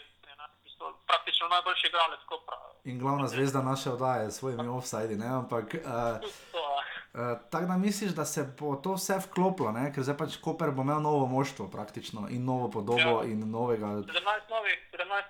praktično 1.08 1.48
najboljši 1.48 1.88
igralec 1.88 2.20
Kopra. 2.26 2.58
In 2.84 3.00
glavna 3.00 3.28
zvezda 3.28 3.62
naše 3.62 3.90
oddaje 3.90 4.32
s 4.32 4.40
svojimi 4.40 4.68
offsidi. 4.68 5.24
Ampak 5.24 5.64
uh, 5.64 5.82
uh, 5.82 7.40
tako 7.52 7.66
da 7.66 7.78
misliš, 7.78 8.12
da 8.12 8.26
se 8.26 8.56
bo 8.60 8.76
to 8.76 8.94
vse 8.94 9.18
vklopilo, 9.26 9.72
ne? 9.72 9.94
ker 9.94 10.04
zdaj 10.04 10.18
pač 10.18 10.38
Koper 10.44 10.72
bo 10.72 10.82
imel 10.82 11.02
novo 11.02 11.26
moštvo 11.28 11.68
praktično 11.68 12.28
in 12.30 12.46
novo 12.46 12.72
podobo 12.72 13.00
ja. 13.00 13.24
in 13.24 13.50
novega. 13.52 13.88
17 13.88 14.04
novih, 14.50 14.78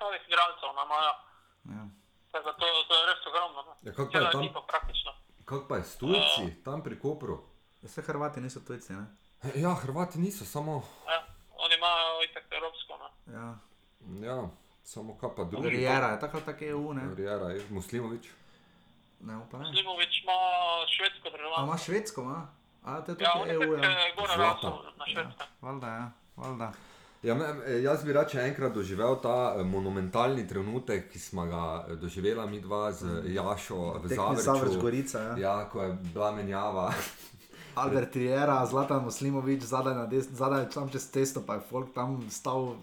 novih 0.02 0.22
igralcev 0.28 0.70
na 0.76 0.86
moja. 0.86 1.14
Ja. 1.76 1.84
To, 2.32 2.40
to 2.90 2.96
je 2.96 3.06
res 3.08 3.28
ogromno. 3.28 3.76
Ja, 3.84 3.92
kako 3.92 4.12
pa 4.12 4.20
je 4.20 4.32
tam? 4.32 4.64
Kako 5.46 5.66
pa 5.70 5.76
je 5.76 5.84
s 5.84 5.98
tujci, 5.98 6.44
uh, 6.44 6.64
tam 6.66 6.84
pri 6.84 7.00
Kopru? 7.00 7.44
Vse 7.82 8.02
ja, 8.02 8.06
Hrvati 8.06 8.42
niso 8.42 8.60
tujci, 8.68 8.94
ne? 8.94 9.06
Ja, 9.56 9.74
Hrvati 9.76 10.20
niso, 10.20 10.46
samo. 10.46 10.84
Ja, 11.08 11.24
oni 11.58 11.76
imajo 11.76 12.24
itak 12.30 12.44
evropsko. 12.52 12.94
Ne? 12.98 13.34
Ja. 13.34 13.48
ja. 14.28 14.63
Samo 14.84 15.18
kaj 15.18 15.30
pa 15.36 15.44
drugi? 15.44 15.70
Rijera 15.70 16.08
je 16.08 16.20
tako 16.20 16.40
tako 16.40 16.66
EU, 16.66 16.94
ne? 16.94 17.16
Rijera 17.16 17.50
je 17.50 17.62
Muslimovič. 17.70 18.28
Ne, 19.22 19.40
pa 19.52 19.58
ne. 19.58 19.66
Muslimovič 19.66 20.24
ima 20.24 20.40
švedsko 20.98 21.30
državo. 21.30 21.68
Ima 21.68 21.78
švedsko, 21.78 22.22
ima? 22.22 22.48
A, 22.84 23.02
to 23.02 23.12
je 23.12 23.18
ja, 23.20 23.34
tudi 23.40 23.52
EU, 23.54 23.74
ja. 23.74 23.96
Gora 24.16 24.36
Rasu 24.36 24.68
na 24.98 25.06
švedsko. 25.08 25.44
Ja, 25.44 25.48
valjda, 25.62 25.88
ja, 25.88 26.12
valjda. 26.36 26.74
Ja, 27.24 27.36
jaz 27.84 28.04
bi 28.04 28.14
rače 28.14 28.40
enkrat 28.40 28.74
doživel 28.74 29.16
ta 29.22 29.56
eh, 29.58 29.64
monumentalni 29.64 30.48
trenutek, 30.48 31.12
ki 31.12 31.20
smo 31.20 31.46
ga 31.46 31.86
eh, 31.88 31.96
doživeli 31.96 32.50
mi 32.50 32.60
dva 32.62 32.92
z 32.92 33.22
Jašo 33.26 34.00
v 34.04 34.08
Zavrču. 34.08 34.42
Zavrč 34.42 34.76
Gorica, 34.82 35.22
ja. 35.22 35.38
Ja, 35.38 35.70
ko 35.70 35.84
je 35.84 35.94
bila 36.14 36.32
menjava. 36.32 36.94
Albert 37.76 38.16
Riera, 38.16 38.66
Zlatan 38.66 39.04
Muslimovič, 39.04 39.62
zadaj, 39.62 39.96
na 39.96 40.06
des, 40.06 40.28
zadaj 40.30 40.70
tam 40.70 40.90
čez 40.90 41.08
cesto, 41.12 41.42
pa 41.42 41.58
je 41.58 41.66
folk 41.70 41.94
tam 41.94 42.22
stal. 42.30 42.76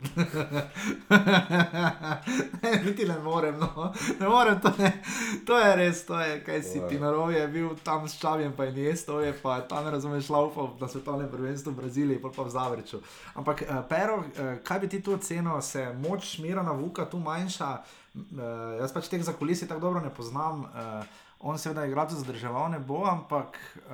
ne, 2.63 2.71
niti 2.85 3.07
ne 3.07 3.19
morem, 3.23 3.59
no. 3.61 3.93
ne 4.21 4.29
morem, 4.29 4.61
to, 4.61 4.73
ne. 4.79 5.03
to 5.47 5.59
je 5.59 5.77
res, 5.77 6.03
to 6.07 6.21
je, 6.21 6.41
kaj 6.45 6.63
si 6.63 6.83
ti 6.89 6.99
narovi, 6.99 7.35
je 7.39 7.49
bil 7.49 7.71
tam 7.85 8.09
s 8.09 8.19
čavjem, 8.19 8.53
pa 8.57 8.65
je 8.65 8.73
njes, 8.73 9.05
to 9.07 9.21
je 9.21 9.33
pa 9.43 9.61
tam, 9.61 9.89
razumeš, 9.89 10.29
laufal 10.31 10.75
na 10.81 10.89
svetovnem 10.89 11.31
prvenstvu 11.31 11.73
v 11.73 11.81
Braziliji, 11.83 12.23
pa 12.23 12.35
pa 12.37 12.43
v 12.43 12.51
Zavrču. 12.51 13.03
Ampak, 13.35 13.63
uh, 13.69 13.83
Pero, 13.89 14.19
uh, 14.19 14.59
kaj 14.67 14.79
bi 14.81 14.89
ti 14.89 15.03
tu 15.03 15.15
ocenil, 15.15 15.61
se 15.63 15.87
moč 16.03 16.39
Mirana 16.39 16.73
Vuka 16.73 17.07
tu 17.07 17.19
manjša, 17.19 17.71
uh, 17.79 18.45
jaz 18.83 18.93
pač 18.93 19.09
teh 19.09 19.23
zakulisij 19.23 19.69
tako 19.69 19.81
dobro 19.81 20.01
ne 20.01 20.11
poznam. 20.11 20.67
Uh, 20.75 21.29
on 21.41 21.59
seveda 21.59 21.87
igra 21.87 22.07
za 22.09 22.21
zadrževanje, 22.21 22.79
bo, 22.79 23.05
ampak 23.09 23.57
uh, 23.57 23.93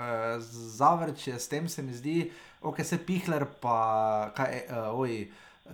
zavrč 0.79 1.27
je 1.27 1.39
s 1.39 1.49
tem, 1.49 1.69
se 1.69 1.83
mi 1.83 1.95
zdi, 1.95 2.33
ok, 2.61 2.83
se 2.85 2.99
pihler, 3.07 3.47
pa 3.61 4.31
kaj, 4.37 4.67
uh, 4.69 4.99
oj, 4.99 5.29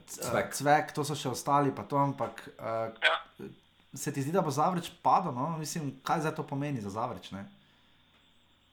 cvek. 0.07 0.53
cvek, 0.53 0.93
to 0.93 1.05
so 1.05 1.17
še 1.17 1.33
ostali, 1.33 1.73
pa 1.75 1.87
to, 1.89 1.97
ampak 1.97 2.45
uh, 2.59 2.93
ja. 3.01 3.17
se 3.95 4.13
ti 4.13 4.23
zdi, 4.23 4.35
da 4.37 4.45
bo 4.45 4.53
zavrč 4.53 4.93
padel, 5.03 5.33
no? 5.33 5.57
mislim, 5.59 5.95
kaj 6.05 6.29
za 6.29 6.35
to 6.37 6.45
pomeni 6.47 6.85
za 6.85 6.93
zavrč? 6.93 7.33
Ne? 7.33 7.47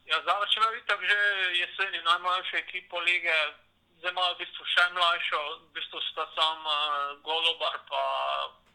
Ja, 0.10 0.20
zavrč 0.26 0.58
ima 0.58 0.70
videti, 0.74 1.08
že 1.08 1.20
jeseni 1.62 2.04
najmlajša 2.04 2.58
ekipa 2.58 3.00
lige. 3.06 3.40
Zdaj 4.00 4.12
imajo 4.12 4.34
v 4.36 4.40
bistvu 4.40 4.64
še 4.64 4.84
mlajšo, 4.96 5.40
v 5.60 5.72
bistvu 5.76 6.00
sta 6.08 6.24
sam 6.32 6.58
uh, 6.64 6.76
Golobar, 7.26 7.76
pa 7.90 8.04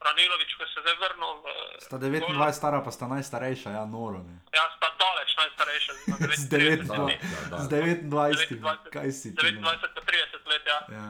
Ranilovič, 0.04 0.52
ko 0.60 0.66
se 0.68 0.84
zdaj 0.84 0.96
vrnil. 1.00 1.40
Sta 1.80 1.96
29 1.96 2.36
let 2.36 2.52
stara, 2.52 2.80
pa 2.84 2.92
sta 2.92 3.08
najstarejša, 3.08 3.72
ja, 3.72 3.84
noro. 3.88 4.20
Ne. 4.20 4.36
Ja, 4.52 4.68
sta 4.76 4.92
daleč 5.00 5.32
najstarejša. 5.40 5.92
Z 6.44 6.44
29, 6.52 8.04
29, 8.12 8.92
kaj 8.92 9.08
si 9.16 9.32
ti? 9.32 9.40
29, 9.40 9.96
30 10.04 10.52
let, 10.52 10.64
ja. 10.68 10.80
ja. 10.92 11.08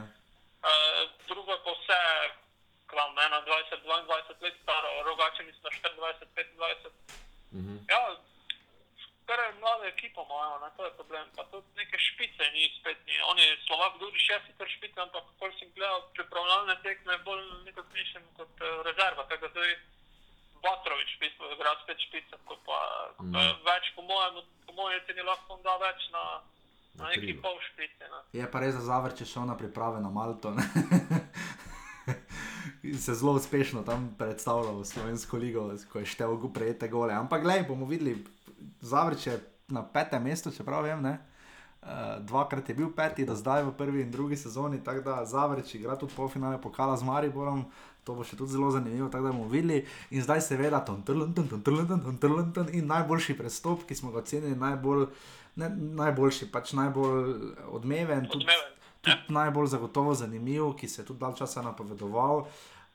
Uh, 0.62 1.10
drugo 1.26 1.58
pa 1.66 1.74
vse, 1.74 2.00
klam, 2.86 3.10
21, 3.18 3.82
22 3.82 4.46
let 4.46 4.56
staro, 4.62 4.88
rogače 5.10 5.42
mislim, 5.42 5.72
24, 5.82 6.30
25. 6.30 6.94
Mm 7.50 7.62
-hmm. 7.66 7.78
Ja, 7.90 8.00
kar 9.26 9.38
je 9.40 9.60
mlada 9.60 9.86
ekipa, 9.86 10.22
imajo, 10.26 10.58
ne, 10.62 10.68
to 10.76 10.84
je 10.84 10.92
problem. 10.98 11.26
Pa 11.36 11.42
tudi 11.52 11.68
neke 11.80 11.98
špice 12.08 12.44
ni 12.54 12.68
spet. 12.78 12.98
Ni. 13.06 13.16
On 13.30 13.38
je 13.38 13.48
Slovak, 13.66 13.98
drugi 13.98 14.18
šesti 14.18 14.52
ter 14.58 14.68
špice, 14.76 15.00
ampak 15.00 15.24
ko 15.38 15.50
sem 15.58 15.68
gledal 15.76 16.00
pripravljalne 16.16 16.76
tekme, 16.86 17.18
bolj 17.28 17.44
nekako 17.68 17.90
mišljen 17.98 18.24
kot 18.38 18.54
uh, 18.60 18.80
rezerva. 18.88 19.26
Tako 19.32 19.48
da 19.54 19.60
je 19.68 19.76
Batrovič, 20.64 21.10
v 21.16 21.20
bistvu, 21.24 21.52
igra 21.56 21.76
spet 21.84 21.98
špice, 22.08 22.40
ko 22.48 22.56
pa 22.68 22.80
mm. 23.20 23.36
več, 23.68 23.92
po 23.96 24.02
mojem, 24.08 24.42
po 24.66 24.72
mojem, 24.80 25.00
ti 25.06 25.20
lahko 25.20 25.60
da 25.64 25.78
več 25.88 26.10
na. 26.16 26.24
Na 26.94 27.08
neki 27.10 27.32
pol 27.42 27.56
špice. 27.58 28.06
Ne. 28.06 28.20
Je 28.38 28.44
pa 28.46 28.60
res 28.62 28.76
za 28.76 28.84
zavrče 28.86 29.26
šel 29.26 29.48
na 29.48 29.56
priprave 29.58 29.98
na 29.98 30.14
Malto. 30.14 30.54
Se 33.04 33.14
zelo 33.18 33.32
uspešno 33.34 33.82
tam 33.82 34.14
predstavljal 34.18 34.78
v 34.78 34.86
Slovensko 34.86 35.40
ligo, 35.42 35.64
ko 35.90 35.98
je 35.98 36.06
števil 36.06 36.52
prejete 36.54 36.86
gole. 36.88 37.10
Ampak, 37.10 37.42
gledaj, 37.42 37.66
bomo 37.66 37.88
videli, 37.90 38.14
Zavrč 38.80 39.26
je 39.26 39.38
na 39.68 39.82
petem 39.82 40.22
mestu, 40.22 40.52
če 40.52 40.64
prav 40.66 40.84
vem. 40.86 41.04
Uh, 41.84 42.20
dvakrat 42.24 42.68
je 42.68 42.74
bil 42.74 42.88
peti, 42.96 43.26
da 43.28 43.36
zdaj 43.36 43.64
v 43.66 43.72
prvi 43.76 44.02
in 44.02 44.10
drugi 44.10 44.36
sezoni, 44.40 44.80
tako 44.84 45.02
da 45.04 45.24
Zavrč 45.28 45.74
igra 45.74 45.98
tudi 46.00 46.14
polfinale 46.16 46.60
pokala 46.60 46.96
z 46.96 47.04
Mariborom. 47.04 47.66
To 48.04 48.12
bo 48.12 48.24
še 48.24 48.36
tudi 48.36 48.52
zelo 48.52 48.68
zanimivo, 48.72 49.08
tako 49.08 49.28
da 49.28 49.32
bomo 49.32 49.48
videli. 49.48 49.84
In 50.12 50.20
zdaj 50.20 50.42
seveda, 50.44 50.82
ton 50.84 51.00
trlenten, 51.04 51.48
ton 51.48 51.62
trlenten, 51.64 52.02
ton 52.04 52.18
trlenten 52.20 52.68
in 52.76 52.88
najboljši 52.88 53.36
prestop, 53.38 53.86
ki 53.88 53.96
smo 53.96 54.12
ga 54.12 54.20
ocenili, 54.20 54.56
najbolj, 54.60 55.06
ne, 55.60 55.70
najboljši, 56.00 56.50
pač 56.52 56.74
najbolj 56.76 57.32
odmeven, 57.72 58.28
tudi, 58.28 58.58
tudi 59.00 59.36
najbolj 59.36 59.72
zagotovo 59.72 60.12
zanimiv, 60.12 60.74
ki 60.76 60.88
se 60.88 61.00
je 61.00 61.08
tudi 61.08 61.24
dal 61.24 61.36
časa 61.36 61.64
napovedoval. 61.64 62.44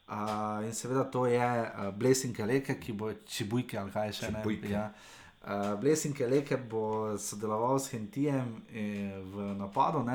Uh, 0.10 0.66
in 0.66 0.74
seveda 0.74 1.06
to 1.10 1.26
je 1.30 1.42
uh, 1.42 1.90
Blessing 1.94 2.38
Keleke, 2.38 2.78
ki 2.82 2.94
bo 2.98 3.14
čibujke 3.26 3.78
ali 3.82 3.94
kaj 3.94 4.14
še 4.22 4.34
ne. 4.34 4.46
Ja. 4.70 4.90
Uh, 4.90 5.19
eh, 5.46 5.76
Blessing 5.82 6.18
Keleke 6.18 6.58
bo 6.58 7.18
sodeloval 7.18 7.80
s 7.80 7.92
Hentijem 7.92 8.66
eh, 8.70 9.20
v 9.24 9.56
napadu. 9.58 10.06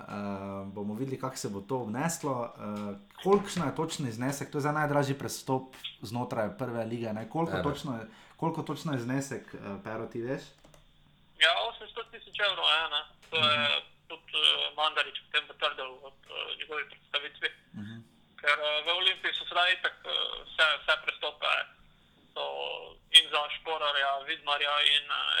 Uh, 0.00 0.64
bomo 0.72 0.94
videli, 0.94 1.20
kako 1.20 1.36
se 1.36 1.48
bo 1.48 1.60
to 1.60 1.84
obneslo. 1.84 2.32
Uh, 2.56 2.96
kolikšno 3.22 3.66
je 3.66 3.76
točni 3.76 4.12
znesek, 4.12 4.50
to 4.50 4.58
je 4.58 4.62
za 4.62 4.72
najdražji 4.72 5.18
prestop 5.18 5.76
znotraj 6.02 6.56
prve 6.58 6.84
lige. 6.84 7.12
Koliko 7.28 7.62
točno, 7.62 7.96
je, 8.00 8.08
koliko 8.36 8.62
točno 8.62 8.92
je 8.92 8.98
znesek, 8.98 9.54
uh, 9.54 9.76
pero 9.84 10.06
ti 10.06 10.22
veš? 10.22 10.42
Ja, 11.36 11.52
800 11.84 12.10
tisoč 12.10 12.36
evrov, 12.40 12.64
to 13.30 13.36
je 13.36 13.42
uh 13.42 13.52
mhm. 13.52 13.64
-huh. 13.64 13.82
tudi 14.08 14.32
uh, 14.32 14.76
Mandarič 14.76 15.16
potem 15.24 15.44
potrdil 15.48 15.90
v 16.02 16.04
uh, 16.04 16.12
njegovi 16.58 16.84
predstavitvi. 16.90 17.48
Uh 17.48 17.80
mhm. 17.80 17.92
-huh. 17.92 18.00
ker 18.40 18.58
uh, 18.58 18.86
v 18.86 18.88
Olimpiji 19.00 19.32
so 19.34 19.44
sedaj 19.44 19.72
itak 19.72 19.96
uh, 20.04 20.12
vse, 20.48 20.66
vse 20.80 20.94
prestope. 21.04 21.52
So 22.34 22.42
za 23.32 23.40
Šporarja, 23.56 24.10
Vidmarja 24.28 24.74
in 24.96 25.04
uh, 25.08 25.40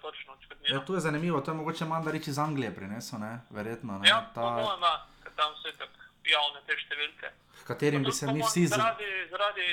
točno 0.00 0.32
odškodnino. 0.32 0.76
Ja, 0.76 0.84
tu 0.84 0.94
je 0.94 1.00
zanimivo, 1.00 1.40
to 1.40 1.50
je 1.50 1.54
mogoče 1.54 1.84
Mandarič 1.84 2.28
iz 2.28 2.38
Anglije 2.38 2.74
prinesel, 2.74 3.18
ne? 3.20 3.40
verjetno. 3.50 3.98
Ne? 3.98 4.08
Ja, 4.08 4.30
Ta, 4.34 4.40
mojem, 4.40 4.82
ja, 4.82 5.06
tam 5.36 5.52
so 5.62 5.68
itak 5.68 5.90
javne 6.24 6.60
te 6.66 6.74
številke. 6.76 7.30
katerim 7.66 8.02
bi 8.02 8.12
se 8.12 8.26
mi 8.32 8.42
vsi 8.42 8.66
z... 8.66 8.74
Zaradi, 8.74 9.10
zaradi, 9.30 9.66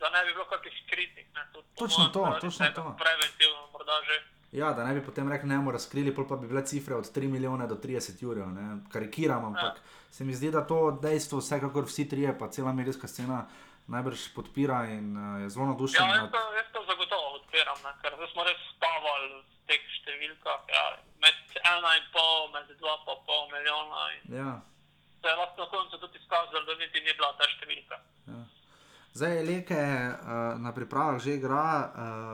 da 0.00 0.10
ne 0.10 0.24
bi 0.24 0.32
bilo 0.32 0.44
kakšnih 0.44 0.84
kritik. 0.90 1.26
Ne, 1.34 1.46
tudi 1.52 1.66
Točno 1.76 2.08
to, 2.08 2.24
zaradi 2.24 2.40
točno 2.40 2.70
to. 2.74 2.96
Preventivno 2.98 3.68
morda 3.72 4.00
že. 4.06 4.22
Ja, 4.52 4.72
da 4.72 4.84
ne 4.84 4.94
bi 4.94 5.02
potem 5.02 5.28
rekli, 5.28 5.48
ne 5.48 5.56
bomo 5.56 5.72
razkrili, 5.72 6.14
pa 6.14 6.36
bi 6.36 6.46
bile 6.46 6.62
cifre 6.66 6.94
od 6.94 7.10
3 7.16 7.28
milijone 7.28 7.66
do 7.66 7.74
30 7.74 8.22
jurjev. 8.22 8.48
ne. 8.48 8.76
Karikiram, 8.92 9.44
ampak 9.44 9.80
se 10.10 10.24
mi 10.24 10.34
zdi, 10.34 10.50
da 10.50 10.66
to 10.66 10.98
dejstvo 11.02 11.38
vsekakor 11.38 11.84
vsi 11.84 12.08
trije, 12.08 12.38
pa 12.38 12.48
cela 12.48 12.72
medijska 12.72 13.08
scena 13.08 13.46
najbrž 13.86 14.32
podpira 14.34 14.84
in 14.88 15.12
uh, 15.12 15.40
je 15.40 15.48
zelo 15.50 15.64
Ja, 15.64 15.68
navdušen. 15.68 16.00
jaz 16.00 16.16
nad- 16.18 16.30
to, 16.30 16.42
jaz 16.56 16.68
to 16.72 16.80
zagotovo 16.82 17.26
odpiram, 17.34 17.78
ne, 17.84 17.92
ker 18.00 18.12
zdaj 18.16 18.28
smo 18.28 18.42
res 18.44 18.60
spavali 18.70 19.26
v 19.30 19.38
teh 19.66 19.82
številkah. 19.96 20.60
Ja, 20.68 20.84
med 21.18 21.36
ena 21.64 21.90
in 21.94 22.06
pol, 22.10 22.48
med 22.50 22.78
dva 22.78 22.94
pa 23.00 23.14
pol 23.22 23.42
milijona. 23.50 24.00
In 24.14 24.22
Ja, 24.36 24.52
se 25.20 25.28
je 25.28 25.36
lahko 25.36 25.56
na 25.58 25.68
koncu 25.68 25.98
tudi 25.98 26.18
izkazalo, 26.18 26.64
da 26.64 26.74
niti 26.74 27.00
ni 27.00 27.12
bila 27.12 27.32
ta 27.32 27.44
številka. 27.46 27.96
ja. 28.26 28.40
Zdaj, 29.12 29.44
Leke 29.44 29.78
uh, 29.78 30.16
na 30.58 30.72
pripravah 30.72 31.20
že 31.20 31.30
igra, 31.32 31.62
uh, 31.86 31.92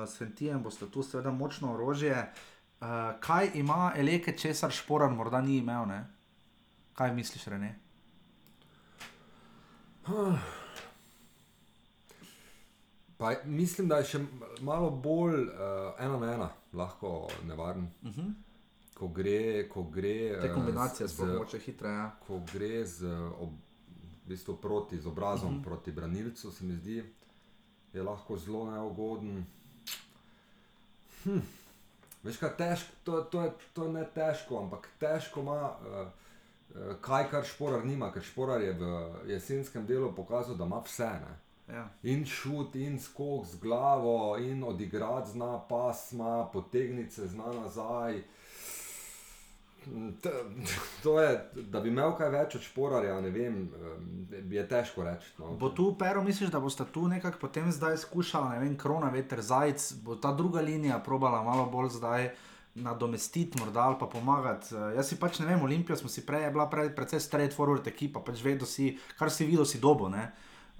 s 0.09 0.17
Fentijem 0.17 0.63
boste 0.63 0.87
tu 0.87 1.03
seveda 1.03 1.31
močno 1.31 1.75
orožje. 1.75 2.17
Uh, 2.81 2.87
kaj 3.21 3.51
ima 3.55 3.93
Eleke, 3.95 4.33
česar 4.35 4.71
šporan 4.73 5.13
morda 5.13 5.41
ni 5.41 5.59
imel? 5.59 5.85
Ne? 5.85 6.01
Kaj 6.95 7.13
misliš, 7.13 7.45
Rene? 7.47 7.75
Pa 13.21 13.35
mislim, 13.45 13.89
da 13.89 13.97
je 13.97 14.05
še 14.07 14.19
malo 14.61 14.89
bolj 14.93 15.43
uh, 15.43 15.51
ena 15.99 16.17
na 16.19 16.33
ena 16.33 16.47
lahko 16.73 17.11
nevaren. 17.45 17.89
Uh 18.03 18.11
-huh. 18.11 18.31
Ko 18.95 19.09
gre, 19.11 19.37
ko 19.69 19.83
gre 19.85 20.15
Mhm. 20.31 20.41
Te 20.41 20.47
eh, 20.47 20.55
kombinacije 20.55 21.09
z- 21.09 21.13
so 21.13 21.27
mogoče 21.27 21.59
hitre. 21.59 21.89
Ja. 21.91 22.11
ko 22.21 22.41
gre 22.49 22.87
z, 22.87 23.07
ob, 23.41 23.51
v 23.91 24.29
bistvu 24.29 24.57
proti, 24.57 24.99
z 24.99 25.07
obrazom 25.07 25.47
uh 25.47 25.53
Mhm. 25.53 25.61
-huh. 25.61 25.65
proti 25.65 25.93
branilcu, 25.93 26.51
se 26.53 26.65
mi 26.65 26.77
zdi, 26.77 27.05
je 27.93 28.03
lahko 28.03 28.37
zelo 28.39 28.71
neugoden. 28.71 29.45
Hm. 31.25 31.41
Veš, 32.23 32.37
kaj 32.37 32.57
težko, 32.57 32.93
to, 33.05 33.21
to, 33.23 33.43
je, 33.43 33.51
to 33.73 33.85
je 33.85 33.93
ne 33.93 34.05
težko, 34.07 34.59
ampak 34.59 34.89
težko 34.99 35.41
ima 35.41 35.53
uh, 35.53 36.09
uh, 36.71 36.97
kaj, 37.01 37.31
kar 37.31 37.45
šporar 37.45 37.85
nima, 37.85 38.13
ker 38.13 38.23
šporar 38.23 38.61
je 38.61 38.73
v 38.73 38.85
jesenskem 39.27 39.87
delu 39.87 40.13
pokazal, 40.13 40.55
da 40.55 40.65
ima 40.65 40.81
vse. 40.81 41.05
Ne? 41.05 41.39
Ja. 41.73 41.89
In 42.03 42.27
šut, 42.27 42.75
in 42.77 42.99
skok 43.01 43.47
z 43.47 43.61
glavo, 43.63 44.37
in 44.39 44.65
odigrati 44.65 45.31
zna 45.31 45.59
pasma, 45.69 46.49
potegniti 46.53 47.15
se 47.15 47.27
zna 47.27 47.53
nazaj. 47.53 48.23
To 51.03 51.21
je, 51.21 51.51
da 51.55 51.81
bi 51.81 51.89
imel 51.89 52.13
kaj 52.19 52.29
več 52.31 52.55
od 52.59 52.65
šporarja, 52.67 53.15
ne 53.25 53.31
vem, 53.33 53.63
em, 53.65 54.53
je 54.53 54.65
težko 54.69 55.07
reči. 55.07 55.33
No. 55.39 55.55
Bo 55.57 55.71
tu, 55.73 55.95
Pero, 55.99 56.23
misliš, 56.23 56.51
da 56.53 56.61
boste 56.61 56.85
tu 56.93 57.07
nekako 57.09 57.41
potem 57.47 57.73
zdaj 57.73 57.97
skušala, 58.05 58.53
ne 58.55 58.61
vem, 58.65 58.77
krona, 58.77 59.09
veter, 59.15 59.41
zajec, 59.41 59.93
bo 60.05 60.19
ta 60.21 60.35
druga 60.37 60.61
linija 60.61 61.01
probala 61.05 61.43
malo 61.47 61.65
bolj 61.73 61.95
zdaj 61.97 62.29
nadomestiti, 62.75 63.59
morda 63.59 63.81
ali 63.89 63.97
pa 64.01 64.07
pomagati. 64.07 64.75
Eh, 64.75 64.95
Jaz 64.97 65.09
si 65.09 65.19
pač 65.19 65.41
ne 65.41 65.47
vem, 65.47 65.63
Olimpija 65.63 65.97
smo 65.97 66.09
si 66.09 66.27
prej, 66.27 66.51
bila 66.53 66.69
prej 66.71 66.93
precej 66.95 67.21
straight 67.21 67.57
forward 67.57 67.87
ekipa, 67.87 68.21
pač 68.21 68.45
vedno 68.45 68.67
si, 68.67 68.93
kar 69.19 69.31
si 69.31 69.49
videl, 69.49 69.67
si 69.67 69.81
dobo, 69.81 70.09
ne. 70.09 70.31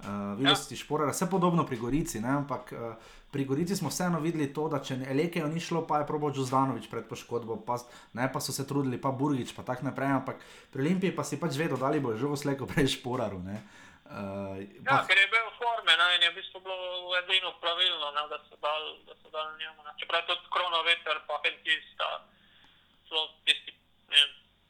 Uh, 0.01 0.33
videl 0.37 0.51
Ja. 0.51 0.55
si 0.57 0.75
šporara, 0.75 1.11
vse 1.13 1.29
podobno 1.29 1.65
pri 1.65 1.77
Gorici, 1.77 2.19
ne? 2.19 2.29
ampak 2.29 2.73
uh, 2.73 2.97
pri 3.29 3.45
Gorici 3.45 3.75
smo 3.75 3.89
vseeno 3.93 4.19
videli 4.19 4.49
to, 4.53 4.65
da 4.65 4.81
če 4.81 4.97
Elekejo 5.05 5.45
ni 5.47 5.61
šlo, 5.61 5.85
pa 5.85 6.01
je 6.01 6.07
probo 6.09 6.31
Džuzdanovič 6.33 6.89
pred 6.89 7.05
poškodbo, 7.05 7.61
pa, 7.61 7.77
ne, 8.17 8.25
pa 8.33 8.41
so 8.41 8.49
se 8.49 8.65
trudili, 8.65 8.97
pa 8.97 9.13
Burgič, 9.13 9.53
pa 9.53 9.61
tako 9.61 9.85
naprej, 9.85 10.09
ampak 10.17 10.41
pri 10.73 10.81
Olimpiji 10.81 11.13
pa 11.13 11.23
si 11.23 11.37
pač 11.37 11.53
vedel, 11.53 11.77
da 11.77 11.93
bo 12.01 12.17
že 12.17 12.25
slejko 12.25 12.65
prej 12.65 12.97
šporaru. 12.97 13.39
Ne? 13.45 13.61
Uh, 14.09 14.57
Ja, 14.83 15.05
ker 15.05 15.15
je 15.15 15.27
bil 15.29 15.45
v 15.47 15.55
forme 15.55 15.93
ne, 15.93 16.07
in 16.17 16.25
je 16.25 16.31
v 16.33 16.37
bistvu 16.41 16.59
bilo 16.65 17.13
edino 17.21 17.53
pravilno, 17.61 18.11
ne, 18.11 18.23
da 18.27 18.41
so 18.49 18.57
dal, 18.57 18.83
da 19.05 19.13
so 19.21 19.29
dal 19.29 19.53
njemu. 19.55 19.85
Ne. 19.85 19.93
Čeprav 20.01 20.25
tudi 20.25 20.49
kronoveter, 20.49 21.21
pa 21.29 21.37
hentista, 21.45 22.25
so 23.05 23.29
tisti 23.45 23.71
ne, 24.09 24.21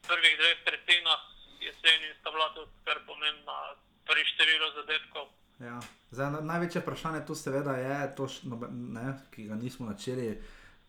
prvih 0.06 0.34
dveh 0.38 0.58
tretjinah 0.68 1.22
jeseni 1.62 2.14
sta 2.20 2.30
bila 2.30 2.52
tudi 2.54 2.70
kar 2.84 3.00
pomembna 3.06 3.74
pri 4.08 4.24
številu 4.26 4.68
zadetkov. 4.76 5.30
Ja. 5.62 5.78
Zdaj, 6.10 6.30
na, 6.30 6.40
največje 6.40 6.82
vprašanje 6.82 7.22
tu 7.26 7.34
seveda 7.34 7.76
je, 7.78 7.96
to, 8.16 8.28
ne, 8.70 9.14
ki 9.34 9.46
ga 9.48 9.56
nismo 9.56 9.86
načeli. 9.86 10.34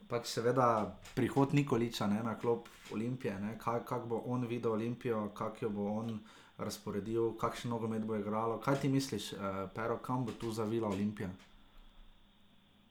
Pač 0.10 0.27
seveda 0.27 0.68
prihod 1.15 1.53
Nikoliča 1.56 2.07
ne, 2.11 2.19
na 2.23 2.35
klop 2.40 2.68
Olimpije, 2.91 3.34
ne, 3.40 3.56
kak, 3.57 3.85
kak 3.88 4.07
bo 4.10 4.23
on 4.27 4.45
videl 4.49 4.76
Olimpijo, 4.76 5.30
kak 5.38 5.61
jo 5.61 5.69
bo 5.69 5.88
on 6.02 6.18
razporedil, 6.57 7.34
kakšen 7.40 7.72
nogomet 7.72 8.03
bo 8.06 8.15
igralo. 8.15 8.60
Kaj 8.61 8.81
ti 8.81 8.90
misliš, 8.90 9.34
eh, 9.34 9.38
Pero, 9.76 9.98
kam 9.98 10.26
bo 10.26 10.31
tu 10.31 10.52
zavila 10.52 10.88
Olimpija? 10.88 11.30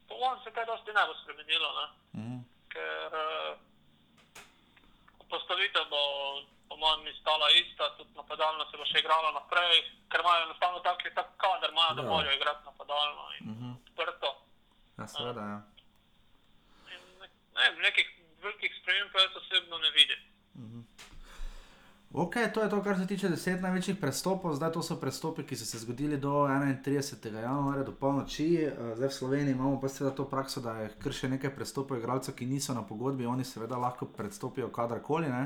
Po 0.09 0.15
mojem 0.19 0.41
se 0.45 0.51
kaj 0.51 0.67
dosti 0.67 0.91
ne 0.97 1.05
bo 1.07 1.15
spremenilo, 1.23 1.69
ne. 1.79 1.87
Mhm. 2.23 2.39
ker 2.73 3.13
uh, 3.13 3.59
postavitev 5.29 5.85
bo 5.91 6.03
mojem 6.83 7.03
istala 7.09 7.47
ista, 7.55 7.85
tudi 7.97 8.13
napadalno 8.15 8.65
se 8.65 8.77
bo 8.77 8.85
še 8.85 8.99
igralo 8.99 9.29
naprej, 9.33 9.75
ker 10.09 10.21
imajo 10.21 10.45
enostavno 10.45 10.79
tak, 10.81 10.99
tak 11.15 11.29
kader, 11.37 11.71
imajo, 11.71 11.93
da 11.95 12.03
Ja. 12.03 12.09
morajo 12.09 12.35
igrati 12.35 12.63
napadalno 12.65 13.23
in 13.33 13.45
Mhm. 13.47 13.69
odprto. 13.83 14.29
Ja, 14.99 15.07
seveda, 15.09 15.43
ja. 15.45 15.59
In 16.89 17.01
ne, 17.55 17.67
nekih 17.81 18.07
velikih 18.43 18.73
sprememb 18.75 19.11
pa 19.11 19.19
jaz 19.21 19.35
osebno 19.37 19.79
ne 19.79 19.91
vidim. 19.93 20.21
Ok, 22.15 22.35
to 22.53 22.61
je 22.61 22.69
to, 22.69 22.83
kar 22.83 22.97
se 22.97 23.07
tiče 23.07 23.29
deset 23.29 23.63
največjih 23.63 23.97
prestopov. 23.97 24.53
Zdaj 24.53 24.73
to 24.73 24.83
so 24.83 24.97
prestopi, 24.97 25.45
ki 25.45 25.57
so 25.57 25.65
se 25.65 25.79
zgodili 25.79 26.19
do 26.19 26.33
31. 26.47 27.09
januarja, 27.39 27.85
do 27.85 27.93
polnoči. 27.95 28.47
Eh, 28.59 28.73
Zdaj 28.95 29.09
v 29.09 29.13
Sloveniji 29.13 29.53
imamo 29.53 29.81
pa 29.81 29.89
seveda 29.89 30.13
to 30.15 30.27
prakso, 30.27 30.61
da 30.61 30.75
je 30.75 30.91
kar 30.95 31.13
še 31.13 31.29
nekaj 31.29 31.51
prestopov 31.53 31.97
igralcev, 31.97 32.35
ki 32.35 32.45
niso 32.47 32.75
na 32.75 32.83
pogodbi, 32.83 33.25
oni 33.27 33.45
seveda 33.45 33.79
lahko 33.79 34.07
predstopijo 34.09 34.69
kadarkoli. 34.71 35.29
Ne? 35.29 35.45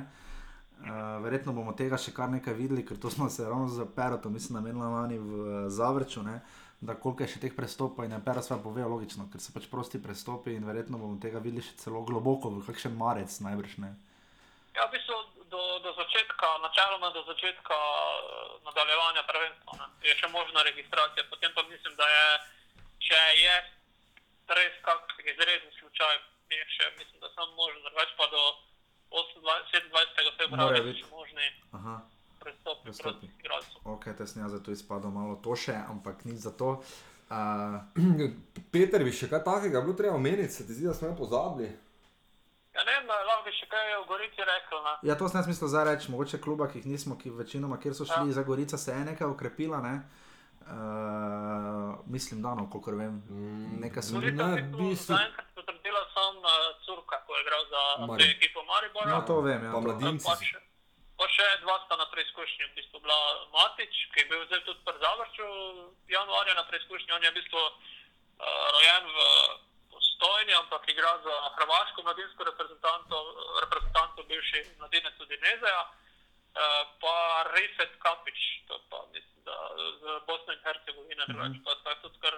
Uh, 0.87 1.19
verjetno 1.25 1.51
bomo 1.51 1.73
tega 1.75 1.99
še 1.99 2.13
kar 2.15 2.29
nekaj 2.31 2.55
videli, 2.55 2.85
ker 2.87 2.99
to 3.03 3.11
smo 3.11 3.27
se 3.27 3.43
ravno 3.43 3.67
z 3.67 3.83
Perotom, 3.97 4.31
mislim, 4.31 4.61
namenili 4.61 4.87
lani 4.87 5.17
v 5.19 5.31
eh, 5.43 5.71
Zavrču, 5.71 6.23
ne? 6.23 6.39
da 6.81 6.95
koliko 6.95 7.25
je 7.25 7.33
še 7.33 7.41
teh 7.43 7.55
prestopov 7.57 8.05
in 8.05 8.13
je 8.15 8.21
Pero 8.23 8.43
sva 8.45 8.61
povedal 8.63 8.93
logično, 8.93 9.27
ker 9.33 9.43
so 9.43 9.51
pač 9.51 9.67
prosti 9.67 9.99
prestopi 9.99 10.55
in 10.55 10.67
verjetno 10.69 11.01
bomo 11.01 11.17
tega 11.19 11.41
videli 11.43 11.65
še 11.65 11.75
celo 11.81 12.05
globoko 12.07 12.53
v 12.53 12.63
kakšen 12.69 12.95
marec 12.95 13.33
najbrž 13.43 13.81
ne. 13.83 13.91
Ja, 14.77 14.87
v 14.87 14.93
bistvu 14.95 15.17
do, 15.51 15.63
do 15.83 15.91
začetka, 15.97 16.53
načeloma 16.63 17.11
do 17.17 17.25
začetka 17.33 17.81
eh, 17.81 18.55
nadaljevanja 18.69 19.27
prvenstva 19.27 19.81
ne, 19.81 19.91
je 20.07 20.15
še 20.21 20.31
možna 20.31 20.63
registracija. 20.71 21.27
Potem 21.33 21.51
pa 21.57 21.67
mislim, 21.67 21.99
da 21.99 22.07
je, 22.13 22.31
če 23.09 23.25
je 23.43 23.57
res 24.55 24.79
kakšen 24.87 25.35
izreden 25.35 25.75
slučaj, 25.81 26.23
je 26.55 26.65
še, 26.77 26.95
mislim, 27.01 27.19
da 27.25 27.33
sem 27.35 27.59
možen, 27.59 27.83
drugače 27.89 28.15
pa 28.21 28.31
do 28.31 28.43
28, 28.45 28.66
27. 29.11 30.37
februarja 30.39 30.83
so 31.01 31.17
možni 31.17 31.47
prestopi 32.41 32.91
prostih 33.03 33.31
igralcev. 33.39 33.81
Ok, 33.85 34.05
tesno 34.19 34.43
je 34.43 34.49
zato 34.49 34.71
izpadlo 34.71 35.11
malo 35.11 35.37
to 35.37 35.57
še, 35.57 35.75
ampak 35.89 36.25
nič 36.25 36.39
za 36.47 36.51
to. 36.51 36.83
Uh, 37.27 37.83
Peter, 38.75 39.03
bi 39.05 39.11
še 39.13 39.29
kaj 39.31 39.43
takega 39.45 39.83
bilo 39.83 39.97
treba 39.99 40.15
omeniti, 40.15 40.53
se 40.53 40.67
ti 40.67 40.75
zdi, 40.75 40.87
da 40.87 40.95
smo 40.95 41.11
jo 41.11 41.17
pozabili? 41.19 41.73
Ja, 42.77 42.85
ne 42.85 42.93
vem, 42.93 43.09
lahko 43.09 43.49
bi 43.49 43.57
še 43.57 43.67
kaj 43.73 43.97
v 43.97 44.05
Gorici 44.11 44.47
rekel. 44.47 44.85
Ne. 44.85 44.95
ja, 45.09 45.17
to 45.19 45.29
sem 45.29 45.41
jaz 45.41 45.49
mislil 45.51 45.73
zdaj 45.73 45.89
reči, 45.91 46.13
mogoče 46.13 46.39
kluba, 46.45 46.69
ki 46.71 46.83
jih 46.83 46.93
nismo, 46.93 47.17
ki 47.19 47.35
večinoma, 47.35 47.81
kjer 47.83 47.97
so 47.99 48.07
šli, 48.07 48.31
ja. 48.31 48.39
za 48.39 48.47
Gorica 48.47 48.79
se 48.79 48.95
je 48.95 49.11
nekaj 49.11 49.33
ukrepila, 49.33 49.83
ne? 49.83 49.95
Uh, 49.97 50.26
mislim, 52.07 52.43
da 52.43 52.55
no, 52.55 52.71
kolikor 52.71 52.95
vem. 52.95 53.15
Mm, 53.31 53.81
Nekaj 53.81 54.03
so 54.03 54.15
Gorica 54.15 54.47
Ne, 54.47 54.57
je 54.57 54.63
v 54.63 54.73
tu 54.73 54.79
bistvu- 54.81 55.15
zaenkrat 55.15 55.47
potrdila 55.55 56.03
sam 56.15 56.35
uh, 56.39 56.51
Curka, 56.81 57.17
ko 57.23 57.31
je 57.33 57.43
igral 57.43 57.63
za 57.67 57.83
Mari- 58.01 58.23
te 58.23 58.31
ekipo 58.31 58.61
Maribora. 58.65 59.07
No, 59.07 59.23
to 59.23 59.41
vem, 59.41 59.65
ja. 59.65 59.73
Pa 59.73 59.81
mladinci. 59.81 60.27
Pa 60.27 60.35
še, 60.41 60.59
pa 61.17 61.27
še 61.29 61.47
dva 61.61 61.77
sta 61.85 61.95
na 61.97 62.07
preizkušnji, 62.07 62.63
v 62.65 62.75
bistvu 62.75 62.97
bila 63.01 63.19
Matič, 63.53 63.95
ki 64.13 64.21
je 64.21 64.27
bil 64.27 64.41
zdaj 64.47 64.63
tudi 64.65 64.81
pri 64.85 64.97
Zavrču 64.99 65.47
januarja 66.09 66.55
na 66.55 66.65
preizkušnji. 66.65 67.11
On 67.13 67.23
je 67.23 67.31
v 67.31 67.39
bistvu 67.39 67.61
uh, 67.61 67.73
rojen 68.75 69.05
v 69.09 69.19
Postojni, 69.91 70.53
ampak 70.55 70.83
igra 70.89 71.13
za 71.25 71.35
hrvaško 71.57 72.03
mladinsko 72.03 72.43
reprezentanto, 72.45 73.17
reprezentanto 73.65 74.19
bivši 74.23 74.61
mladinec 74.79 75.15
tudi 75.17 75.37
Nezeja. 75.39 75.83
Uh, 75.83 76.06
pa 77.03 77.17
Rifet 77.55 77.93
Kapič, 78.05 78.41
to 78.69 78.75
pa 78.91 78.99
mislim, 79.13 79.39
da 79.49 79.57
z 80.01 80.03
Bosne 80.27 80.53
in 80.55 80.63
Hercegovine, 80.65 81.25
mm 81.29 81.37
-hmm. 81.37 81.65
pa 81.65 81.73
sta 81.81 81.91
tudi 82.03 82.19
kar, 82.25 82.35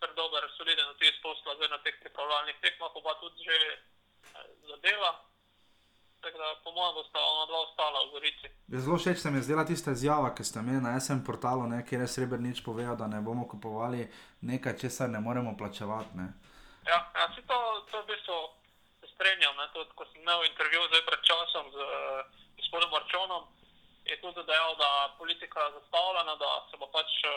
kar 0.00 0.10
dober, 0.20 0.42
soliden 0.56 0.88
vtis 0.94 1.16
posla 1.22 1.54
zdaj 1.56 1.68
na 1.68 1.78
teh 1.84 1.94
pripravljalnih 2.02 2.56
tekmah, 2.60 2.96
oba 3.00 3.12
tudi 3.20 3.38
že 3.48 3.58
eh, 3.72 4.48
zadela. 4.68 5.12
Tako 6.22 6.38
da, 6.38 6.48
po 6.64 6.70
mojem, 6.72 6.94
bosta 6.94 7.18
ona 7.18 7.46
dva 7.50 7.60
ostala 7.66 7.98
v 8.06 8.10
Gorici. 8.14 8.48
Je 8.72 8.78
zelo 8.80 8.96
všeč 8.98 9.18
se 9.18 9.30
mi 9.30 9.38
je 9.38 9.42
zdela 9.42 9.64
tista 9.64 9.90
izjava, 9.90 10.34
ki 10.34 10.44
ste 10.44 10.58
imeli 10.58 10.80
na 10.86 11.00
SM 11.00 11.20
portalu, 11.26 11.66
ne, 11.66 11.78
kjer 11.86 12.00
je 12.00 12.08
Srebrnič 12.14 12.58
povedal, 12.64 12.96
da 12.96 13.06
ne 13.06 13.20
bomo 13.20 13.44
kupovali 13.48 14.06
nekaj, 14.40 14.78
česar 14.80 15.08
ne 15.10 15.20
moremo 15.20 15.56
plačevati. 15.58 16.12
Ne. 16.20 16.26
Ja, 16.90 16.98
ja 17.18 17.26
si 17.34 17.42
to, 17.50 17.58
to 17.90 18.02
v 18.02 18.06
bistvu 18.10 18.38
se 19.00 19.06
strenjam. 19.14 19.54
Ne, 19.60 19.66
tudi, 19.74 19.90
ko 19.98 20.06
sem 20.10 20.22
imel 20.22 20.46
intervju 20.50 20.80
zdaj 20.90 21.02
pred 21.10 21.22
časom 21.30 21.64
z 21.74 21.76
uh, 21.82 21.90
gospodom 22.58 22.90
Marčonom, 22.94 23.42
je 24.12 24.20
tudi 24.20 24.42
dejal, 24.44 24.76
da 24.76 25.14
politika 25.18 25.60
je 25.64 25.74
zastavljena, 25.78 26.34
da 26.36 26.50
se 26.70 26.76
bo 26.76 26.86
pač 26.96 27.10
uh, 27.24 27.32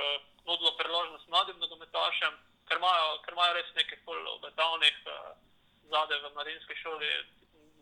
nudilo 0.47 0.71
priložnost 0.79 1.27
mladim 1.27 1.57
nogometašem, 1.59 2.33
ker 2.67 2.77
imajo, 2.77 3.07
ker 3.23 3.33
imajo 3.33 3.53
res 3.57 3.69
nekaj 3.75 3.99
obetavnih 4.37 4.97
uh, 5.05 5.13
zadej 5.91 6.19
v 6.23 6.33
mladinski 6.35 6.75
šoli. 6.83 7.11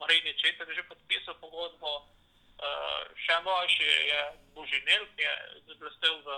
Marini 0.02 0.34
Četek 0.42 0.70
že 0.76 0.84
podpisal 0.90 1.36
pogodbo, 1.42 1.92
uh, 2.02 3.02
še 3.26 3.40
mlajši 3.46 3.90
je 4.12 4.22
Božinel, 4.54 5.08
ki 5.16 5.26
je 5.26 5.36
zablestel 5.70 6.16
v 6.28 6.30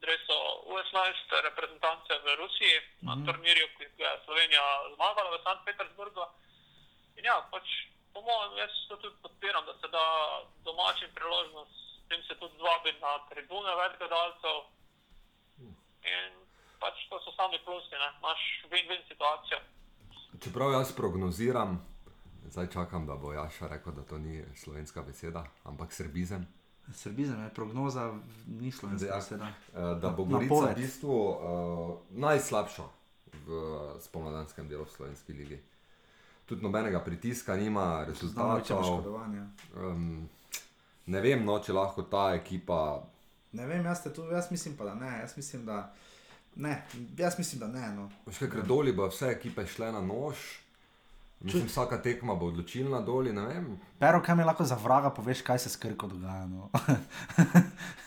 dresu 0.00 0.38
US-11 0.72 1.44
reprezentance 1.48 2.12
v 2.24 2.36
Rusiji 2.40 2.78
mm 2.80 2.84
-hmm. 2.84 3.06
na 3.08 3.14
turnirju, 3.26 3.66
ki 3.76 3.84
ga 3.98 4.08
je 4.10 4.22
Slovenija 4.24 4.64
zmagala 4.94 5.30
v 5.30 5.40
St. 5.44 5.60
Petersburgu. 5.64 6.24
In 7.16 7.24
ja, 7.24 7.36
pač 7.52 7.64
po 8.16 8.22
mojem, 8.22 8.52
jaz 8.58 8.72
to 8.88 8.96
tudi 8.96 9.16
podpiram, 9.22 9.64
da 9.64 9.74
se 9.74 9.88
da 9.88 10.04
domačim 10.64 11.08
priložnost, 11.14 11.74
s 11.98 12.08
tem 12.08 12.20
se 12.22 12.34
tudi 12.34 12.54
zvabi 12.56 12.90
na 12.98 13.12
tribune 13.28 13.72
več 13.76 13.92
gledalcev. 13.98 14.56
In 16.08 16.32
pač 16.80 16.96
to 17.10 17.20
so 17.20 17.32
sami 17.32 17.58
plusi, 17.60 17.92
imaš 17.92 18.40
win-win 18.66 19.02
situacijo. 19.04 19.58
Čeprav 20.40 20.72
jaz 20.72 20.92
prognoziram, 20.92 21.70
zdaj 22.46 22.66
čakam, 22.68 23.06
da 23.06 23.16
bo 23.16 23.32
Jaša 23.32 23.68
rekel, 23.68 23.92
da 23.92 24.02
to 24.02 24.18
ni 24.18 24.34
slovenska 24.54 25.02
beseda, 25.02 25.44
ampak 25.64 25.92
srbizem. 25.92 26.46
Srbizem 26.94 27.44
je 27.44 27.50
prognoza, 27.50 28.14
ni 28.48 28.72
slovenska 28.72 29.08
Ja, 29.08 29.16
beseda. 29.16 29.46
eh, 29.46 30.00
Da 30.00 30.08
bo 30.10 30.24
Gorica 30.24 30.38
v 30.46 30.56
Napoved. 30.56 30.76
bistvu 30.76 31.12
uh, 31.12 31.36
najslabša 32.12 32.84
v 33.40 33.48
spomladanskem 34.00 34.68
delu 34.68 34.84
v 34.84 34.90
slovenski 34.90 35.32
ligi. 35.34 35.58
Tudi 36.46 36.62
nobenega 36.62 37.00
pritiska 37.00 37.56
nima, 37.56 38.04
rezultatov. 38.06 38.78
poškodovanja. 38.78 39.46
Um, 39.76 40.28
ne 41.06 41.20
vem, 41.20 41.44
no, 41.44 41.58
če 41.58 41.74
lahko 41.74 42.04
ta 42.06 42.28
ekipa. 42.34 43.02
Ne 43.52 43.66
vem, 43.66 43.84
jaz, 43.84 44.04
tu, 44.14 44.28
jaz 44.30 44.50
mislim 44.50 44.76
pa, 44.76 44.84
da 44.84 44.94
ne. 44.94 45.18
Jaz 45.20 45.36
mislim, 45.36 45.64
da 45.66 45.80
ne. 46.56 46.76
Jaz 47.18 47.38
mislim, 47.38 47.60
da 47.60 47.66
ne. 47.66 47.88
No. 47.96 48.08
Veš 48.26 48.38
kaj, 48.44 48.50
ker 48.52 48.66
doli 48.66 48.92
bo 48.92 49.08
vse 49.10 49.32
ekipe 49.34 49.66
šle 49.66 49.90
na 49.92 50.00
nož. 50.00 50.44
Mislim, 51.40 51.66
vsaka 51.66 52.02
tekma 52.02 52.34
bo 52.34 52.46
odločilna 52.46 53.00
doli, 53.00 53.32
ne 53.32 53.42
vem. 53.42 53.66
Pero, 53.98 54.22
kaj 54.22 54.34
mi 54.34 54.44
lahko 54.44 54.64
za 54.64 54.74
vraga 54.74 55.10
poveš, 55.10 55.42
kaj 55.42 55.58
se 55.58 55.68
s 55.68 55.76
krko 55.76 56.06
dogaja. 56.06 56.46
No? 56.46 56.70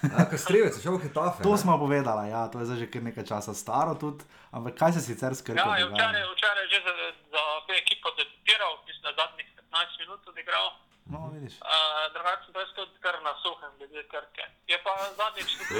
Ja, 0.01 0.23
kaj 0.26 0.39
strevec, 0.39 0.76
še 0.76 0.89
v 0.89 0.99
Hetafe. 1.01 1.43
to 1.43 1.51
ne? 1.51 1.57
smo 1.57 1.76
povedali, 1.77 2.30
ja, 2.30 2.47
to 2.47 2.60
je 2.60 2.65
zdaj 2.65 2.77
že 2.80 2.88
kar 2.88 3.03
nekaj 3.03 3.26
časa 3.26 3.53
staro 3.53 3.93
tudi. 3.93 4.23
Ampak 4.49 4.73
kaj 4.73 4.91
se 4.93 5.01
sicer 5.03 5.35
s 5.35 5.43
krko 5.43 5.60
Ja, 5.60 5.76
je 5.76 5.85
dogaja? 5.85 6.07
včeraj, 6.10 6.23
včeraj 6.34 6.64
je 6.64 6.69
že 6.69 6.80
za, 6.81 6.93
za 7.30 7.41
obe 7.60 7.73
ekipo 7.77 8.07
debitiral, 8.15 8.73
mislim, 8.88 9.03
da 9.03 9.11
zadnjih 9.14 9.47
15 9.68 9.99
minut 9.99 10.22
odigral. 10.26 10.68
No, 11.06 11.19
vidiš. 11.30 11.53
Uh, 11.60 11.69
drugače 12.14 12.43
sem 12.45 12.56
jaz 12.56 12.72
tudi 12.72 12.95
kar 12.99 13.15
na 13.22 13.34
suhem, 13.43 13.72
glede 13.77 14.03
krke. 14.07 14.45
Je 14.65 14.77
pa 14.80 14.91
zadnjič 15.14 15.49
tudi, 15.57 15.73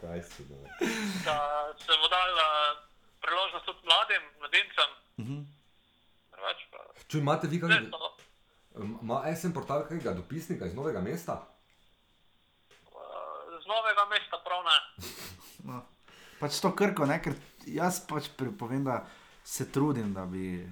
Kaj 0.00 0.22
si 0.22 0.42
to? 0.48 0.56
da 1.24 1.36
se 1.78 1.92
bo 1.94 2.06
dal 2.08 2.30
uh, 2.36 2.89
priložnost 3.30 3.64
tudi 3.64 3.82
mladim, 3.84 4.22
mladincem. 4.38 4.90
Mhm. 5.16 5.38
Drugače 6.32 6.64
pa, 6.68 6.78
Čuj, 7.06 7.20
imate 7.20 7.46
vi 7.46 7.60
kakšen, 7.60 7.90
no, 7.90 8.10
ima 8.98 9.22
SM 9.30 9.52
portal 9.52 9.82
kakega 9.82 10.12
dopisnika 10.12 10.66
iz 10.66 10.74
Novega 10.74 11.00
mesta? 11.00 11.38
uh, 12.88 13.00
z 13.54 13.66
novega 13.66 14.04
mesta 14.06 14.36
prav 14.40 14.62
ne. 14.62 14.78
No. 15.62 15.82
Pač 16.40 16.56
to 16.56 16.70
krko, 16.72 17.04
ne, 17.04 17.18
ker 17.20 17.34
jaz 17.68 17.98
pač 18.02 18.30
povem, 18.56 18.80
da 18.82 19.02
se 19.44 19.66
trudim, 19.68 20.14
da 20.14 20.24
bi. 20.24 20.64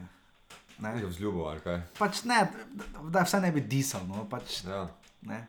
Ne, 0.79 0.95
Je 0.97 1.07
vzljubo 1.07 1.45
ali 1.45 1.61
kaj? 1.61 1.81
pač 1.99 2.23
ne, 2.25 2.39
da, 2.71 2.85
da 3.11 3.23
vse 3.23 3.41
ne 3.41 3.53
bi 3.53 3.61
disal. 3.63 4.01
No, 4.07 4.25
pač, 4.27 4.63
Ja. 4.65 4.87
ne, 5.23 5.43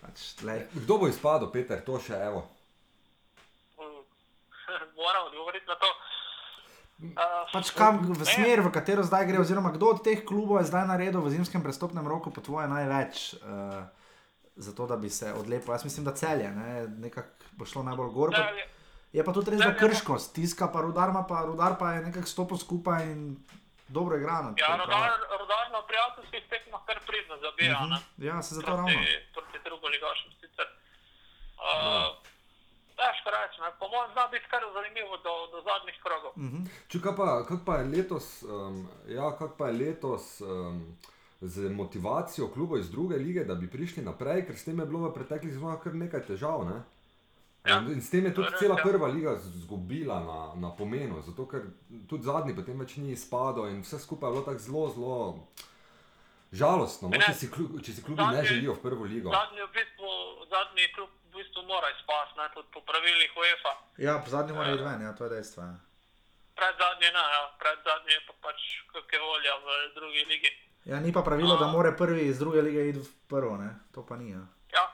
pač, 0.00 0.40
lej. 0.40 0.64
Kdo 0.74 0.96
bo 0.96 1.08
izpadel, 1.08 1.52
Peter, 1.52 1.82
to 1.82 1.98
še 2.00 2.16
evo? 2.22 2.46
Uh, 3.76 4.00
Moram 4.96 5.26
odgovoriti 5.26 5.66
na 5.66 5.76
to. 5.76 5.90
Uh, 7.00 7.48
Pač 7.48 7.70
kam 7.72 7.96
v 8.04 8.20
smer, 8.22 8.60
v 8.60 8.68
katero 8.68 9.00
zdaj 9.00 9.24
gre, 9.24 9.40
oziroma 9.40 9.70
kdo 9.70 9.88
od 9.88 10.04
teh 10.04 10.20
klubov 10.20 10.60
je 10.60 10.68
zdaj 10.68 10.84
naredil 10.86 11.20
v 11.20 11.32
zimskem 11.32 11.62
prestopnem 11.62 12.04
roku, 12.04 12.28
po 12.28 12.40
tvoje 12.40 12.68
največ, 12.68 13.34
uh, 13.34 13.88
zato 14.54 14.84
da 14.84 14.96
bi 14.96 15.08
se 15.08 15.32
odlepil. 15.32 15.72
Jaz 15.72 15.84
mislim, 15.84 16.04
da 16.04 16.12
celje, 16.12 16.50
ne, 16.50 16.84
nekako 17.00 17.28
bo 17.52 17.64
šlo 17.64 17.82
najbolj 17.82 18.10
gor. 18.10 18.30
Pa, 18.30 18.52
je 19.10 19.24
pa 19.24 19.32
tudi 19.32 19.50
res, 19.50 19.60
da 19.60 19.72
krško, 19.72 20.18
stiska 20.18 20.68
pa 20.68 20.80
rudar, 20.80 21.08
pa 21.24 21.40
rudar 21.42 21.74
pa 21.74 21.92
je 21.92 22.02
nekako 22.02 22.28
stopil 22.28 22.56
skupaj 22.58 23.02
in 23.02 23.40
dobro 23.88 24.16
igra. 24.16 24.42
na 24.42 24.52
Ja, 24.54 24.76
pravu. 24.76 25.08
rodar 25.40 25.72
na 25.72 25.80
prijateljskih 25.82 26.44
tekmah 26.48 26.84
kar 26.84 27.00
pridno 27.00 27.34
zabija. 27.38 27.80
Mhm. 27.80 27.90
ne. 27.90 27.98
Ja, 28.20 28.42
se 28.42 28.54
zato 28.54 28.66
proti, 28.66 28.92
ravno. 28.92 29.00
proti 29.32 29.58
drugoligašem 29.64 30.30
sicer. 30.36 30.68
Uh, 31.56 32.12
Težko 33.00 33.28
reči, 33.30 33.58
ne. 33.58 33.70
po 33.78 33.88
mojem 33.88 34.10
zna 34.12 34.26
biti 34.28 34.46
kar 34.46 34.62
zanimivo 34.70 35.16
do, 35.18 35.34
do 35.48 35.62
zadnjih 35.62 35.96
krogov. 35.98 36.32
Mhm. 36.38 36.60
Če 36.88 37.00
kaj 37.00 37.14
pa, 37.16 37.28
kak 37.44 37.64
pa 37.64 37.76
je 37.76 37.88
letos, 37.88 38.26
um, 38.44 38.78
ja, 39.08 39.30
kak 39.32 39.56
pa 39.56 39.66
je 39.66 39.78
letos 39.78 40.24
um, 40.42 40.82
z 41.42 41.70
motivacijo 41.70 42.48
klubov 42.48 42.78
iz 42.78 42.90
druge 42.90 43.16
lige, 43.18 43.44
da 43.44 43.54
bi 43.54 43.66
prišli 43.68 44.02
naprej, 44.02 44.46
ker 44.46 44.54
s 44.54 44.64
tem 44.64 44.78
je 44.78 44.86
bilo 44.86 45.00
v 45.00 45.14
preteklih 45.14 45.48
sezonah 45.50 45.80
kar 45.80 45.94
nekaj 45.96 46.26
težav. 46.26 46.66
Ne? 46.66 46.78
Ja, 47.62 47.78
In 47.86 48.00
s 48.00 48.08
tem 48.08 48.24
je 48.24 48.34
tudi 48.34 48.48
res, 48.48 48.58
cela 48.58 48.74
ja. 48.74 48.82
prva 48.82 49.08
liga 49.08 49.32
izgubila 49.54 50.20
na, 50.20 50.38
na 50.58 50.70
pomenu, 50.72 51.20
zato 51.22 51.44
ker 51.46 51.64
tudi 52.06 52.24
zadnji 52.24 52.54
potem 52.54 52.78
več 52.78 52.96
ni 52.96 53.12
izpadel 53.12 53.68
in 53.68 53.80
vse 53.80 53.98
skupaj 53.98 54.28
je 54.28 54.32
bilo 54.32 54.44
tako 54.44 54.58
zelo, 54.60 54.84
zelo 54.90 55.18
žalostno, 56.52 57.08
no, 57.08 57.12
Ne, 57.12 57.20
če, 57.22 57.34
si 57.34 57.48
klub, 57.48 57.76
če 57.78 57.92
si 57.92 58.02
klubi 58.02 58.18
ne 58.18 58.32
zadnji- 58.34 58.48
želijo 58.50 58.74
v 58.74 58.80
prvo 58.80 59.04
ligo. 59.06 59.30
Zadnji, 59.30 59.60
v 59.60 59.72
bistvu, 59.72 60.10
zadnji 60.48 60.86
klub 60.94 61.10
bistvu 61.40 61.60
mora 61.72 61.88
izpasti, 61.96 62.36
ne, 62.40 62.46
tudi 62.54 62.68
po 62.74 62.80
pravilih 62.90 63.30
UEFA. 63.40 63.72
Ja, 64.06 64.14
zadnji 64.34 64.52
mora 64.58 64.72
iti 64.74 64.84
ven, 64.88 65.02
ja, 65.06 65.12
to 65.16 65.24
je 65.26 65.30
dejstvo. 65.36 65.62
Ja. 65.70 65.76
Pred 66.58 66.74
zadnji 66.82 67.08
ne, 67.16 67.24
ja. 67.36 67.42
pred 67.62 67.78
zadnji 67.88 68.16
pa 68.28 68.32
pač 68.44 68.58
kak 68.92 69.12
je 69.14 69.20
volja 69.28 69.54
v 69.64 69.68
drugi 69.98 70.22
ligi. 70.32 70.50
ja, 70.84 71.00
ni 71.00 71.12
pa 71.12 71.22
pravilo, 71.22 71.56
da 71.56 71.66
mora 71.66 71.92
prvi 71.96 72.22
iz 72.28 72.38
druge 72.38 72.62
lige 72.62 72.88
iti 72.88 72.98
v 72.98 73.08
prvo, 73.28 73.56
ne? 73.56 73.70
to 73.94 74.06
pa 74.06 74.16
ni. 74.16 74.30
Ja. 74.30 74.44
Ja, 74.76 74.84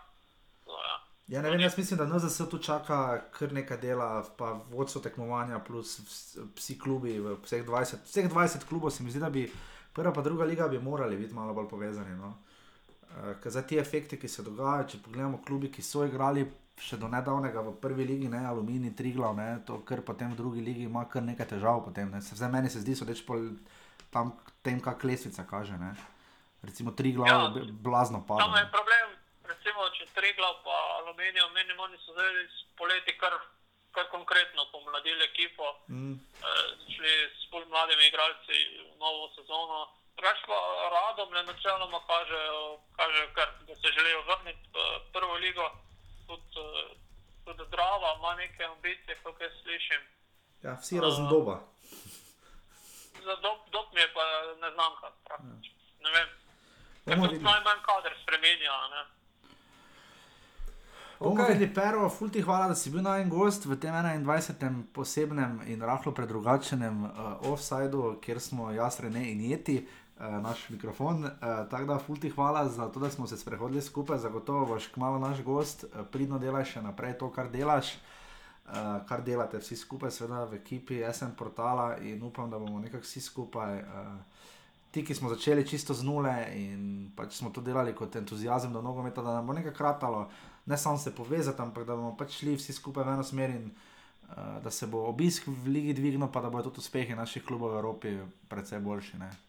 to, 0.64 0.74
ja. 0.88 0.96
Ja, 1.26 1.42
ne 1.42 1.50
vem, 1.50 1.60
jaz 1.60 1.78
mislim, 1.78 1.98
da 1.98 2.06
NZS 2.06 2.50
tu 2.50 2.58
čaka 2.58 2.98
kar 3.30 3.52
nekaj 3.52 3.76
dela, 3.82 4.24
pa 4.38 4.52
vodstvo 4.70 5.00
tekmovanja, 5.02 5.58
plus 5.58 5.98
vs- 6.00 6.38
vsi 6.56 6.78
klubi, 6.78 7.18
vseh 7.42 7.64
20, 7.66 8.04
vseh 8.04 8.30
20 8.30 8.68
klubov, 8.68 8.90
se 8.90 9.02
mi 9.02 9.10
zdi, 9.10 9.20
da 9.20 9.30
bi 9.30 9.52
prva 9.92 10.12
in 10.16 10.22
druga 10.22 10.44
liga 10.44 10.68
bi 10.68 10.78
morali 10.78 11.16
biti 11.16 11.34
malo 11.34 11.54
bolj 11.54 11.68
povezani. 11.68 12.14
No? 12.14 12.34
Uh, 13.16 13.40
ker 13.40 13.50
za 13.50 13.62
ti 13.62 13.78
efekti, 13.78 14.18
ki 14.18 14.28
se 14.28 14.42
dogajajo, 14.42 14.84
če 14.86 14.98
pogledamo 15.00 15.40
klubi, 15.40 15.70
ki 15.70 15.82
so 15.82 16.04
igrali 16.04 16.44
še 16.78 16.98
do 16.98 17.08
nedavnega 17.08 17.62
v 17.62 17.72
prvi 17.74 18.04
ligi, 18.04 18.28
ne 18.28 18.42
Alumini, 18.44 18.90
Triglav, 18.92 19.32
ne, 19.32 19.46
to 19.64 19.78
kar 19.80 20.02
potem 20.02 20.28
v 20.28 20.36
drugi 20.36 20.60
ligi 20.60 20.84
ima 20.84 21.06
kar 21.06 21.24
nekaj 21.24 21.48
težav. 21.48 21.80
Potem, 21.82 22.10
ne. 22.10 22.20
Se- 22.20 22.34
Vsaj 22.34 22.50
meni 22.50 22.68
se 22.68 22.80
zdi, 22.80 22.92
sodeč 22.94 23.22
po 23.22 23.38
tam 24.10 24.34
tem, 24.60 24.76
kak 24.78 25.00
lesvica 25.02 25.44
kaže. 25.44 25.72
Ne. 25.74 25.94
Recimo 26.62 26.92
Triglav, 26.92 27.24
Ja. 27.26 27.38
ja. 27.48 27.64
blazno 27.80 28.20
pada. 28.20 28.44
Samo 28.44 28.56
je 28.56 28.64
ne. 28.64 28.70
problem, 28.70 29.06
recimo, 29.46 29.88
če 29.90 30.04
Triglav 30.12 30.60
pa 30.60 30.76
Aluminijo, 30.98 31.48
menim, 31.50 31.80
oni 31.80 31.96
so 31.96 32.12
zdaj 32.12 32.44
poleti 32.76 33.16
kar, 33.16 33.32
kar 33.90 34.04
konkretno 34.10 34.68
pomladili 34.68 35.24
ekipo. 35.24 35.64
Mm. 35.88 36.12
eh, 36.12 36.64
šli 36.86 37.12
s 37.32 37.48
bolj 37.48 37.64
mladimi 37.66 38.04
igralci 38.04 38.56
v 38.84 39.00
novo 39.00 39.32
sezono. 39.32 39.88
Drugač 40.16 40.38
pa 40.48 40.58
radom 40.96 41.28
načeloma 41.46 42.00
kažejo, 42.10 42.60
kažejo 42.98 43.28
kar, 43.36 43.48
da 43.68 43.74
se 43.74 43.88
želijo 43.96 44.20
vrniti 44.28 44.68
v 44.74 44.78
prvo 45.12 45.34
ligo. 45.34 45.66
Tudi, 46.26 46.60
eh, 46.60 46.96
tudi 47.44 47.64
Drava 47.70 48.08
ima 48.18 48.34
neke 48.34 48.64
ambicije, 48.64 49.18
kot 49.22 49.40
jaz 49.40 49.52
slišim. 49.62 50.02
Ja, 50.62 50.72
vsi 50.82 51.00
razen 51.00 51.28
doba. 51.28 51.56
Za 53.26 53.34
dob, 53.44 53.58
dob 53.72 53.86
mi 53.94 54.00
je 54.00 54.12
pa 54.14 54.24
neznanka. 54.62 55.06
praktično. 55.24 55.76
Ne 56.04 56.10
vem. 56.16 56.28
Najmanj 57.42 57.80
kader 57.88 58.14
spremenja. 58.22 58.72
Ne? 58.94 59.02
Bomo 61.18 61.42
Okej. 61.42 61.54
videli, 61.54 61.74
Pero, 61.74 62.08
ful 62.08 62.30
ti 62.30 62.42
hvala, 62.42 62.68
da 62.68 62.74
si 62.74 62.90
bil 62.90 63.00
najen 63.02 63.30
gost 63.30 63.64
v 63.64 63.78
tem 63.80 63.94
21. 63.94 64.82
posebnem 64.92 65.62
in 65.66 65.82
rahlo 65.82 66.12
predrugačenem 66.12 67.04
uh, 67.04 67.10
offsajdu, 67.52 68.18
kjer 68.20 68.40
smo 68.40 68.70
jaz, 68.70 69.00
Rene 69.00 69.30
in 69.30 69.40
Jeti, 69.40 69.86
naš 70.20 70.68
mikrofon. 70.68 71.24
Uh, 71.24 71.30
Tako 71.70 71.84
da, 71.84 71.98
ful 71.98 72.16
ti 72.16 72.30
hvala 72.30 72.68
za 72.68 72.88
to, 72.88 73.00
da 73.00 73.10
smo 73.10 73.26
se 73.26 73.36
sprehodili 73.36 73.82
skupaj, 73.82 74.18
zagotovo 74.18 74.66
boš 74.66 74.86
kmalo 74.86 75.18
naš 75.18 75.42
gost, 75.42 75.84
uh, 75.84 76.06
pridno 76.12 76.38
delaš 76.38 76.72
še 76.76 76.82
naprej 76.82 77.18
to, 77.18 77.30
kar 77.30 77.50
delaš. 77.52 77.96
Uh, 78.66 78.72
kar 79.06 79.22
delate 79.22 79.60
vsi 79.62 79.76
skupaj, 79.78 80.10
seveda 80.10 80.42
v 80.50 80.58
ekipi 80.58 80.96
SM 81.12 81.36
portala, 81.38 82.00
in 82.02 82.22
upam, 82.26 82.50
da 82.50 82.58
bomo 82.58 82.80
nekako 82.82 83.06
vsi 83.06 83.20
skupaj 83.22 83.76
uh, 83.78 84.40
ti, 84.90 85.04
ki 85.04 85.14
smo 85.14 85.28
začeli 85.28 85.66
čisto 85.68 85.94
z 85.94 86.02
nule 86.02 86.34
in 86.56 87.12
pač 87.16 87.36
smo 87.38 87.52
to 87.54 87.60
delali 87.60 87.94
kot 87.94 88.16
entuzijazem 88.16 88.72
do 88.72 88.82
nogometa, 88.82 89.22
da 89.22 89.36
nam 89.38 89.46
bo 89.46 89.52
nekaj 89.52 89.74
kratalo, 89.76 90.26
ne 90.66 90.78
samo 90.78 90.98
se 90.98 91.14
povezati, 91.14 91.62
ampak 91.62 91.86
da 91.86 91.94
bomo 91.94 92.16
pač 92.16 92.40
šli 92.40 92.56
vsi 92.56 92.72
skupaj 92.72 93.04
v 93.04 93.14
eno 93.14 93.22
smer 93.22 93.54
in 93.54 93.70
uh, 93.70 94.58
da 94.64 94.70
se 94.70 94.90
bo 94.90 95.06
obisk 95.06 95.46
v 95.46 95.68
Ligi 95.68 95.94
dvignil, 95.94 96.26
pa 96.32 96.42
da 96.42 96.50
bodo 96.50 96.70
tudi 96.70 96.82
uspehi 96.82 97.14
naših 97.14 97.44
klubov 97.44 97.76
v 97.76 97.84
Evropi 97.84 98.18
precej 98.48 98.80
boljši. 98.80 99.45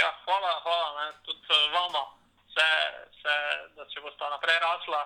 Ja, 0.00 0.08
hvala, 0.24 0.52
hvala 0.64 0.88
ne, 0.98 1.08
tudi 1.26 1.52
uh, 1.52 1.64
vama, 1.74 2.04
vse, 2.48 2.68
vse, 3.16 3.36
da 3.76 3.88
če 3.92 4.04
boste 4.04 4.30
naprej 4.32 4.60
rasla, 4.64 5.02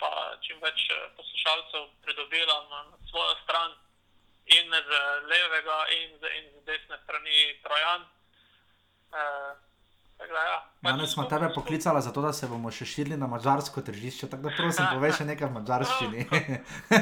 pa 0.00 0.12
čim 0.44 0.60
več 0.62 0.86
uh, 0.92 1.08
poslušalcev 1.18 1.90
pridobila 2.06 2.56
na, 2.70 2.84
na 2.92 2.96
svojo 3.10 3.36
stran 3.44 3.76
in 4.56 4.72
z 4.72 5.04
levega 5.28 5.78
in 5.98 6.16
z, 6.20 6.32
in 6.38 6.50
z 6.54 6.66
desne 6.68 7.00
strani 7.04 7.40
Trojan. 7.66 8.08
Da, 10.18 10.18
ja, 10.18 10.70
Danes 10.80 11.12
smo 11.12 11.24
tebe 11.24 11.54
poklicali 11.54 12.02
zato, 12.02 12.22
da 12.22 12.32
se 12.32 12.46
bomo 12.48 12.70
še 12.72 12.86
širili 12.88 13.16
na 13.20 13.26
mačarsko 13.26 13.82
tržišče, 13.84 14.30
tako 14.32 14.48
da 14.48 14.54
prosim, 14.56 14.86
povej 14.94 15.12
še 15.18 15.24
nekaj 15.28 15.50
v 15.50 15.52
mačarščini. 15.58 16.24
Eh, 16.24 16.28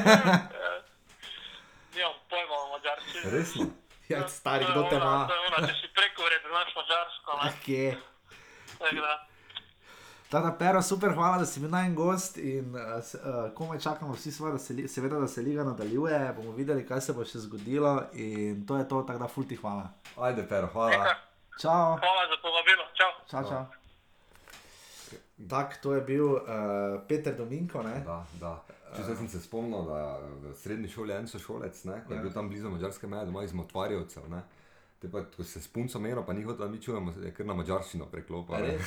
Nimam 1.95 2.17
pojma 2.29 2.55
o 2.59 2.67
mačarščini. 2.73 3.31
Resno. 3.37 3.65
ja, 4.09 4.27
stari, 4.27 4.65
kdo 4.65 4.83
te 4.83 4.95
ima? 4.95 5.27
ona, 5.49 5.67
Če 5.67 5.73
si 5.73 5.87
preko 5.93 6.21
ure, 6.21 6.37
znaš 6.43 6.75
mačarsko. 6.75 7.31
ne. 7.37 7.51
Okay. 7.51 7.95
Tada, 10.29 10.51
Pero, 10.51 10.81
super, 10.81 11.13
hvala, 11.13 11.37
da 11.37 11.45
si 11.45 11.59
bil 11.59 11.69
naj 11.69 11.89
gost 11.91 12.37
in 12.37 12.75
uh, 12.75 12.81
uh, 12.81 13.53
komaj 13.53 13.79
čakamo 13.79 14.13
vsi, 14.13 14.31
svoje, 14.31 14.51
da 14.51 14.59
se, 14.59 14.73
li- 14.73 14.87
seveda, 14.87 15.19
da 15.19 15.27
se 15.27 15.41
liga 15.41 15.63
nadaljuje. 15.63 16.33
Bomo 16.33 16.51
videli, 16.51 16.87
kaj 16.87 17.01
se 17.01 17.13
bo 17.13 17.25
še 17.25 17.39
zgodilo 17.39 18.03
in 18.13 18.65
to 18.67 18.77
je 18.77 18.87
to, 18.87 19.01
tako 19.01 19.19
da 19.19 19.27
fulti 19.27 19.55
hvala. 19.55 19.85
Ajde, 20.17 20.45
pero, 20.49 20.67
hvala. 20.67 20.89
nekaj. 20.91 21.15
Čau, 21.61 21.95
Hvala 21.95 22.27
za 22.27 22.37
povabilo. 22.41 22.83
Čau. 22.93 23.11
čau, 23.31 23.43
čau. 23.49 23.84
Tak, 25.37 25.77
to 25.83 25.91
je 25.93 26.01
bil 26.01 26.25
uh, 26.31 26.41
Peter 27.07 27.35
Dominko, 27.35 27.83
ne? 27.83 27.99
Da, 28.05 28.21
da. 28.39 28.53
Če 28.95 29.03
sem 29.15 29.27
se 29.27 29.41
spomnil, 29.43 29.83
da 29.83 29.97
v 30.39 30.53
srednji 30.55 30.87
šoli 30.87 31.11
en 31.11 31.27
sošolec, 31.27 31.81
ne, 31.85 31.97
ko 32.05 32.13
je 32.13 32.17
Ja. 32.17 32.23
bil 32.23 32.31
tam 32.31 32.47
blizu 32.49 32.69
mačarske 32.71 33.07
meje, 33.07 33.25
doma 33.27 33.43
iz 33.43 33.51
Motvarjevcev. 33.53 34.29
Ne. 34.31 34.39
Te 35.01 35.09
Pa, 35.11 35.25
ko 35.27 35.43
se 35.43 35.59
s 35.59 35.67
punco 35.67 35.99
mero, 35.99 36.23
pa 36.23 36.31
ni 36.33 36.43
hotel, 36.43 36.63
da 36.63 36.71
mi 36.71 36.79
čujemo, 36.79 37.11
je 37.19 37.33
kar 37.35 37.45
na 37.45 37.53
mačarščino 37.53 38.07
preklopil. 38.07 38.79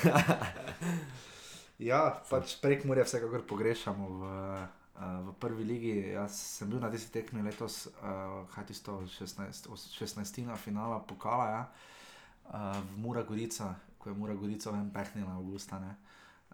ja, 1.91 2.01
pač 2.31 2.57
prek 2.63 2.85
Murja 2.89 3.05
vsekakor 3.05 3.45
pogrešamo 3.47 4.09
v, 4.09 4.31
uh, 4.97 5.05
v 5.29 5.35
prvi 5.39 5.65
ligi. 5.65 5.95
Jaz 6.15 6.33
sem 6.59 6.71
bil 6.71 6.81
na 6.81 6.89
tisti 6.91 7.13
tekmi 7.13 7.45
letos, 7.45 7.87
uh, 8.01 8.49
kaj 8.55 8.67
tisto 8.67 9.03
16, 9.05 9.69
os- 9.69 9.91
16. 9.93 10.49
finala 10.57 10.99
pokala, 11.05 11.47
ja, 11.53 11.63
uh, 12.49 12.73
v 12.95 13.05
Mura 13.05 13.23
Gorica, 13.23 13.75
ko 13.99 14.09
je 14.11 14.17
Mura 14.17 14.35
Gorica 14.35 14.73
ven 14.73 14.89
pehnila 14.91 15.37
avgusta. 15.37 15.79
Ne. 15.79 15.93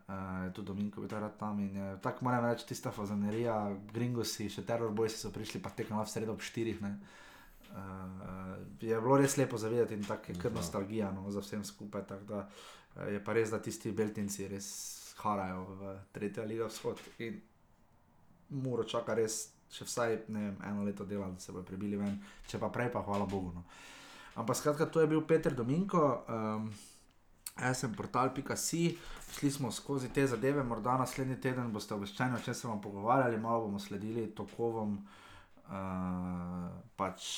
Uh, 0.04 0.52
tudi 0.52 0.66
Dominko 0.68 1.00
bi 1.00 1.08
takrat 1.08 1.38
tam 1.40 1.60
in 1.64 1.76
je, 1.76 1.84
tako 2.04 2.26
moram 2.26 2.44
reči, 2.44 2.66
tista 2.68 2.90
fazanerija, 2.92 3.54
Gringosi, 3.92 4.50
še 4.52 4.64
Terror 4.68 4.92
Boys 4.92 5.16
so 5.16 5.30
prišli, 5.32 5.62
pa 5.64 5.72
tekmo 5.72 6.02
v 6.02 6.10
sredo 6.12 6.34
ob 6.36 6.44
štirih. 6.44 6.82
Ne. 6.84 6.90
Uh, 7.72 8.58
je 8.84 9.00
bilo 9.00 9.16
res 9.16 9.38
lepo 9.40 9.56
zavedati 9.58 9.96
in 9.96 10.04
tako 10.04 10.32
je 10.32 10.38
kar 10.42 10.52
Ja. 10.52 10.58
nostalgija 10.58 11.08
no, 11.10 11.30
za 11.32 11.40
vsem 11.40 11.64
skupaj. 11.64 12.04
Da, 12.28 12.44
uh, 12.44 13.08
je 13.08 13.24
pa 13.24 13.32
res, 13.32 13.50
da 13.50 13.62
tisti 13.64 13.92
Beltinci 13.96 14.48
res 14.48 14.68
harajo 15.24 15.64
v 15.80 15.96
tretjo 16.12 16.44
ligo 16.44 16.68
vzhod 16.68 17.00
in 17.24 17.40
mora 18.50 18.84
čaka 18.84 19.16
res 19.16 19.54
še 19.72 19.86
vsaj 19.88 20.16
vem, 20.28 20.56
eno 20.68 20.84
leto 20.84 21.04
dela, 21.08 21.30
da 21.32 21.40
se 21.40 21.52
bodo 21.52 21.64
prebili 21.66 21.96
ven, 21.96 22.18
če 22.46 22.60
pa 22.62 22.68
prej, 22.68 22.92
pa 22.92 23.02
hvala 23.02 23.26
Bogu. 23.26 23.50
No. 23.56 23.64
Ampak 24.36 24.58
skratka, 24.58 24.86
to 24.86 25.00
je 25.00 25.10
bil 25.10 25.22
Peter 25.26 25.54
Dominko. 25.54 26.24
Um, 26.28 26.68
Jaz 27.54 27.84
sem 27.84 27.92
portal.si, 27.94 28.96
šli 29.36 29.50
smo 29.50 29.70
skozi 29.72 30.08
te 30.08 30.26
zadeve, 30.26 30.62
morda 30.62 30.96
naslednji 30.98 31.36
teden 31.40 31.70
boste 31.72 31.94
obveščeni, 31.94 32.34
o 32.34 32.42
čem 32.42 32.54
se 32.54 32.66
bomo 32.66 32.80
pogovarjali, 32.82 33.38
malo 33.38 33.68
bomo 33.68 33.78
sledili 33.78 34.26
tokovom 34.34 34.96
uh, 34.98 35.76
pač 36.98 37.28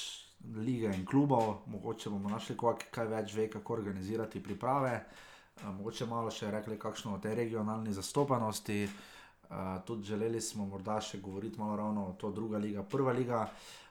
lige 0.57 0.95
in 0.97 1.05
klubov, 1.05 1.67
mogoče 1.69 2.11
bomo 2.11 2.33
našli 2.33 2.57
koga, 2.57 2.79
ki 2.81 2.89
kaj 2.97 3.11
več 3.13 3.37
ve, 3.37 3.51
kako 3.53 3.77
organizirati 3.77 4.43
priprave, 4.43 4.95
uh, 5.05 5.69
mogoče 5.77 6.09
malo 6.09 6.33
še 6.33 6.49
rekli 6.51 6.81
kakšno 6.81 7.19
o 7.19 7.21
tej 7.21 7.37
regionalni 7.45 7.93
zastopanosti. 7.93 8.87
Uh, 9.47 9.77
tudi 9.87 10.09
želeli 10.09 10.41
smo 10.41 10.65
morda 10.67 10.97
še 10.99 11.21
govoriti 11.23 11.61
malo 11.61 11.77
ravno 11.77 12.09
o 12.09 12.17
to 12.19 12.33
druga 12.33 12.59
liga, 12.59 12.83
prva 12.83 13.13
liga. 13.13 13.45
Uh, 13.45 13.86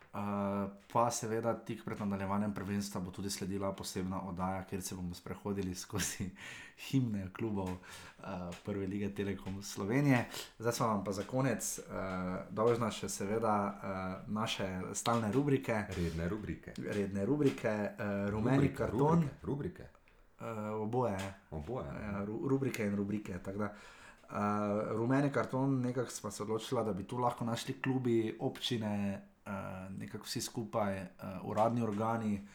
pa 0.88 1.12
seveda 1.12 1.54
tik 1.58 1.82
pred 1.86 2.00
nadaljevanjem 2.00 2.54
prvenstva 2.54 3.02
bo 3.02 3.12
tudi 3.12 3.30
sledila 3.30 3.74
posebna 3.74 4.22
oddaja, 4.22 4.64
kjer 4.64 4.82
se 4.82 4.96
bomo 4.96 5.14
sprehodili 5.14 5.76
skozi 5.76 6.30
himne 6.86 7.28
klubov 7.34 7.68
uh, 7.68 7.78
Prve 8.66 8.88
lige 8.88 9.10
Telekom 9.12 9.64
Slovenije. 9.64 10.26
Zdaj 10.60 10.74
smo 10.74 10.88
vam 10.88 11.04
pa 11.04 11.12
za 11.12 11.24
konec 11.24 11.80
uh, 11.80 11.86
dolžna 12.50 12.92
še 12.92 13.10
seveda 13.10 13.56
uh, 13.66 13.82
naše 14.30 14.68
stalne 14.94 15.32
rubrike, 15.32 15.84
Redne 15.90 16.30
rubrike. 16.30 16.74
redne 16.80 17.26
rubrike, 17.26 17.70
uh, 17.92 18.30
rumeni 18.30 18.58
Rubrike, 18.58 18.76
karton, 18.76 19.24
Rubrike, 19.44 19.44
rubrike. 19.44 19.84
uh, 20.40 20.48
oboje. 20.80 21.18
oboje. 21.52 21.92
Ja, 22.04 22.26
ru- 22.26 22.48
rubrike 22.48 22.86
in 22.86 22.96
rubrike. 22.96 23.40
tako 23.40 23.58
Da, 23.58 23.74
uh, 24.24 24.38
rumeni 24.92 25.32
karton, 25.32 25.82
nekako 25.82 26.10
smo 26.12 26.32
se 26.32 26.44
odločili, 26.44 26.86
da 26.86 26.94
bi 26.94 27.04
tu 27.04 27.18
lahko 27.18 27.46
našli 27.46 27.82
klubi, 27.82 28.38
občine, 28.40 28.94
uh, 29.22 29.35
nekako 29.92 30.24
vsi 30.24 30.42
skupaj, 30.42 31.02
uh, 31.02 31.08
uradni 31.44 31.82
organi, 31.82 32.48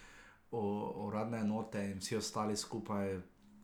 o, 0.51 0.63
uradne 1.07 1.39
enote 1.39 1.85
in 1.87 1.99
vsi 1.99 2.17
ostali 2.17 2.57
skupaj. 2.57 3.21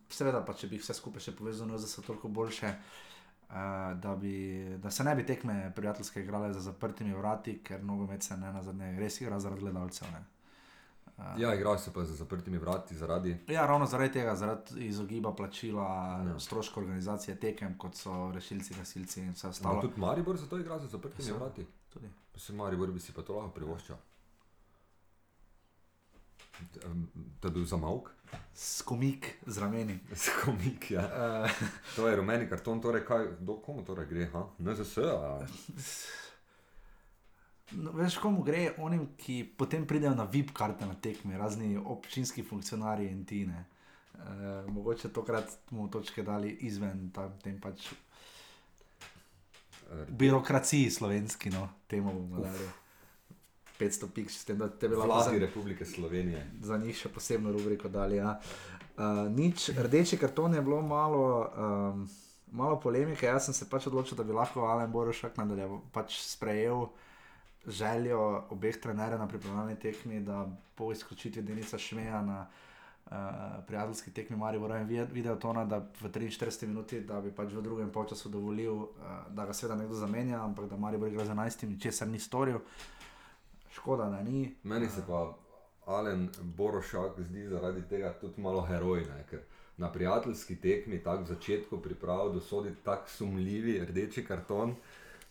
Seveda, 0.09 0.41
pa 0.41 0.55
če 0.55 0.69
bi 0.69 0.79
vse 0.79 0.95
skupaj 0.95 1.21
še 1.21 1.33
povezali, 1.33 1.73
da 1.73 1.79
so 1.81 2.03
toliko 2.03 2.29
boljše. 2.31 2.75
Uh, 3.47 3.55
da, 3.97 4.17
bi, 4.17 4.33
da 4.79 4.91
se 4.91 5.05
ne 5.05 5.15
bi 5.15 5.27
tekme 5.27 5.73
prijateljske 5.77 6.21
igrale 6.21 6.53
za 6.53 6.61
zaprtimi 6.63 7.15
vrati, 7.15 7.59
ker 7.61 7.85
nogomet 7.85 8.23
se 8.23 8.37
ne 8.37 8.53
na 8.53 8.63
zadnje 8.63 8.99
res 8.99 9.21
igra 9.21 9.41
zaradi 9.41 9.61
gledalcev. 9.61 10.09
Ne. 10.11 10.25
Ja, 11.37 11.55
igral 11.55 11.79
se 11.79 11.93
pa 11.93 12.05
za 12.05 12.15
zaprtimi 12.15 12.59
vrati 12.59 12.97
zaradi. 12.97 13.37
Ja, 13.49 13.67
ravno 13.67 13.87
zaradi 13.87 14.13
tega, 14.13 14.35
zaradi 14.37 14.87
izogiba 14.87 15.33
plačila, 15.33 15.87
Ja. 16.19 16.31
ja. 16.31 16.39
stroškov 16.39 16.83
organizacije 16.83 17.37
tekem, 17.37 17.79
kot 17.79 17.95
so 17.95 18.33
rešilci, 18.33 18.75
gasilci 18.75 19.21
in 19.21 19.31
vse 19.31 19.39
Stalo. 19.39 19.51
ostalo. 19.51 19.81
Tudi 19.81 20.01
Maribor 20.01 20.37
za 20.37 20.47
to 20.47 20.59
igra 20.59 20.79
za 20.79 20.87
zaprtimi 20.89 21.29
Ja. 21.29 21.35
vrati. 21.37 21.67
Tudi. 21.93 22.11
Se 22.37 22.53
Maribor 22.53 22.93
bi 22.93 23.01
si 23.01 23.13
pa 23.13 23.23
to 23.23 23.39
lahko 23.39 23.55
privoščil. 23.57 23.97
To 27.41 27.49
je 27.49 27.53
bil 27.53 27.65
zamavk, 27.69 28.17
Skomik 28.55 29.35
z 29.47 29.59
rameni. 29.59 29.99
skomik. 30.15 30.91
Ja. 30.91 31.05
Uh, 31.45 31.51
To 31.97 32.09
je 32.09 32.17
rumeni 32.17 32.49
karton, 32.49 32.81
torej 32.81 33.05
kaj, 33.05 33.29
do 33.41 33.59
komu 33.63 33.85
torej 33.85 34.09
gre? 34.09 34.27
Ha? 34.33 34.43
NZS, 34.59 34.99
a? 34.99 35.47
no, 37.77 37.93
veš, 37.93 38.19
komu 38.23 38.43
gre, 38.43 38.71
onim, 38.79 39.13
ki 39.21 39.43
potem 39.59 39.87
pridejo 39.87 40.15
na 40.17 40.25
VIP 40.25 40.55
karte 40.57 40.89
na 40.89 40.95
tekme, 40.95 41.39
razni 41.39 41.77
občinski 41.77 42.43
funkcionarji 42.43 43.11
in 43.13 43.25
tine. 43.25 43.65
Uh, 44.17 44.65
mogoče 44.73 45.13
tokrat 45.13 45.59
bomo 45.71 45.91
točke 45.93 46.25
dali 46.25 46.51
izven 46.65 47.11
tam, 47.13 47.37
tem 47.45 47.61
pač 47.61 47.91
Eh, 47.91 48.06
birokraciji 50.09 50.91
slovenski, 50.91 51.51
no, 51.51 51.69
temu 51.87 52.13
bomo 52.13 52.43
dali. 52.43 52.69
500 53.81 54.09
pik, 54.09 54.31
s 54.31 54.45
tem, 54.45 54.59
da 54.59 54.69
te 54.69 54.89
bi 54.89 54.95
lahko 54.95 55.13
Vladi 55.13 55.39
za- 55.39 55.47
Republike 55.47 55.85
Slovenije. 55.85 56.51
za 56.61 56.77
njih 56.77 56.97
še 56.97 57.09
posebno 57.09 57.53
rubriko 57.53 57.89
dali. 57.89 58.17
Ja. 58.17 58.41
Uh, 58.97 59.03
nič, 59.31 59.69
rdeči 59.71 60.17
karton 60.17 60.55
je 60.55 60.63
bilo 60.63 60.83
malo, 60.83 61.51
um, 61.93 62.09
malo 62.49 62.81
polemike. 62.81 63.27
Jaz 63.27 63.45
sem 63.45 63.55
se 63.55 63.69
pač 63.71 63.87
odločil, 63.87 64.17
da 64.17 64.25
bi 64.25 64.33
lahko 64.33 64.65
Alen 64.65 64.93
Borošak 64.93 65.37
nadaljeval, 65.37 65.81
pač 65.93 66.21
sprejel 66.21 66.87
željo 67.67 68.21
obeh 68.51 68.77
trenerjev 68.77 69.19
na 69.19 69.29
pripravljalni 69.29 69.77
tekmi, 69.77 70.21
da 70.21 70.47
po 70.75 70.93
izključitvi 70.93 71.43
Denica 71.43 71.79
Šmeja 71.79 72.23
na 72.23 72.41
uh, 72.41 72.49
prijateljski 73.67 74.11
tekmi 74.11 74.37
Maribora 74.37 74.79
in 74.79 74.87
vide- 74.89 75.13
videl 75.13 75.39
to, 75.39 75.53
da 75.53 75.79
v 76.01 76.09
43 76.09 76.67
minuti, 76.67 77.01
da 77.01 77.21
bi 77.21 77.31
pač 77.31 77.53
v 77.53 77.63
drugem 77.63 77.91
polčasu 77.93 78.29
dovolil, 78.29 78.75
uh, 78.75 78.89
da 79.31 79.47
ga 79.47 79.53
seveda 79.53 79.79
nekdo 79.79 79.95
zamenja, 79.95 80.45
ampak 80.45 80.69
da 80.71 80.77
Maribor 80.77 81.09
igra 81.09 81.25
z 81.25 81.31
11, 81.31 81.81
česar 81.83 82.09
ni 82.09 82.19
storil. 82.19 82.59
Škoda, 83.73 84.11
da 84.11 84.23
ni. 84.23 84.57
Meni 84.63 84.89
se 84.89 85.03
pa 85.07 85.35
Alen 85.87 86.29
Borošak 86.43 87.21
zdi 87.21 87.49
zaradi 87.49 87.83
tega 87.89 88.13
tudi 88.21 88.41
malo 88.41 88.63
heroj, 88.67 89.01
ne? 89.01 89.25
ker 89.31 89.41
na 89.77 89.93
prijateljski 89.93 90.57
tekmi, 90.57 91.03
tako 91.03 91.23
v 91.23 91.27
začetku 91.27 91.79
priprav, 91.83 92.33
dosodi 92.33 92.75
tako 92.85 93.09
sumljivi 93.09 93.79
rdeči 93.85 94.25
karton. 94.25 94.75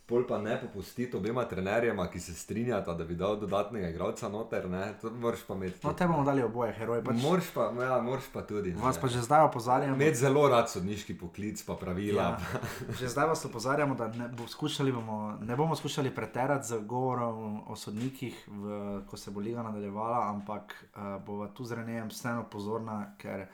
Pol 0.05 0.27
pa 0.27 0.37
ne 0.37 0.61
popustiti 0.61 1.17
obema 1.17 1.45
trenerjema, 1.45 2.07
ki 2.07 2.19
se 2.19 2.33
strinjata, 2.33 2.93
da 2.93 3.03
bi 3.05 3.15
dal 3.15 3.39
dodatnega 3.39 3.89
igralca 3.89 4.29
noter, 4.29 4.69
ne, 4.69 4.93
to 5.01 5.09
moraš 5.09 5.41
pa 5.47 5.53
imeti. 5.53 5.79
No, 5.83 5.93
te 5.93 6.07
bomo 6.07 6.23
dali 6.23 6.43
oboje, 6.43 6.73
heroje. 6.77 7.03
Pač 7.03 7.21
Moraš 7.21 7.49
pa, 7.53 7.71
ja, 7.81 7.97
moraš 8.01 8.29
pa 8.33 8.43
tudi. 8.45 8.73
ne. 8.73 8.81
vas 8.81 8.99
pa 9.01 9.07
že 9.07 9.21
zdaj 9.25 9.47
opozarjamo. 9.49 9.95
Imeti 9.95 10.21
zelo 10.21 10.45
rad 10.49 10.69
sodniški 10.69 11.17
poklic, 11.17 11.63
pa 11.65 11.73
pravila. 11.75 12.23
Ja, 12.23 12.61
že 12.99 13.09
zdaj 13.09 13.27
vas 13.33 13.45
opozarjamo, 13.45 13.95
da 13.95 14.07
ne, 14.07 14.29
bo, 14.29 14.45
bomo, 14.93 15.37
ne 15.41 15.55
bomo 15.55 15.75
skušali 15.75 16.13
preterati 16.15 16.67
z 16.67 16.79
govorom 16.85 17.63
o 17.67 17.75
sodnikih, 17.75 18.43
v, 18.47 19.01
ko 19.09 19.17
se 19.17 19.31
bo 19.31 19.39
liga 19.39 19.63
nadaljevala, 19.63 20.29
ampak 20.29 20.75
uh, 20.93 21.25
bova 21.25 21.47
tu 21.47 21.65
z 21.65 21.81
Renejem 21.81 22.13
vseeno 22.13 22.45
pozorna, 22.51 23.15
ker 23.17 23.47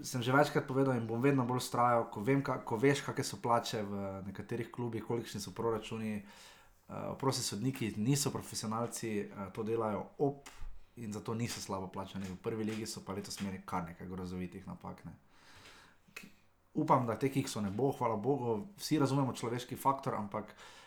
sem 0.00 0.22
že 0.22 0.32
večkrat 0.32 0.64
povedal 0.64 0.96
in 0.96 1.06
bom 1.06 1.20
vedno 1.20 1.44
bolj 1.44 1.60
strajal, 1.68 2.08
ko, 2.08 2.24
vem, 2.24 2.40
ka, 2.40 2.62
ko 2.64 2.80
veš, 2.80 3.04
kakšne 3.04 3.24
so 3.24 3.36
plače 3.42 3.82
v 3.84 4.24
nekaterih 4.28 4.72
klubih, 4.72 5.04
kolikšni 5.04 5.40
so 5.40 5.52
proračuni. 5.52 6.24
Uh, 6.92 7.16
prosti 7.16 7.44
sodniki 7.44 7.94
niso 7.96 8.28
profesionalci, 8.32 9.24
uh, 9.24 9.48
to 9.52 9.64
delajo 9.64 10.02
ob 10.18 10.48
in 11.00 11.12
zato 11.12 11.32
niso 11.34 11.60
slabo 11.60 11.88
plačani. 11.88 12.28
V 12.28 12.36
prvi 12.36 12.64
legi 12.68 12.86
so 12.86 13.00
pa 13.00 13.16
letos 13.16 13.40
imeli 13.40 13.62
kar 13.64 13.84
nekaj 13.84 14.08
grozovitih 14.08 14.66
napak. 14.66 15.04
Ne. 15.08 15.12
Upam, 16.74 17.06
da 17.06 17.16
teh 17.16 17.32
kiksov 17.32 17.64
ne 17.64 17.70
bo, 17.70 17.92
hvala 17.96 18.16
Bogu, 18.16 18.68
vsi 18.80 18.98
razumemo 19.00 19.32
človeški 19.32 19.76
faktor, 19.76 20.16
ampak 20.16 20.52
uh, 20.52 20.81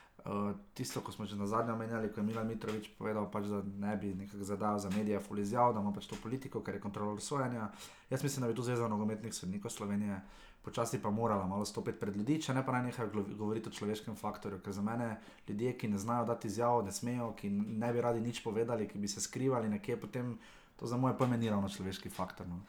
tisto, 0.73 1.02
ko 1.02 1.11
smo 1.11 1.26
že 1.26 1.35
na 1.35 1.45
zadnje 1.45 1.73
omenjali, 1.73 2.10
ko 2.14 2.19
je 2.19 2.26
Milan 2.26 2.47
Mitrovič 2.47 2.89
povedal, 2.97 3.30
pač, 3.31 3.45
da 3.45 3.61
ne 3.61 3.97
bi 3.97 4.14
nekako 4.14 4.43
zadal 4.43 4.80
za 4.80 4.89
medije, 4.89 5.19
fulizjal, 5.19 5.73
da 5.73 5.80
ima 5.80 5.93
pač 5.93 6.07
to 6.10 6.18
politiko, 6.23 6.64
ker 6.65 6.76
je 6.76 6.81
kontrolor 6.81 7.22
sojenja. 7.22 7.69
Jaz 8.10 8.23
mislim, 8.23 8.41
da 8.41 8.47
bi 8.47 8.57
tu 8.57 8.64
Zveza 8.65 8.88
nogometnih 8.88 9.34
sodnikov 9.34 9.72
Slovenije 9.72 10.22
počasi 10.65 10.97
pa 11.02 11.10
morala 11.10 11.45
malo 11.47 11.65
stopiti 11.65 11.99
pred 11.99 12.15
ljudi, 12.18 12.39
če 12.41 12.53
ne 12.57 12.65
pa 12.65 12.73
naj 12.73 12.88
nekaj 12.88 13.10
glo- 13.14 13.35
govoriti 13.38 13.69
o 13.69 13.72
človeškem 13.72 14.15
faktorju, 14.18 14.60
ker 14.65 14.73
za 14.73 14.81
mene 14.81 15.11
ljudje, 15.47 15.76
ki 15.77 15.88
ne 15.93 16.02
znajo 16.02 16.26
dati 16.26 16.49
izjavo, 16.49 16.81
ne 16.81 16.91
smejo, 16.91 17.34
ki 17.38 17.49
ne 17.53 17.91
bi 17.93 18.02
radi 18.02 18.22
nič 18.22 18.41
povedali, 18.43 18.88
ki 18.89 18.97
bi 18.97 19.07
se 19.07 19.22
skrivali 19.22 19.69
nekje, 19.69 19.99
potem 20.02 20.34
to 20.80 20.89
za 20.89 20.97
moje 20.97 21.14
pojme 21.18 21.38
ni 21.38 21.49
ravno 21.53 21.69
človeški 21.69 22.10
faktor. 22.10 22.49
No. 22.49 22.64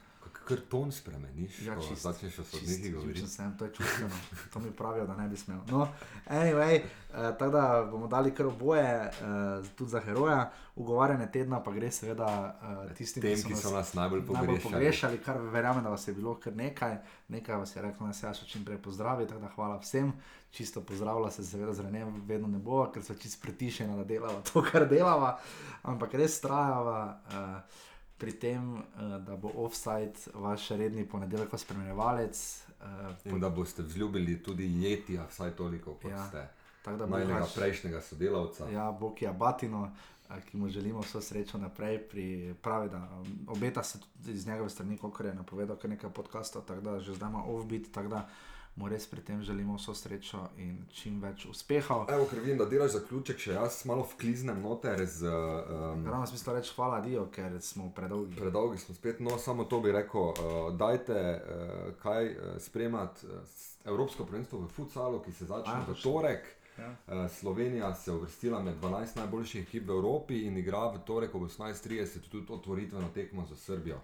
Ker 0.47 0.61
ton 0.71 0.93
spremeniš, 0.93 1.57
Ja, 1.67 1.75
čist, 1.83 2.03
začneš 2.03 2.39
o 2.39 2.43
čist, 2.43 2.53
sodnikih 2.55 2.95
govoriti. 2.95 3.27
Sem, 3.27 3.57
to 3.59 3.65
je 3.65 3.73
čustveno, 3.75 4.15
to 4.53 4.61
mi 4.63 4.71
pravijo, 4.71 5.07
da 5.07 5.17
ne 5.17 5.29
bi 5.29 5.37
smel. 5.37 5.59
No, 5.71 5.89
anyway, 6.31 6.81
uh, 6.81 7.15
tako 7.39 7.49
da 7.51 7.89
bomo 7.91 8.07
dali 8.07 8.31
kar 8.35 8.47
oboje, 8.47 9.11
uh, 9.11 9.67
tudi 9.75 9.91
za 9.91 10.01
heroja. 10.01 10.53
Ugovarjanje 10.77 11.27
tedna 11.33 11.63
pa 11.63 11.73
gre 11.73 11.91
seveda 11.91 12.29
uh, 12.63 12.93
tistim, 12.97 13.23
Tem, 13.23 13.43
ki 13.43 13.57
so 13.57 13.73
nas 13.75 13.95
najbolj 13.95 14.21
najbolj 14.21 14.47
pogrešali. 14.47 14.73
pogrešali, 14.73 15.19
kar 15.19 15.41
verjamem, 15.41 15.83
da 15.85 15.91
vas 15.91 16.09
je 16.09 16.15
bilo 16.15 16.35
kar 16.35 16.57
nekaj. 16.57 16.99
Nekaj 17.29 17.57
vas 17.57 17.77
je 17.77 17.83
reklo, 17.83 18.07
da 18.07 18.13
se 18.13 18.27
jaz 18.27 18.45
čim 18.47 18.65
prej 18.65 18.79
pozdravi, 18.79 19.27
tako 19.27 19.41
da 19.41 19.49
hvala 19.55 19.81
vsem. 19.83 20.13
Čisto 20.51 20.81
pozdravlja 20.81 21.31
se, 21.31 21.47
seveda 21.47 21.75
z 21.75 21.81
Renem 21.81 22.23
vedno 22.27 22.47
ne 22.49 22.59
bo, 22.59 22.85
ker 22.95 23.03
so 23.03 23.15
čisto 23.15 23.43
pretišeni, 23.43 23.97
da 23.97 24.05
delava 24.05 24.41
to, 24.53 24.63
kar 24.63 24.87
delava, 24.89 25.39
ampak 25.83 26.15
res 26.15 26.41
trajava. 26.41 27.19
Uh, 27.27 27.83
Pri 28.19 28.33
tem, 28.33 28.75
uh, 28.75 28.83
da 29.19 29.37
bo 29.37 29.51
offside 29.57 30.13
vaš 30.35 30.69
redni 30.71 31.07
ponedeljek 31.07 31.49
spremljevalec, 31.57 32.63
uh, 32.71 32.87
In 33.27 33.41
da 33.41 33.51
boste 33.51 33.83
vzljubili 33.83 34.43
tudi 34.43 34.83
jetija, 34.83 35.27
vsaj 35.27 35.51
toliko 35.51 35.95
kot 35.95 36.11
Ja, 36.11 36.29
ste. 36.29 36.49
tako 36.83 36.97
da 36.97 37.07
bo 37.07 37.17
vaš- 37.17 37.55
prejšnjega 37.55 38.01
sodelavca. 38.01 38.71
Ja, 38.71 38.93
Boki 38.93 39.27
Abatino, 39.27 39.91
eh, 40.31 40.41
ki 40.43 40.57
mu 40.57 40.69
želimo 40.69 41.01
vso 41.01 41.21
srečo 41.21 41.59
naprej, 41.59 41.99
pri, 42.01 42.27
pravi, 42.57 42.89
da 42.91 43.09
obeta 43.49 43.83
se 43.83 43.99
tudi 44.01 44.33
iz 44.33 44.47
njegove 44.47 44.71
strani, 44.71 44.99
kot 44.99 45.21
je 45.21 45.35
napovedal, 45.35 45.77
kar 45.77 45.91
nekaj 45.91 46.11
podcastov, 46.11 46.63
tako 46.63 46.81
da 46.83 47.01
že 47.01 47.15
zdaj 47.15 47.29
ima 47.31 47.45
offbeat, 47.45 47.83
tako 47.93 48.09
da 48.09 48.29
mu 48.77 48.89
res 48.89 49.07
pri 49.07 49.21
tem 49.21 49.43
želimo 49.43 49.77
vso 49.77 49.95
srečo 49.95 50.43
in 50.57 50.85
čim 50.93 51.21
več 51.21 51.47
uspehov. 51.49 52.07
Evo, 52.13 52.27
ker 52.31 52.41
vidim, 52.45 52.59
da 52.61 52.67
delaš 52.69 52.99
zaključek, 52.99 53.39
še 53.41 53.55
jaz 53.57 53.79
malo 53.89 54.05
vkliznem 54.13 54.61
noter 54.63 55.01
z. 55.07 55.31
Um, 55.31 56.05
Ravno 56.05 56.27
smisel 56.29 56.59
reči 56.59 56.75
hvala 56.77 57.01
Dio, 57.01 57.25
ker 57.33 57.57
smo 57.65 57.89
predolgi. 57.97 58.37
Predolgi 58.37 58.83
smo 58.85 58.95
spet, 58.95 59.23
no 59.25 59.39
samo 59.41 59.65
to 59.65 59.81
bi 59.81 59.95
rekel. 59.97 60.29
Uh, 60.29 60.59
dajte 60.77 61.17
uh, 61.17 61.95
kaj 62.03 62.29
uh, 62.35 62.53
spremljati 62.61 63.27
uh, 63.27 63.57
Evropsko 63.89 64.27
prvenstvo 64.29 64.61
v 64.67 64.69
futsalu, 64.77 65.23
ki 65.25 65.33
se 65.33 65.49
začne 65.49 65.81
v 65.89 65.97
torek. 66.03 66.53
Ja. 66.77 66.91
Uh, 66.91 67.31
Slovenija 67.33 67.95
se 67.95 68.11
je 68.11 68.15
uvrstila 68.15 68.61
med 68.63 68.77
12 68.83 69.17
najboljših 69.17 69.63
ekip 69.63 69.89
v 69.89 69.97
Evropi 69.97 70.43
in 70.45 70.59
igra 70.61 70.91
v 70.93 71.01
torek 71.09 71.35
ob 71.35 71.49
18:30 71.49 72.29
tudi 72.29 72.53
otvoritveno 72.53 73.09
tekmo 73.15 73.47
za 73.49 73.57
Srbijo. 73.57 74.03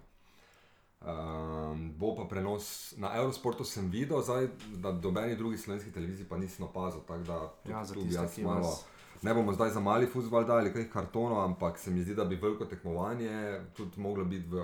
Um, 1.05 1.91
bo 1.93 2.15
pa 2.15 2.23
prenos 2.25 2.65
na 2.97 3.11
Eurosportu, 3.15 3.63
sem 3.63 3.89
videl, 3.89 4.21
zdaj, 4.21 4.47
da 4.73 4.91
dobeni 4.93 5.35
drugi 5.35 5.57
slovenski 5.57 5.91
televiziji 5.91 6.25
pa 6.25 6.37
nisem 6.37 6.65
opazil. 6.65 7.01
tako 7.01 7.23
Da 7.23 7.53
tudi 7.53 7.73
Ja, 7.73 7.85
tu 7.85 8.01
bi 8.01 8.13
jaz 8.13 8.37
malo, 8.39 8.59
vas- 8.59 8.85
ne 9.21 9.33
bomo 9.33 9.53
zdaj 9.53 9.69
za 9.69 9.79
mali 9.79 10.05
futbol 10.05 10.45
dali 10.45 10.73
kaj 10.73 10.89
kartonov, 10.89 11.41
ampak 11.41 11.77
se 11.77 11.91
mi 11.91 12.03
zdi, 12.03 12.15
da 12.15 12.25
bi 12.25 12.35
veliko 12.35 12.65
tekmovanje 12.65 13.31
tudi 13.73 13.99
moglo 13.99 14.25
biti 14.25 14.47
v 14.47 14.63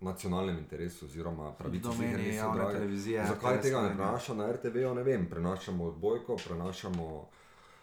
nacionalnem 0.00 0.58
interesu, 0.58 1.04
oziroma 1.04 1.52
javne 2.34 2.54
drage. 2.54 2.74
televizije, 2.74 3.26
Zakaj 3.26 3.60
tega 3.60 3.82
ne 3.82 3.88
prenaša 3.90 4.34
na 4.34 4.52
RTV, 4.52 4.94
ne 4.94 5.02
vem. 5.02 5.26
Prenašamo 5.26 5.84
odbojko, 5.84 6.36
prenašamo 6.38 7.26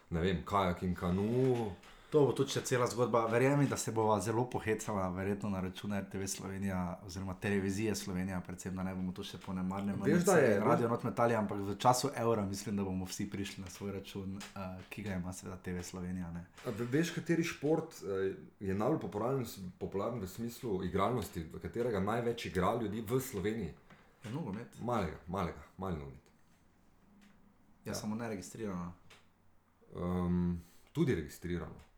ne 0.10 0.22
vem, 0.22 0.46
kajak 0.46 0.84
in 0.84 0.96
kanu. 0.96 1.72
To 2.12 2.26
bo 2.26 2.34
tudi 2.34 2.52
cela 2.52 2.88
zgodba. 2.88 3.26
Verjemi, 3.26 3.68
da 3.68 3.78
se 3.78 3.92
bova 3.92 4.20
zelo 4.20 4.44
pohecala, 4.46 5.10
verjetno 5.10 5.50
na 5.50 5.62
račun 5.62 6.00
RTV 6.00 6.26
Slovenija 6.28 7.00
oziroma 7.06 7.34
televizije 7.34 7.96
Slovenija, 7.96 8.42
predvsem 8.42 8.76
da 8.76 8.84
ne 8.84 8.96
bomo 8.96 9.12
tu 9.12 9.24
še 9.24 9.38
po 9.38 9.54
nemarnem 9.54 9.96
Veš, 10.02 10.24
da 10.24 10.34
je- 10.34 10.60
radio 10.60 10.90
not 10.90 11.04
metali, 11.04 11.36
ampak 11.36 11.58
v 11.60 11.78
času 11.78 12.10
evra 12.16 12.44
mislim, 12.44 12.76
da 12.76 12.84
bomo 12.84 13.06
vsi 13.06 13.30
prišli 13.30 13.64
na 13.64 13.70
svoj 13.70 13.92
račun, 13.92 14.36
uh, 14.36 14.42
ki 14.90 15.04
ga 15.04 15.14
ima 15.14 15.34
seveda 15.34 15.58
TV 15.58 15.82
Slovenija. 15.82 16.32
Ne. 16.32 16.46
A 16.66 16.70
ve- 16.70 16.86
Veš, 16.86 17.12
kateri 17.12 17.44
šport 17.44 17.94
eh, 18.04 18.36
je 18.60 18.76
najbolj 18.76 19.00
popularen, 19.00 19.46
popularen 19.80 20.20
v 20.20 20.28
smislu 20.28 20.84
igralnosti, 20.84 21.40
v 21.44 21.60
katerega 21.60 22.00
največ 22.02 22.46
igra 22.46 22.76
ljudi 22.76 23.02
v 23.02 23.20
Sloveniji? 23.22 23.72
Je 24.24 24.32
nogomet, 24.32 24.68
Malega, 24.82 25.18
malega, 25.28 25.64
mali 25.78 25.96
nogomet. 25.96 26.20
jaz 27.86 27.96
ja. 27.96 28.02
samo 28.02 28.16
ne 28.16 28.28
registrirano. 28.30 28.94
Um, 29.96 30.62
tudi 30.92 31.16
registrirano. 31.16 31.91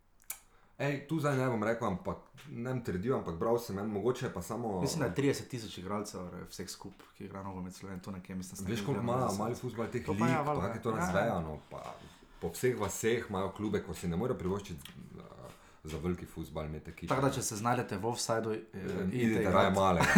Ej, 0.77 1.07
tu 1.07 1.19
zdaj 1.19 1.37
ne 1.37 1.49
bom 1.49 1.63
rekel, 1.63 1.87
ampak 1.87 2.17
ne 2.49 2.71
bom 2.71 2.79
trdil, 2.83 3.13
ampak 3.15 3.35
bral 3.37 3.59
sem 3.61 3.77
en, 3.79 3.91
mogoče 3.93 4.31
pa 4.33 4.41
samo. 4.41 4.81
Mislim, 4.81 4.99
da 4.99 5.05
je 5.05 5.33
30 5.33 5.47
tisoč 5.47 5.77
igralcev 5.77 6.25
re, 6.33 6.47
vseh 6.49 6.69
skupaj, 6.69 7.07
ki 7.17 7.27
igra 7.29 7.43
nogomet 7.43 7.75
Slovenije, 7.75 8.01
to 8.01 8.11
nekje 8.11 8.35
mislim. 8.35 8.67
Veš, 8.67 8.85
koliko 8.85 9.03
ima 9.03 9.29
mali 9.37 9.55
futbol 9.55 9.87
teh 9.87 10.05
pa 10.05 10.27
ja, 10.27 10.43
pa 10.45 10.67
je 10.73 10.81
to 10.81 10.89
ja, 10.89 10.95
ja. 10.97 11.05
razvejano. 11.05 11.59
Pa 11.69 11.95
po 12.41 12.49
vseh 12.49 12.79
vaseh 12.79 13.29
imajo 13.29 13.51
klube, 13.51 13.83
ko 13.83 13.93
si 13.93 14.07
ne 14.07 14.17
morejo 14.17 14.39
privoščiti 14.39 14.89
uh, 15.15 15.21
za 15.83 15.97
veliki 15.97 16.25
ekipe. 16.87 17.07
Tako 17.07 17.21
da, 17.21 17.31
če 17.31 17.41
se 17.41 17.55
znajdete 17.55 17.97
v 17.97 18.07
offsideu, 18.07 18.53
eh, 18.53 19.07
Idite 19.11 19.51
raje 19.51 19.71
male. 19.71 20.01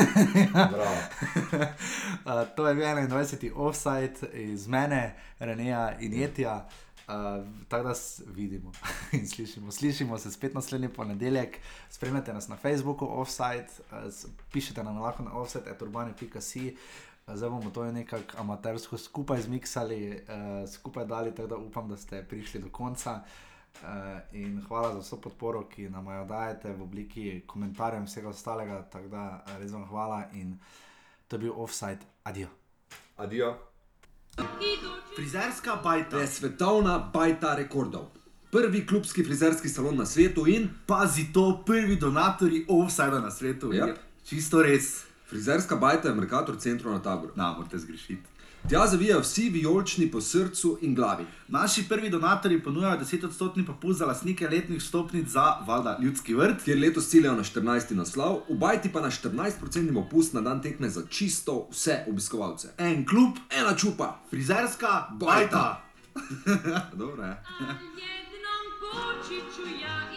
Uh, 2.25 2.31
to 2.55 2.67
je 2.67 2.75
bil 2.75 2.83
21. 2.85 3.51
offside 3.55 4.29
iz 4.33 4.67
mene, 4.67 5.15
Reneja 5.39 5.97
in 5.99 6.13
Jetija. 6.13 6.67
Uh, 7.07 7.13
tako 7.67 7.83
da 7.83 7.93
vidimo 8.27 8.71
in 9.11 9.27
slišimo. 9.27 9.71
Slišimo 9.71 10.17
se 10.17 10.31
spet 10.31 10.53
naslednji 10.53 10.89
ponedeljek. 10.89 11.57
Spremljate 11.89 12.33
nas 12.33 12.47
na 12.47 12.55
Facebooku, 12.55 13.07
offside, 13.11 13.67
uh, 13.91 14.11
s- 14.11 14.25
pišete 14.51 14.83
nam 14.83 14.97
lahko 14.97 15.23
na 15.23 15.33
offside.urbane.si. 15.33 16.77
Uh, 17.27 17.35
Zdaj 17.35 17.49
bomo 17.49 17.69
to 17.69 17.91
nekako 17.91 18.37
amatersko 18.37 18.97
skupaj 18.97 19.41
zmiksali, 19.41 20.13
uh, 20.13 20.69
skupaj 20.69 21.05
dali, 21.05 21.35
tako 21.35 21.47
da 21.47 21.57
upam, 21.57 21.89
da 21.89 21.97
ste 21.97 22.23
prišli 22.23 22.61
do 22.61 22.69
konca. 22.69 23.21
Uh, 23.75 24.61
hvala 24.67 24.93
za 24.93 24.99
vso 24.99 25.21
podporo, 25.21 25.63
ki 25.65 25.89
nam 25.89 26.05
jo 26.07 26.25
dajete 26.25 26.73
v 26.73 26.81
obliki 26.81 27.43
komentarjev 27.47 27.99
in 27.99 28.05
vsega 28.05 28.29
ostalega. 28.29 28.81
Tako 28.83 29.07
da 29.07 29.23
res 29.59 29.71
vam 29.71 29.85
hvala 29.85 30.23
in 30.33 30.59
to 31.27 31.35
je 31.35 31.39
bil 31.39 31.53
offside. 31.55 31.99
Adijo. 32.23 32.47
Adijo. 33.17 33.74
Frizerska 35.15 35.75
bajta. 35.83 36.17
je 36.17 36.27
svetovna 36.27 37.11
bajta 37.13 37.55
rekordov. 37.55 38.01
Prvi 38.51 38.87
klubski 38.87 39.23
frizerski 39.23 39.69
salon 39.69 39.97
na 39.97 40.05
svetu 40.05 40.47
in 40.47 40.69
Pazi 40.85 41.33
to, 41.33 41.63
prvi 41.65 41.95
donatorji 41.95 42.65
offside 42.69 43.19
na 43.19 43.31
svetu. 43.31 43.67
Yep. 43.67 43.87
Je 43.87 43.95
Čisto 44.25 44.61
res. 44.63 45.03
frizerska 45.29 45.75
bajta 45.75 46.07
je 46.07 46.13
v 46.13 46.17
Merkator 46.17 46.57
centru 46.59 46.91
na 46.91 46.99
taboru. 46.99 47.33
Na, 47.35 47.53
morate 47.57 47.77
zgrešiti. 47.77 48.23
Tja 48.69 48.87
zavijajo 48.87 49.21
vsi 49.21 49.49
vijolični 49.49 50.11
po 50.11 50.21
srcu 50.21 50.77
in 50.81 50.95
glavi. 50.95 51.25
Naši 51.47 51.83
prvi 51.89 52.09
donatorji 52.09 52.63
ponujajo 52.63 52.99
10-odstotni 52.99 53.65
popust 53.65 53.99
za 53.99 54.05
lastnike 54.05 54.47
letnih 54.47 54.83
stopnic 54.83 55.27
za 55.27 55.57
valjda 55.67 55.99
ljudski 56.01 56.33
vrt. 56.33 56.63
Kjer 56.63 56.79
letos 56.79 57.09
ciljajo 57.09 57.35
na 57.35 57.43
14. 57.43 57.95
naslov, 57.95 58.39
v 58.49 58.57
bajti 58.57 58.91
pa 58.91 59.01
na 59.01 59.11
14% 59.11 59.93
popust 59.93 60.33
na 60.33 60.41
dan 60.41 60.61
tekme 60.61 60.89
za 60.89 61.01
čisto 61.09 61.67
vse 61.71 62.03
obiskovalce. 62.09 62.67
En 62.77 63.05
klub, 63.05 63.37
Ena 63.59 63.75
čupa, 63.75 64.19
frizerska 64.29 65.07
Bajta. 65.11 65.81
bajta. 66.15 66.91
Dobro 67.01 67.23
je. 67.23 67.29
ja 69.81 70.14